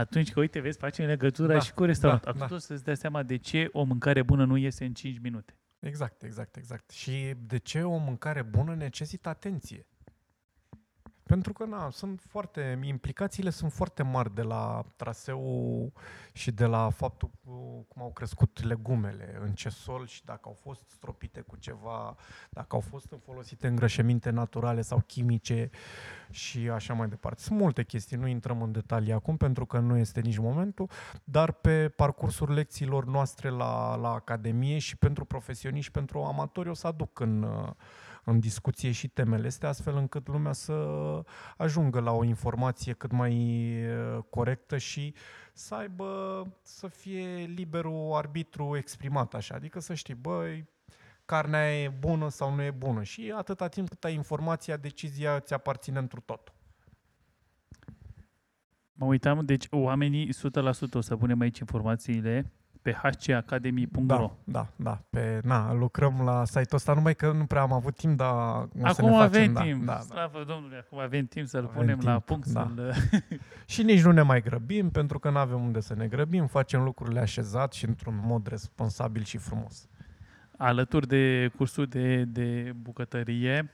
atunci 0.00 0.32
că, 0.32 0.40
uite, 0.40 0.60
vezi, 0.60 0.78
facem 0.78 1.06
legătura 1.06 1.52
Da, 1.52 1.58
și 1.60 1.72
cu 1.72 1.84
restaurant. 1.84 2.22
da, 2.22 2.30
Atunci 2.30 2.48
da. 2.48 2.54
o 2.54 2.58
să-ți 2.58 2.84
dea 2.84 2.94
seama 2.94 3.22
de 3.22 3.36
ce 3.36 3.68
o 3.72 3.82
mâncare 3.82 4.22
bună 4.22 4.44
nu 4.44 4.56
iese 4.56 4.84
în 4.84 4.92
5 4.92 5.18
minute. 5.18 5.56
Exact, 5.78 6.22
exact, 6.22 6.56
exact. 6.56 6.90
Și 6.90 7.34
de 7.46 7.56
ce 7.58 7.82
o 7.82 7.96
mâncare 7.96 8.42
bună 8.42 8.74
necesită 8.74 9.28
atenție? 9.28 9.86
Pentru 11.28 11.52
că, 11.52 11.64
na, 11.64 11.90
sunt 11.90 12.20
foarte, 12.28 12.80
implicațiile 12.82 13.50
sunt 13.50 13.72
foarte 13.72 14.02
mari 14.02 14.34
de 14.34 14.42
la 14.42 14.84
traseu 14.96 15.92
și 16.32 16.50
de 16.50 16.64
la 16.64 16.90
faptul 16.90 17.30
cu- 17.44 17.84
cum 17.88 18.02
au 18.02 18.10
crescut 18.12 18.62
legumele, 18.62 19.38
în 19.40 19.52
ce 19.52 19.68
sol 19.68 20.06
și 20.06 20.24
dacă 20.24 20.40
au 20.44 20.56
fost 20.60 20.88
stropite 20.88 21.40
cu 21.40 21.56
ceva, 21.56 22.16
dacă 22.50 22.74
au 22.74 22.80
fost 22.80 23.14
folosite 23.24 23.66
îngrășăminte 23.66 24.30
naturale 24.30 24.80
sau 24.80 25.02
chimice 25.06 25.70
și 26.30 26.58
așa 26.70 26.94
mai 26.94 27.08
departe. 27.08 27.42
Sunt 27.42 27.58
multe 27.58 27.84
chestii, 27.84 28.16
nu 28.16 28.26
intrăm 28.26 28.62
în 28.62 28.72
detalii 28.72 29.12
acum 29.12 29.36
pentru 29.36 29.66
că 29.66 29.78
nu 29.78 29.96
este 29.96 30.20
nici 30.20 30.38
momentul, 30.38 30.90
dar 31.24 31.52
pe 31.52 31.88
parcursul 31.88 32.52
lecțiilor 32.52 33.04
noastre 33.04 33.48
la, 33.48 33.94
la 33.94 34.12
Academie 34.12 34.78
și 34.78 34.96
pentru 34.96 35.24
profesioniști 35.24 35.84
și 35.84 35.90
pentru 35.90 36.22
amatori 36.22 36.68
o 36.68 36.74
să 36.74 36.86
aduc 36.86 37.20
în, 37.20 37.42
uh, 37.42 37.70
în 38.28 38.40
discuție 38.40 38.90
și 38.90 39.08
temele 39.08 39.46
astea, 39.46 39.68
astfel 39.68 39.96
încât 39.96 40.28
lumea 40.28 40.52
să 40.52 40.74
ajungă 41.56 42.00
la 42.00 42.12
o 42.12 42.24
informație 42.24 42.92
cât 42.92 43.10
mai 43.10 43.34
uh, 43.86 44.22
corectă 44.30 44.78
și 44.78 45.14
să 45.52 45.74
aibă, 45.74 46.46
să 46.62 46.86
fie 46.86 47.52
liberul 47.54 48.12
arbitru 48.14 48.76
exprimat 48.76 49.34
așa, 49.34 49.54
adică 49.54 49.80
să 49.80 49.94
știi, 49.94 50.14
băi, 50.14 50.68
carnea 51.24 51.82
e 51.82 51.88
bună 51.88 52.28
sau 52.28 52.54
nu 52.54 52.62
e 52.62 52.70
bună 52.70 53.02
și 53.02 53.32
atâta 53.36 53.68
timp 53.68 53.88
cât 53.88 54.04
ai 54.04 54.14
informația, 54.14 54.76
decizia 54.76 55.40
ți 55.40 55.54
aparține 55.54 55.98
întru 55.98 56.20
totul. 56.20 56.54
Mă 58.92 59.06
uitam, 59.06 59.44
deci 59.44 59.66
oamenii 59.70 60.28
100% 60.28 60.30
o 60.92 61.00
să 61.00 61.16
punem 61.16 61.40
aici 61.40 61.58
informațiile 61.58 62.52
pe 62.90 62.98
pe 63.02 63.32
hcacademy.ro. 63.32 64.02
Da, 64.06 64.32
da, 64.44 64.68
da. 64.76 65.00
Pe, 65.10 65.40
na, 65.44 65.72
lucrăm 65.72 66.20
la 66.24 66.44
site-ul 66.44 66.66
ăsta, 66.72 66.94
numai 66.94 67.14
că 67.14 67.32
nu 67.32 67.46
prea 67.46 67.62
am 67.62 67.72
avut 67.72 67.96
timp, 67.96 68.16
dar 68.16 68.28
o 68.28 68.68
să 68.72 69.00
Acum 69.00 69.08
ne 69.08 69.16
facem, 69.16 69.20
avem 69.20 69.52
da, 69.52 69.60
timp, 69.62 69.84
Da, 69.84 69.92
da. 69.92 69.98
slavă 69.98 70.44
Domnului, 70.44 70.76
acum 70.76 70.98
avem 70.98 71.26
timp 71.26 71.46
să-l 71.46 71.64
Avem 71.64 71.74
punem 71.76 71.98
la 72.02 72.10
timp, 72.10 72.24
punct, 72.24 72.46
da. 72.46 72.72
să-l... 72.74 72.94
Și 73.72 73.82
nici 73.82 74.02
nu 74.02 74.12
ne 74.12 74.22
mai 74.22 74.42
grăbim, 74.42 74.90
pentru 74.90 75.18
că 75.18 75.30
nu 75.30 75.38
avem 75.38 75.60
unde 75.64 75.80
să 75.80 75.94
ne 75.94 76.06
grăbim, 76.06 76.46
facem 76.46 76.82
lucrurile 76.82 77.20
așezat 77.20 77.72
și 77.72 77.84
într-un 77.84 78.20
mod 78.22 78.46
responsabil 78.46 79.22
și 79.22 79.36
frumos. 79.36 79.88
Alături 80.56 81.06
de 81.06 81.50
cursul 81.56 81.86
de, 81.86 82.24
de 82.24 82.72
bucătărie, 82.82 83.70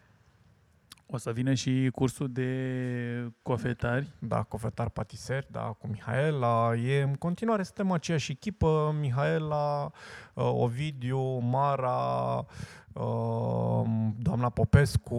o 1.14 1.18
să 1.18 1.32
vină 1.32 1.54
și 1.54 1.90
cursul 1.94 2.32
de 2.32 3.32
cofetari. 3.42 4.12
Da, 4.18 4.42
cofetar 4.42 4.88
patiseri, 4.88 5.46
da, 5.50 5.60
cu 5.60 5.86
Mihaela. 5.86 6.74
E 6.74 7.02
în 7.02 7.14
continuare, 7.14 7.62
suntem 7.62 7.90
aceeași 7.90 8.32
echipă, 8.32 8.94
Mihaela, 9.00 9.90
uh, 10.34 10.50
Ovidiu, 10.52 11.38
Mara, 11.38 12.46
uh, 12.92 13.82
doamna 14.18 14.48
Popescu, 14.48 15.14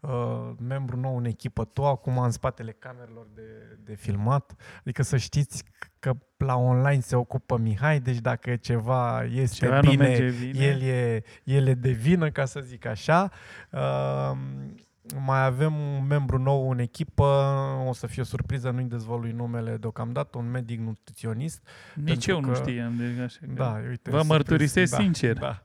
uh, 0.00 0.50
membru 0.58 0.96
nou 0.96 1.16
în 1.16 1.24
echipă, 1.24 1.64
tu 1.64 1.86
acum 1.86 2.18
în 2.18 2.30
spatele 2.30 2.72
camerelor 2.72 3.26
de, 3.34 3.78
de 3.84 3.94
filmat. 3.94 4.54
Adică 4.80 5.02
să 5.02 5.16
știți 5.16 5.64
că 5.98 6.12
la 6.36 6.56
online 6.56 7.00
se 7.00 7.16
ocupă 7.16 7.56
Mihai, 7.56 8.00
deci 8.00 8.18
dacă 8.18 8.56
ceva 8.56 9.24
este 9.24 9.64
Ceva 9.64 9.80
nu 9.80 9.90
bine, 9.90 10.06
merge 10.06 10.46
bine. 10.46 10.64
el 10.64 10.80
e, 10.80 11.22
el 11.44 11.66
e 11.66 11.74
de 11.74 11.90
vină, 11.90 12.30
ca 12.30 12.44
să 12.44 12.60
zic 12.60 12.86
așa. 12.86 13.30
Uh, 15.14 15.20
mai 15.24 15.44
avem 15.44 15.74
un 15.74 16.06
membru 16.06 16.38
nou 16.38 16.70
în 16.70 16.78
echipă, 16.78 17.24
o 17.88 17.92
să 17.92 18.06
fie 18.06 18.22
o 18.22 18.24
surpriză, 18.24 18.70
nu-i 18.70 18.84
dezvălui 18.84 19.32
numele 19.32 19.76
deocamdată, 19.76 20.38
un 20.38 20.50
medic 20.50 20.80
nutriționist. 20.80 21.62
Nici 21.94 22.06
Pentru 22.06 22.30
eu 22.30 22.40
nu 22.40 22.48
că- 22.48 22.54
știam. 22.54 22.96
Deci 22.96 23.18
așa 23.18 23.38
că 23.40 23.52
Da, 23.54 23.70
uite. 23.88 24.10
Vă 24.10 24.16
surpriză. 24.16 24.24
mărturisesc 24.32 24.90
da, 24.96 25.02
sincer. 25.02 25.38
Da. 25.38 25.62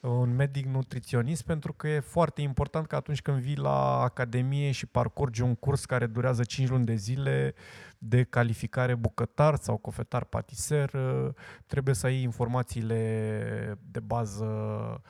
Un 0.00 0.34
medic 0.34 0.66
nutriționist 0.66 1.42
pentru 1.42 1.72
că 1.72 1.88
e 1.88 2.00
foarte 2.00 2.40
important 2.40 2.86
că 2.86 2.96
atunci 2.96 3.22
când 3.22 3.38
vii 3.38 3.56
la 3.56 4.00
academie 4.00 4.70
și 4.70 4.86
parcurgi 4.86 5.42
un 5.42 5.54
curs 5.54 5.84
care 5.84 6.06
durează 6.06 6.44
5 6.44 6.68
luni 6.68 6.84
de 6.84 6.94
zile 6.94 7.54
de 7.98 8.22
calificare 8.22 8.94
bucătar 8.94 9.54
sau 9.56 9.76
cofetar 9.76 10.24
patiser, 10.24 10.90
trebuie 11.66 11.94
să 11.94 12.06
ai 12.06 12.22
informațiile 12.22 13.78
de 13.90 14.00
bază 14.00 14.44
uh, 14.44 15.00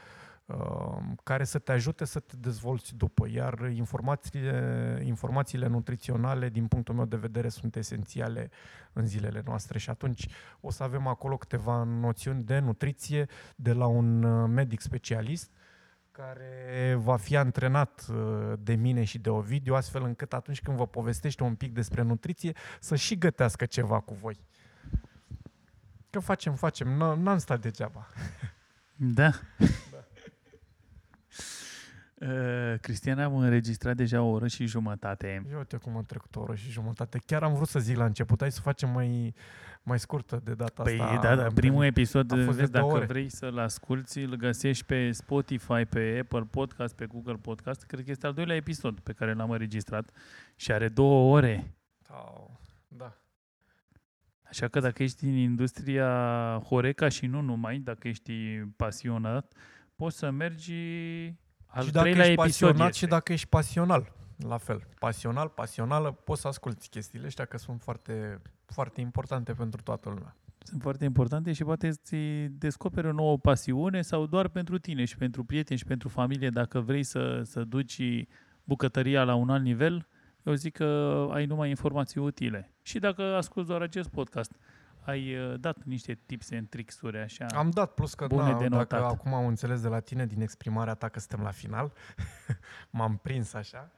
care 1.22 1.44
să 1.44 1.58
te 1.58 1.72
ajute 1.72 2.04
să 2.04 2.20
te 2.20 2.36
dezvolți 2.36 2.96
după. 2.96 3.28
Iar 3.28 3.70
informațiile, 3.70 5.02
informațiile 5.04 5.66
nutriționale, 5.66 6.48
din 6.48 6.66
punctul 6.66 6.94
meu 6.94 7.04
de 7.04 7.16
vedere, 7.16 7.48
sunt 7.48 7.76
esențiale 7.76 8.50
în 8.92 9.06
zilele 9.06 9.42
noastre 9.44 9.78
și 9.78 9.90
atunci 9.90 10.28
o 10.60 10.70
să 10.70 10.82
avem 10.82 11.06
acolo 11.06 11.36
câteva 11.36 11.82
noțiuni 11.82 12.42
de 12.42 12.58
nutriție 12.58 13.26
de 13.56 13.72
la 13.72 13.86
un 13.86 14.22
uh, 14.22 14.48
medic 14.48 14.80
specialist 14.80 15.50
care 16.10 16.94
va 16.98 17.16
fi 17.16 17.36
antrenat 17.36 18.06
uh, 18.10 18.52
de 18.58 18.74
mine 18.74 19.04
și 19.04 19.18
de 19.18 19.30
Ovidiu, 19.30 19.74
astfel 19.74 20.02
încât 20.02 20.32
atunci 20.32 20.62
când 20.62 20.76
vă 20.76 20.86
povestește 20.86 21.42
un 21.42 21.54
pic 21.54 21.72
despre 21.72 22.02
nutriție, 22.02 22.52
să 22.80 22.96
și 22.96 23.18
gătească 23.18 23.66
ceva 23.66 24.00
cu 24.00 24.14
voi. 24.14 24.40
Că 26.10 26.18
facem, 26.18 26.54
facem, 26.54 26.88
n- 26.94 27.16
n-am 27.16 27.38
stat 27.38 27.60
degeaba. 27.60 28.08
Da. 28.96 29.30
Uh, 32.26 32.74
Cristian, 32.80 33.18
am 33.18 33.36
înregistrat 33.36 33.96
deja 33.96 34.22
o 34.22 34.30
oră 34.30 34.46
și 34.46 34.66
jumătate. 34.66 35.46
Eu 35.50 35.58
uite 35.58 35.76
cum 35.76 35.96
am 35.96 36.04
trecut 36.04 36.36
o 36.36 36.40
oră 36.40 36.54
și 36.54 36.70
jumătate. 36.70 37.18
Chiar 37.26 37.42
am 37.42 37.54
vrut 37.54 37.68
să 37.68 37.78
zic 37.78 37.96
la 37.96 38.04
început, 38.04 38.40
hai 38.40 38.52
să 38.52 38.60
facem 38.60 38.90
mai, 38.90 39.34
mai 39.82 39.98
scurtă 39.98 40.40
de 40.44 40.54
data 40.54 40.82
Păi 40.82 41.00
asta. 41.00 41.20
da, 41.20 41.34
da, 41.42 41.46
primul 41.54 41.84
episod, 41.84 42.32
a 42.32 42.34
fost 42.34 42.46
de 42.46 42.52
vezi, 42.54 42.70
două 42.72 42.84
dacă 42.84 42.96
ore. 42.96 43.06
vrei 43.06 43.28
să-l 43.28 43.58
asculti, 43.58 44.20
îl 44.22 44.34
găsești 44.34 44.84
pe 44.84 45.10
Spotify, 45.10 45.84
pe 45.88 46.18
Apple 46.20 46.46
Podcast, 46.50 46.94
pe 46.96 47.06
Google 47.06 47.34
Podcast. 47.34 47.82
Cred 47.84 48.04
că 48.04 48.10
este 48.10 48.26
al 48.26 48.32
doilea 48.32 48.56
episod 48.56 49.00
pe 49.00 49.12
care 49.12 49.32
l-am 49.34 49.50
înregistrat 49.50 50.10
și 50.56 50.72
are 50.72 50.88
două 50.88 51.34
ore. 51.36 51.74
Sau- 52.00 52.60
Da. 52.88 53.16
Așa 54.42 54.68
că 54.68 54.80
dacă 54.80 55.02
ești 55.02 55.24
din 55.24 55.34
industria 55.36 56.08
Horeca 56.66 57.08
și 57.08 57.26
nu 57.26 57.40
numai, 57.40 57.78
dacă 57.78 58.08
ești 58.08 58.32
pasionat, 58.76 59.52
poți 59.96 60.18
să 60.18 60.30
mergi 60.30 60.74
al 61.72 61.84
și 61.84 61.90
dacă 61.90 62.04
treilea 62.04 62.26
ești 62.26 62.40
episod 62.40 62.68
pasionat 62.68 62.88
este. 62.88 62.98
și 62.98 63.10
dacă 63.10 63.32
ești 63.32 63.48
pasional, 63.48 64.12
la 64.36 64.56
fel. 64.56 64.86
Pasional, 64.98 65.48
pasională, 65.48 66.10
poți 66.10 66.40
să 66.40 66.48
asculti 66.48 66.88
chestiile 66.88 67.26
astea 67.26 67.44
că 67.44 67.58
sunt 67.58 67.80
foarte, 67.80 68.40
foarte 68.66 69.00
importante 69.00 69.52
pentru 69.52 69.82
toată 69.82 70.08
lumea. 70.08 70.36
Sunt 70.64 70.82
foarte 70.82 71.04
importante 71.04 71.52
și 71.52 71.64
poate 71.64 71.86
îți 71.86 72.14
descoperi 72.50 73.06
o 73.06 73.12
nouă 73.12 73.38
pasiune 73.38 74.02
sau 74.02 74.26
doar 74.26 74.48
pentru 74.48 74.78
tine 74.78 75.04
și 75.04 75.16
pentru 75.16 75.44
prieteni 75.44 75.78
și 75.78 75.84
pentru 75.84 76.08
familie, 76.08 76.48
dacă 76.48 76.80
vrei 76.80 77.02
să, 77.02 77.40
să 77.44 77.64
duci 77.64 78.02
bucătăria 78.64 79.24
la 79.24 79.34
un 79.34 79.50
alt 79.50 79.62
nivel, 79.62 80.06
eu 80.42 80.54
zic 80.54 80.76
că 80.76 81.28
ai 81.32 81.46
numai 81.46 81.68
informații 81.68 82.20
utile. 82.20 82.72
Și 82.82 82.98
dacă 82.98 83.22
asculti 83.22 83.68
doar 83.68 83.82
acest 83.82 84.08
podcast, 84.08 84.52
ai 85.04 85.36
uh, 85.36 85.60
dat 85.60 85.82
niște 85.84 86.18
tips 86.26 86.50
and 86.50 86.68
tricks-uri 86.68 87.18
așa. 87.18 87.46
Am 87.54 87.70
dat, 87.70 87.94
plus 87.94 88.14
că 88.14 88.26
Bune 88.26 88.50
na, 88.50 88.58
de 88.58 88.66
notat. 88.68 88.88
dacă 88.88 89.04
acum 89.04 89.34
am 89.34 89.46
înțeles 89.46 89.80
de 89.80 89.88
la 89.88 90.00
tine 90.00 90.26
din 90.26 90.40
exprimarea 90.40 90.94
ta 90.94 91.08
că 91.08 91.18
suntem 91.18 91.42
la 91.42 91.50
final, 91.50 91.92
m-am 92.90 93.16
prins 93.16 93.54
așa, 93.54 93.90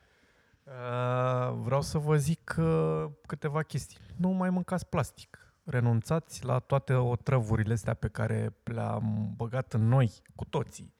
uh, 0.65 1.57
vreau 1.63 1.81
să 1.83 1.99
vă 1.99 2.17
zic 2.17 2.57
uh, 2.59 3.05
câteva 3.27 3.63
chestii. 3.63 3.99
Nu 4.17 4.29
mai 4.29 4.51
mâncați 4.51 4.89
plastic. 4.89 5.39
Renunțați 5.65 6.45
la 6.45 6.59
toate 6.59 6.95
otrăvurile 6.95 7.73
astea 7.73 7.95
pe 7.95 8.09
care 8.09 8.57
le-am 8.65 9.33
băgat 9.37 9.73
în 9.73 9.89
noi, 9.89 10.13
cu 10.35 10.45
toții, 10.45 10.95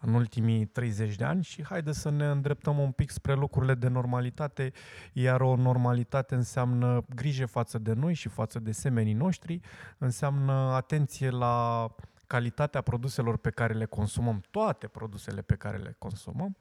în 0.00 0.14
ultimii 0.14 0.66
30 0.66 1.14
de 1.14 1.24
ani 1.24 1.42
și 1.42 1.64
haide 1.64 1.92
să 1.92 2.10
ne 2.10 2.26
îndreptăm 2.26 2.78
un 2.78 2.90
pic 2.90 3.10
spre 3.10 3.34
lucrurile 3.34 3.74
de 3.74 3.88
normalitate, 3.88 4.72
iar 5.12 5.40
o 5.40 5.56
normalitate 5.56 6.34
înseamnă 6.34 7.04
grijă 7.14 7.46
față 7.46 7.78
de 7.78 7.92
noi 7.92 8.14
și 8.14 8.28
față 8.28 8.58
de 8.58 8.72
semenii 8.72 9.12
noștri, 9.12 9.60
înseamnă 9.98 10.52
atenție 10.52 11.30
la 11.30 11.86
calitatea 12.26 12.80
produselor 12.80 13.36
pe 13.36 13.50
care 13.50 13.72
le 13.74 13.84
consumăm, 13.84 14.42
toate 14.50 14.86
produsele 14.86 15.42
pe 15.42 15.54
care 15.54 15.76
le 15.76 15.94
consumăm, 15.98 16.56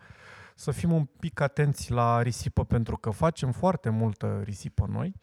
să 0.55 0.71
fim 0.71 0.91
un 0.91 1.05
pic 1.05 1.39
atenți 1.39 1.91
la 1.91 2.21
risipă 2.21 2.63
pentru 2.65 2.97
că 2.97 3.09
facem 3.09 3.51
foarte 3.51 3.89
multă 3.89 4.41
risipă 4.43 4.87
noi, 4.89 5.15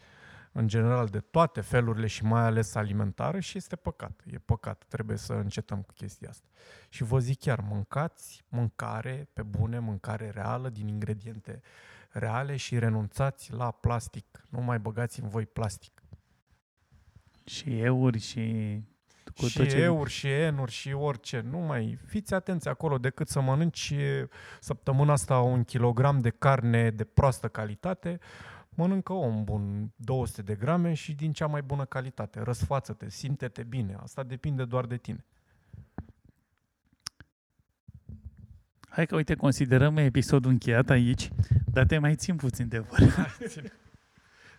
în 0.56 0.68
general 0.68 1.06
de 1.06 1.20
toate 1.20 1.60
felurile 1.60 2.06
și 2.06 2.24
mai 2.24 2.42
ales 2.42 2.74
alimentară 2.74 3.40
și 3.40 3.56
este 3.56 3.76
păcat. 3.76 4.22
E 4.26 4.38
păcat. 4.38 4.84
Trebuie 4.88 5.16
să 5.16 5.32
încetăm 5.32 5.82
cu 5.82 5.92
chestia 5.92 6.28
asta. 6.28 6.46
Și 6.88 7.04
vă 7.04 7.18
zic 7.18 7.38
chiar, 7.38 7.60
mâncați 7.60 8.44
mâncare 8.48 9.28
pe 9.32 9.42
bune, 9.42 9.78
mâncare 9.78 10.30
reală, 10.30 10.68
din 10.68 10.88
ingrediente 10.88 11.60
reale 12.10 12.56
și 12.56 12.78
renunțați 12.78 13.52
la 13.52 13.70
plastic. 13.70 14.44
Nu 14.50 14.60
mai 14.60 14.78
băgați 14.78 15.20
în 15.20 15.28
voi 15.28 15.46
plastic. 15.46 16.02
Și 17.44 17.78
euri 17.80 18.18
și... 18.18 18.80
Cu 19.34 19.46
și 19.46 19.58
tot 19.58 19.68
ce... 19.68 19.76
euri, 19.76 20.10
și 20.10 20.28
enuri, 20.30 20.70
și 20.70 20.92
orice. 20.92 21.40
Nu 21.40 21.58
mai 21.58 21.98
fiți 22.06 22.34
atenți 22.34 22.68
acolo 22.68 22.98
decât 22.98 23.28
să 23.28 23.40
mănânci 23.40 23.94
săptămâna 24.60 25.12
asta 25.12 25.38
un 25.38 25.64
kilogram 25.64 26.20
de 26.20 26.30
carne 26.30 26.90
de 26.90 27.04
proastă 27.04 27.48
calitate, 27.48 28.18
mănâncă 28.76 29.12
om 29.12 29.44
bun 29.44 29.92
200 29.96 30.42
de 30.42 30.54
grame 30.54 30.94
și 30.94 31.14
din 31.14 31.32
cea 31.32 31.46
mai 31.46 31.62
bună 31.62 31.84
calitate. 31.84 32.40
Răsfață-te, 32.42 33.10
simte-te 33.10 33.62
bine. 33.62 33.94
Asta 34.00 34.22
depinde 34.22 34.64
doar 34.64 34.86
de 34.86 34.96
tine. 34.96 35.24
Hai 38.88 39.06
că, 39.06 39.14
uite, 39.16 39.34
considerăm 39.34 39.96
episodul 39.96 40.50
încheiat 40.50 40.90
aici, 40.90 41.30
dar 41.72 41.86
te 41.86 41.98
mai 41.98 42.14
țin 42.14 42.36
puțin 42.36 42.68
de 42.68 42.78
vorbă. 42.78 43.12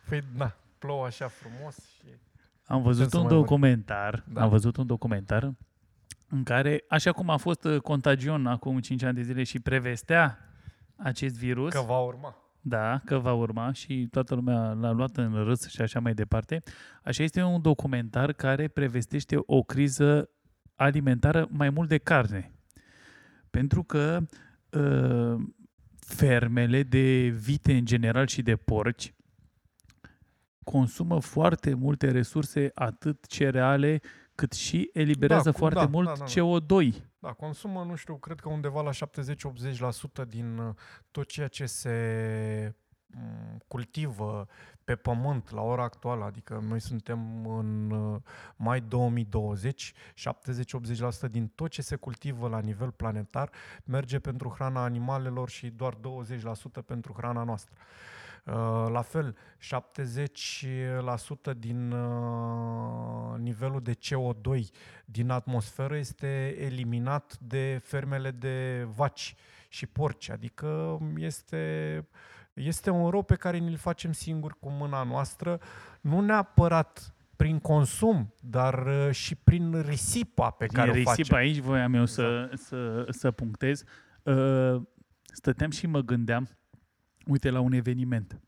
Păi, 0.10 0.22
na, 0.36 0.56
plouă 0.80 1.06
așa 1.06 1.28
frumos 1.28 1.76
și... 1.76 2.06
Am 2.66 2.82
văzut 2.82 3.04
Putem 3.04 3.10
să 3.10 3.18
un 3.18 3.24
mai 3.24 3.34
vorbim. 3.34 3.40
documentar, 3.58 4.24
Da. 4.34 4.42
am 4.42 4.50
văzut 4.50 4.78
un 4.78 4.86
documentar 4.88 5.54
în 6.30 6.44
care, 6.44 6.84
așa 6.90 7.12
cum 7.12 7.30
a 7.30 7.38
fost 7.38 7.64
uh, 7.64 7.82
contagion 7.82 8.46
acum 8.48 8.80
5 8.80 9.04
ani 9.04 9.16
de 9.16 9.22
zile 9.22 9.44
și 9.44 9.60
prevestea 9.60 10.40
acest 10.96 11.36
virus, 11.38 11.74
Că 11.74 11.80
va 11.82 12.00
urma. 12.00 12.36
Da, 12.68 13.02
că 13.06 13.18
va 13.18 13.34
urma 13.34 13.72
și 13.72 14.08
toată 14.12 14.36
lumea 14.36 14.72
l-a 14.72 14.92
luat 14.92 15.18
în 15.18 15.44
râs 15.44 15.68
și 15.68 15.82
așa 15.82 16.00
mai 16.00 16.14
departe, 16.14 16.64
așa 17.04 17.24
este 17.24 17.42
un 17.42 17.62
documentar 17.62 18.34
care 18.34 18.68
prevestește 18.68 19.38
o 19.46 19.64
criză 19.64 20.30
alimentară 20.76 21.48
mai 21.52 21.70
mult 21.70 21.90
de 21.90 21.98
carne. 21.98 22.52
Pentru 23.50 23.84
că 23.84 24.20
uh, 24.70 25.36
fermele 26.00 26.84
de 26.84 27.28
vite 27.28 27.74
în 27.74 27.86
general 27.86 28.28
și 28.28 28.42
de 28.42 28.56
porci 28.56 29.14
consumă 30.64 31.20
foarte 31.20 31.74
multe 31.74 32.12
resurse, 32.12 32.72
atât 32.74 33.28
cereale, 33.28 34.02
cât 34.38 34.52
și 34.54 34.90
eliberează 34.94 35.44
Da, 35.44 35.52
cu- 35.52 35.58
foarte 35.58 35.80
da, 35.80 35.86
mult 35.86 36.08
da, 36.08 36.14
da, 36.14 36.26
da. 36.26 36.32
CO2. 36.32 36.94
Da, 37.20 37.34
consumă, 37.34 37.84
nu 37.84 37.96
știu, 37.96 38.16
cred 38.16 38.40
că 38.40 38.50
undeva 38.50 38.82
la 38.82 38.92
70-80% 38.92 40.28
din 40.28 40.58
uh, 40.58 40.74
tot 41.12 41.28
ceea 41.28 41.48
ce 41.48 41.66
se 41.66 42.76
cultivă 43.68 44.48
pe 44.84 44.96
pământ 44.96 45.52
la 45.52 45.62
ora 45.62 45.84
actuală, 45.84 46.24
adică 46.24 46.64
noi 46.68 46.80
suntem 46.80 47.46
în 47.46 47.92
uh, 47.92 48.22
mai 48.56 48.82
2020, 48.82 49.94
70-80% 51.28 51.32
din 51.32 51.48
tot 51.56 51.70
ce 51.70 51.82
se 51.82 51.96
cultivă 51.96 52.48
la 52.48 52.60
nivel 52.60 52.92
planetar 52.92 53.50
merge 53.84 54.20
pentru 54.20 54.50
hrana 54.56 54.84
animalelor 54.84 55.50
și 55.50 55.70
doar 55.70 55.94
20% 55.96 56.00
pentru 56.86 57.14
hrana 57.18 57.44
noastră. 57.44 57.76
Uh, 57.78 57.86
la 58.92 59.02
fel, 59.02 59.36
70% 59.36 59.38
din 61.58 61.92
uh, 61.92 63.38
nivelul 63.38 63.82
de 63.82 63.94
CO2 63.94 64.60
din 65.06 65.30
atmosferă 65.30 65.98
este 65.98 66.56
eliminat 66.60 67.38
de 67.40 67.80
fermele 67.84 68.32
de 68.32 68.88
vaci 68.96 69.36
și 69.70 69.86
porci, 69.86 70.30
adică 70.30 70.98
este 71.18 72.06
este 72.54 72.90
un 72.90 73.10
rău 73.10 73.24
pe 73.24 73.36
care 73.36 73.58
ni-l 73.58 73.78
facem 73.78 74.12
singuri 74.12 74.60
cu 74.60 74.70
mâna 74.70 75.04
noastră, 75.04 75.60
nu 76.02 76.22
neapărat 76.22 77.14
prin 77.36 77.60
consum, 77.60 78.34
dar 78.42 78.86
uh, 78.86 79.12
și 79.12 79.36
prin 79.36 79.82
risipa 79.82 80.50
pe 80.50 80.66
care 80.66 80.92
Din 80.92 81.00
o 81.00 81.04
facem. 81.04 81.16
risipa 81.18 81.38
aici 81.38 81.58
voiam 81.58 81.94
eu 81.94 82.06
să, 82.06 82.50
să, 82.54 83.06
să 83.10 83.32
punctez. 83.32 83.84
Uh, 84.24 84.82
Stăteam 85.24 85.70
și 85.70 85.88
mă 85.88 86.02
gândeam, 86.02 86.50
uite, 87.28 87.50
la 87.50 87.60
un 87.60 87.72
eveniment. 87.72 88.40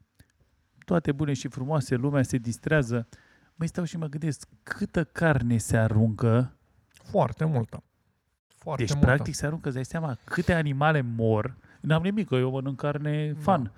Toate 0.85 1.11
bune 1.11 1.34
și 1.34 1.47
frumoase, 1.47 1.95
lumea 1.95 2.23
se 2.23 2.38
distrează. 2.38 3.07
Măi, 3.56 3.68
stau 3.68 3.84
și 3.84 3.97
mă 3.97 4.07
gândesc, 4.07 4.47
câtă 4.64 5.03
carne 5.03 5.57
se 5.57 5.77
aruncă 5.77 6.53
Foarte 6.88 7.45
multă. 7.45 7.84
Foarte 8.47 8.84
Deci, 8.84 8.93
multă. 8.93 9.07
practic, 9.07 9.34
se 9.35 9.45
aruncă, 9.45 9.65
îți 9.68 9.76
dai 9.76 9.85
seama, 9.85 10.18
câte 10.23 10.53
animale 10.53 11.01
mor. 11.01 11.57
N-am 11.81 12.01
nimic, 12.01 12.27
că 12.27 12.35
eu 12.35 12.51
mănânc 12.51 12.77
carne 12.77 13.31
Da. 13.31 13.39
fan. 13.41 13.72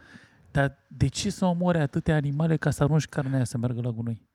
Dar 0.51 0.77
de 0.87 1.07
ce 1.07 1.29
să 1.29 1.45
omore 1.45 1.79
atâtea 1.79 2.15
animale 2.15 2.57
ca 2.57 2.69
să 2.69 2.83
arunci 2.83 3.07
carnea 3.07 3.35
aia 3.35 3.43
să 3.43 3.57
meargă 3.57 3.81
la 3.81 3.89
gunoi? 3.89 4.29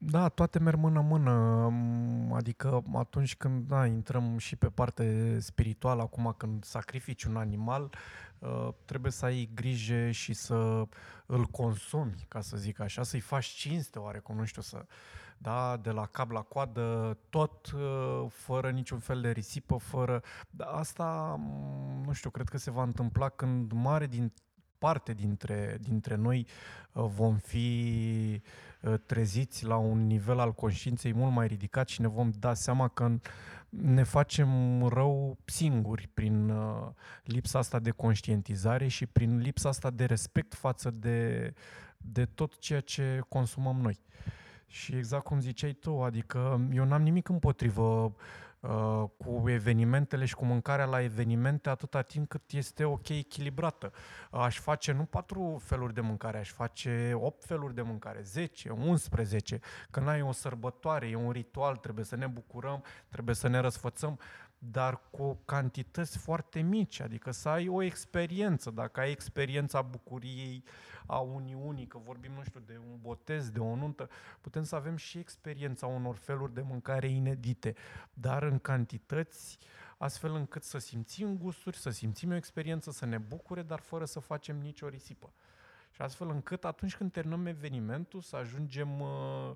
Da, 0.00 0.28
toate 0.28 0.58
merg 0.58 0.78
mână-mână, 0.78 1.32
m, 1.70 2.32
adică 2.32 2.82
atunci 2.94 3.36
când 3.36 3.68
da, 3.68 3.86
intrăm 3.86 4.38
și 4.38 4.56
pe 4.56 4.66
parte 4.66 5.36
spirituală, 5.40 6.02
acum 6.02 6.34
când 6.36 6.64
sacrifici 6.64 7.24
un 7.24 7.36
animal, 7.36 7.82
uh, 7.82 7.90
trebuie 8.84 9.12
să 9.12 9.24
ai 9.24 9.50
grijă 9.54 10.10
și 10.10 10.32
să 10.32 10.86
îl 11.26 11.44
consumi, 11.44 12.24
ca 12.28 12.40
să 12.40 12.56
zic 12.56 12.80
așa, 12.80 13.02
să-i 13.02 13.20
faci 13.20 13.46
cinste 13.46 13.98
oarecum, 13.98 14.36
nu 14.36 14.44
știu, 14.44 14.62
să, 14.62 14.86
da, 15.38 15.76
de 15.76 15.90
la 15.90 16.06
cap 16.06 16.30
la 16.30 16.42
coadă, 16.42 17.18
tot 17.30 17.70
uh, 17.70 18.26
fără 18.30 18.70
niciun 18.70 18.98
fel 18.98 19.20
de 19.20 19.30
risipă, 19.30 19.76
fără... 19.76 20.22
Da, 20.50 20.64
asta, 20.64 21.36
m, 21.38 22.02
nu 22.06 22.12
știu, 22.12 22.30
cred 22.30 22.48
că 22.48 22.58
se 22.58 22.70
va 22.70 22.82
întâmpla 22.82 23.28
când 23.28 23.72
mare 23.72 24.06
din 24.06 24.32
parte 24.78 25.12
dintre, 25.12 25.78
dintre 25.80 26.14
noi 26.14 26.46
uh, 26.92 27.04
vom 27.08 27.36
fi 27.36 28.42
uh, 28.80 28.94
treziți 29.06 29.64
la 29.64 29.76
un 29.76 30.06
nivel 30.06 30.38
al 30.38 30.52
conștiinței 30.52 31.12
mult 31.12 31.32
mai 31.32 31.46
ridicat 31.46 31.88
și 31.88 32.00
ne 32.00 32.08
vom 32.08 32.30
da 32.38 32.54
seama 32.54 32.88
că 32.88 33.18
ne 33.68 34.02
facem 34.02 34.82
rău 34.86 35.38
singuri 35.44 36.08
prin 36.14 36.48
uh, 36.48 36.88
lipsa 37.22 37.58
asta 37.58 37.78
de 37.78 37.90
conștientizare 37.90 38.88
și 38.88 39.06
prin 39.06 39.38
lipsa 39.38 39.68
asta 39.68 39.90
de 39.90 40.04
respect 40.04 40.54
față 40.54 40.90
de, 40.90 41.52
de 41.96 42.24
tot 42.24 42.58
ceea 42.58 42.80
ce 42.80 43.20
consumăm 43.28 43.80
noi. 43.80 44.00
Și 44.66 44.94
exact 44.94 45.24
cum 45.24 45.40
ziceai 45.40 45.72
tu, 45.72 46.02
adică 46.02 46.68
eu 46.72 46.84
n-am 46.84 47.02
nimic 47.02 47.28
împotrivă 47.28 47.82
uh, 47.82 48.12
cu 49.16 49.42
evenimentele 49.46 50.24
și 50.24 50.34
cu 50.34 50.44
mâncarea 50.44 50.84
la 50.84 51.02
evenimente 51.02 51.68
atâta 51.68 52.02
timp 52.02 52.28
cât 52.28 52.50
este 52.50 52.84
ok 52.84 53.08
echilibrată. 53.08 53.92
Aș 54.30 54.58
face 54.58 54.92
nu 54.92 55.04
patru 55.04 55.60
feluri 55.64 55.94
de 55.94 56.00
mâncare, 56.00 56.38
aș 56.38 56.50
face 56.50 57.12
opt 57.14 57.44
feluri 57.44 57.74
de 57.74 57.82
mâncare, 57.82 58.20
10, 58.22 58.70
11. 58.70 59.60
Când 59.90 60.08
ai 60.08 60.22
o 60.22 60.32
sărbătoare, 60.32 61.08
e 61.08 61.14
un 61.16 61.30
ritual, 61.30 61.76
trebuie 61.76 62.04
să 62.04 62.16
ne 62.16 62.26
bucurăm, 62.26 62.84
trebuie 63.08 63.34
să 63.34 63.48
ne 63.48 63.58
răsfățăm, 63.58 64.18
dar 64.58 65.00
cu 65.10 65.40
cantități 65.44 66.18
foarte 66.18 66.60
mici, 66.60 67.00
adică 67.00 67.30
să 67.30 67.48
ai 67.48 67.68
o 67.68 67.82
experiență. 67.82 68.70
Dacă 68.70 69.00
ai 69.00 69.10
experiența 69.10 69.82
bucuriei, 69.82 70.64
a 71.06 71.18
uniunii, 71.18 71.86
că 71.86 71.98
vorbim, 71.98 72.32
nu 72.32 72.42
știu, 72.42 72.60
de 72.66 72.80
un 72.90 72.98
botez, 73.00 73.50
de 73.50 73.58
o 73.58 73.74
nuntă, 73.74 74.08
putem 74.40 74.62
să 74.62 74.74
avem 74.74 74.96
și 74.96 75.18
experiența 75.18 75.86
unor 75.86 76.16
feluri 76.16 76.54
de 76.54 76.60
mâncare 76.60 77.06
inedite, 77.06 77.74
dar 78.14 78.42
în 78.42 78.58
cantități 78.58 79.58
astfel 79.98 80.34
încât 80.34 80.62
să 80.62 80.78
simțim 80.78 81.38
gusturi, 81.38 81.76
să 81.76 81.90
simțim 81.90 82.30
o 82.30 82.34
experiență, 82.34 82.90
să 82.90 83.06
ne 83.06 83.18
bucure, 83.18 83.62
dar 83.62 83.80
fără 83.80 84.04
să 84.04 84.20
facem 84.20 84.56
nicio 84.56 84.88
risipă. 84.88 85.32
Și 85.90 86.02
astfel 86.02 86.28
încât 86.28 86.64
atunci 86.64 86.96
când 86.96 87.12
terminăm 87.12 87.46
evenimentul 87.46 88.20
să 88.20 88.36
ajungem 88.36 89.00
uh, 89.00 89.50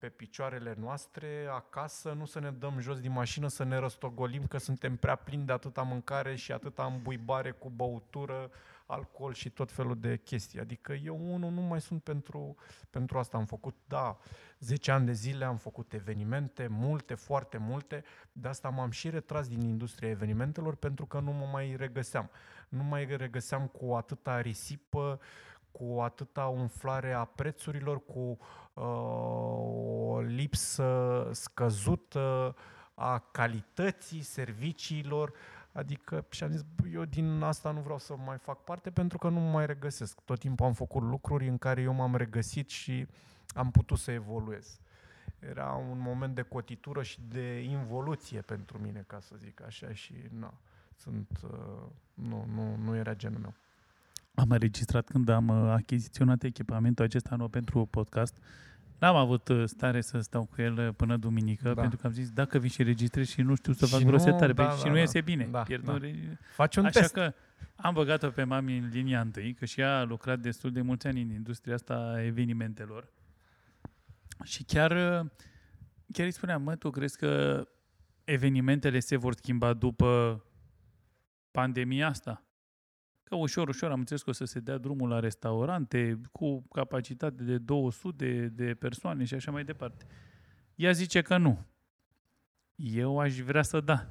pe 0.00 0.08
picioarele 0.08 0.74
noastre 0.78 1.48
acasă, 1.50 2.12
nu 2.12 2.24
să 2.24 2.40
ne 2.40 2.50
dăm 2.50 2.78
jos 2.78 3.00
din 3.00 3.12
mașină, 3.12 3.48
să 3.48 3.64
ne 3.64 3.76
răstogolim 3.76 4.46
că 4.46 4.58
suntem 4.58 4.96
prea 4.96 5.14
plini 5.14 5.44
de 5.44 5.52
atâta 5.52 5.82
mâncare 5.82 6.36
și 6.36 6.52
atâta 6.52 6.84
îmbuibare 6.84 7.50
cu 7.50 7.70
băutură, 7.70 8.50
alcool 8.86 9.32
și 9.32 9.50
tot 9.50 9.72
felul 9.72 9.98
de 9.98 10.16
chestii. 10.16 10.60
Adică 10.60 10.92
eu 10.92 11.32
unul 11.32 11.50
nu 11.50 11.60
mai 11.60 11.80
sunt 11.80 12.02
pentru, 12.02 12.56
pentru 12.90 13.18
asta. 13.18 13.36
Am 13.36 13.44
făcut, 13.44 13.74
da, 13.86 14.18
10 14.58 14.90
ani 14.90 15.06
de 15.06 15.12
zile 15.12 15.44
am 15.44 15.56
făcut 15.56 15.92
evenimente, 15.92 16.66
multe, 16.66 17.14
foarte 17.14 17.58
multe, 17.58 18.04
de 18.32 18.48
asta 18.48 18.68
m-am 18.68 18.90
și 18.90 19.10
retras 19.10 19.48
din 19.48 19.60
industria 19.60 20.08
evenimentelor 20.08 20.74
pentru 20.74 21.06
că 21.06 21.20
nu 21.20 21.32
mă 21.32 21.48
mai 21.52 21.76
regăseam. 21.76 22.30
Nu 22.68 22.82
mai 22.82 23.16
regăseam 23.16 23.66
cu 23.66 23.94
atâta 23.94 24.40
risipă, 24.40 25.20
cu 25.70 26.00
atâta 26.00 26.46
umflare 26.46 27.12
a 27.12 27.24
prețurilor, 27.24 28.04
cu 28.04 28.18
uh, 28.18 28.38
o 28.74 30.20
lipsă 30.20 31.28
scăzută 31.32 32.54
a 32.94 33.18
calității 33.18 34.22
serviciilor. 34.22 35.32
Adică 35.72 36.26
și 36.30 36.42
am 36.42 36.50
zis, 36.50 36.62
"Bă, 36.62 36.88
eu 36.88 37.04
din 37.04 37.42
asta 37.42 37.70
nu 37.70 37.80
vreau 37.80 37.98
să 37.98 38.16
mai 38.16 38.38
fac 38.38 38.64
parte 38.64 38.90
pentru 38.90 39.18
că 39.18 39.28
nu 39.28 39.40
mă 39.40 39.50
mai 39.50 39.66
regăsesc. 39.66 40.20
Tot 40.20 40.38
timpul 40.38 40.66
am 40.66 40.72
făcut 40.72 41.02
lucruri 41.02 41.48
în 41.48 41.58
care 41.58 41.80
eu 41.80 41.92
m-am 41.92 42.16
regăsit 42.16 42.68
și 42.68 43.06
am 43.54 43.70
putut 43.70 43.98
să 43.98 44.10
evoluez. 44.10 44.80
Era 45.38 45.72
un 45.72 45.98
moment 45.98 46.34
de 46.34 46.42
cotitură 46.42 47.02
și 47.02 47.20
de 47.28 47.60
involuție 47.60 48.40
pentru 48.40 48.78
mine, 48.78 49.04
ca 49.06 49.20
să 49.20 49.34
zic 49.36 49.62
așa, 49.62 49.92
și 49.92 50.14
na, 50.30 50.54
sunt, 50.96 51.40
uh, 51.44 51.50
nu, 52.14 52.44
nu, 52.54 52.76
nu 52.76 52.96
era 52.96 53.14
genul 53.14 53.40
meu. 53.40 53.54
Am 54.40 54.50
înregistrat 54.50 55.08
când 55.08 55.28
am 55.28 55.48
uh, 55.48 55.70
achiziționat 55.70 56.42
echipamentul 56.42 57.04
acesta 57.04 57.36
nou 57.36 57.48
pentru 57.48 57.86
podcast. 57.86 58.36
N-am 58.98 59.16
avut 59.16 59.48
uh, 59.48 59.62
stare 59.66 60.00
să 60.00 60.20
stau 60.20 60.44
cu 60.44 60.62
el 60.62 60.78
uh, 60.78 60.88
până 60.96 61.16
duminică, 61.16 61.62
Da. 61.68 61.74
da. 61.74 61.80
pentru 61.80 61.98
că 61.98 62.06
am 62.06 62.12
zis, 62.12 62.30
dacă 62.30 62.58
vin 62.58 62.68
și 62.70 62.82
registrez 62.82 63.28
și 63.28 63.42
nu 63.42 63.54
știu 63.54 63.72
să 63.72 63.84
Și 63.86 63.92
fac 63.92 64.00
nu- 64.00 64.06
grosetare, 64.06 64.52
da, 64.52 64.64
da, 64.64 64.70
și 64.70 64.82
da, 64.82 64.88
nu 64.88 64.94
da. 64.94 65.00
iese 65.00 65.20
bine. 65.20 65.48
Da, 65.50 65.62
Pierd 65.62 65.84
da. 65.84 65.92
un 65.92 65.98
re- 65.98 66.38
Faci 66.54 66.76
un 66.76 66.84
Așa 66.84 67.00
test. 67.00 67.12
că 67.12 67.32
am 67.76 67.94
băgat-o 67.94 68.28
pe 68.30 68.44
mami 68.44 68.78
în 68.78 68.88
linia 68.92 69.20
întâi, 69.20 69.54
că 69.54 69.64
și 69.64 69.80
ea 69.80 69.98
a 69.98 70.02
lucrat 70.02 70.38
destul 70.38 70.72
de 70.72 70.80
mulți 70.80 71.06
ani 71.06 71.22
în 71.22 71.30
industria 71.30 71.74
asta 71.74 71.94
a 71.94 72.22
evenimentelor. 72.24 73.08
Și 74.44 74.62
chiar, 74.64 74.92
chiar 76.12 76.26
îi 76.26 76.30
spuneam, 76.30 76.62
mă, 76.62 76.76
tu 76.76 76.90
crezi 76.90 77.16
că 77.16 77.64
evenimentele 78.24 78.98
se 79.00 79.16
vor 79.16 79.34
schimba 79.34 79.72
după 79.72 80.42
pandemia 81.50 82.08
asta? 82.08 82.42
Că 83.30 83.36
ușor, 83.36 83.68
ușor 83.68 83.90
am 83.90 83.98
înțeles 83.98 84.22
că 84.22 84.30
o 84.30 84.32
să 84.32 84.44
se 84.44 84.60
dea 84.60 84.78
drumul 84.78 85.08
la 85.08 85.20
restaurante 85.20 86.20
cu 86.32 86.62
capacitate 86.72 87.42
de 87.42 87.58
200 87.58 88.24
de, 88.24 88.46
de 88.64 88.74
persoane 88.74 89.24
și 89.24 89.34
așa 89.34 89.50
mai 89.50 89.64
departe. 89.64 90.06
Ea 90.74 90.90
zice 90.90 91.22
că 91.22 91.36
nu. 91.36 91.66
Eu 92.74 93.18
aș 93.18 93.38
vrea 93.38 93.62
să 93.62 93.80
da. 93.80 94.06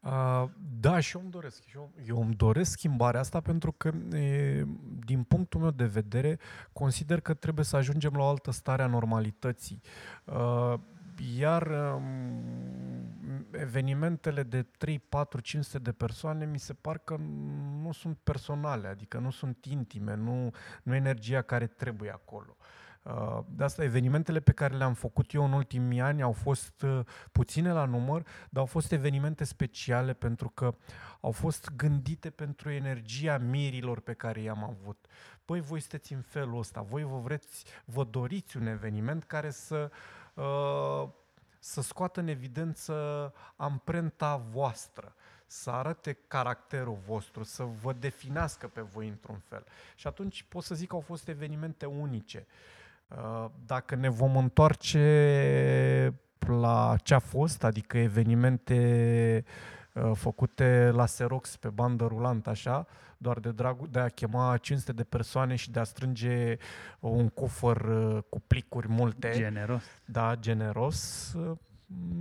Uh, 0.00 0.44
da, 0.80 1.00
și 1.00 1.16
eu 1.16 1.22
îmi 1.22 1.30
doresc. 1.30 1.62
Eu, 1.74 1.92
eu 2.06 2.22
îmi 2.22 2.34
doresc 2.34 2.70
schimbarea 2.70 3.20
asta 3.20 3.40
pentru 3.40 3.72
că, 3.72 3.92
e, 4.16 4.64
din 5.04 5.22
punctul 5.22 5.60
meu 5.60 5.70
de 5.70 5.86
vedere, 5.86 6.38
consider 6.72 7.20
că 7.20 7.34
trebuie 7.34 7.64
să 7.64 7.76
ajungem 7.76 8.12
la 8.12 8.22
o 8.22 8.28
altă 8.28 8.50
stare 8.50 8.82
a 8.82 8.86
normalității. 8.86 9.80
Uh, 10.24 10.74
iar 11.36 11.66
um, 11.66 12.76
evenimentele 13.50 14.42
de 14.42 14.62
3, 14.62 14.98
4, 14.98 15.40
500 15.40 15.78
de 15.78 15.92
persoane 15.92 16.44
mi 16.44 16.58
se 16.58 16.74
par 16.74 16.98
că 16.98 17.16
nu 17.82 17.92
sunt 17.92 18.18
personale, 18.22 18.88
adică 18.88 19.18
nu 19.18 19.30
sunt 19.30 19.64
intime, 19.64 20.14
nu, 20.14 20.50
nu 20.82 20.94
e 20.94 20.96
energia 20.96 21.42
care 21.42 21.66
trebuie 21.66 22.10
acolo. 22.10 22.56
Uh, 23.02 23.38
De 23.48 23.64
asta 23.64 23.82
evenimentele 23.82 24.40
pe 24.40 24.52
care 24.52 24.76
le-am 24.76 24.94
făcut 24.94 25.32
eu 25.32 25.44
în 25.44 25.52
ultimii 25.52 26.00
ani 26.00 26.22
au 26.22 26.32
fost 26.32 26.82
uh, 26.82 27.00
puține 27.32 27.72
la 27.72 27.84
număr, 27.84 28.22
dar 28.22 28.60
au 28.60 28.66
fost 28.66 28.92
evenimente 28.92 29.44
speciale 29.44 30.12
pentru 30.12 30.48
că 30.48 30.74
au 31.20 31.30
fost 31.30 31.70
gândite 31.76 32.30
pentru 32.30 32.70
energia 32.70 33.38
mirilor 33.38 34.00
pe 34.00 34.12
care 34.12 34.40
i-am 34.40 34.64
avut. 34.64 35.06
Păi 35.44 35.60
voi 35.60 35.80
sunteți 35.80 36.12
în 36.12 36.20
felul 36.20 36.58
ăsta, 36.58 36.80
voi 36.80 37.02
vă 37.02 37.18
vreți, 37.18 37.64
vă 37.84 38.04
doriți 38.04 38.56
un 38.56 38.66
eveniment 38.66 39.24
care 39.24 39.50
să 39.50 39.90
uh, 39.90 39.96
să 41.58 41.82
scoată 41.82 42.20
în 42.20 42.28
evidență 42.28 42.94
amprenta 43.56 44.36
voastră, 44.50 45.14
să 45.46 45.70
arate 45.70 46.18
caracterul 46.28 46.98
vostru, 47.06 47.42
să 47.42 47.66
vă 47.82 47.92
definească 47.92 48.68
pe 48.68 48.80
voi 48.80 49.08
într-un 49.08 49.38
fel. 49.48 49.64
Și 49.94 50.06
atunci 50.06 50.42
pot 50.48 50.62
să 50.62 50.74
zic 50.74 50.88
că 50.88 50.94
au 50.94 51.00
fost 51.00 51.28
evenimente 51.28 51.86
unice. 51.86 52.46
Uh, 53.08 53.50
dacă 53.66 53.94
ne 53.94 54.08
vom 54.08 54.36
întoarce 54.36 56.14
la 56.38 56.96
ce 57.02 57.14
a 57.14 57.18
fost, 57.18 57.64
adică 57.64 57.98
evenimente 57.98 59.44
uh, 59.46 59.75
făcute 60.12 60.90
la 60.94 61.04
Xerox 61.04 61.56
pe 61.56 61.68
bandă 61.68 62.06
rulantă, 62.06 62.50
așa, 62.50 62.86
doar 63.18 63.38
de 63.38 63.52
dragul 63.52 63.88
de 63.90 63.98
a 63.98 64.08
chema 64.08 64.56
500 64.56 64.92
de 64.92 65.04
persoane 65.04 65.54
și 65.54 65.70
de 65.70 65.78
a 65.78 65.84
strânge 65.84 66.56
un 67.00 67.28
cufăr 67.28 67.80
uh, 67.80 68.22
cu 68.28 68.40
plicuri 68.40 68.88
multe. 68.88 69.30
Generos. 69.34 69.82
Da, 70.04 70.36
generos. 70.36 71.32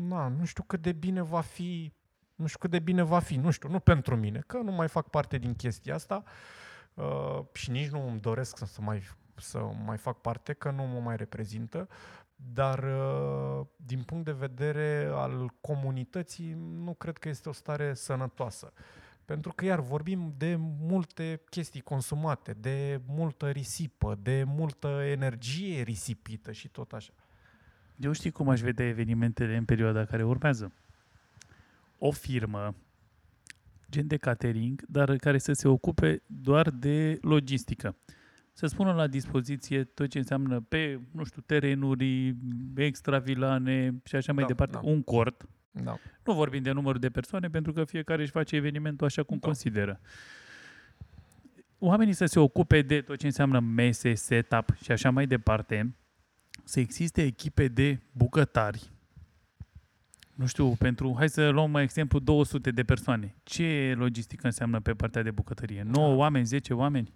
Na, 0.08 0.28
nu 0.28 0.46
știu 0.46 0.64
cât 0.64 0.82
de 0.82 0.92
bine 0.92 1.22
va 1.22 1.42
fi, 1.42 1.94
nu 2.36 2.46
știu 2.46 2.60
cât 2.60 2.72
de 2.72 2.80
bine 2.80 3.02
va 3.02 3.20
fi, 3.20 3.36
nu 3.36 3.52
știu, 3.52 3.70
nu 3.70 3.80
pentru 3.80 4.16
mine, 4.16 4.44
că 4.48 4.58
nu 4.58 4.72
mai 4.72 4.88
fac 4.88 5.10
parte 5.10 5.38
din 5.38 5.54
chestia 5.54 5.96
asta 5.96 6.24
uh, 6.94 7.40
și 7.54 7.72
nici 7.72 7.90
nu 7.90 8.08
îmi 8.08 8.20
doresc 8.20 8.58
să, 8.58 8.66
să 8.66 8.82
mai 8.82 9.04
să 9.38 9.60
mai 9.86 9.98
fac 9.98 10.22
parte, 10.22 10.54
că 10.54 10.72
nu 10.72 10.84
mă 10.84 11.00
mai 11.00 11.16
reprezintă, 11.16 11.88
dar 12.36 12.84
uh, 12.84 13.66
din 13.76 14.04
punct 14.04 14.26
de 14.26 14.32
vedere 14.32 15.10
al 15.14 15.54
comunității 15.62 16.54
nu 16.58 16.94
cred 16.94 17.18
că 17.18 17.30
este 17.30 17.50
o 17.50 17.52
stare 17.52 17.94
sănătoasă. 17.94 18.74
Pentru 19.26 19.54
că 19.56 19.66
iar 19.66 19.80
vorbim 19.80 20.34
de 20.38 20.56
multe 20.80 21.42
chestii 21.50 21.82
consumate, 21.82 22.54
de 22.54 23.02
multă 23.08 23.50
risipă, 23.50 24.20
de 24.22 24.44
multă 24.44 24.88
energie 24.88 25.82
risipită 25.82 26.52
și 26.52 26.68
tot 26.68 26.92
așa. 26.92 27.14
Eu 27.96 28.12
știi 28.12 28.32
cum 28.32 28.50
aș 28.50 28.62
vedea 28.62 28.88
evenimentele 28.88 29.56
în 29.56 29.66
perioada 29.66 30.06
care 30.06 30.24
urmează? 30.24 30.72
O 31.98 32.12
firmă, 32.12 32.76
gen 33.90 34.08
de 34.08 34.18
catering, 34.18 34.84
dar 34.88 35.16
care 35.16 35.38
să 35.38 35.54
se 35.54 35.68
ocupe 35.68 36.24
doar 36.26 36.70
de 36.70 37.18
logistică 37.22 37.96
să 38.58 38.68
spună 38.68 38.94
la 38.94 39.08
dispoziție 39.08 39.84
tot 39.84 40.10
ce 40.10 40.18
înseamnă 40.18 40.60
pe, 40.60 41.00
nu 41.12 41.24
știu, 41.24 41.42
terenuri, 41.46 42.36
extravilane 42.76 44.02
și 44.04 44.16
așa 44.16 44.34
mai 44.34 44.42
da, 44.42 44.48
departe, 44.48 44.78
da. 44.82 44.90
un 44.90 45.04
cort. 45.04 45.46
Da. 45.72 45.98
Nu 46.26 46.34
vorbim 46.34 46.64
de 46.64 46.72
numărul 46.72 47.00
de 47.00 47.10
persoane, 47.10 47.50
pentru 47.50 47.74
că 47.74 47.84
fiecare 47.84 48.22
își 48.22 48.32
face 48.32 48.56
evenimentul 48.56 49.06
așa 49.06 49.24
cum 49.24 49.38
da. 49.38 49.48
consideră. 49.48 50.00
Oamenii 51.80 52.14
să 52.14 52.26
se 52.26 52.40
ocupe 52.40 52.82
de 52.82 53.02
tot 53.02 53.18
ce 53.18 53.26
înseamnă 53.26 53.60
mese, 53.60 54.14
setup 54.14 54.76
și 54.84 54.92
așa 54.92 55.10
mai 55.10 55.28
departe, 55.28 55.96
să 56.64 56.80
existe 56.80 57.24
echipe 57.24 57.68
de 57.68 58.00
bucătari. 58.12 58.90
Nu 60.34 60.46
știu, 60.46 60.70
pentru, 60.70 61.14
hai 61.18 61.30
să 61.30 61.50
luăm 61.50 61.72
mai 61.72 61.84
exemplu, 61.84 62.20
200 62.20 62.72
de 62.72 62.84
persoane. 62.84 63.36
Ce 63.44 63.94
logistică 63.98 64.46
înseamnă 64.46 64.80
pe 64.80 64.94
partea 64.94 65.22
de 65.22 65.32
bucătărie? 65.32 65.84
9 65.84 66.08
da. 66.08 66.16
oameni, 66.16 66.46
10 66.46 66.74
oameni? 66.74 67.14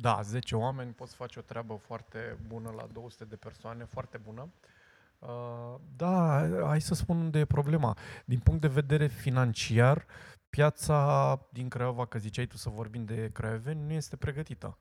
Da, 0.00 0.20
10 0.22 0.56
oameni, 0.56 0.92
poți 0.92 1.14
face 1.14 1.38
o 1.38 1.42
treabă 1.42 1.74
foarte 1.86 2.36
bună 2.48 2.72
la 2.76 2.86
200 2.92 3.24
de 3.24 3.36
persoane, 3.36 3.84
foarte 3.84 4.20
bună. 4.24 4.48
Uh, 5.18 5.80
da, 5.96 6.46
hai 6.66 6.80
să 6.80 6.94
spun 6.94 7.16
unde 7.16 7.38
e 7.38 7.44
problema. 7.44 7.96
Din 8.24 8.38
punct 8.38 8.60
de 8.60 8.68
vedere 8.68 9.06
financiar, 9.06 10.06
piața 10.50 11.40
din 11.52 11.68
Craiova, 11.68 12.06
că 12.06 12.18
ziceai 12.18 12.46
tu 12.46 12.56
să 12.56 12.68
vorbim 12.68 13.04
de 13.04 13.30
craioveni, 13.32 13.86
nu 13.86 13.92
este 13.92 14.16
pregătită. 14.16 14.78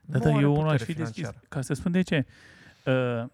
Da, 0.00 0.18
da, 0.18 0.30
eu 0.30 0.62
nu 0.62 0.68
aș 0.68 0.82
fi 0.82 0.94
deschis. 0.94 1.28
Ca 1.48 1.60
să 1.60 1.74
spun 1.74 1.92
de 1.92 2.02
ce. 2.02 2.26
Uh, 2.84 3.24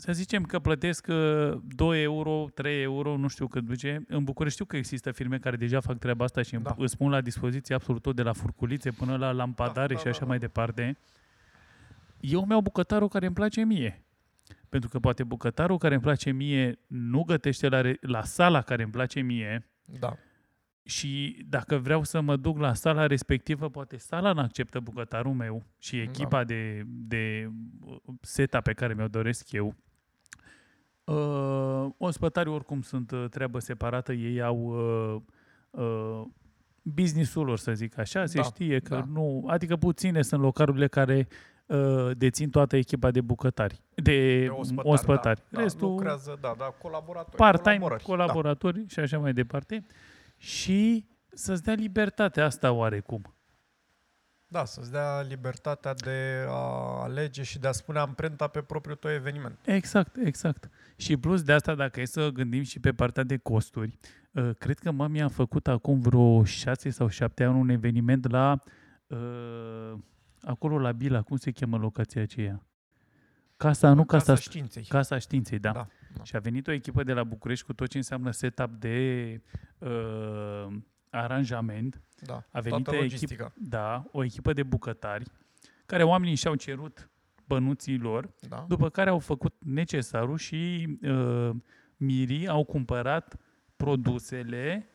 să 0.00 0.12
zicem 0.12 0.42
că 0.42 0.58
plătesc 0.58 1.06
2 1.06 1.58
uh, 1.78 2.02
euro, 2.02 2.46
3 2.54 2.82
euro, 2.82 3.16
nu 3.16 3.28
știu 3.28 3.46
cât 3.46 3.64
duce. 3.64 4.04
În 4.08 4.24
București 4.24 4.54
știu 4.54 4.64
că 4.64 4.76
există 4.76 5.12
firme 5.12 5.38
care 5.38 5.56
deja 5.56 5.80
fac 5.80 5.98
treaba 5.98 6.24
asta 6.24 6.42
și 6.42 6.56
da. 6.56 6.74
îți 6.78 6.96
pun 6.96 7.10
la 7.10 7.20
dispoziție 7.20 7.74
absolut 7.74 8.02
tot 8.02 8.16
de 8.16 8.22
la 8.22 8.32
furculițe 8.32 8.90
până 8.90 9.16
la 9.16 9.30
lampadare 9.30 9.86
da, 9.86 9.94
da, 9.94 10.00
și 10.00 10.08
așa 10.08 10.20
da, 10.20 10.26
mai 10.26 10.38
da. 10.38 10.46
departe. 10.46 10.98
Eu 12.20 12.44
mi-au 12.44 12.60
bucătarul 12.60 13.08
care 13.08 13.26
îmi 13.26 13.34
place 13.34 13.64
mie. 13.64 14.04
Pentru 14.68 14.88
că 14.88 14.98
poate 14.98 15.24
bucătarul 15.24 15.78
care 15.78 15.94
îmi 15.94 16.02
place 16.02 16.30
mie 16.30 16.78
nu 16.86 17.22
gătește 17.22 17.68
la, 17.68 17.80
re- 17.80 17.98
la 18.00 18.22
sala 18.22 18.62
care 18.62 18.82
îmi 18.82 18.92
place 18.92 19.20
mie. 19.20 19.68
Da. 19.84 20.16
Și 20.82 21.44
dacă 21.48 21.76
vreau 21.76 22.04
să 22.04 22.20
mă 22.20 22.36
duc 22.36 22.58
la 22.58 22.74
sala 22.74 23.06
respectivă, 23.06 23.68
poate 23.68 23.96
sala 23.96 24.32
nu 24.32 24.40
acceptă 24.40 24.80
bucătarul 24.80 25.32
meu 25.32 25.62
și 25.78 26.00
echipa 26.00 26.38
da. 26.38 26.44
de, 26.44 26.82
de 26.86 27.50
seta 28.20 28.60
pe 28.60 28.72
care 28.72 28.94
mi-o 28.94 29.08
doresc 29.08 29.52
eu. 29.52 29.76
Uh, 31.04 31.86
ospătarii 31.96 32.52
oricum 32.52 32.80
sunt 32.80 33.10
uh, 33.10 33.24
treabă 33.30 33.58
separată, 33.58 34.12
ei 34.12 34.42
au 34.42 34.56
uh, 34.58 35.20
uh, 35.82 36.22
business-ul 36.82 37.44
lor, 37.44 37.58
să 37.58 37.72
zic 37.72 37.98
așa, 37.98 38.26
se 38.26 38.36
da, 38.36 38.42
știe 38.42 38.78
că 38.78 38.94
da. 38.94 39.04
nu, 39.12 39.44
adică 39.46 39.76
puține 39.76 40.22
sunt 40.22 40.40
localurile 40.40 40.86
care 40.86 41.28
uh, 41.66 42.10
dețin 42.16 42.50
toată 42.50 42.76
echipa 42.76 43.10
de 43.10 43.20
bucătari, 43.20 43.82
de, 43.94 44.40
de 44.40 44.48
ospătari. 44.48 44.88
ospătari. 44.88 45.42
Da, 45.48 45.60
Restul 45.60 45.86
da, 45.86 45.92
lucrează, 45.92 46.38
da, 46.40 46.54
da, 46.58 46.64
colaboratori. 46.64 47.36
Part-time, 47.36 47.86
colaboratori 48.02 48.78
da. 48.78 48.84
și 48.88 49.00
așa 49.00 49.18
mai 49.18 49.32
departe. 49.32 49.84
Și 50.36 51.06
să-ți 51.28 51.62
dea 51.62 51.74
libertatea 51.74 52.44
asta 52.44 52.72
oarecum. 52.72 53.34
Da, 54.52 54.64
să-ți 54.64 54.90
dea 54.90 55.20
libertatea 55.20 55.94
de 55.94 56.44
a 56.48 57.02
alege 57.02 57.42
și 57.42 57.58
de 57.58 57.66
a 57.66 57.72
spune 57.72 57.98
amprenta 57.98 58.46
pe 58.46 58.60
propriul 58.60 58.96
tău 58.96 59.10
eveniment. 59.10 59.58
Exact, 59.64 60.16
exact. 60.16 60.70
Și 60.96 61.16
plus 61.16 61.42
de 61.42 61.52
asta, 61.52 61.74
dacă 61.74 62.00
e 62.00 62.04
să 62.04 62.28
gândim 62.28 62.62
și 62.62 62.80
pe 62.80 62.92
partea 62.92 63.22
de 63.22 63.36
costuri, 63.36 63.98
uh, 64.32 64.50
cred 64.58 64.78
că 64.78 64.90
mami 64.90 65.22
a 65.22 65.28
făcut 65.28 65.68
acum 65.68 66.00
vreo 66.00 66.44
6 66.44 66.90
sau 66.90 67.08
7 67.08 67.44
ani 67.44 67.58
un 67.58 67.68
eveniment 67.68 68.30
la 68.30 68.58
uh, 69.06 69.92
acolo 70.42 70.78
la 70.78 70.92
Bila, 70.92 71.22
cum 71.22 71.36
se 71.36 71.50
cheamă 71.50 71.76
locația 71.76 72.22
aceea? 72.22 72.62
Casa, 73.56 73.92
nu 73.92 74.04
Casa, 74.04 74.24
casa 74.24 74.40
Științei. 74.40 74.84
Casa 74.84 75.18
Științei, 75.18 75.58
da. 75.58 75.72
da, 75.72 75.86
da. 76.16 76.24
Și 76.24 76.36
a 76.36 76.38
venit 76.38 76.66
o 76.66 76.72
echipă 76.72 77.02
de 77.02 77.12
la 77.12 77.24
București 77.24 77.64
cu 77.64 77.72
tot 77.72 77.88
ce 77.88 77.96
înseamnă 77.96 78.30
setup 78.30 78.70
de 78.70 79.40
uh, 79.78 80.66
aranjament. 81.10 82.00
Da, 82.20 82.44
a 82.50 82.60
venit 82.60 82.84
toată 82.84 83.04
echip, 83.04 83.52
da, 83.54 84.04
o 84.12 84.24
echipă 84.24 84.52
de 84.52 84.62
bucătari 84.62 85.24
care 85.86 86.02
oamenii 86.02 86.34
și-au 86.34 86.54
cerut 86.54 87.10
bănuții 87.46 87.98
lor, 87.98 88.30
da. 88.48 88.64
după 88.68 88.88
care 88.88 89.10
au 89.10 89.18
făcut 89.18 89.54
necesarul 89.58 90.36
și 90.36 90.86
uh, 91.02 91.50
mirii 91.96 92.48
au 92.48 92.64
cumpărat 92.64 93.36
produsele 93.76 94.86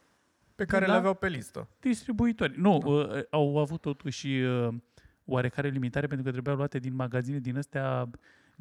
pe 0.56 0.66
care 0.66 0.86
le 0.86 0.92
aveau 0.92 1.14
pe 1.14 1.28
listă. 1.28 1.68
Distribuitori. 1.80 2.60
Nu, 2.60 2.78
da. 2.78 2.88
uh, 2.88 3.24
au 3.30 3.58
avut 3.58 3.82
totuși 3.82 4.28
uh, 4.28 4.68
oarecare 5.26 5.70
limitare 5.70 6.08
pentru 6.08 6.26
că 6.26 6.32
trebuiau 6.32 6.58
luate 6.58 6.80
din 6.80 6.96
magazine 6.96 7.40
din 7.40 7.58
astea 7.58 8.10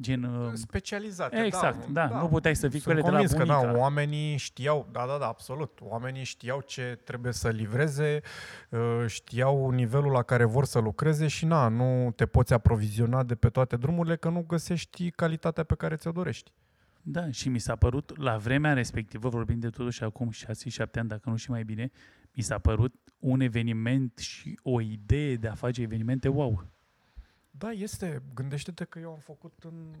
gen... 0.01 0.23
Uh, 0.23 0.51
Specializate, 0.53 1.43
exact, 1.45 1.87
da, 1.87 2.07
da, 2.07 2.19
nu 2.19 2.27
puteai 2.27 2.55
să 2.55 2.69
fii 2.69 2.81
cu 2.81 2.89
ele 2.89 3.01
de 3.01 3.09
la 3.09 3.17
bunica. 3.17 3.37
că 3.37 3.45
da, 3.45 3.71
oamenii 3.77 4.37
știau, 4.37 4.87
da, 4.91 5.05
da, 5.07 5.17
da, 5.17 5.27
absolut, 5.27 5.79
oamenii 5.81 6.23
știau 6.23 6.61
ce 6.61 6.99
trebuie 7.03 7.33
să 7.33 7.49
livreze, 7.49 8.21
uh, 8.69 9.03
știau 9.07 9.69
nivelul 9.69 10.11
la 10.11 10.23
care 10.23 10.43
vor 10.43 10.65
să 10.65 10.79
lucreze 10.79 11.27
și 11.27 11.45
na, 11.45 11.67
nu 11.67 12.11
te 12.15 12.25
poți 12.25 12.53
aproviziona 12.53 13.23
de 13.23 13.35
pe 13.35 13.49
toate 13.49 13.75
drumurile 13.75 14.15
că 14.15 14.29
nu 14.29 14.43
găsești 14.47 15.11
calitatea 15.11 15.63
pe 15.63 15.75
care 15.75 15.95
ți-o 15.95 16.11
dorești. 16.11 16.51
Da, 17.07 17.31
și 17.31 17.49
mi 17.49 17.59
s-a 17.59 17.75
părut, 17.75 18.17
la 18.17 18.37
vremea 18.37 18.73
respectivă, 18.73 19.29
vorbim 19.29 19.59
de 19.59 19.69
totuși 19.69 20.03
acum 20.03 20.31
6-7 20.31 20.35
ani, 20.93 21.07
dacă 21.07 21.29
nu 21.29 21.35
și 21.35 21.49
mai 21.49 21.63
bine, 21.63 21.91
mi 22.33 22.43
s-a 22.43 22.57
părut 22.57 22.95
un 23.19 23.39
eveniment 23.39 24.17
și 24.17 24.59
o 24.63 24.81
idee 24.81 25.35
de 25.35 25.47
a 25.47 25.53
face 25.53 25.81
evenimente 25.81 26.27
wow. 26.27 26.74
Da, 27.57 27.71
este. 27.71 28.21
Gândește-te 28.33 28.83
că 28.83 28.99
eu 28.99 29.11
am 29.11 29.19
făcut 29.19 29.63
în 29.63 29.93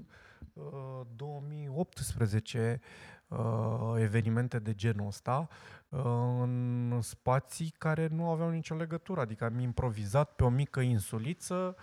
uh, 0.53 1.01
2018 1.15 2.81
uh, 3.27 3.93
evenimente 3.97 4.59
de 4.59 4.73
genul 4.73 5.07
ăsta 5.07 5.47
uh, 5.89 6.01
în 6.41 6.99
spații 7.01 7.73
care 7.77 8.07
nu 8.07 8.29
aveau 8.29 8.49
nicio 8.49 8.75
legătură. 8.75 9.21
Adică 9.21 9.45
am 9.45 9.59
improvizat 9.59 10.31
pe 10.31 10.43
o 10.43 10.49
mică 10.49 10.79
insuliță 10.79 11.75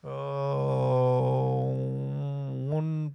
uh, 0.00 0.10
un, 2.68 3.12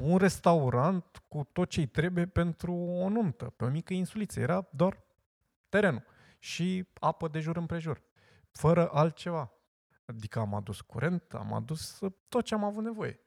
un 0.00 0.16
restaurant 0.16 1.22
cu 1.28 1.48
tot 1.52 1.68
ce-i 1.68 1.86
trebuie 1.86 2.26
pentru 2.26 2.72
o 2.74 3.08
nuntă, 3.08 3.44
pe 3.56 3.64
o 3.64 3.68
mică 3.68 3.92
insuliță. 3.94 4.40
Era 4.40 4.68
doar 4.70 5.02
terenul 5.68 6.04
și 6.38 6.86
apă 7.00 7.28
de 7.28 7.40
jur 7.40 7.56
împrejur, 7.56 8.02
fără 8.50 8.88
altceva. 8.92 9.53
Adică 10.04 10.38
am 10.38 10.54
adus 10.54 10.80
curent, 10.80 11.22
am 11.32 11.52
adus 11.52 12.00
tot 12.28 12.44
ce 12.44 12.54
am 12.54 12.64
avut 12.64 12.84
nevoie. 12.84 13.20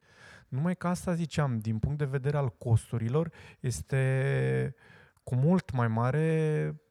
Numai 0.48 0.76
că 0.76 0.88
asta 0.88 1.14
ziceam, 1.14 1.60
din 1.60 1.80
punct 1.80 1.98
de 1.98 2.06
vedere 2.06 2.38
al 2.38 2.50
costurilor, 2.50 3.32
este 3.60 4.76
cu 5.24 5.36
mult 5.36 5.72
mai 5.72 5.88
mare 5.88 6.82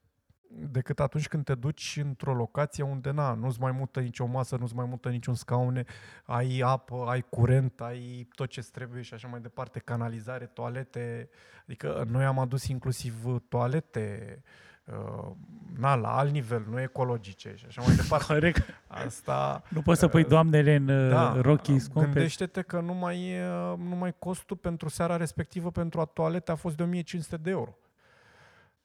decât 0.48 1.00
atunci 1.00 1.28
când 1.28 1.44
te 1.44 1.54
duci 1.54 2.00
într-o 2.02 2.34
locație 2.34 2.84
unde 2.84 3.10
na, 3.10 3.34
nu-ți 3.34 3.60
mai 3.60 3.72
mută 3.72 4.00
nicio 4.00 4.26
masă, 4.26 4.56
nu-ți 4.56 4.74
mai 4.74 4.86
mută 4.86 5.08
niciun 5.08 5.34
scaune, 5.34 5.84
ai 6.24 6.60
apă, 6.64 7.04
ai 7.08 7.22
curent, 7.28 7.80
ai 7.80 8.28
tot 8.34 8.48
ce 8.48 8.60
trebuie 8.60 9.02
și 9.02 9.14
așa 9.14 9.28
mai 9.28 9.40
departe, 9.40 9.78
canalizare, 9.78 10.46
toalete. 10.46 11.28
Adică 11.62 12.04
noi 12.08 12.24
am 12.24 12.38
adus 12.38 12.66
inclusiv 12.66 13.24
toalete 13.48 14.36
uh, 14.36 14.74
na, 15.78 15.94
la 15.94 16.16
alt 16.16 16.32
nivel, 16.32 16.64
nu 16.68 16.80
ecologice 16.80 17.54
și 17.56 17.64
așa 17.66 17.82
mai 17.82 17.94
departe. 18.02 18.32
Corect. 18.32 18.82
Asta, 18.86 19.62
Nu 19.68 19.82
poți 19.82 20.00
să 20.00 20.08
pui 20.08 20.22
uh, 20.22 20.28
doamnele 20.28 20.74
în 20.74 20.86
da, 20.86 21.08
da, 21.08 21.40
rochii 21.40 21.78
scumpe. 21.78 22.10
Gândește-te 22.10 22.62
că 22.62 22.80
numai, 22.80 23.40
uh, 23.40 23.78
numai 23.78 24.14
costul 24.18 24.56
pentru 24.56 24.88
seara 24.88 25.16
respectivă 25.16 25.70
pentru 25.70 26.00
a 26.00 26.04
toalete 26.04 26.50
a 26.50 26.54
fost 26.54 26.76
de 26.76 26.82
1500 26.82 27.36
de 27.36 27.50
euro. 27.50 27.78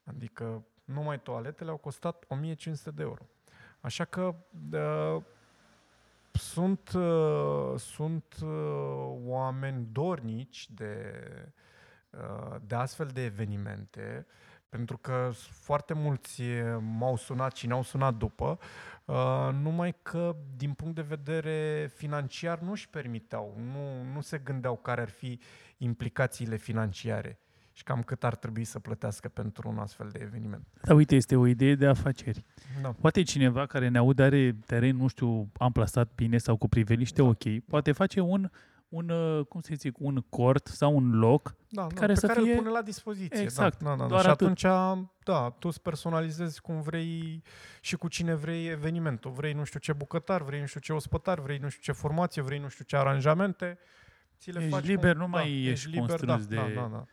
Adică 0.03 0.63
numai 0.83 1.19
toaletele 1.19 1.69
au 1.69 1.77
costat 1.77 2.23
1500 2.27 2.91
de 2.91 3.01
euro. 3.01 3.25
Așa 3.81 4.05
că 4.05 4.35
uh, 4.71 5.21
sunt, 6.31 6.91
uh, 6.95 7.73
sunt 7.77 8.35
uh, 8.43 8.49
oameni 9.25 9.87
dornici 9.91 10.69
de, 10.69 11.13
uh, 12.09 12.55
de 12.65 12.75
astfel 12.75 13.07
de 13.07 13.23
evenimente, 13.23 14.25
pentru 14.71 14.97
că 14.97 15.31
foarte 15.49 15.93
mulți 15.93 16.41
m-au 16.97 17.15
sunat 17.15 17.55
și 17.55 17.67
ne-au 17.67 17.83
sunat 17.83 18.15
după, 18.15 18.59
uh, 19.05 19.49
numai 19.61 19.95
că 20.01 20.35
din 20.55 20.73
punct 20.73 20.95
de 20.95 21.01
vedere 21.01 21.89
financiar 21.95 22.59
nu 22.59 22.71
își 22.71 22.89
permiteau, 22.89 23.57
nu, 23.73 24.13
nu 24.13 24.21
se 24.21 24.37
gândeau 24.37 24.77
care 24.77 25.01
ar 25.01 25.09
fi 25.09 25.39
implicațiile 25.77 26.57
financiare 26.57 27.39
și 27.71 27.83
cam 27.83 28.03
cât 28.03 28.23
ar 28.23 28.35
trebui 28.35 28.63
să 28.63 28.79
plătească 28.79 29.27
pentru 29.27 29.69
un 29.69 29.77
astfel 29.77 30.09
de 30.11 30.19
eveniment. 30.21 30.67
Da, 30.81 30.93
uite, 30.93 31.15
este 31.15 31.35
o 31.35 31.47
idee 31.47 31.75
de 31.75 31.87
afaceri. 31.87 32.45
Da. 32.81 32.89
Poate 32.89 33.23
cineva 33.23 33.65
care 33.65 33.87
ne 33.87 33.97
aude 33.97 34.23
are 34.23 34.55
teren, 34.65 34.95
nu 34.95 35.07
știu, 35.07 35.51
amplasat 35.57 36.11
bine 36.15 36.37
sau 36.37 36.57
cu 36.57 36.67
priveliște 36.67 37.21
Da. 37.21 37.27
ok, 37.27 37.59
poate 37.67 37.91
face 37.91 38.19
un, 38.19 38.49
un, 38.91 39.09
uh, 39.09 39.45
cum 39.45 39.61
să 39.61 39.73
zic, 39.75 39.95
un 39.99 40.23
cort 40.29 40.67
sau 40.67 40.95
un 40.95 41.19
loc 41.19 41.55
Da, 41.69 41.81
da, 41.81 41.87
care 41.87 42.13
pe 42.13 42.19
să 42.19 42.27
care 42.27 42.41
fie- 42.41 42.51
îl 42.51 42.57
pune 42.57 42.69
la 42.69 42.81
dispoziție. 42.81 43.41
Exact, 43.41 43.83
Da, 43.83 43.89
da, 43.89 43.95
da, 43.95 44.01
da. 44.01 44.07
doar 44.07 44.21
Și 44.21 44.27
atât. 44.27 44.41
atunci, 44.47 44.61
da, 45.23 45.49
tu 45.59 45.67
îți 45.67 45.81
personalizezi 45.81 46.61
cum 46.61 46.81
vrei 46.81 47.43
și 47.81 47.95
cu 47.95 48.07
cine 48.07 48.33
vrei 48.35 48.67
evenimentul. 48.67 49.31
Vrei 49.31 49.53
nu 49.53 49.63
știu 49.63 49.79
ce 49.79 49.93
bucătar, 49.93 50.41
vrei 50.43 50.59
nu 50.59 50.65
știu 50.65 50.79
ce 50.79 50.93
ospătar, 50.93 51.39
vrei 51.39 51.57
nu 51.57 51.69
știu 51.69 51.81
ce 51.93 51.99
formație, 51.99 52.41
vrei 52.41 52.59
nu 52.59 52.67
știu 52.67 52.85
ce 52.85 52.95
aranjamente. 52.95 53.77
Ți 54.39 54.51
le 54.51 54.59
Ești 54.59 54.71
faci 54.71 54.83
liber, 54.85 55.11
cum, 55.11 55.21
nu 55.21 55.27
mai 55.27 55.43
da, 55.63 55.69
ești 55.69 55.87
liber, 55.89 55.99
constrâns 56.07 56.45
da, 56.47 56.55
de- 56.65 56.73
Da, 56.73 56.81
da, 56.81 56.87
da. 56.91 57.05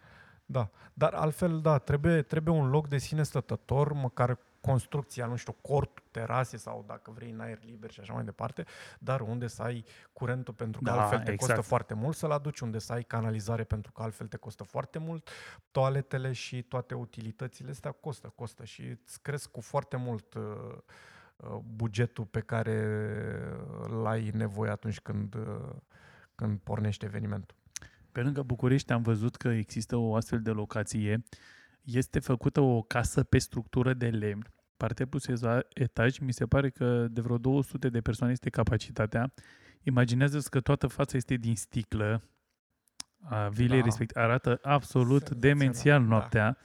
Da, 0.51 0.71
dar 0.95 1.13
altfel, 1.15 1.61
da, 1.61 1.79
trebuie, 1.79 2.23
trebuie 2.23 2.55
un 2.55 2.71
loc 2.71 2.89
de 2.89 2.99
sine 2.99 3.23
stătător, 3.23 3.93
măcar 3.93 4.39
construcția, 4.61 5.27
nu 5.27 5.37
știu, 5.37 5.53
cort, 5.61 6.03
terase 6.19 6.57
sau 6.57 6.85
dacă 6.87 7.11
vrei 7.11 7.31
în 7.31 7.41
aer 7.41 7.59
liber 7.65 7.91
și 7.91 8.01
așa 8.01 8.13
mai 8.13 8.25
departe, 8.25 8.65
dar 8.99 9.21
unde 9.21 9.47
să 9.47 9.63
ai 9.63 9.85
curentul 10.13 10.55
pentru 10.55 10.81
că 10.81 10.91
Da, 10.91 11.01
altfel 11.01 11.19
te 11.19 11.33
exact. 11.33 11.53
costă 11.53 11.69
foarte 11.69 11.95
mult 11.95 12.17
să-l 12.17 12.31
aduci, 12.31 12.61
unde 12.61 12.79
să 12.79 12.93
ai 12.93 13.03
canalizare 13.03 13.65
pentru 13.65 13.93
că 13.93 14.03
altfel 14.03 14.27
te 14.27 14.37
costă 14.37 14.63
foarte 14.63 14.99
mult, 14.99 15.31
toaletele 15.71 16.33
și 16.33 16.63
toate 16.63 16.95
utilitățile 16.95 17.71
astea 17.71 17.91
costă, 17.91 18.33
costă 18.35 18.65
și 18.65 18.83
îți 18.83 19.23
cresc 19.23 19.51
cu 19.51 19.61
foarte 19.61 19.97
mult 19.97 20.35
uh, 20.35 20.43
uh, 21.37 21.59
bugetul 21.75 22.25
pe 22.25 22.41
care 22.41 22.77
îl 23.83 24.07
ai 24.07 24.31
nevoie 24.35 24.71
atunci 24.71 25.01
când, 25.01 25.35
uh, 25.35 25.71
când 26.35 26.59
pornești 26.59 27.05
evenimentul. 27.05 27.57
Pe 28.13 28.21
lângă 28.23 28.43
București 28.43 28.93
am 28.93 29.03
văzut 29.03 29.37
că 29.37 29.49
există 29.49 29.97
o 29.97 30.15
astfel 30.15 30.43
de 30.43 30.51
locație. 30.51 31.25
Este 31.83 32.19
făcută 32.19 32.61
o 32.61 32.83
casă 32.83 33.23
pe 33.23 33.39
structură 33.39 33.93
de 33.95 34.09
lemn, 34.09 34.53
parte 34.79 35.07
plus 35.07 35.27
eza- 35.29 35.67
etaj, 35.75 36.19
mi 36.19 36.33
se 36.33 36.47
pare 36.47 36.71
că 36.71 37.07
de 37.11 37.21
vreo 37.21 37.39
200 37.39 37.89
de 37.89 38.01
persoane 38.01 38.33
este 38.33 38.51
capacitatea. 38.51 39.33
Imaginează-ți 39.83 40.51
că 40.51 40.61
toată 40.61 40.87
fața 40.87 41.17
este 41.17 41.35
din 41.35 41.57
sticlă, 41.57 42.23
a 43.23 43.49
vilei 43.49 43.79
Da. 43.79 43.85
respective 43.85 44.21
arată 44.21 44.59
absolut 44.63 45.21
Senzațional, 45.27 45.41
demențial 45.59 46.01
da. 46.01 46.07
noaptea 46.07 46.59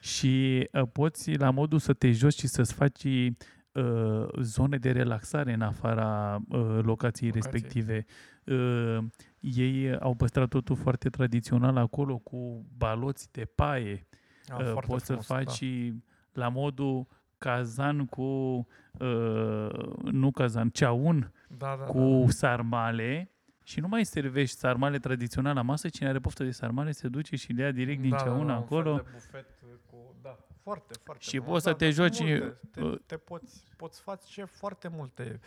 și 0.00 0.68
uh, 0.72 0.82
poți 0.92 1.34
la 1.34 1.50
modul 1.50 1.78
să 1.78 1.92
te 1.92 2.10
joci 2.10 2.38
și 2.38 2.46
să-ți 2.46 2.74
faci 2.74 3.04
uh, 3.04 4.26
zone 4.40 4.76
de 4.78 4.90
relaxare 4.90 5.52
în 5.52 5.60
afara 5.60 6.34
uh, 6.48 6.60
locației 6.82 6.82
Locației. 6.82 7.32
respective. 7.32 8.04
Uh, 8.44 8.98
ei 9.40 9.96
au 9.98 10.14
păstrat 10.14 10.48
totul 10.48 10.76
foarte 10.76 11.08
tradițional 11.08 11.76
acolo, 11.76 12.18
cu 12.18 12.66
baloți 12.76 13.32
de 13.32 13.44
paie. 13.44 14.06
Ah, 14.48 14.58
Uh, 14.58 14.64
foarte 14.70 14.86
poți 14.90 15.04
să 15.04 15.12
frumos, 15.12 15.26
faci 15.26 15.44
da. 15.44 15.52
și 15.52 15.94
la 16.32 16.48
modul 16.48 17.06
cazan 17.38 18.06
cu, 18.06 18.22
uh, 18.22 19.68
nu 20.02 20.30
cazan, 20.30 20.68
ceaun 20.70 21.32
da, 21.48 21.76
da, 21.78 21.84
cu 21.84 22.24
sarmale 22.28 23.30
și 23.62 23.80
nu 23.80 23.88
mai 23.88 24.04
servești 24.04 24.56
sarmale 24.56 24.98
tradițional 24.98 25.54
la 25.54 25.62
masă, 25.62 25.88
cine 25.88 26.08
are 26.08 26.18
poftă 26.18 26.44
de 26.44 26.50
sarmale 26.50 26.90
se 26.90 27.08
duce 27.08 27.36
și 27.36 27.52
le 27.52 27.62
ia 27.62 27.70
direct 27.70 28.00
din 28.00 28.10
da, 28.10 28.16
ceaun 28.16 28.46
da, 28.46 28.52
da, 28.52 28.58
acolo. 28.58 28.90
Un 28.90 28.96
fel 28.96 29.04
de 29.04 29.10
bufet 29.12 29.46
cu, 29.90 30.14
da, 30.22 30.38
foarte, 30.62 30.94
foarte 31.04 31.22
Și 31.22 31.36
frumos. 31.36 31.48
poți 31.50 31.64
să 31.64 31.70
da, 31.70 31.76
te 31.76 31.84
da, 31.84 31.90
joci, 31.90 32.14
sunt 32.14 32.28
Multe. 32.28 32.58
Te, 32.70 32.80
uh, 32.80 32.98
te 33.06 33.16
poți, 33.16 33.64
poți 33.76 34.00
face 34.00 34.44
foarte 34.44 34.88
multe, 34.88 35.40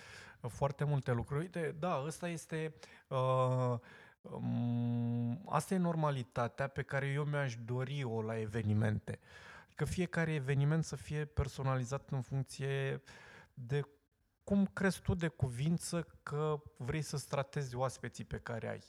foarte 0.47 0.84
multe 0.84 1.11
lucruri. 1.11 1.41
Uite, 1.41 1.76
da, 1.80 2.03
ăsta 2.05 2.27
este... 2.27 2.73
Uh, 3.07 3.80
um, 4.22 5.41
asta 5.49 5.73
e 5.73 5.77
normalitatea 5.77 6.68
pe 6.68 6.81
care 6.81 7.07
eu 7.07 7.23
mi-aș 7.23 7.55
dori-o 7.65 8.22
la 8.22 8.39
evenimente. 8.39 9.19
Adică 9.81 9.95
fiecare 9.95 10.33
eveniment 10.33 10.83
să 10.83 10.95
fie 10.95 11.25
personalizat 11.25 12.09
în 12.09 12.21
funcție 12.21 13.01
de 13.53 13.87
cum 14.43 14.65
crezi 14.65 15.01
tu 15.01 15.13
de 15.13 15.27
cuvință 15.27 16.07
că 16.23 16.61
vrei 16.77 17.01
să 17.01 17.23
tratezi 17.29 17.75
oaspeții 17.75 18.23
pe 18.23 18.39
care 18.39 18.69
ai, 18.69 18.83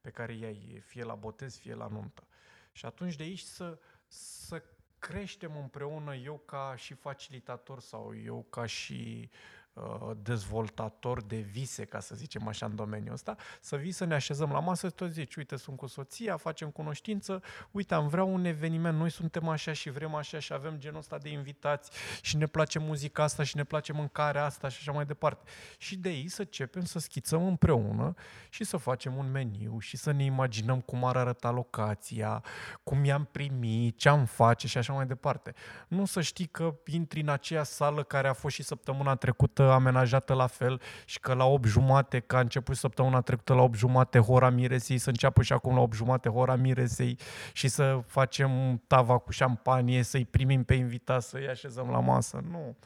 pe 0.00 0.10
care 0.10 0.32
i 0.32 0.44
ai, 0.44 0.82
fie 0.86 1.04
la 1.04 1.14
botez, 1.14 1.56
fie 1.56 1.74
la 1.74 1.86
nuntă. 1.86 2.26
Și 2.72 2.86
atunci 2.86 3.16
de 3.16 3.22
aici 3.22 3.40
să, 3.40 3.78
să 4.06 4.62
creștem 4.98 5.56
împreună 5.56 6.14
eu 6.14 6.38
ca 6.38 6.74
și 6.76 6.94
facilitator 6.94 7.80
sau 7.80 8.16
eu 8.16 8.46
ca 8.50 8.66
și 8.66 9.30
uh, 9.72 10.10
dezvoltator 10.22 11.22
de 11.22 11.36
vise, 11.36 11.84
ca 11.84 12.00
să 12.00 12.14
zicem 12.14 12.48
așa, 12.48 12.66
în 12.66 12.74
domeniul 12.76 13.12
ăsta, 13.12 13.36
să 13.60 13.76
vii 13.76 13.92
să 13.92 14.04
ne 14.04 14.14
așezăm 14.14 14.50
la 14.50 14.60
masă 14.60 14.86
și 14.86 14.94
tot 14.94 15.10
zici, 15.10 15.36
uite, 15.36 15.56
sunt 15.56 15.76
cu 15.76 15.86
soția, 15.86 16.36
facem 16.36 16.70
cunoștință, 16.70 17.42
uite, 17.70 17.94
am 17.94 18.08
vrea 18.08 18.24
un 18.24 18.44
eveniment, 18.44 18.98
noi 18.98 19.10
suntem 19.10 19.48
așa 19.48 19.72
și 19.72 19.90
vrem 19.90 20.14
așa 20.14 20.38
și 20.38 20.52
avem 20.52 20.78
genul 20.78 20.98
ăsta 20.98 21.18
de 21.18 21.28
invitați 21.28 21.90
și 22.20 22.36
ne 22.36 22.46
place 22.46 22.78
muzica 22.78 23.22
asta 23.22 23.42
și 23.42 23.56
ne 23.56 23.64
place 23.64 23.92
mâncarea 23.92 24.44
asta 24.44 24.68
și 24.68 24.78
așa 24.80 24.92
mai 24.92 25.06
departe. 25.06 25.50
Și 25.78 25.96
de 25.96 26.08
aici 26.08 26.30
să 26.30 26.40
începem 26.40 26.84
să 26.84 26.98
schițăm 26.98 27.46
împreună 27.46 28.14
și 28.48 28.64
să 28.64 28.76
facem 28.76 29.16
un 29.16 29.30
meniu 29.30 29.78
și 29.78 29.96
să 29.96 30.10
ne 30.10 30.24
imaginăm 30.24 30.80
cum 30.80 31.04
ar 31.04 31.16
arăta 31.16 31.50
locația, 31.50 32.44
cum 32.82 33.04
i-am 33.04 33.24
primit, 33.24 33.98
ce 33.98 34.08
am 34.08 34.24
face 34.24 34.66
și 34.66 34.78
așa 34.78 34.92
mai 34.92 35.06
departe. 35.06 35.54
Nu 35.88 36.04
să 36.04 36.20
știi 36.20 36.46
că 36.46 36.74
intri 36.86 37.20
în 37.20 37.28
aceea 37.28 37.62
sală 37.62 38.02
care 38.02 38.28
a 38.28 38.32
fost 38.32 38.54
și 38.54 38.62
săptămâna 38.62 39.14
trecută 39.14 39.61
amenajată 39.62 40.34
la 40.34 40.46
fel 40.46 40.80
și 41.04 41.20
că 41.20 41.34
la 41.34 41.44
8 41.44 41.64
jumate, 41.64 42.18
că 42.20 42.36
a 42.36 42.40
început 42.40 42.76
săptămâna 42.76 43.20
trecută 43.20 43.54
la 43.54 43.62
8 43.62 43.74
jumate 43.78 44.18
hora 44.18 44.50
miresei, 44.50 44.98
să 44.98 45.08
înceapă 45.08 45.42
și 45.42 45.52
acum 45.52 45.74
la 45.74 45.80
8 45.80 45.94
jumate 45.94 46.28
hora 46.28 46.56
miresei 46.56 47.18
și 47.52 47.68
să 47.68 48.00
facem 48.06 48.82
tava 48.86 49.18
cu 49.18 49.30
șampanie, 49.30 50.02
să-i 50.02 50.24
primim 50.24 50.64
pe 50.64 50.74
invitați, 50.74 51.28
să-i 51.28 51.48
așezăm 51.48 51.88
la 51.90 52.00
masă. 52.00 52.44
Nu. 52.50 52.76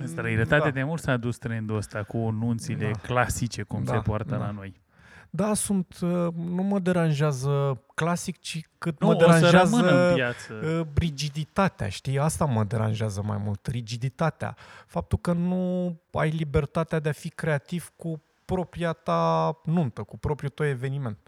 În 0.00 0.06
străinătate 0.06 0.64
Da. 0.64 0.70
de 0.70 0.82
mult 0.82 1.00
s-a 1.00 1.16
dus 1.16 1.38
trendul 1.38 1.76
ăsta 1.76 2.02
cu 2.02 2.16
nunțile 2.30 2.90
Da. 2.90 2.98
clasice, 2.98 3.62
cum 3.62 3.84
Da, 3.84 3.92
se 3.92 3.98
poartă 3.98 4.30
da. 4.30 4.36
la 4.36 4.50
noi. 4.50 4.80
Da, 5.30 5.54
sunt, 5.54 5.98
uh, 6.02 6.08
nu 6.34 6.62
mă 6.62 6.78
deranjează 6.78 7.82
clasic, 7.94 8.40
ci 8.40 8.60
cât 8.78 9.00
Nu, 9.00 9.06
mă 9.06 9.14
o 9.14 9.18
să 9.18 9.24
deranjează 9.24 9.76
rămână 9.76 10.08
în 10.08 10.14
piață. 10.14 10.52
uh, 10.80 10.86
rigiditatea, 10.94 11.88
știi? 11.88 12.18
Asta 12.18 12.44
mă 12.44 12.64
deranjează 12.64 13.22
mai 13.22 13.36
mult, 13.44 13.66
rigiditatea. 13.66 14.56
Faptul 14.86 15.18
că 15.18 15.32
nu 15.32 15.94
ai 16.12 16.30
libertatea 16.30 16.98
de 16.98 17.08
a 17.08 17.12
fi 17.12 17.28
creativ 17.28 17.92
cu 17.96 18.22
propria 18.44 18.92
ta 18.92 19.60
nuntă, 19.64 20.02
cu 20.02 20.18
propriul 20.18 20.50
tău 20.50 20.66
eveniment. 20.66 21.18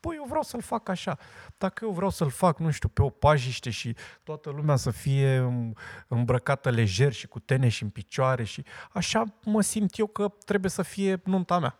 Păi 0.00 0.14
eu 0.16 0.24
vreau 0.28 0.42
să-l 0.42 0.60
fac 0.62 0.88
așa. 0.88 1.18
Dacă 1.58 1.84
eu 1.84 1.90
vreau 1.90 2.10
să-l 2.10 2.30
fac, 2.30 2.58
nu 2.58 2.70
știu, 2.70 2.88
pe 2.88 3.02
o 3.02 3.08
pajiște 3.08 3.70
și 3.70 3.96
toată 4.22 4.50
lumea 4.50 4.76
să 4.76 4.90
fie 4.90 5.40
um, 5.40 5.74
îmbrăcată 6.08 6.70
lejer 6.70 7.12
și 7.12 7.26
cu 7.26 7.38
tene 7.40 7.68
și 7.68 7.82
în 7.82 7.88
picioare 7.88 8.44
și 8.44 8.64
așa 8.92 9.24
mă 9.44 9.60
simt 9.60 9.98
eu 9.98 10.06
că 10.06 10.28
trebuie 10.44 10.70
să 10.70 10.82
fie 10.82 11.20
nunta 11.24 11.58
mea. 11.58 11.78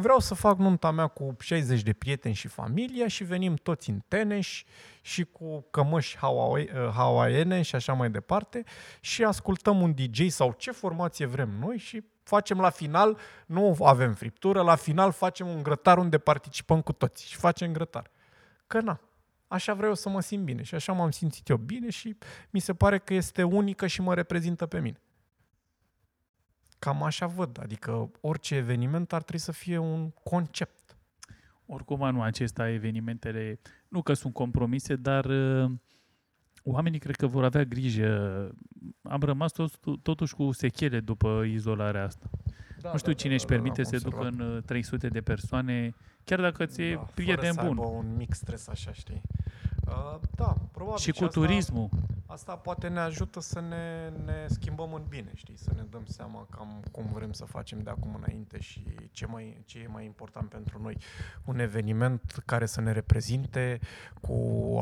Vreau 0.00 0.18
să 0.18 0.34
fac 0.34 0.58
nunta 0.58 0.90
mea 0.90 1.06
cu 1.06 1.36
60 1.40 1.82
de 1.82 1.92
prieteni 1.92 2.34
și 2.34 2.48
familia 2.48 3.08
și 3.08 3.24
venim 3.24 3.54
toți 3.54 3.90
în 3.90 4.00
teneș 4.08 4.64
și 5.00 5.24
cu 5.24 5.66
cămăși 5.70 6.16
hawaii- 6.16 6.72
uh, 6.74 6.90
hawaiene 6.94 7.62
și 7.62 7.74
așa 7.74 7.92
mai 7.92 8.10
departe 8.10 8.64
și 9.00 9.24
ascultăm 9.24 9.80
un 9.80 9.94
DJ 9.94 10.28
sau 10.28 10.54
ce 10.58 10.70
formație 10.70 11.26
vrem 11.26 11.48
noi 11.60 11.78
și 11.78 12.04
facem 12.22 12.60
la 12.60 12.70
final, 12.70 13.18
nu 13.46 13.76
avem 13.80 14.14
friptură, 14.14 14.62
la 14.62 14.74
final 14.74 15.12
facem 15.12 15.48
un 15.48 15.62
grătar 15.62 15.98
unde 15.98 16.18
participăm 16.18 16.80
cu 16.80 16.92
toți 16.92 17.26
și 17.28 17.36
facem 17.36 17.72
grătar. 17.72 18.10
Că 18.66 18.80
na, 18.80 19.00
așa 19.48 19.74
vreau 19.74 19.88
eu 19.88 19.94
să 19.94 20.08
mă 20.08 20.20
simt 20.20 20.44
bine 20.44 20.62
și 20.62 20.74
așa 20.74 20.92
m-am 20.92 21.10
simțit 21.10 21.48
eu 21.48 21.56
bine 21.56 21.90
și 21.90 22.16
mi 22.50 22.60
se 22.60 22.74
pare 22.74 22.98
că 22.98 23.14
este 23.14 23.42
unică 23.42 23.86
și 23.86 24.00
mă 24.00 24.14
reprezintă 24.14 24.66
pe 24.66 24.80
mine. 24.80 25.00
Cam 26.80 27.02
așa 27.02 27.26
văd, 27.26 27.58
adică 27.62 28.10
orice 28.20 28.54
eveniment 28.54 29.12
ar 29.12 29.22
trebui 29.22 29.40
să 29.40 29.52
fie 29.52 29.78
un 29.78 30.10
concept. 30.10 30.96
Oricum 31.66 32.02
anul 32.02 32.22
acesta 32.22 32.68
evenimentele, 32.70 33.60
nu 33.88 34.02
că 34.02 34.12
sunt 34.12 34.32
compromise, 34.32 34.96
dar 34.96 35.24
uh, 35.24 35.70
oamenii 36.62 36.98
cred 36.98 37.16
că 37.16 37.26
vor 37.26 37.44
avea 37.44 37.64
grijă. 37.64 38.50
Am 39.02 39.20
rămas 39.20 39.52
tot, 39.52 39.72
totuși 40.02 40.34
cu 40.34 40.52
sechele 40.52 41.00
după 41.00 41.42
izolarea 41.46 42.04
asta. 42.04 42.30
Da, 42.80 42.90
nu 42.92 42.98
știu 42.98 43.12
da, 43.12 43.18
cine 43.18 43.30
da, 43.30 43.36
își 43.36 43.46
da, 43.46 43.54
permite 43.54 43.82
da, 43.82 43.88
să 43.88 43.94
am 43.94 44.00
se 44.00 44.08
ducă 44.08 44.16
observat. 44.24 44.46
în 44.48 44.56
uh, 44.56 44.62
300 44.62 45.08
de 45.08 45.20
persoane, 45.20 45.94
chiar 46.24 46.40
dacă 46.40 46.66
ți 46.66 46.82
e 46.82 46.94
Da, 46.94 47.00
prieten 47.14 47.52
fără 47.52 47.66
să 47.66 47.72
bun. 47.72 47.78
aibă 47.78 47.96
un 47.96 48.16
mic 48.16 48.32
stres 48.34 48.68
așa, 48.68 48.92
știi? 48.92 49.20
Uh, 49.90 50.20
da, 50.34 50.54
probabil. 50.72 50.98
Și 50.98 51.10
cu 51.10 51.24
asta, 51.24 51.40
turismul. 51.40 51.88
Asta 52.32 52.56
poate 52.56 52.88
ne 52.88 52.98
ajută 52.98 53.40
să 53.40 53.60
ne, 53.60 54.12
ne 54.24 54.46
schimbăm 54.48 54.92
în 54.92 55.02
bine, 55.08 55.30
știi? 55.34 55.56
Să 55.56 55.70
ne 55.76 55.82
dăm 55.90 56.04
seama 56.04 56.46
cam 56.50 56.82
cum 56.92 57.04
vrem 57.12 57.32
să 57.32 57.44
facem 57.44 57.78
de 57.82 57.90
acum 57.90 58.20
înainte 58.22 58.60
și 58.60 58.84
ce, 59.10 59.26
mai, 59.26 59.62
ce 59.64 59.78
e 59.78 59.86
mai 59.86 60.04
important 60.04 60.48
pentru 60.48 60.78
noi. 60.82 60.96
Un 61.44 61.58
eveniment 61.58 62.42
care 62.46 62.66
să 62.66 62.80
ne 62.80 62.92
reprezinte 62.92 63.80
cu 64.20 64.34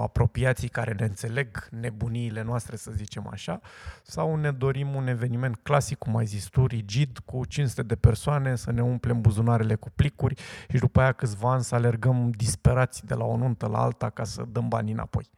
apropiații 0.03 0.69
care 0.69 0.93
ne 0.93 1.05
înțeleg 1.05 1.69
nebuniile 1.71 2.43
noastre, 2.43 2.77
să 2.77 2.91
zicem 2.91 3.29
așa, 3.31 3.61
sau 4.03 4.37
ne 4.37 4.51
dorim 4.51 4.95
un 4.95 5.07
eveniment 5.07 5.57
clasic, 5.63 5.99
cum 5.99 6.17
ai 6.17 6.27
zis 6.27 6.45
tu, 6.45 6.67
rigid, 6.67 7.19
cu 7.19 7.45
500 7.45 7.83
de 7.83 7.97
persoane, 7.97 8.57
să 8.57 8.73
ne 8.73 8.83
umplem 8.83 9.21
buzunarele 9.21 9.75
cu 9.75 9.91
plicuri 9.95 10.35
și 10.69 10.79
după 10.79 11.01
aia 11.01 11.13
câțiva 11.13 11.53
ani 11.53 11.63
să 11.63 11.75
alergăm 11.75 12.31
disperați 12.31 13.07
de 13.07 13.15
la 13.15 13.25
o 13.25 13.37
nuntă 13.37 13.67
la 13.67 13.83
alta 13.83 14.11
ca 14.11 14.25
să 14.25 14.45
dăm 14.53 14.69
banii 14.69 14.95
înapoi. 14.99 15.31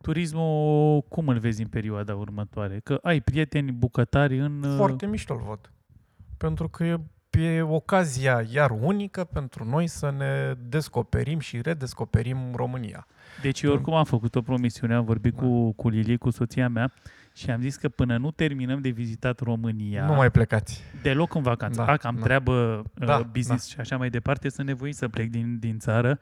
Turismul, 0.00 1.02
cum 1.08 1.28
îl 1.28 1.38
vezi 1.38 1.62
în 1.62 1.68
perioada 1.68 2.14
următoare? 2.14 2.80
Că 2.84 2.98
ai 3.02 3.20
prieteni 3.20 3.72
bucătari 3.72 4.38
în... 4.38 4.62
uh, 4.62 4.74
Foarte 4.76 5.06
mișto 5.06 5.34
îl 5.34 5.40
văd. 5.46 5.70
Pentru 6.36 6.68
că 6.68 6.84
e, 6.84 7.00
e 7.30 7.62
ocazia 7.62 8.44
iar 8.52 8.70
unică 8.80 9.24
pentru 9.24 9.64
noi 9.64 9.86
să 9.86 10.10
ne 10.10 10.54
descoperim 10.68 11.38
și 11.38 11.60
redescoperim 11.60 12.38
România. 12.54 13.06
Deci 13.42 13.62
eu 13.62 13.72
oricum 13.72 13.94
am 13.94 14.04
făcut 14.04 14.34
o 14.34 14.42
promisiune, 14.42 14.94
am 14.94 15.04
vorbit 15.04 15.34
Da. 15.34 15.42
cu, 15.42 15.72
cu 15.72 15.88
Lili, 15.88 16.16
cu 16.18 16.30
soția 16.30 16.68
mea 16.68 16.92
și 17.34 17.50
am 17.50 17.60
zis 17.60 17.76
că 17.76 17.88
până 17.88 18.16
nu 18.16 18.30
terminăm 18.30 18.80
de 18.80 18.88
vizitat 18.88 19.40
România, 19.40 20.06
Nu 20.06 20.14
mai 20.14 20.30
plecați. 20.30 20.82
deloc 21.02 21.34
în 21.34 21.42
vacanță, 21.42 21.78
Da, 21.80 21.86
da, 21.86 21.96
că 21.96 22.06
am 22.06 22.16
da. 22.16 22.22
treabă, 22.22 22.82
Da, 22.94 23.06
da, 23.06 23.18
business 23.22 23.66
da. 23.66 23.72
și 23.74 23.80
așa 23.80 23.96
mai 23.96 24.10
departe, 24.10 24.48
sunt 24.48 24.66
nevoit 24.66 24.94
să 24.94 25.08
plec 25.08 25.30
din, 25.30 25.58
din 25.58 25.78
țară, 25.78 26.18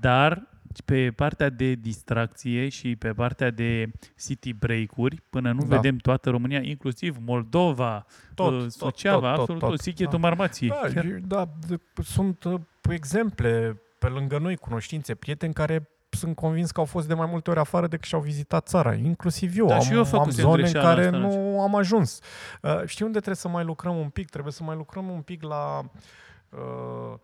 dar 0.00 0.46
pe 0.84 1.10
partea 1.10 1.48
de 1.48 1.72
distracție 1.72 2.68
și 2.68 2.96
pe 2.96 3.12
partea 3.12 3.50
de 3.50 3.90
city 4.26 4.52
break-uri, 4.52 5.22
până 5.30 5.52
nu 5.52 5.64
Da. 5.66 5.74
vedem 5.76 5.96
toată 5.96 6.30
România, 6.30 6.60
inclusiv 6.62 7.16
Moldova, 7.24 8.06
Tot, 8.34 8.52
uh, 8.52 8.58
tot, 8.60 8.70
Suceava, 8.72 9.18
tot, 9.28 9.30
tot, 9.34 9.38
absolut 9.40 9.60
tot. 9.60 9.70
tot, 9.70 9.80
Sichetul 9.80 10.20
Da. 10.20 10.26
Marmației. 10.28 10.68
Da, 10.70 10.80
Chiar- 10.88 11.04
și- 11.04 11.20
da, 11.26 11.48
de- 11.68 11.80
sunt 12.02 12.44
uh, 12.44 12.60
exemple 12.90 13.80
pe 13.98 14.06
lângă 14.06 14.38
noi, 14.38 14.56
cunoștințe, 14.56 15.14
prieteni 15.14 15.52
care 15.54 15.88
sunt 16.10 16.36
convins 16.36 16.70
că 16.70 16.80
au 16.80 16.86
fost 16.86 17.08
de 17.08 17.14
mai 17.14 17.26
multe 17.30 17.50
ori 17.50 17.58
afară 17.58 17.86
decât 17.86 18.04
și-au 18.06 18.20
vizitat 18.20 18.66
țara. 18.68 18.94
Inclusiv 18.94 19.58
eu. 19.58 19.66
Da, 19.66 19.74
am, 19.74 19.80
și 19.80 19.92
eu 19.92 19.98
am 19.98 20.04
făcusem 20.04 20.44
zone 20.44 20.54
în 20.54 20.60
greșeala 20.60 20.88
care 20.88 21.04
asta, 21.04 21.16
nu 21.18 21.60
am 21.60 21.74
ajuns. 21.76 22.20
Uh, 22.62 22.82
știi 22.86 23.04
unde 23.04 23.16
trebuie 23.16 23.36
să 23.36 23.48
mai 23.48 23.64
lucrăm 23.64 23.96
un 23.96 24.08
pic? 24.08 24.28
Trebuie 24.30 24.52
să 24.52 24.62
mai 24.62 24.76
lucrăm 24.76 25.08
un 25.08 25.20
pic 25.20 25.42
la... 25.42 25.80
Uh, 26.48 27.18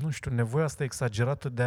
nu 0.00 0.10
știu, 0.10 0.34
nevoia 0.34 0.64
asta 0.64 0.84
exagerată 0.84 1.48
de 1.48 1.62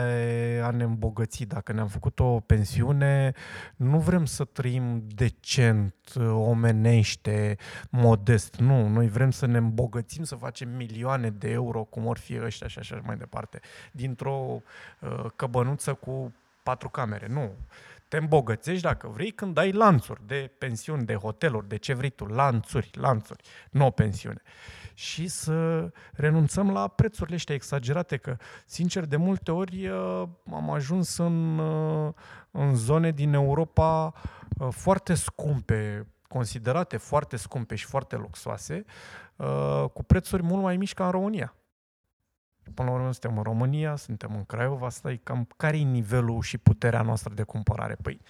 a 0.64 0.72
ne 0.72 0.84
îmbogăți. 0.84 1.44
Dacă 1.44 1.74
ne-am 1.74 1.88
făcut 1.88 2.20
o 2.20 2.40
pensiune, 2.40 3.34
nu 3.76 4.00
vrem 4.00 4.26
să 4.26 4.44
trăim 4.44 5.04
decent, 5.08 5.96
omenește, 6.32 7.58
modest. 7.90 8.56
Nu, 8.56 8.88
noi 8.88 9.08
vrem 9.08 9.32
să 9.32 9.46
ne 9.46 9.58
îmbogățim, 9.58 10.24
să 10.24 10.36
facem 10.36 10.70
milioane 10.70 11.30
de 11.30 11.50
euro, 11.50 11.84
cum 11.84 12.06
or 12.06 12.18
fi 12.18 12.40
ăștia 12.44 12.68
și 12.68 12.80
așa 12.80 13.02
mai 13.06 13.18
departe, 13.18 13.60
dintr-o 13.92 14.62
uh, 15.00 15.26
căbănuță 15.36 15.94
cu 15.94 16.34
patru 16.64 16.90
camere. 16.90 17.28
Nu. 17.28 17.52
Te 18.08 18.18
îmbogățești 18.18 18.82
dacă 18.82 19.08
vrei 19.08 19.32
când 19.32 19.58
ai 19.58 19.72
lanțuri 19.72 20.22
de 20.28 20.52
pensiuni, 20.58 21.06
de 21.06 21.16
hoteluri, 21.16 21.68
de 21.68 21.78
ce 21.78 21.94
vrei 21.94 22.10
tu, 22.10 22.26
lanțuri, 22.26 22.90
lanțuri, 22.94 23.44
nu 23.72 23.86
o 23.86 23.90
pensiune. 23.90 24.42
Și 25.02 25.28
să 25.28 25.90
renunțăm 26.14 26.72
la 26.72 26.88
prețurile 26.88 27.36
ăștia 27.36 27.56
exagerate, 27.56 28.18
că, 28.18 28.38
sincer, 28.66 29.06
de 29.06 29.16
multe 29.16 29.52
ori 29.52 29.88
uh, 29.88 30.24
am 30.52 30.70
ajuns 30.70 31.18
în, 31.18 31.58
uh, 31.58 32.14
în 32.52 32.76
zone 32.76 33.12
din 33.12 33.34
Europa 33.34 34.14
uh, 34.58 34.68
foarte 34.72 35.14
scumpe, 35.14 36.08
considerate 36.28 36.98
foarte 36.98 37.38
scumpe 37.38 37.76
și 37.76 37.86
foarte 37.86 38.16
luxoase, 38.16 38.86
uh, 39.36 39.86
cu 39.94 40.04
prețuri 40.04 40.44
mult 40.44 40.62
mai 40.62 40.78
mici 40.78 40.94
ca 40.94 41.06
în 41.06 41.12
România. 41.12 41.56
Până 42.74 42.90
la 42.90 42.96
urmă 42.96 43.12
suntem 43.12 43.38
în 43.38 43.44
România, 43.44 43.96
suntem 43.96 44.36
în 44.36 44.44
Craiova, 44.44 44.86
asta 44.86 45.12
e 45.12 45.16
cam 45.16 45.48
care 45.58 45.78
e 45.78 45.84
nivelul 45.84 46.42
și 46.42 46.58
puterea 46.58 47.02
noastră 47.02 47.34
de 47.34 47.44
cumpărare? 47.44 47.96
Păi, 48.02 48.22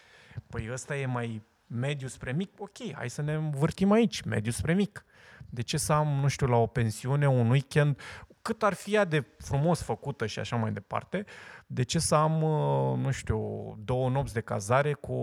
păi 0.48 0.70
ăsta 0.72 0.98
e 0.98 1.06
mai 1.06 1.42
mediu 1.68 2.08
spre 2.08 2.32
mic, 2.32 2.52
ok, 2.60 2.94
hai 2.94 3.10
să 3.10 3.22
ne 3.22 3.34
învârtim 3.34 3.92
aici, 3.92 4.22
mediu 4.22 4.52
spre 4.52 4.74
mic. 4.74 5.06
De 5.54 5.62
ce 5.62 5.78
să 5.78 5.94
am, 5.94 6.08
nu 6.08 6.28
știu, 6.28 6.48
la 6.48 6.56
o 6.56 6.66
pensiune, 6.66 7.28
un 7.28 7.50
weekend, 7.50 8.00
cât 8.42 8.64
ar 8.64 8.74
fi 8.74 8.94
ea 8.94 9.06
de 9.06 9.26
frumos 9.38 9.82
făcută 9.82 10.26
și 10.26 10.40
așa 10.40 10.56
mai 10.56 10.72
departe, 10.72 11.26
de 11.68 11.84
ce 11.84 12.00
să 12.00 12.16
am, 12.16 12.42
uh, 12.42 12.98
nu 12.98 13.12
știu, 13.12 13.40
două 13.84 14.10
nopți 14.10 14.34
de 14.34 14.42
cazare 14.42 14.94
cu 14.94 15.18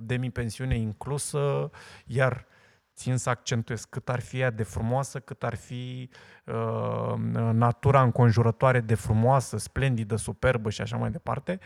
demi-pensiune 0.00 0.76
inclusă, 0.76 1.70
iar 2.06 2.46
țin 2.94 3.16
să 3.16 3.30
accentuez 3.30 3.84
cât 3.84 4.08
ar 4.08 4.20
fi 4.20 4.38
ea 4.38 4.50
de 4.50 4.62
frumoasă, 4.62 5.18
cât 5.18 5.42
ar 5.42 5.54
fi 5.56 6.10
uh, 6.46 7.14
natura 7.52 8.02
înconjurătoare 8.02 8.80
de 8.80 8.94
frumoasă, 8.94 9.58
splendidă, 9.58 10.16
superbă 10.16 10.70
și 10.70 10.80
așa 10.80 10.96
mai 10.96 11.10
departe, 11.10 11.58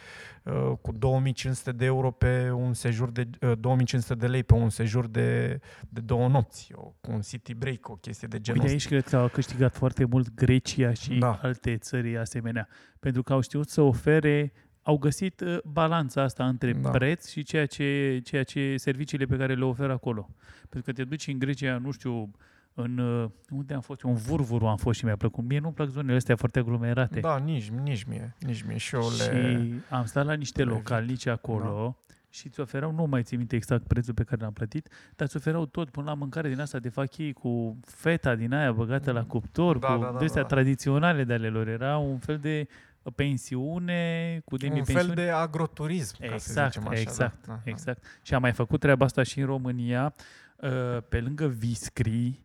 uh, 0.43 0.73
cu 0.81 0.93
2500 0.93 1.73
de 1.73 1.85
euro 1.85 2.11
pe 2.11 2.51
un 2.51 2.75
sejur 2.75 3.11
de, 3.11 3.29
uh, 3.41 3.53
2500 3.59 4.15
de 4.15 4.27
lei 4.27 4.43
pe 4.43 4.55
un 4.55 4.69
sejur 4.71 5.07
de, 5.07 5.61
de 5.89 6.01
două 6.01 6.29
nopți, 6.29 6.71
o, 6.75 6.83
cu 7.01 7.11
un 7.13 7.21
city 7.21 7.55
break, 7.55 7.89
o 7.89 7.95
chestie 7.95 8.29
de 8.29 8.41
genul 8.41 8.61
Uite, 8.63 8.75
ăsta. 8.75 8.89
aici 8.89 9.01
cred 9.03 9.13
că 9.13 9.23
au 9.23 9.29
câștigat 9.29 9.75
foarte 9.77 10.05
mult 10.05 10.35
Grecia 10.35 10.93
și 10.93 11.15
Da. 11.19 11.27
da. 11.27 11.39
alte 11.43 11.77
țări 11.77 12.19
asemenea, 12.19 12.69
pentru 13.01 13.23
că 13.23 13.33
au 13.33 13.41
știut 13.41 13.69
să 13.69 13.81
ofere, 13.81 14.53
au 14.87 14.99
găsit 14.99 15.41
uh, 15.41 15.59
balanța 15.65 16.23
asta 16.23 16.47
între 16.47 16.73
Da. 16.73 16.79
da. 16.81 16.91
preț 16.91 17.29
și 17.29 17.43
ceea 17.43 17.67
ce, 17.67 18.21
ceea 18.25 18.43
ce 18.43 18.77
serviciile 18.77 19.25
pe 19.25 19.37
care 19.37 19.55
le 19.55 19.65
oferă 19.65 19.93
acolo. 19.93 20.29
Pentru 20.69 20.83
că 20.83 20.93
te 20.93 21.05
duci 21.05 21.27
în 21.27 21.39
Grecia, 21.39 21.79
nu 21.79 21.91
știu, 21.91 22.31
în 22.75 22.99
uh, 22.99 23.31
unde 23.51 23.75
am 23.75 23.81
fost 23.81 24.03
eu, 24.03 24.11
în 24.11 24.17
Vurvuru 24.17 24.67
am 24.67 24.77
fost 24.77 24.99
și 24.99 25.05
mi-a 25.05 25.17
plăcut. 25.17 25.45
Mie 25.45 25.59
nu-mi 25.59 25.75
plac 25.75 25.89
zonele 25.89 26.17
astea 26.17 26.37
foarte 26.37 26.59
aglomerate. 26.59 27.21
Da, 27.21 27.39
nici, 27.39 27.71
nici 27.71 28.03
mie, 28.05 28.35
nici 28.41 28.63
mie. 28.63 28.77
Și 28.77 28.95
eu 28.95 29.03
Și 29.03 29.29
le... 29.31 29.71
am 29.91 30.05
stat 30.05 30.27
la 30.27 30.33
niște 30.33 30.65
le 30.65 30.71
localnici 30.71 31.27
acolo 31.27 31.97
și 32.31 32.47
îți 32.47 32.61
oferau, 32.61 32.93
nu 32.93 33.05
mai 33.05 33.23
țin 33.23 33.39
minte 33.39 33.57
exact 33.57 33.87
prețul 33.87 34.15
pe 34.15 34.23
care 34.23 34.41
l-am 34.43 34.53
plătit, 34.53 34.89
dar 35.17 35.27
îți 35.27 35.37
oferau 35.37 35.67
tot 35.67 35.91
până 35.91 36.07
la 36.07 36.15
mâncare 36.15 36.49
din 36.49 36.61
asta 36.61 36.79
de 36.79 36.89
fachii 36.89 37.33
cu 37.33 37.81
feta 37.85 38.35
din 38.35 38.53
aia 38.53 38.73
băgată 38.73 39.13
la 39.13 39.25
cuptor, 39.25 39.79
Da, 39.79 39.89
cu 39.95 40.03
da, 40.03 40.11
da, 40.11 40.19
de-astea 40.19 40.43
da. 40.43 40.49
tradiționale 40.49 41.25
de 41.25 41.33
ale 41.33 41.49
lor. 41.49 41.69
Era 41.69 41.97
un 41.97 42.19
fel 42.19 42.39
de 42.39 42.67
pensiune 43.11 44.41
cu 44.45 44.55
un 44.55 44.59
demi-pensiune. 44.61 45.01
fel 45.01 45.15
de 45.15 45.31
agroturism, 45.31 46.17
ca 46.21 46.27
să 46.27 46.33
Exact, 46.35 46.73
zicem 46.73 46.89
așa. 46.89 47.01
exact, 47.01 47.47
da, 47.47 47.53
da, 47.53 47.61
da. 47.65 47.71
exact. 47.71 48.05
Și 48.23 48.35
am 48.35 48.41
mai 48.41 48.53
făcut 48.53 48.81
treaba 48.81 49.05
asta 49.05 49.23
și 49.23 49.41
în 49.41 49.47
România, 49.47 50.15
uh, 50.57 50.99
pe 51.09 51.21
lângă 51.21 51.47
Viscri, 51.47 52.41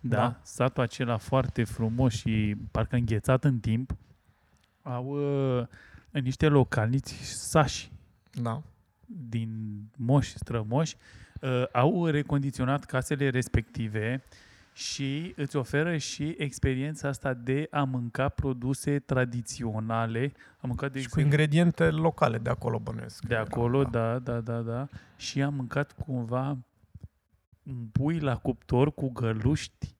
da, 0.00 0.16
Da. 0.16 0.40
satul 0.42 0.82
acela 0.82 1.16
foarte 1.16 1.64
frumos 1.64 2.12
și 2.14 2.56
parcă 2.70 2.96
înghețat 2.96 3.44
în 3.44 3.58
timp, 3.60 3.96
au 4.82 5.04
uh, 5.58 5.66
în 6.10 6.22
niște 6.22 6.48
localniți 6.48 7.14
sași 7.24 7.92
Da. 8.32 8.62
din 9.06 9.82
moși 9.96 10.36
strămoși, 10.38 10.96
uh, 11.40 11.62
au 11.72 12.06
recondiționat 12.06 12.84
casele 12.84 13.28
respective 13.28 14.22
și 14.76 15.32
îți 15.36 15.56
oferă 15.56 15.96
și 15.96 16.34
experiența 16.38 17.08
asta 17.08 17.34
de 17.34 17.66
a 17.70 17.82
mânca 17.82 18.28
produse 18.28 18.98
tradiționale. 18.98 20.32
Am 20.60 20.68
mâncat, 20.68 20.92
de 20.92 21.00
Și 21.00 21.08
cu 21.08 21.18
exemplu, 21.18 21.20
ingrediente 21.20 21.90
locale 21.90 22.38
de 22.38 22.50
acolo 22.50 22.78
bănuiesc. 22.78 23.24
de 23.24 23.34
acolo, 23.34 23.84
da, 23.84 24.18
da, 24.18 24.40
da, 24.40 24.60
da. 24.60 24.88
Și 25.16 25.42
am 25.42 25.54
mâncat 25.54 25.92
cumva 25.92 26.58
un 27.62 27.86
pui 27.92 28.18
la 28.18 28.36
cuptor 28.36 28.94
cu 28.94 29.10
găluști 29.10 29.94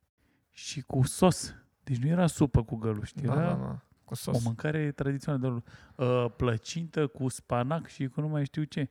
și 0.50 0.80
cu 0.80 1.02
sos. 1.02 1.54
Deci 1.84 1.96
nu 1.96 2.08
era 2.08 2.26
supă 2.26 2.62
cu 2.62 2.76
găluști, 2.76 3.22
Da, 3.22 3.32
era 3.32 3.42
da, 3.42 3.54
da. 3.54 3.80
Cu 4.04 4.12
o 4.12 4.14
sos. 4.14 4.44
mâncare 4.44 4.90
tradițională 4.92 5.62
de 5.96 6.04
uh, 6.04 6.26
plăcintă 6.36 7.06
cu 7.06 7.28
spanac 7.28 7.86
și 7.86 8.06
cu 8.06 8.20
nu 8.20 8.28
mai 8.28 8.44
știu 8.44 8.62
ce. 8.62 8.88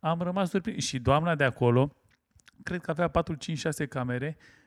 Am 0.00 0.20
rămas 0.20 0.50
surprins. 0.50 0.84
Și 0.84 0.98
doamna 0.98 1.34
de 1.34 1.44
acolo, 1.44 1.96
cred 2.62 2.80
că 2.80 2.90
avea 2.90 3.08
4, 3.08 3.34
5, 3.34 3.58
6 3.58 3.86
camere, 3.86 4.36
uh, 4.38 4.62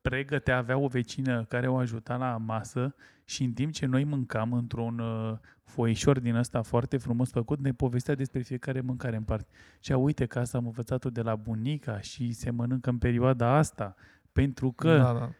pregătea, 0.00 0.56
avea 0.56 0.78
o 0.78 0.86
vecină 0.86 1.44
care 1.44 1.68
o 1.68 1.76
ajuta 1.76 2.16
la 2.16 2.36
masă 2.36 2.94
și 3.24 3.44
în 3.44 3.52
timp 3.52 3.72
ce 3.72 3.86
noi 3.86 4.04
mâncam 4.04 4.52
într-un 4.52 4.98
uh, 4.98 5.38
foișor 5.64 6.18
din 6.18 6.34
ăsta 6.34 6.62
foarte 6.62 6.96
frumos 6.96 7.30
făcut, 7.30 7.60
ne 7.60 7.72
povestea 7.72 8.14
despre 8.14 8.40
fiecare 8.40 8.80
mâncare 8.80 9.16
în 9.16 9.22
parte. 9.22 9.46
Și 9.80 9.92
a, 9.92 9.96
uite 9.96 10.26
că 10.26 10.38
asta 10.38 10.58
am 10.58 10.64
învățat-o 10.64 11.10
de 11.10 11.22
la 11.22 11.36
bunica 11.36 12.00
și 12.00 12.32
se 12.32 12.50
mănâncă 12.50 12.90
în 12.90 12.98
perioada 12.98 13.56
asta, 13.56 13.94
pentru 14.32 14.72
că... 14.72 14.96
Da, 14.96 15.12
da. 15.12 15.30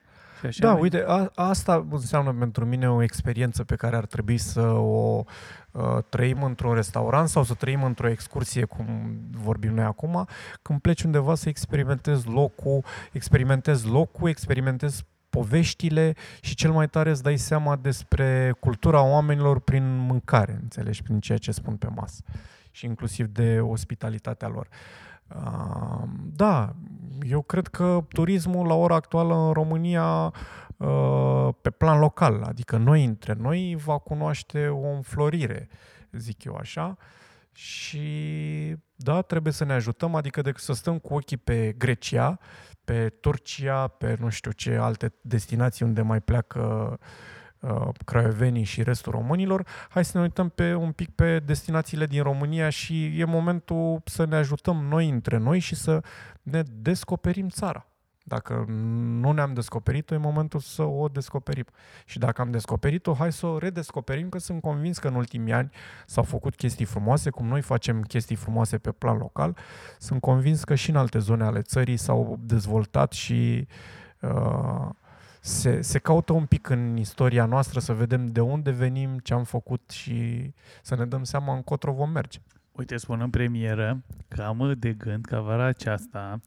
Și 0.40 0.46
așa 0.46 0.60
Da, 0.62 0.72
mai- 0.72 0.80
uite, 0.80 1.04
a, 1.06 1.30
asta 1.34 1.86
înseamnă 1.90 2.32
pentru 2.38 2.64
mine 2.64 2.90
o 2.90 3.02
experiență 3.02 3.64
pe 3.64 3.76
care 3.76 3.96
ar 3.96 4.06
trebui 4.06 4.38
să 4.38 4.60
o 4.70 5.24
uh, 5.70 5.98
trăim 6.08 6.42
într-un 6.42 6.74
restaurant 6.74 7.28
sau 7.28 7.42
să 7.44 7.54
trăim 7.54 7.82
într-o 7.82 8.08
excursie, 8.08 8.64
cum 8.64 8.86
vorbim 9.30 9.74
noi 9.74 9.84
acum, 9.84 10.26
când 10.62 10.80
pleci 10.80 11.02
undeva 11.02 11.34
să 11.34 11.48
experimentezi 11.48 12.28
locul, 12.28 12.84
experimentezi 13.12 13.86
locul, 13.88 14.28
experimentezi 14.28 15.04
poveștile 15.30 16.14
și 16.40 16.54
cel 16.54 16.70
mai 16.70 16.88
tare 16.88 17.10
îți 17.10 17.22
dai 17.22 17.36
seama 17.36 17.76
despre 17.76 18.54
cultura 18.60 19.02
oamenilor 19.02 19.60
prin 19.60 19.96
mâncare, 19.96 20.58
înțelegi, 20.62 21.02
prin 21.02 21.20
ceea 21.20 21.38
ce 21.38 21.52
spun 21.52 21.76
pe 21.76 21.88
masă 21.94 22.22
și 22.70 22.86
inclusiv 22.86 23.26
de 23.26 23.60
ospitalitatea 23.60 24.48
lor. 24.48 24.68
Uh, 24.70 25.07
Da, 26.32 26.74
eu 27.22 27.42
cred 27.42 27.66
că 27.66 28.04
turismul 28.08 28.66
la 28.66 28.74
ora 28.74 28.94
actuală 28.94 29.34
în 29.34 29.52
România 29.52 30.32
uh, 30.76 31.48
pe 31.60 31.70
plan 31.70 31.98
local, 31.98 32.42
adică 32.42 32.76
noi 32.76 33.04
între 33.04 33.36
noi 33.38 33.76
va 33.84 33.98
cunoaște 33.98 34.68
o 34.68 34.88
înflorire, 34.88 35.68
zic 36.12 36.44
eu 36.44 36.54
așa, 36.54 36.96
și 37.52 38.76
da, 38.94 39.22
trebuie 39.22 39.52
să 39.52 39.64
ne 39.64 39.72
ajutăm, 39.72 40.14
adică 40.14 40.42
decât 40.42 40.62
să 40.62 40.72
stăm 40.72 40.98
cu 40.98 41.14
ochii 41.14 41.36
pe 41.36 41.74
Grecia, 41.78 42.38
pe 42.84 43.08
Turcia, 43.08 43.86
pe 43.86 44.16
nu 44.20 44.28
știu 44.28 44.50
ce 44.50 44.76
alte 44.76 45.14
destinații 45.20 45.84
unde 45.84 46.02
mai 46.02 46.20
pleacă 46.20 46.88
uh, 47.00 47.06
craiovenii 48.04 48.64
și 48.64 48.82
restul 48.82 49.12
românilor, 49.12 49.66
hai 49.88 50.04
să 50.04 50.16
ne 50.16 50.22
uităm 50.22 50.48
pe 50.48 50.74
un 50.74 50.92
pic 50.92 51.10
pe 51.10 51.38
destinațiile 51.38 52.06
din 52.06 52.22
România 52.22 52.68
și 52.68 53.20
e 53.20 53.24
momentul 53.24 54.00
să 54.04 54.24
ne 54.24 54.36
ajutăm 54.36 54.76
noi 54.76 55.08
între 55.08 55.36
noi 55.36 55.58
și 55.58 55.74
să 55.74 56.02
ne 56.42 56.62
descoperim 56.62 57.48
țara. 57.48 57.86
Dacă 58.28 58.64
nu 59.20 59.32
ne-am 59.32 59.54
descoperit-o, 59.54 60.14
e 60.14 60.18
momentul 60.18 60.60
să 60.60 60.82
o 60.82 61.08
descoperim. 61.08 61.64
Și 62.04 62.18
dacă 62.18 62.40
am 62.40 62.50
descoperit-o, 62.50 63.14
hai 63.14 63.32
să 63.32 63.46
o 63.46 63.58
redescoperim, 63.58 64.28
că 64.28 64.38
sunt 64.38 64.60
convins 64.60 64.98
că 64.98 65.08
în 65.08 65.14
ultimii 65.14 65.52
ani 65.52 65.70
s-au 66.06 66.22
făcut 66.22 66.54
chestii 66.54 66.84
frumoase, 66.84 67.30
cum 67.30 67.46
noi 67.46 67.60
facem 67.60 68.02
chestii 68.02 68.36
frumoase 68.36 68.78
pe 68.78 68.92
plan 68.92 69.16
local. 69.16 69.56
Sunt 69.98 70.20
convins 70.20 70.64
că 70.64 70.74
și 70.74 70.90
în 70.90 70.96
alte 70.96 71.18
zone 71.18 71.44
ale 71.44 71.62
țării 71.62 71.96
s-au 71.96 72.38
dezvoltat 72.40 73.12
și 73.12 73.66
uh, 74.20 74.88
se, 75.40 75.80
se 75.80 75.98
caută 75.98 76.32
un 76.32 76.46
pic 76.46 76.68
în 76.68 76.96
istoria 76.96 77.44
noastră 77.44 77.80
să 77.80 77.92
vedem 77.92 78.26
de 78.26 78.40
unde 78.40 78.70
venim, 78.70 79.18
ce 79.18 79.34
am 79.34 79.44
făcut 79.44 79.90
și 79.90 80.50
să 80.82 80.94
ne 80.94 81.06
dăm 81.06 81.24
seama 81.24 81.54
încotro 81.54 81.92
vom 81.92 82.10
merge. 82.10 82.38
Uite, 82.72 82.96
spun 82.96 83.20
în 83.20 83.30
premieră 83.30 84.02
că 84.28 84.42
am 84.42 84.74
de 84.78 84.92
gând 84.92 85.24
ca 85.24 85.40
vara 85.40 85.64
aceasta, 85.64 86.40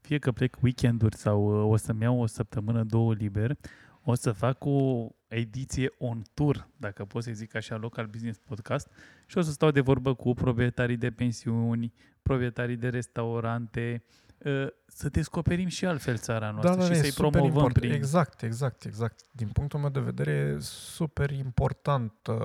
fie 0.00 0.18
că 0.18 0.32
plec 0.32 0.56
weekenduri 0.62 1.16
sau 1.16 1.62
uh, 1.62 1.72
o 1.72 1.76
să-mi 1.76 2.02
iau 2.02 2.20
o 2.20 2.26
săptămână, 2.26 2.84
două 2.84 3.14
liber, 3.14 3.56
o 4.02 4.14
să 4.14 4.32
fac 4.32 4.64
o 4.64 5.08
ediție 5.28 5.92
on 5.98 6.22
tour, 6.34 6.68
dacă 6.76 7.04
pot 7.04 7.22
să 7.22 7.30
zic 7.32 7.54
așa, 7.54 7.76
Local 7.76 8.06
Business 8.06 8.38
Podcast 8.38 8.90
și 9.26 9.38
o 9.38 9.40
să 9.40 9.50
stau 9.50 9.70
de 9.70 9.80
vorbă 9.80 10.14
cu 10.14 10.34
proprietarii 10.34 10.96
de 10.96 11.10
pensiuni, 11.10 11.92
proprietarii 12.22 12.76
de 12.76 12.88
restaurante, 12.88 14.02
uh, 14.04 14.27
să 14.86 15.08
descoperim 15.08 15.68
și 15.68 15.86
altfel 15.86 16.18
țara 16.18 16.50
noastră 16.50 16.84
și 16.84 16.90
e 16.90 16.94
să-i 16.94 17.10
super 17.10 17.30
promovăm 17.30 17.46
important. 17.46 17.72
prin... 17.78 17.92
Exact, 17.92 18.42
exact, 18.42 18.84
exact. 18.84 19.20
Din 19.30 19.48
punctul 19.48 19.80
meu 19.80 19.88
de 19.88 20.00
vedere 20.00 20.30
e 20.30 20.56
super 20.60 21.30
important 21.30 22.12
uh, 22.28 22.36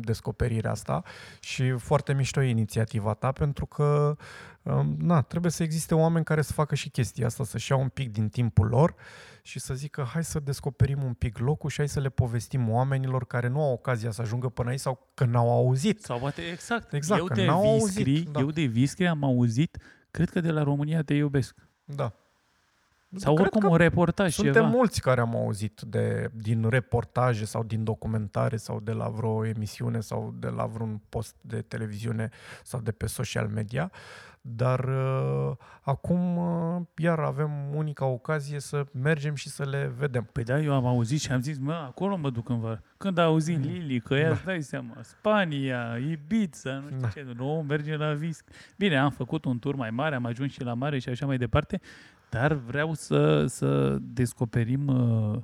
descoperirea 0.00 0.70
asta 0.70 1.02
și 1.40 1.70
foarte 1.70 2.12
mișto 2.12 2.42
e 2.42 2.48
inițiativa 2.48 3.14
ta 3.14 3.32
pentru 3.32 3.66
că 3.66 4.16
um, 4.62 4.96
na, 4.98 5.22
trebuie 5.22 5.50
să 5.50 5.62
existe 5.62 5.94
oameni 5.94 6.24
care 6.24 6.42
să 6.42 6.52
facă 6.52 6.74
și 6.74 6.88
chestia 6.88 7.26
asta, 7.26 7.44
să-și 7.44 7.70
iau 7.70 7.80
un 7.80 7.88
pic 7.88 8.12
din 8.12 8.28
timpul 8.28 8.66
lor 8.66 8.94
și 9.42 9.58
să 9.58 9.74
zică 9.74 10.08
hai 10.12 10.24
să 10.24 10.40
descoperim 10.40 11.02
un 11.02 11.14
pic 11.14 11.38
locul 11.38 11.70
și 11.70 11.76
hai 11.76 11.88
să 11.88 12.00
le 12.00 12.08
povestim 12.08 12.70
oamenilor 12.70 13.26
care 13.26 13.48
nu 13.48 13.62
au 13.62 13.72
ocazia 13.72 14.10
să 14.10 14.20
ajungă 14.20 14.48
până 14.48 14.70
aici 14.70 14.80
sau 14.80 15.10
că 15.14 15.24
n-au 15.24 15.50
auzit. 15.50 16.02
Sau 16.02 16.18
poate, 16.18 16.42
exact. 16.42 16.92
Exact, 16.92 17.20
eu 17.20 17.26
că 17.26 17.34
de 17.34 17.44
n-au 17.44 17.74
Viscri, 17.74 18.10
auzit, 18.10 18.28
da. 18.28 18.40
eu 18.40 18.50
de 18.50 18.62
Viscri 18.62 19.06
am 19.06 19.24
auzit, 19.24 19.78
cred 20.12 20.30
că 20.30 20.40
de 20.40 20.50
la 20.50 20.62
România 20.62 21.02
te 21.02 21.14
iubesc. 21.14 21.54
Da. 21.84 22.12
Sau 23.16 23.34
Cred 23.34 23.46
oricum 23.46 23.60
că 23.60 23.68
un 23.68 23.76
reportaj 23.76 24.32
Suntem 24.32 24.52
ceva. 24.52 24.66
mulți 24.66 25.00
care 25.00 25.20
am 25.20 25.36
auzit 25.36 25.80
de, 25.80 26.30
din 26.34 26.68
reportaje 26.68 27.44
sau 27.44 27.64
din 27.64 27.84
documentare 27.84 28.56
sau 28.56 28.80
de 28.80 28.92
la 28.92 29.08
vreo 29.08 29.46
emisiune 29.46 30.00
sau 30.00 30.34
de 30.38 30.48
la 30.48 30.66
vreun 30.66 31.00
post 31.08 31.34
de 31.40 31.62
televiziune 31.62 32.30
sau 32.62 32.80
de 32.80 32.92
pe 32.92 33.06
social 33.06 33.48
media, 33.48 33.92
dar 34.44 34.84
uh, 34.84 35.52
acum 35.80 36.36
uh, 36.36 36.80
iar 36.98 37.18
avem 37.18 37.50
unica 37.74 38.04
ocazie 38.06 38.60
să 38.60 38.84
mergem 38.92 39.34
și 39.34 39.48
să 39.48 39.64
le 39.64 39.92
vedem. 39.98 40.28
Păi 40.32 40.44
da, 40.44 40.60
eu 40.60 40.74
am 40.74 40.86
auzit 40.86 41.20
și 41.20 41.32
am 41.32 41.40
zis, 41.40 41.58
mă, 41.58 41.72
acolo 41.72 42.16
mă 42.16 42.30
duc 42.30 42.48
în 42.48 42.60
vară. 42.60 42.82
Când 42.96 43.18
a 43.18 43.22
auzit 43.22 43.56
Mm. 43.56 43.62
Lili, 43.62 44.00
că 44.00 44.14
ea, 44.14 44.30
îți 44.30 44.44
dai 44.44 44.62
seama, 44.62 44.96
Spania, 45.00 45.96
Ibiza, 46.10 46.72
nu 46.74 46.86
știu 46.86 47.00
Da. 47.00 47.08
ce, 47.08 47.26
nu, 47.36 47.64
merge 47.68 47.96
la 47.96 48.12
Visc. 48.12 48.48
Bine, 48.76 48.98
am 48.98 49.10
făcut 49.10 49.44
un 49.44 49.58
tur 49.58 49.74
mai 49.74 49.90
mare, 49.90 50.14
am 50.14 50.24
ajuns 50.26 50.52
și 50.52 50.62
la 50.62 50.74
mare 50.74 50.98
și 50.98 51.08
așa 51.08 51.26
mai 51.26 51.36
departe, 51.38 51.80
dar 52.30 52.52
vreau 52.52 52.94
să, 52.94 53.46
să 53.46 53.96
descoperim... 54.00 54.86
Uh, 54.86 55.38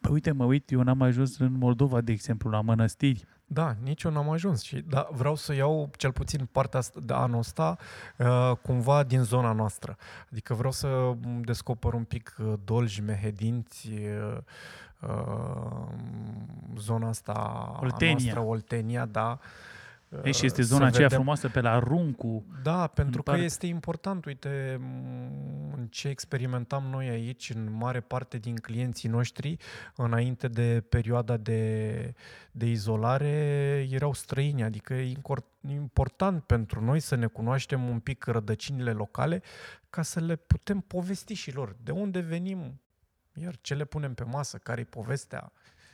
Păi 0.00 0.12
uite, 0.12 0.32
mă 0.32 0.44
uit, 0.44 0.70
eu 0.70 0.82
n-am 0.82 1.02
ajuns 1.02 1.38
în 1.38 1.52
Moldova, 1.52 2.00
de 2.00 2.12
exemplu, 2.12 2.50
la 2.50 2.60
mănăstiri. 2.60 3.24
Da, 3.52 3.76
nici 3.82 4.02
eu 4.02 4.10
n-am 4.10 4.30
ajuns 4.30 4.62
și 4.62 4.80
da, 4.80 5.08
vreau 5.10 5.34
să 5.34 5.54
iau 5.54 5.90
cel 5.96 6.12
puțin 6.12 6.48
partea 6.52 6.78
asta, 6.78 7.00
de 7.02 7.12
anul 7.12 7.38
ăsta 7.38 7.76
uh, 8.18 8.52
cumva 8.62 9.02
din 9.02 9.22
zona 9.22 9.52
noastră. 9.52 9.96
Adică 10.30 10.54
vreau 10.54 10.72
să 10.72 11.12
descoper 11.40 11.92
un 11.92 12.04
pic 12.04 12.36
uh, 12.38 12.52
Dolj, 12.64 12.98
Mehedinți, 12.98 13.88
uh, 13.90 14.38
uh, 15.00 15.86
zona 16.76 17.08
asta 17.08 17.32
a 17.32 17.78
Oltenia. 17.82 18.12
noastră, 18.12 18.40
Oltenia, 18.40 19.06
da. 19.06 19.38
Uh, 19.40 19.71
Ei, 20.24 20.32
și 20.32 20.46
este 20.46 20.62
să 20.62 20.68
zona 20.68 20.86
aceea 20.86 21.02
vedem- 21.08 21.16
frumoasă 21.16 21.48
pe 21.48 21.60
la 21.60 21.78
Runcu. 21.78 22.44
Da, 22.62 22.86
pentru 22.86 23.22
că 23.22 23.30
parc. 23.30 23.42
este 23.42 23.66
important. 23.66 24.24
Uite, 24.24 24.76
m, 24.80 25.72
în 25.76 25.86
ce 25.90 26.08
experimentam 26.08 26.84
noi 26.84 27.08
aici, 27.08 27.50
în 27.54 27.72
mare 27.72 28.00
parte 28.00 28.38
din 28.38 28.56
clienții 28.56 29.08
noștri, 29.08 29.56
înainte 29.96 30.48
de 30.48 30.84
perioada 30.88 31.36
de, 31.36 32.14
de 32.50 32.66
izolare, 32.66 33.28
erau 33.90 34.12
străini. 34.12 34.62
Adică 34.62 34.94
e 34.94 35.12
incor- 35.16 35.68
important 35.68 36.42
pentru 36.42 36.84
noi 36.84 37.00
să 37.00 37.14
ne 37.14 37.26
cunoaștem 37.26 37.88
un 37.88 37.98
pic 38.00 38.24
rădăcinile 38.24 38.92
locale 38.92 39.42
ca 39.90 40.02
să 40.02 40.20
le 40.20 40.36
putem 40.36 40.80
povesti 40.80 41.34
și 41.34 41.54
lor. 41.54 41.76
De 41.82 41.90
unde 41.90 42.20
venim, 42.20 42.80
iar 43.34 43.54
ce 43.60 43.74
le 43.74 43.84
punem 43.84 44.14
pe 44.14 44.24
masă, 44.24 44.56
care-i 44.56 44.84
povestea. 44.84 45.52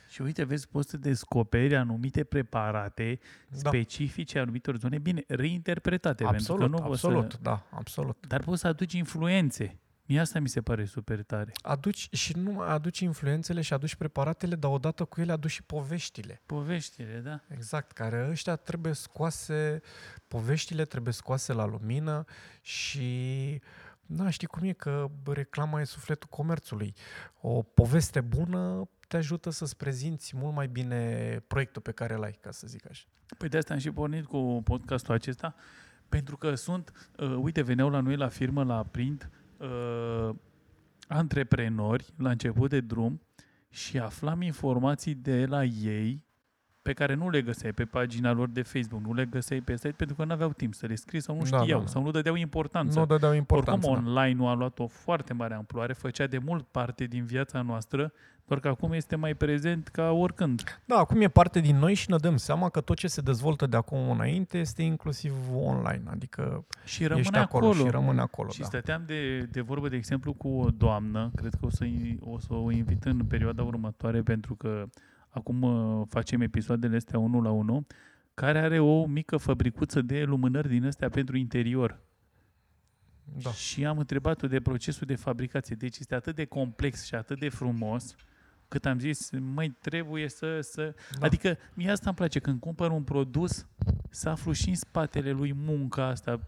Și 0.09 0.21
uite, 0.21 0.43
vezi, 0.43 0.67
poți 0.67 0.89
să 0.89 0.97
descoperi 0.97 1.75
anumite 1.75 2.23
preparate 2.23 3.19
Da. 3.47 3.69
specifice 3.69 4.39
anumitor 4.39 4.77
zone, 4.77 4.97
bine, 4.97 5.23
reinterpretate. 5.27 6.23
Absolut, 6.23 6.59
pentru 6.59 6.77
că 6.77 6.83
nu 6.83 6.91
absolut, 6.91 7.21
Poți 7.21 7.35
să, 7.35 7.39
da, 7.41 7.67
absolut. 7.71 8.25
dar 8.27 8.43
poți 8.43 8.61
să 8.61 8.67
aduci 8.67 8.93
influențe. 8.93 9.79
Mie 10.05 10.19
asta 10.19 10.39
mi 10.39 10.49
se 10.49 10.61
pare 10.61 10.85
super 10.85 11.23
tare. 11.23 11.51
Aduci 11.61 12.07
și 12.11 12.35
nu 12.35 12.41
numai 12.41 12.67
aduci 12.67 12.99
influențele 12.99 13.61
și 13.61 13.73
aduci 13.73 13.95
preparatele, 13.95 14.55
dar 14.55 14.71
odată 14.71 15.05
cu 15.05 15.21
ele 15.21 15.31
aduci 15.31 15.51
și 15.51 15.63
poveștile. 15.63 16.41
Poveștile, 16.45 17.21
da? 17.23 17.39
Exact, 17.47 17.91
care 17.91 18.27
ăștia 18.29 18.55
trebuie 18.55 18.93
scoase, 18.93 19.81
poveștile 20.27 20.85
trebuie 20.85 21.13
scoase 21.13 21.53
la 21.53 21.65
lumină 21.65 22.25
și 22.61 23.61
na, 24.09 24.29
știi 24.29 24.47
cum 24.47 24.67
e 24.67 24.71
că 24.71 25.11
reclama 25.25 25.81
e 25.81 25.83
sufletul 25.83 26.29
comerțului. 26.29 26.93
O 27.41 27.61
poveste 27.61 28.21
bună 28.21 28.89
te 29.07 29.17
ajută 29.17 29.49
să-ți 29.49 29.77
prezinți 29.77 30.37
mult 30.37 30.55
mai 30.55 30.67
bine 30.67 31.43
proiectul 31.47 31.81
pe 31.81 31.91
care 31.91 32.13
îl 32.13 32.23
ai, 32.23 32.37
ca 32.41 32.51
să 32.51 32.67
zic 32.67 32.89
așa. 32.89 33.05
Păi 33.37 33.49
de 33.49 33.57
asta 33.57 33.73
am 33.73 33.79
și 33.79 33.91
pornit 33.91 34.25
cu 34.25 34.61
podcastul 34.63 35.13
acesta, 35.13 35.55
pentru 36.09 36.37
că 36.37 36.55
sunt, 36.55 37.11
uh, 37.17 37.35
uite, 37.41 37.61
veneau 37.61 37.89
la 37.89 37.99
noi 37.99 38.15
la 38.15 38.27
firmă, 38.27 38.63
la 38.63 38.83
print, 38.83 39.29
uh, 39.57 40.35
antreprenori 41.07 42.13
la 42.17 42.29
început 42.29 42.69
de 42.69 42.79
drum 42.79 43.21
și 43.69 43.99
aflam 43.99 44.41
informații 44.41 45.15
de 45.15 45.45
la 45.45 45.63
ei 45.63 46.25
pe 46.81 46.93
care 46.93 47.13
nu 47.13 47.29
le 47.29 47.41
găseai 47.41 47.71
pe 47.71 47.85
pagina 47.85 48.31
lor 48.31 48.49
de 48.49 48.61
Facebook, 48.61 49.01
nu 49.01 49.13
le 49.13 49.25
găseai 49.25 49.61
pe 49.61 49.75
site 49.75 49.91
pentru 49.97 50.15
că 50.15 50.23
nu 50.23 50.31
aveau 50.31 50.51
timp 50.51 50.73
să 50.73 50.85
le 50.85 50.95
scrii 50.95 51.19
sau 51.21 51.35
nu 51.35 51.41
Da, 51.41 51.45
știau 51.45 51.79
da, 51.79 51.85
da. 51.85 51.91
sau 51.91 52.03
nu 52.03 52.11
dădeau 52.11 52.35
importanță. 52.35 52.99
Nu 52.99 53.05
dădeau 53.05 53.33
importanță. 53.33 53.87
Oricum, 53.89 54.03
da. 54.03 54.09
online-ul 54.19 54.47
a 54.49 54.53
luat 54.53 54.79
o 54.79 54.87
foarte 54.87 55.33
mare 55.33 55.53
amploare, 55.53 55.93
făcea 55.93 56.27
de 56.27 56.37
mult 56.37 56.65
parte 56.71 57.05
din 57.05 57.25
viața 57.25 57.61
noastră, 57.61 58.11
doar 58.45 58.59
că 58.61 58.67
acum 58.67 58.91
este 58.91 59.15
mai 59.15 59.33
prezent 59.33 59.87
ca 59.87 60.11
oricând. 60.11 60.81
Da, 60.85 60.95
acum 60.97 61.21
e 61.21 61.27
parte 61.27 61.59
din 61.59 61.75
noi 61.77 61.93
și 61.93 62.09
ne 62.09 62.17
dăm 62.17 62.37
seama 62.37 62.69
că 62.69 62.81
tot 62.81 62.97
ce 62.97 63.07
se 63.07 63.21
dezvoltă 63.21 63.65
de 63.67 63.77
acum 63.77 64.09
înainte 64.09 64.57
este 64.57 64.81
inclusiv 64.81 65.33
online, 65.55 66.03
adică 66.09 66.65
Și 66.85 67.01
rămâne 67.03 67.19
ești 67.19 67.37
acolo, 67.37 67.67
acolo. 67.67 67.85
și 67.85 67.91
rămâne 67.91 68.21
acolo. 68.21 68.49
Și 68.49 68.59
da. 68.59 68.65
stăteam 68.65 69.03
de, 69.05 69.39
de 69.39 69.61
vorbă, 69.61 69.89
de 69.89 69.95
exemplu, 69.95 70.33
cu 70.33 70.47
o 70.47 70.69
doamnă, 70.69 71.31
cred 71.35 71.53
că 71.59 71.65
o 71.65 71.69
să, 71.69 71.85
o 72.19 72.39
să 72.39 72.53
o 72.53 72.71
invit 72.71 73.03
în 73.03 73.25
perioada 73.25 73.63
următoare, 73.63 74.21
pentru 74.21 74.55
că 74.55 74.85
acum 75.29 75.61
uh, 75.61 76.05
facem 76.09 76.41
episoadele 76.41 76.95
astea 76.95 77.19
unul 77.19 77.43
la 77.43 77.51
unul, 77.51 77.85
care 78.33 78.59
are 78.59 78.79
o 78.79 79.05
mică 79.05 79.37
fabricuță 79.37 80.01
de 80.01 80.23
lumânări 80.23 80.67
din 80.67 80.85
astea 80.85 81.09
pentru 81.09 81.37
interior. 81.37 81.99
Da. 83.43 83.51
și 83.51 83.85
am 83.85 83.97
întrebat-o 83.97 84.47
de 84.47 84.61
procesul 84.61 85.07
de 85.07 85.15
fabricație. 85.15 85.75
Deci 85.75 85.97
este 85.97 86.15
atât 86.15 86.35
de 86.35 86.45
complex 86.45 87.05
și 87.05 87.15
atât 87.15 87.39
de 87.39 87.49
frumos 87.49 88.15
cât 88.69 88.85
am 88.85 88.99
zis, 88.99 89.29
mai 89.53 89.77
trebuie 89.81 90.29
să... 90.29 90.59
să... 90.61 90.95
Da. 91.19 91.25
Adică 91.25 91.57
mie 91.73 91.91
asta 91.91 92.03
îmi 92.05 92.15
place, 92.15 92.39
când 92.39 92.59
cumpăr 92.59 92.91
un 92.91 93.03
produs, 93.03 93.67
să 94.09 94.29
aflu 94.29 94.51
și 94.51 94.69
în 94.69 94.75
spatele 94.75 95.31
lui 95.31 95.53
munca 95.53 96.05
asta, 96.05 96.39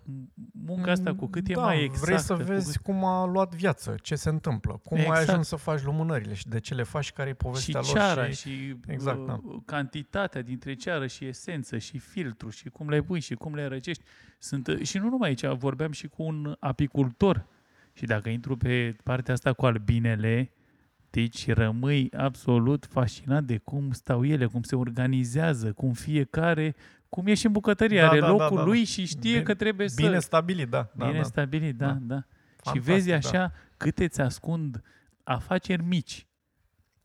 munca 0.52 0.92
asta 0.92 1.16
cu 1.16 1.28
cât 1.28 1.48
e 1.48 1.54
da, 1.54 1.62
mai 1.62 1.84
exact. 1.84 2.04
vrei 2.04 2.20
să 2.20 2.34
vezi 2.34 2.78
cu... 2.78 2.92
cum 2.92 3.06
a 3.06 3.26
luat 3.26 3.56
viață, 3.56 3.96
ce 4.02 4.16
se 4.16 4.30
întâmplă, 4.30 4.82
cum 4.84 4.98
Exact. 4.98 5.18
ai 5.18 5.24
ajuns 5.24 5.48
să 5.48 5.56
faci 5.56 5.84
lumânările 5.84 6.34
și 6.34 6.48
de 6.48 6.60
ce 6.60 6.74
le 6.74 6.84
faci, 6.84 7.12
care 7.12 7.30
e 7.30 7.32
și 7.32 7.38
povestea 7.38 7.82
ceara 7.82 8.22
lor. 8.22 8.32
și, 8.32 8.50
și 8.50 8.76
Exact, 8.88 9.20
uh, 9.20 9.26
da. 9.26 9.40
cantitatea 9.66 10.42
dintre 10.42 10.74
ceară 10.74 11.08
și 11.08 11.26
esență 11.26 11.78
și 11.78 11.98
filtru 11.98 12.50
și 12.50 12.70
cum 12.70 12.90
le 12.90 13.02
pui 13.02 13.20
și 13.20 13.34
cum 13.34 13.56
le 13.56 13.66
răcești. 13.66 14.04
Sunt, 14.40 14.68
uh, 14.68 14.82
și 14.82 14.98
nu 14.98 15.10
numai 15.10 15.30
aici, 15.30 15.46
vorbeam 15.46 15.92
și 15.92 16.08
cu 16.08 16.24
un 16.24 16.56
apicultor 16.60 17.46
și 17.94 18.06
dacă 18.06 18.30
intru 18.30 18.58
pe 18.58 18.96
partea 19.04 19.34
asta 19.34 19.54
cu 19.54 19.66
albinele, 19.66 20.52
deci 21.12 21.48
rămâi 21.48 22.10
absolut 22.18 22.86
fascinat 22.86 23.44
de 23.44 23.58
cum 23.58 23.92
stau 23.92 24.26
ele, 24.26 24.46
cum 24.46 24.62
se 24.64 24.76
organizează, 24.76 25.72
cum 25.74 25.92
fiecare, 25.94 26.76
cum 27.10 27.28
e 27.28 27.34
și 27.34 27.46
în 27.46 27.52
bucătărie, 27.52 28.00
Da, 28.00 28.08
are 28.10 28.20
da, 28.20 28.26
da, 28.26 28.32
locul 28.32 28.58
da. 28.58 28.64
lui 28.64 28.84
și 28.84 29.06
știe 29.06 29.32
Bine- 29.32 29.44
că 29.44 29.54
trebuie 29.54 29.90
să... 29.90 30.02
Bine 30.02 30.20
stabilit, 30.20 30.68
da. 30.70 30.90
da, 30.96 31.06
Bine 31.06 31.18
da. 31.18 31.24
stabilit, 31.24 31.76
da, 31.78 31.86
da. 31.86 31.92
Da. 31.92 32.16
da. 32.16 32.16
Și 32.72 32.80
Fantastic, 32.80 32.82
vezi 32.94 33.10
da. 33.10 33.16
așa 33.16 33.54
câte 33.78 34.08
ți 34.08 34.22
ascund 34.22 34.82
afaceri 35.24 35.84
mici. 35.84 36.26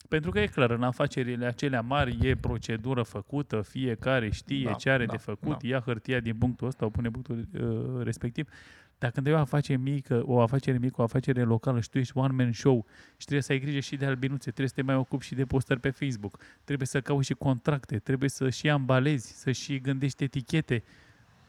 Pentru 0.08 0.30
că 0.30 0.40
e 0.40 0.46
clar, 0.46 0.70
în 0.70 0.82
afacerile 0.82 1.46
acelea 1.46 1.80
mari 1.80 2.18
e 2.28 2.34
procedură 2.36 3.02
făcută, 3.02 3.62
fiecare 3.62 4.30
știe 4.30 4.64
Da, 4.64 4.72
ce 4.72 4.90
are 4.90 5.06
da, 5.06 5.12
de 5.12 5.18
făcut, 5.18 5.62
da. 5.62 5.68
ia 5.68 5.80
hârtia 5.80 6.20
din 6.20 6.36
punctul 6.36 6.66
ăsta, 6.66 6.84
o 6.84 6.88
pune 6.90 7.10
punctul 7.10 7.48
uh, 7.60 8.04
respectiv. 8.04 8.48
Dar 8.98 9.10
când 9.10 9.26
ai 9.26 9.32
o 9.32 9.36
afacere 9.36 9.78
mică, 9.78 10.22
o 10.26 10.40
afacere 10.40 10.78
mică, 10.78 11.00
o 11.00 11.04
afacere 11.04 11.42
locală 11.42 11.80
și 11.80 11.90
tu 11.90 11.98
ești 11.98 12.18
one 12.18 12.32
man 12.32 12.52
show 12.52 12.86
și 13.16 13.24
trebuie 13.24 13.42
să 13.42 13.52
ai 13.52 13.60
grijă 13.60 13.80
și 13.80 13.96
de 13.96 14.06
albinuțe, 14.06 14.42
trebuie 14.42 14.68
să 14.68 14.74
te 14.74 14.82
mai 14.82 14.94
ocupi 14.94 15.24
și 15.24 15.34
de 15.34 15.44
postări 15.44 15.80
pe 15.80 15.90
Facebook, 15.90 16.38
trebuie 16.64 16.86
să 16.86 17.00
cauți 17.00 17.26
și 17.26 17.34
contracte, 17.34 17.98
trebuie 17.98 18.28
să 18.28 18.50
și 18.50 18.68
ambalezi, 18.68 19.40
să 19.40 19.52
și 19.52 19.80
gândești 19.80 20.24
etichete. 20.24 20.82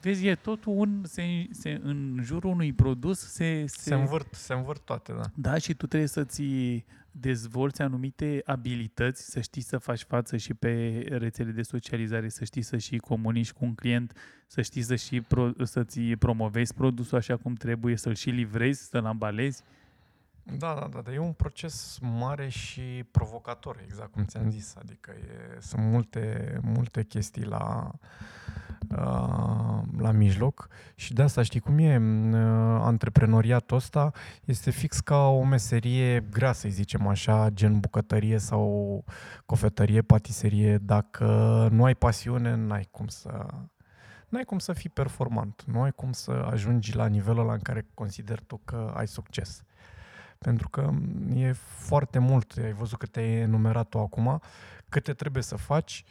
Vezi, 0.02 0.28
e 0.28 0.36
totul 0.36 0.74
un, 0.76 1.02
se, 1.06 1.24
se, 1.52 1.80
în 1.84 2.20
jurul 2.24 2.52
unui 2.52 2.74
produs 2.74 3.20
se, 3.20 3.64
se, 3.68 3.82
Se 3.82 3.94
învârt, 3.94 4.34
se 4.34 4.54
învârt 4.54 4.82
toate, 4.86 5.14
da. 5.14 5.24
da, 5.34 5.58
și 5.58 5.74
tu 5.74 5.88
trebuie 5.88 6.10
să-ți 6.10 6.42
dezvolți 7.20 7.82
anumite 7.82 8.42
abilități, 8.46 9.32
să 9.32 9.42
știi 9.42 9.62
să 9.62 9.78
faci 9.78 10.04
față 10.04 10.38
și 10.38 10.54
pe 10.54 11.04
rețele 11.10 11.52
de 11.52 11.62
socializare, 11.62 12.30
să 12.30 12.44
știi 12.44 12.62
să 12.62 12.78
și 12.78 12.98
comunici 12.98 13.52
cu 13.52 13.66
un 13.66 13.76
client, 13.76 14.14
să 14.48 14.62
știi 14.62 14.82
să 14.82 14.96
și 14.96 15.22
pro, 15.22 15.52
să-ți 15.64 16.00
promovezi 16.02 16.74
produsul 16.74 17.18
așa 17.18 17.38
cum 17.38 17.54
trebuie, 17.54 17.96
să-l 17.96 18.16
și 18.16 18.30
livrezi, 18.30 18.88
să-l 18.90 19.06
ambalezi. 19.06 19.64
Da, 20.52 20.74
da, 20.74 20.88
da, 20.92 21.02
dar 21.02 21.14
e 21.14 21.20
un 21.20 21.34
proces 21.34 21.98
mare 22.02 22.50
și 22.50 23.06
provocator, 23.12 23.80
exact 23.84 24.12
cum 24.12 24.26
ți-am 24.26 24.50
zis. 24.50 24.76
Adică 24.76 25.12
e, 25.12 25.60
sunt 25.60 25.84
multe, 25.84 26.58
multe 26.62 27.04
chestii 27.04 27.44
la, 27.44 27.92
uh, 28.90 29.82
la 29.98 30.12
mijloc 30.12 30.68
și 30.96 31.14
de 31.14 31.22
asta 31.22 31.42
știi 31.42 31.60
cum 31.60 31.78
e, 31.78 31.98
uh, 31.98 32.82
antreprenoriatul 32.82 33.78
ăsta 33.78 34.12
este 34.46 34.72
fix 34.72 35.00
ca 35.00 35.28
o 35.28 35.44
meserie 35.44 36.20
grea, 36.20 36.52
să 36.52 36.70
zicem 36.70 37.08
așa, 37.08 37.50
gen 37.50 37.80
bucătărie 37.80 38.38
sau 38.38 39.04
cofetărie, 39.46 40.02
patiserie. 40.02 40.78
Dacă 40.78 41.26
nu 41.72 41.84
ai 41.84 41.96
pasiune, 41.96 42.56
n-ai 42.56 42.88
cum 42.92 43.08
să... 43.08 43.46
N-ai 44.30 44.44
cum 44.44 44.60
să 44.60 44.74
fii 44.74 44.90
performant, 44.90 45.64
nu 45.66 45.82
ai 45.82 45.92
cum 45.92 46.12
să 46.12 46.32
ajungi 46.32 46.96
la 46.96 47.06
nivelul 47.06 47.40
ăla 47.40 47.54
în 47.54 47.60
care 47.60 47.88
consideri 47.94 48.44
tu 48.48 48.62
că 48.66 48.92
ai 48.96 49.08
succes. 49.08 49.64
Pentru 50.40 50.70
că 50.70 50.90
e 51.36 51.52
foarte 51.78 52.20
mult, 52.20 52.54
ai 52.64 52.72
văzut 52.74 52.98
câte 53.00 53.20
ai 53.20 53.32
enumerat 53.36 53.90
tu 53.90 54.00
acum, 54.00 54.42
câte 54.90 55.14
trebuie 55.14 55.44
să 55.44 55.56
faci, 55.56 56.04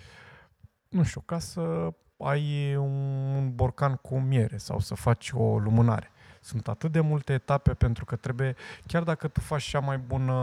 nu 0.88 1.02
știu, 1.02 1.20
ca 1.20 1.38
să 1.38 1.92
ai 2.18 2.76
un 2.76 3.54
borcan 3.54 3.94
cu 3.94 4.18
miere 4.18 4.56
sau 4.56 4.78
să 4.80 4.94
faci 4.94 5.30
o 5.34 5.58
lumânare. 5.58 6.10
Sunt 6.40 6.68
atât 6.68 6.92
de 6.92 7.00
multe 7.00 7.32
etape 7.32 7.74
pentru 7.74 8.04
că 8.04 8.16
trebuie, 8.16 8.54
chiar 8.86 9.02
dacă 9.02 9.28
tu 9.28 9.40
faci 9.40 9.62
cea 9.62 9.80
mai 9.80 9.98
bună 9.98 10.34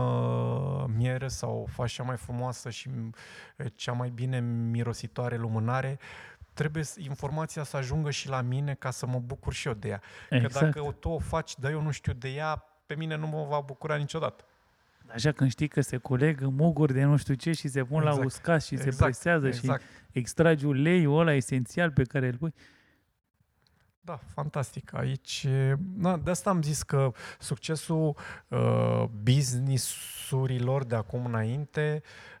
miere 0.96 1.28
sau 1.28 1.66
faci 1.70 1.92
cea 1.92 2.02
mai 2.02 2.16
frumoasă 2.16 2.70
și 2.70 2.90
eh, 3.56 3.66
cea 3.74 3.92
mai 3.92 4.08
bine 4.10 4.40
mirositoare 4.40 5.36
lumânare, 5.36 5.98
trebuie 6.52 6.82
s- 6.82 6.96
informația 6.96 7.62
să 7.62 7.76
ajungă 7.76 8.10
și 8.10 8.28
la 8.28 8.40
mine 8.40 8.74
ca 8.74 8.90
să 8.90 9.06
mă 9.06 9.18
bucur 9.18 9.52
și 9.52 9.66
eu 9.68 9.74
de 9.74 9.88
ea. 9.88 10.00
Exact. 10.30 10.72
Că 10.72 10.80
dacă 10.80 10.92
tu 10.92 11.08
o 11.08 11.18
faci, 11.18 11.58
dar 11.58 11.70
eu 11.70 11.80
nu 11.82 11.90
știu 11.90 12.12
de 12.12 12.28
ea, 12.28 12.64
pe 12.86 12.94
mine 12.94 13.16
nu 13.16 13.26
mă 13.26 13.46
va 13.48 13.60
bucura 13.60 13.96
niciodată. 13.96 14.44
Așa 15.12 15.32
când 15.32 15.50
știi 15.50 15.68
că 15.68 15.80
se 15.80 15.96
coleg 15.96 16.40
muguri 16.40 16.92
de 16.92 17.04
nu 17.04 17.16
știu 17.16 17.34
ce 17.34 17.52
și 17.52 17.68
se 17.68 17.84
pun 17.84 18.02
la 18.02 18.08
Exact. 18.08 18.26
uscat 18.26 18.62
și 18.62 18.76
se 18.76 18.84
Exact, 18.84 19.02
presează 19.02 19.50
și 19.50 19.56
Exact. 19.56 19.82
extragi 20.12 20.64
uleiul 20.64 21.18
ăla 21.18 21.32
esențial 21.32 21.90
pe 21.90 22.02
care 22.02 22.26
îl 22.26 22.36
pui. 22.36 22.54
Da, 24.00 24.16
fantastic. 24.16 24.94
Aici, 24.94 25.46
na, 25.96 26.16
de 26.16 26.30
asta 26.30 26.50
am 26.50 26.62
zis 26.62 26.82
că 26.82 27.12
succesul 27.38 28.16
uh, 28.48 29.04
business-urilor 29.22 30.84
de 30.84 30.94
acum 30.94 31.24
înainte, 31.24 32.02
uh, 32.02 32.33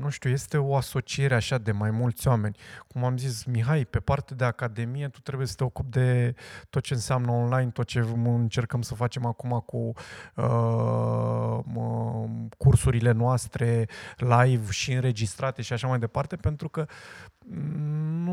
nu 0.00 0.08
știu, 0.08 0.30
este 0.30 0.58
o 0.58 0.76
asociere 0.76 1.34
așa 1.34 1.58
de 1.58 1.72
mai 1.72 1.90
mulți 1.90 2.28
oameni. 2.28 2.56
Cum 2.86 3.04
am 3.04 3.16
zis, 3.16 3.44
Mihai, 3.44 3.84
pe 3.84 4.00
partea 4.00 4.36
de 4.36 4.44
academie, 4.44 5.08
tu 5.08 5.20
trebuie 5.20 5.46
să 5.46 5.54
te 5.54 5.64
ocupi 5.64 5.90
de 5.90 6.34
tot 6.70 6.82
ce 6.82 6.94
înseamnă 6.94 7.30
online, 7.30 7.70
tot 7.70 7.86
ce 7.86 8.00
încercăm 8.24 8.82
să 8.82 8.94
facem 8.94 9.26
acum 9.26 9.62
cu 9.66 9.92
uh, 10.34 11.58
mă, 11.64 12.24
cursurile 12.56 13.12
noastre 13.12 13.88
live 14.16 14.70
și 14.70 14.92
înregistrate 14.92 15.62
și 15.62 15.72
așa 15.72 15.86
mai 15.86 15.98
departe, 15.98 16.36
pentru 16.36 16.68
că 16.68 16.86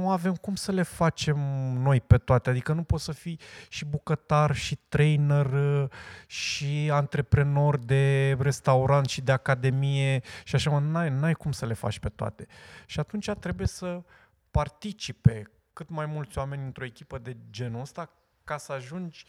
nu 0.01 0.09
avem 0.09 0.35
cum 0.35 0.55
să 0.55 0.71
le 0.71 0.81
facem 0.81 1.37
noi 1.81 2.01
pe 2.01 2.17
toate. 2.17 2.49
Adică 2.49 2.73
nu 2.73 2.83
poți 2.83 3.03
să 3.03 3.11
fii 3.11 3.39
și 3.69 3.85
bucătar, 3.85 4.55
și 4.55 4.75
trainer, 4.75 5.45
uh, 5.45 5.89
și 6.27 6.89
antreprenor 6.91 7.77
de 7.77 8.35
restaurant 8.39 9.07
și 9.07 9.21
de 9.21 9.31
academie 9.31 10.21
și 10.43 10.55
așa 10.55 10.69
mai. 10.69 10.81
N-ai, 10.83 11.09
n-ai 11.09 11.33
cum 11.33 11.51
să 11.51 11.65
le 11.65 11.73
faci 11.73 11.99
pe 11.99 12.09
toate. 12.09 12.47
Și 12.85 12.99
atunci 12.99 13.29
trebuie 13.39 13.67
să 13.67 14.03
participe 14.51 15.51
cât 15.73 15.89
mai 15.89 16.05
mulți 16.05 16.37
oameni 16.37 16.63
într-o 16.65 16.85
echipă 16.85 17.17
de 17.17 17.37
genul 17.49 17.81
ăsta 17.81 18.09
ca 18.43 18.57
să 18.57 18.71
ajungi 18.71 19.25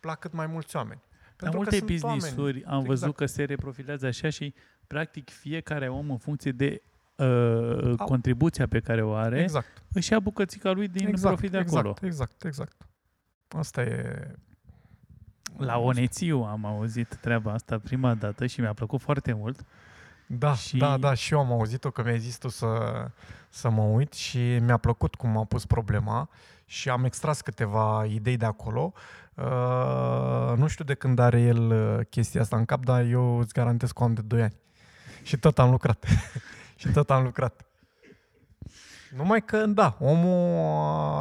la 0.00 0.14
cât 0.14 0.32
mai 0.32 0.46
mulți 0.46 0.76
oameni. 0.76 1.02
La 1.36 1.48
că 1.48 1.56
multe 1.56 1.76
sunt 1.76 1.90
business-uri 1.90 2.62
oameni. 2.64 2.64
am 2.64 2.82
văzut 2.82 3.08
Exact. 3.08 3.16
că 3.16 3.26
se 3.26 3.44
reprofilează 3.44 4.06
așa 4.06 4.30
și 4.30 4.54
practic 4.86 5.30
fiecare 5.30 5.88
om 5.88 6.10
în 6.10 6.18
funcție 6.18 6.52
de 6.52 6.82
uh, 7.22 7.94
Au. 7.98 8.06
contribuția 8.06 8.66
pe 8.66 8.80
care 8.80 9.02
o 9.02 9.14
are, 9.14 9.40
Exact. 9.42 9.82
își 9.92 10.12
ia 10.12 10.20
bucățica 10.20 10.70
lui 10.70 10.88
din 10.88 11.06
exact, 11.06 11.34
profit 11.34 11.50
de 11.50 11.58
exact, 11.58 11.78
acolo. 11.78 11.94
Exact, 12.02 12.44
exact. 12.44 12.86
Asta 13.48 13.82
e... 13.82 14.30
La 15.56 15.78
Onețiu 15.78 16.42
am 16.42 16.64
auzit 16.64 17.14
treaba 17.20 17.52
asta 17.52 17.78
prima 17.78 18.14
dată 18.14 18.46
și 18.46 18.60
mi-a 18.60 18.72
plăcut 18.72 19.00
foarte 19.00 19.32
mult. 19.32 19.64
Da, 20.26 20.54
Și- 20.54 20.68
și... 20.68 20.76
da, 20.76 20.96
da, 20.96 21.14
și 21.14 21.32
eu 21.32 21.38
am 21.40 21.52
auzit-o 21.52 21.90
că 21.90 22.02
mi-ai 22.02 22.18
zis 22.18 22.38
tu 22.38 22.48
să, 22.48 22.66
să 23.48 23.70
mă 23.70 23.82
uit 23.82 24.12
și 24.12 24.58
mi-a 24.58 24.76
plăcut 24.76 25.14
cum 25.14 25.36
a 25.36 25.44
pus 25.44 25.66
problema 25.66 26.28
și 26.64 26.88
am 26.88 27.04
extras 27.04 27.40
câteva 27.40 28.04
idei 28.08 28.36
de 28.36 28.44
acolo. 28.44 28.92
Uh, 29.34 30.56
nu 30.56 30.66
știu 30.66 30.84
de 30.84 30.94
când 30.94 31.18
are 31.18 31.40
el 31.40 31.70
uh, 31.70 32.06
chestia 32.10 32.40
asta 32.40 32.56
în 32.56 32.64
cap, 32.64 32.84
dar 32.84 33.04
eu 33.04 33.38
îți 33.38 33.52
garantez 33.52 33.92
că 33.92 34.02
o 34.02 34.06
am 34.06 34.14
de 34.14 34.22
2 34.22 34.42
ani. 34.42 34.54
Și 35.22 35.36
tot 35.36 35.58
am 35.58 35.70
lucrat. 35.70 36.06
și 36.86 36.92
tot 36.94 37.10
am 37.10 37.24
lucrat. 37.24 37.64
Numai 39.16 39.44
că, 39.44 39.66
da, 39.66 39.96
omul 40.00 40.58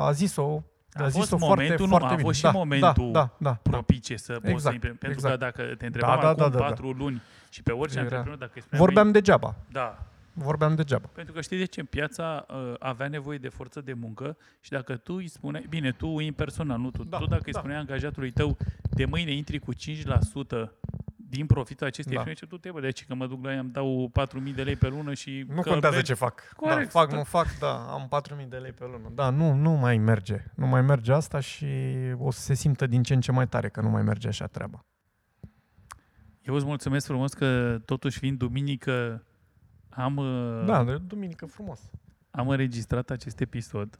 a 0.02 0.12
zis-o, 0.12 0.64
A 0.94 1.04
a, 1.04 1.10
fost 1.10 1.14
zis-o 1.16 1.38
momentul, 1.38 1.66
foarte, 1.68 1.84
nu, 1.84 1.88
foarte 1.90 2.06
a 2.08 2.10
bine. 2.10 2.22
fost 2.22 2.38
și 2.38 2.44
da, 2.44 2.52
momentul 2.52 3.12
da, 3.12 3.20
da, 3.20 3.30
da, 3.38 3.60
da. 3.64 3.70
Propice 3.72 4.16
să 4.16 4.34
poți 4.34 4.46
Exact, 4.48 4.62
să 4.62 4.72
implement. 4.74 5.00
Pentru 5.00 5.20
exact. 5.20 5.40
că 5.40 5.46
dacă 5.46 5.76
te 5.76 5.86
întrebam 5.86 6.16
Da, 6.16 6.22
da, 6.22 6.30
acum 6.30 6.44
da, 6.52 6.58
da, 6.58 6.64
patru 6.66 6.90
luni 6.92 7.22
și 7.50 7.64
pe 7.64 7.72
orice 7.72 7.94
Era- 7.98 8.02
antreprenor, 8.04 8.38
dacă 8.38 8.52
îi 8.56 8.62
spuneam, 8.62 8.86
Vorbeam 8.86 9.12
degeaba. 9.12 9.56
Da, 9.72 10.06
Vorbeam 10.34 10.76
degeaba. 10.76 11.10
pentru 11.14 11.34
că 11.34 11.42
știi 11.42 11.58
de 11.58 11.66
ce? 11.66 11.84
Piața 11.84 12.46
uh, 12.50 12.74
avea 12.80 13.08
nevoie 13.08 13.38
de 13.38 13.50
forță 13.50 13.82
de 13.82 13.94
muncă 13.94 14.38
și 14.62 14.70
dacă 14.72 14.96
tu 14.96 15.14
îi 15.14 15.28
spuneai, 15.28 15.66
bine, 15.70 15.92
tu 15.92 16.20
impersonal, 16.20 16.80
nu 16.80 16.92
tu, 16.92 17.04
Da, 17.04 17.18
tu 17.18 17.26
dacă 17.26 17.44
îi 17.46 17.52
da. 17.52 17.60
spuneai 17.60 17.80
angajatului 17.80 18.32
tău, 18.32 18.58
de 18.90 19.06
mâine 19.06 19.32
intri 19.32 19.60
cu 19.60 19.72
5% 19.76 20.72
din 21.32 21.46
profitul 21.46 21.88
acestei 21.88 22.14
Da. 22.16 22.20
firme, 22.22 22.36
ce 22.36 22.46
tu 22.46 22.58
te 22.58 22.72
bă, 22.72 22.80
deci 22.80 23.06
că 23.06 23.16
mă 23.16 23.28
duc 23.28 23.44
la 23.46 23.54
ea, 23.54 23.60
îmi 23.60 23.70
dau 23.72 24.12
4.000 24.14 24.54
de 24.56 24.64
lei 24.64 24.76
pe 24.76 24.88
lună 24.88 25.14
și... 25.14 25.46
Nu 25.48 25.62
că 25.62 25.70
contează 25.70 25.96
merg- 25.96 26.06
ce 26.06 26.14
fac. 26.14 26.54
Corect, 26.56 26.94
da, 26.94 27.00
fac, 27.00 27.10
da. 27.10 27.16
nu 27.16 27.24
fac, 27.24 27.48
da, 27.60 27.74
am 27.92 28.08
4.000 28.42 28.48
de 28.50 28.58
lei 28.58 28.72
pe 28.72 28.84
lună. 28.84 29.12
Da, 29.16 29.30
nu, 29.30 29.54
nu 29.54 29.72
mai 29.72 29.98
merge. 29.98 30.44
Nu 30.56 30.68
mai 30.68 30.82
merge 30.82 31.14
asta 31.14 31.40
și 31.40 31.66
o 32.18 32.32
să 32.32 32.40
se 32.42 32.54
simtă 32.54 32.88
din 32.88 33.04
ce 33.04 33.14
în 33.14 33.22
ce 33.22 33.32
mai 33.32 33.48
tare 33.48 33.70
că 33.70 33.82
nu 33.82 33.90
mai 33.90 34.02
merge 34.02 34.28
așa 34.28 34.48
treaba. 34.48 34.86
Eu 36.42 36.56
îți 36.56 36.66
mulțumesc 36.66 37.06
frumos 37.06 37.34
că 37.34 37.80
totuși 37.86 38.20
fiind 38.20 38.38
duminică 38.38 39.24
am, 39.90 40.18
uh, 40.18 40.64
Da, 40.66 40.84
de 40.84 40.98
duminică 40.98 41.46
frumos. 41.46 41.80
am 42.32 42.50
înregistrat 42.50 43.10
acest 43.10 43.40
episod. 43.40 44.00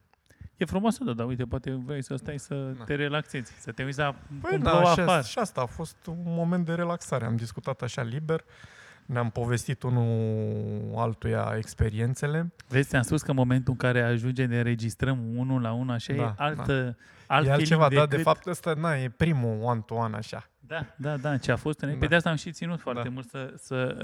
E 0.62 0.66
frumoasă, 0.66 1.04
da, 1.04 1.14
dar 1.14 1.26
uite, 1.26 1.44
poate 1.44 1.72
vrei 1.86 2.04
să 2.04 2.16
stai 2.16 2.40
să 2.40 2.56
Da. 2.78 2.84
te 2.84 2.96
relaxezi, 2.96 3.52
să 3.60 3.72
te 3.72 3.84
uiți 3.84 3.98
la 4.00 4.16
Păi 4.42 4.50
cum 4.52 4.60
da, 4.60 4.70
plouă 4.70 4.94
și, 4.94 5.00
afară. 5.00 5.22
și 5.22 5.40
asta 5.40 5.62
a 5.62 5.66
fost 5.66 5.96
un 6.08 6.16
moment 6.26 6.66
de 6.66 6.74
relaxare. 6.74 7.26
Am 7.26 7.36
discutat 7.36 7.82
așa 7.82 8.02
liber, 8.02 8.44
ne-am 9.06 9.30
povestit 9.30 9.84
unul 9.84 10.94
altuia 10.96 11.54
experiențele. 11.58 12.54
Vezi, 12.68 12.88
ți-am 12.90 13.02
spus 13.02 13.22
că 13.22 13.30
în 13.30 13.36
momentul 13.38 13.72
în 13.72 13.78
care 13.78 14.02
ajunge 14.02 14.46
ne 14.46 14.58
înregistrăm 14.58 15.20
unul 15.36 15.62
la 15.62 15.72
unul, 15.72 15.94
așa, 15.94 16.14
Da, 16.14 16.22
e 16.24 16.34
altă, 16.38 16.98
alt 17.28 17.48
e 17.48 17.52
altceva, 17.52 17.80
feeling 17.88 18.00
dar 18.00 18.08
de 18.08 18.16
decât- 18.16 18.24
fapt 18.34 18.46
ăsta 18.46 18.74
na, 18.74 18.96
e 18.96 19.10
primul 19.10 19.60
one-to-one 19.62 20.16
așa. 20.16 20.46
Da, 20.60 20.86
da, 20.96 21.18
da, 21.18 21.38
ce 21.38 21.52
a 21.52 21.56
fost. 21.56 21.80
Da. 21.80 21.88
Pe 21.88 21.96
Da. 22.00 22.06
de 22.08 22.16
asta 22.16 22.30
am 22.30 22.36
și 22.36 22.52
ținut 22.52 22.80
foarte 22.80 23.02
Da. 23.04 23.10
mult 23.10 23.30
să, 23.30 23.54
să 23.58 23.96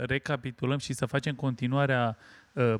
uh, 0.00 0.06
recapitulăm 0.06 0.78
și 0.78 0.92
să 0.92 1.06
facem 1.06 1.34
continuarea 1.34 2.16
uh, 2.18 2.24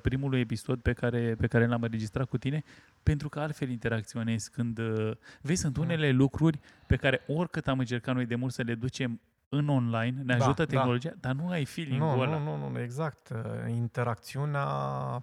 primului 0.03 0.41
episod 0.41 0.81
pe 0.81 0.93
care, 0.93 1.35
pe 1.39 1.47
care 1.47 1.67
l-am 1.67 1.83
înregistrat 1.83 2.29
cu 2.29 2.39
tine, 2.39 2.63
pentru 3.03 3.29
că 3.29 3.41
altfel 3.41 3.71
interacționezi 3.71 4.51
când... 4.51 4.79
Uh, 4.79 5.11
vezi, 5.41 5.61
sunt 5.61 5.77
Mm. 5.77 5.83
unele 5.83 6.11
lucruri 6.11 6.61
pe 6.87 6.97
care 6.97 7.21
oricât 7.27 7.69
am 7.69 7.79
încercat 7.79 8.15
noi 8.15 8.27
de 8.27 8.35
mult 8.35 8.53
să 8.53 8.63
le 8.63 8.75
ducem 8.75 9.21
în 9.49 9.69
online, 9.69 10.23
ne 10.25 10.37
Da, 10.37 10.45
ajută 10.45 10.65
da. 10.65 10.69
tehnologia, 10.71 11.13
dar 11.21 11.33
nu 11.35 11.49
ai 11.49 11.65
feeling-ul 11.65 12.15
Nu, 12.17 12.21
ăla. 12.21 12.39
nu, 12.39 12.57
nu, 12.57 12.71
nu, 12.71 12.81
exact. 12.81 13.29
Uh, 13.29 13.71
Interacțiunea 13.75 14.65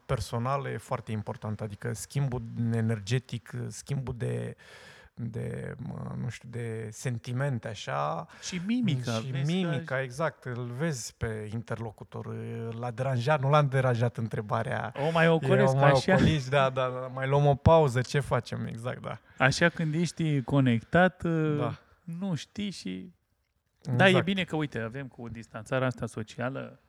personală 0.06 0.70
e 0.70 0.78
foarte 0.78 1.12
importantă, 1.12 1.64
adică 1.64 1.94
schimbul 1.94 2.42
energetic, 2.74 3.52
schimbul 3.68 4.16
de 4.18 4.56
de, 5.16 5.76
mă, 5.78 6.16
nu 6.22 6.30
știu, 6.30 6.50
de 6.52 6.90
sentimente, 6.92 7.68
așa. 7.68 8.28
Și 8.42 8.62
mimica. 8.66 9.12
și 9.12 9.32
vezi 9.32 9.44
că- 9.46 9.52
mimica, 9.52 10.02
exact. 10.02 10.44
Îl 10.44 10.72
vezi 10.78 11.14
pe 11.18 11.50
interlocutor. 11.54 12.36
L-a 12.80 12.92
deranjat, 12.92 13.42
nu 13.42 13.50
l-a 13.50 13.62
deranjat 13.62 14.18
întrebarea. 14.18 14.94
O 15.08 15.12
mai 15.12 15.28
ocolesc, 15.28 15.74
Eu 15.74 15.80
mai 15.80 15.92
așa, 15.92 16.14
ocoliți, 16.14 16.50
da, 16.50 16.70
da, 16.70 16.82
da, 16.88 17.08
mai 17.14 17.28
luăm 17.28 17.46
o 17.46 17.56
pauză, 17.56 18.02
ce 18.02 18.20
facem, 18.20 18.66
exact, 18.66 19.02
da. 19.02 19.20
așa 19.38 19.70
când 19.70 19.94
ești 19.94 20.42
conectat, 20.42 21.24
uh, 21.24 21.56
Da. 21.58 21.78
nu 22.04 22.36
știi 22.36 22.70
și 22.70 23.12
Exact. 23.86 23.98
Da, 23.98 24.10
e 24.18 24.22
bine 24.22 24.44
că, 24.44 24.56
uite, 24.56 24.80
avem 24.80 25.08
cu 25.08 25.30
distanțarea 25.30 25.88
asta 25.88 26.06
socială, 26.06 26.70
uh, 26.72 26.83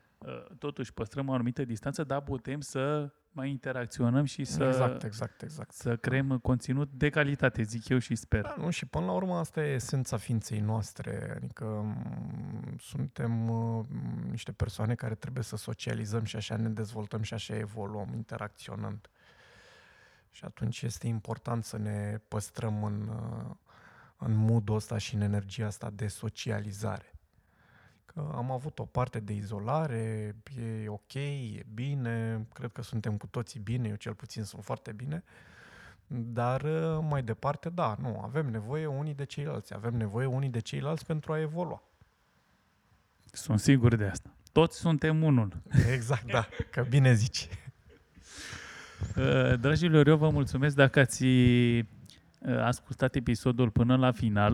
totuși 0.59 0.93
păstrăm 0.93 1.29
o 1.29 1.33
anumită 1.33 1.65
distanță, 1.65 2.05
dar 2.05 2.21
putem 2.21 2.61
să 2.61 3.13
mai 3.31 3.51
interacționăm 3.51 4.25
și 4.25 4.45
să, 4.45 4.65
Exact, 4.65 5.03
exact, 5.03 5.43
exact. 5.43 5.73
să 5.73 5.97
creăm 5.97 6.39
conținut 6.39 6.91
de 6.93 7.09
calitate, 7.09 7.63
zic 7.63 7.89
eu 7.89 7.99
și 7.99 8.15
sper. 8.15 8.43
Da, 8.43 8.55
nu, 8.59 8.71
și 8.71 8.87
până 8.87 9.05
la 9.05 9.13
urmă 9.13 9.35
asta 9.35 9.65
e 9.65 9.75
esența 9.75 10.17
ființei 10.17 10.61
noastre, 10.61 11.33
adică 11.37 11.65
m, 11.65 12.77
suntem 12.79 13.31
m, 13.31 13.87
niște 14.31 14.53
persoane 14.53 14.95
care 14.95 15.15
trebuie 15.15 15.45
să 15.45 15.57
socializăm 15.57 16.25
și 16.25 16.37
așa 16.37 16.57
ne 16.57 16.69
dezvoltăm 16.69 17.23
și 17.23 17.35
așa 17.35 17.57
evoluăm, 17.57 18.09
interacționând. 18.15 19.09
Și 20.31 20.45
atunci 20.45 20.83
este 20.83 21.07
important 21.07 21.65
să 21.65 21.79
ne 21.79 22.19
păstrăm 22.29 22.85
în, 22.85 23.09
uh, 23.09 23.51
în 24.17 24.35
modul 24.35 24.75
ăsta 24.75 24.99
și 24.99 25.15
în 25.15 25.21
energia 25.21 25.67
asta 25.67 25.91
de 25.91 26.07
socializare. 26.07 27.14
Că 28.15 28.33
am 28.35 28.51
avut 28.51 28.79
o 28.79 28.85
parte 28.85 29.21
de 29.21 29.33
izolare, 29.33 30.37
e 30.83 30.89
ok, 30.89 31.15
e 31.15 31.63
bine, 31.75 32.47
cred 32.53 32.73
că 32.73 32.83
suntem 32.83 33.17
cu 33.17 33.27
toții 33.27 33.61
bine, 33.61 33.89
eu 33.89 33.95
cel 33.95 34.15
puțin 34.15 34.45
sunt 34.45 34.65
foarte 34.65 34.93
bine, 34.93 35.25
dar 36.07 36.63
uh, 36.63 36.99
mai 37.09 37.23
departe, 37.23 37.69
da, 37.69 37.97
nu, 38.01 38.21
avem 38.23 38.47
nevoie 38.47 38.87
unii 38.87 39.15
de 39.15 39.25
ceilalți, 39.25 39.75
avem 39.75 39.95
nevoie 39.95 40.27
unii 40.27 40.49
de 40.49 40.59
ceilalți 40.59 41.07
pentru 41.07 41.33
a 41.33 41.41
evolua. 41.41 41.83
Sunt 43.33 43.61
sigur 43.61 43.95
de 43.95 44.05
asta. 44.05 44.31
Toți 44.53 44.79
suntem 44.79 45.23
unul. 45.23 45.63
Exact, 45.95 46.25
da, 46.31 46.49
că 46.71 46.83
bine 46.83 47.15
zici. 47.15 47.49
Uh, 49.17 49.61
Dragilor, 49.61 50.07
eu 50.07 50.17
vă 50.17 50.31
mulțumesc 50.31 50.77
dacă 50.77 51.01
ați 51.01 51.25
uh, 51.25 51.85
ascultat 52.63 53.15
episodul 53.15 53.71
până 53.71 53.97
la 53.97 54.13
final. 54.13 54.53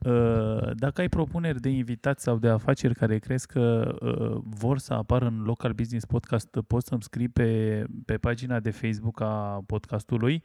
Uh, 0.00 0.70
Dacă 0.74 1.00
ai 1.00 1.08
propuneri 1.08 1.60
de 1.60 1.68
invitați 1.68 2.22
sau 2.22 2.38
de 2.38 2.48
afaceri 2.48 2.94
care 2.94 3.18
crezi 3.18 3.46
că 3.46 3.94
uh, 4.00 4.40
vor 4.44 4.78
să 4.78 4.94
apară 4.94 5.26
în 5.26 5.42
Local 5.42 5.72
Business 5.72 6.04
Podcast, 6.04 6.48
poți 6.66 6.88
să-mi 6.88 7.02
scrii 7.02 7.28
pe, 7.28 7.84
pe 8.04 8.16
pagina 8.16 8.60
de 8.60 8.70
Facebook 8.70 9.20
a 9.20 9.62
podcastului. 9.66 10.42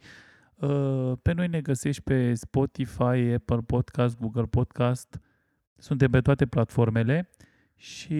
Uh, 0.54 1.12
Pe 1.22 1.32
noi 1.32 1.48
ne 1.48 1.60
găsești 1.60 2.02
pe 2.02 2.34
Spotify, 2.34 3.32
Apple 3.34 3.60
Podcast, 3.66 4.18
Google 4.18 4.46
Podcast. 4.46 5.20
Suntem 5.76 6.10
pe 6.10 6.20
toate 6.20 6.46
platformele. 6.46 7.30
Și 7.76 8.14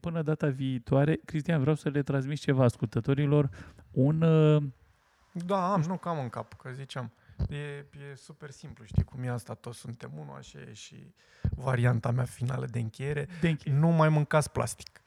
până 0.00 0.22
data 0.22 0.46
viitoare, 0.46 1.20
Cristian, 1.24 1.60
vreau 1.60 1.74
să 1.74 1.88
le 1.88 2.02
transmit 2.02 2.38
ceva 2.38 2.64
ascultătorilor. 2.64 3.48
Un, 3.90 4.22
uh, 4.22 4.62
Da, 5.46 5.72
am, 5.72 5.84
nu 5.86 5.96
cam 5.96 6.18
în 6.18 6.28
cap, 6.28 6.54
că 6.54 6.70
ziceam. 6.74 7.12
E, 7.48 7.56
e 7.56 8.14
super 8.16 8.50
simplu, 8.50 8.84
știi 8.84 9.04
cum 9.04 9.22
e 9.22 9.28
asta, 9.30 9.54
toți 9.54 9.78
suntem 9.78 10.10
unul, 10.18 10.34
așa 10.38 10.58
e 10.58 10.72
și 10.72 11.14
varianta 11.56 12.10
mea 12.10 12.24
finală 12.24 12.66
de 12.70 12.78
încheiere. 12.78 13.28
de 13.40 13.48
încheiere. 13.48 13.80
Nu 13.80 13.88
mai 13.88 14.08
mâncați 14.08 14.50
plastic. 14.50 15.00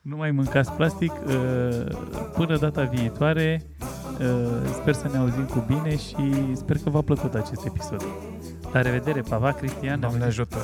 Nu 0.00 0.16
mai 0.16 0.30
mâncați 0.30 0.72
plastic. 0.72 1.12
uh, 1.12 1.86
Până 2.32 2.56
data 2.58 2.84
viitoare, 2.84 3.62
uh, 4.20 4.70
sper 4.80 4.94
să 4.94 5.08
ne 5.08 5.16
auzim 5.16 5.46
cu 5.46 5.58
bine 5.60 5.96
și 5.96 6.52
sper 6.56 6.76
că 6.78 6.90
v-a 6.90 7.02
plăcut 7.02 7.34
acest 7.34 7.64
episod. 7.64 8.04
La 8.72 8.82
revedere, 8.82 9.20
pa, 9.20 9.38
va, 9.38 9.52
Cristian. 9.52 9.94
ne 9.94 10.06
Doamne 10.06 10.24
auzim. 10.24 10.42
ajută! 10.42 10.56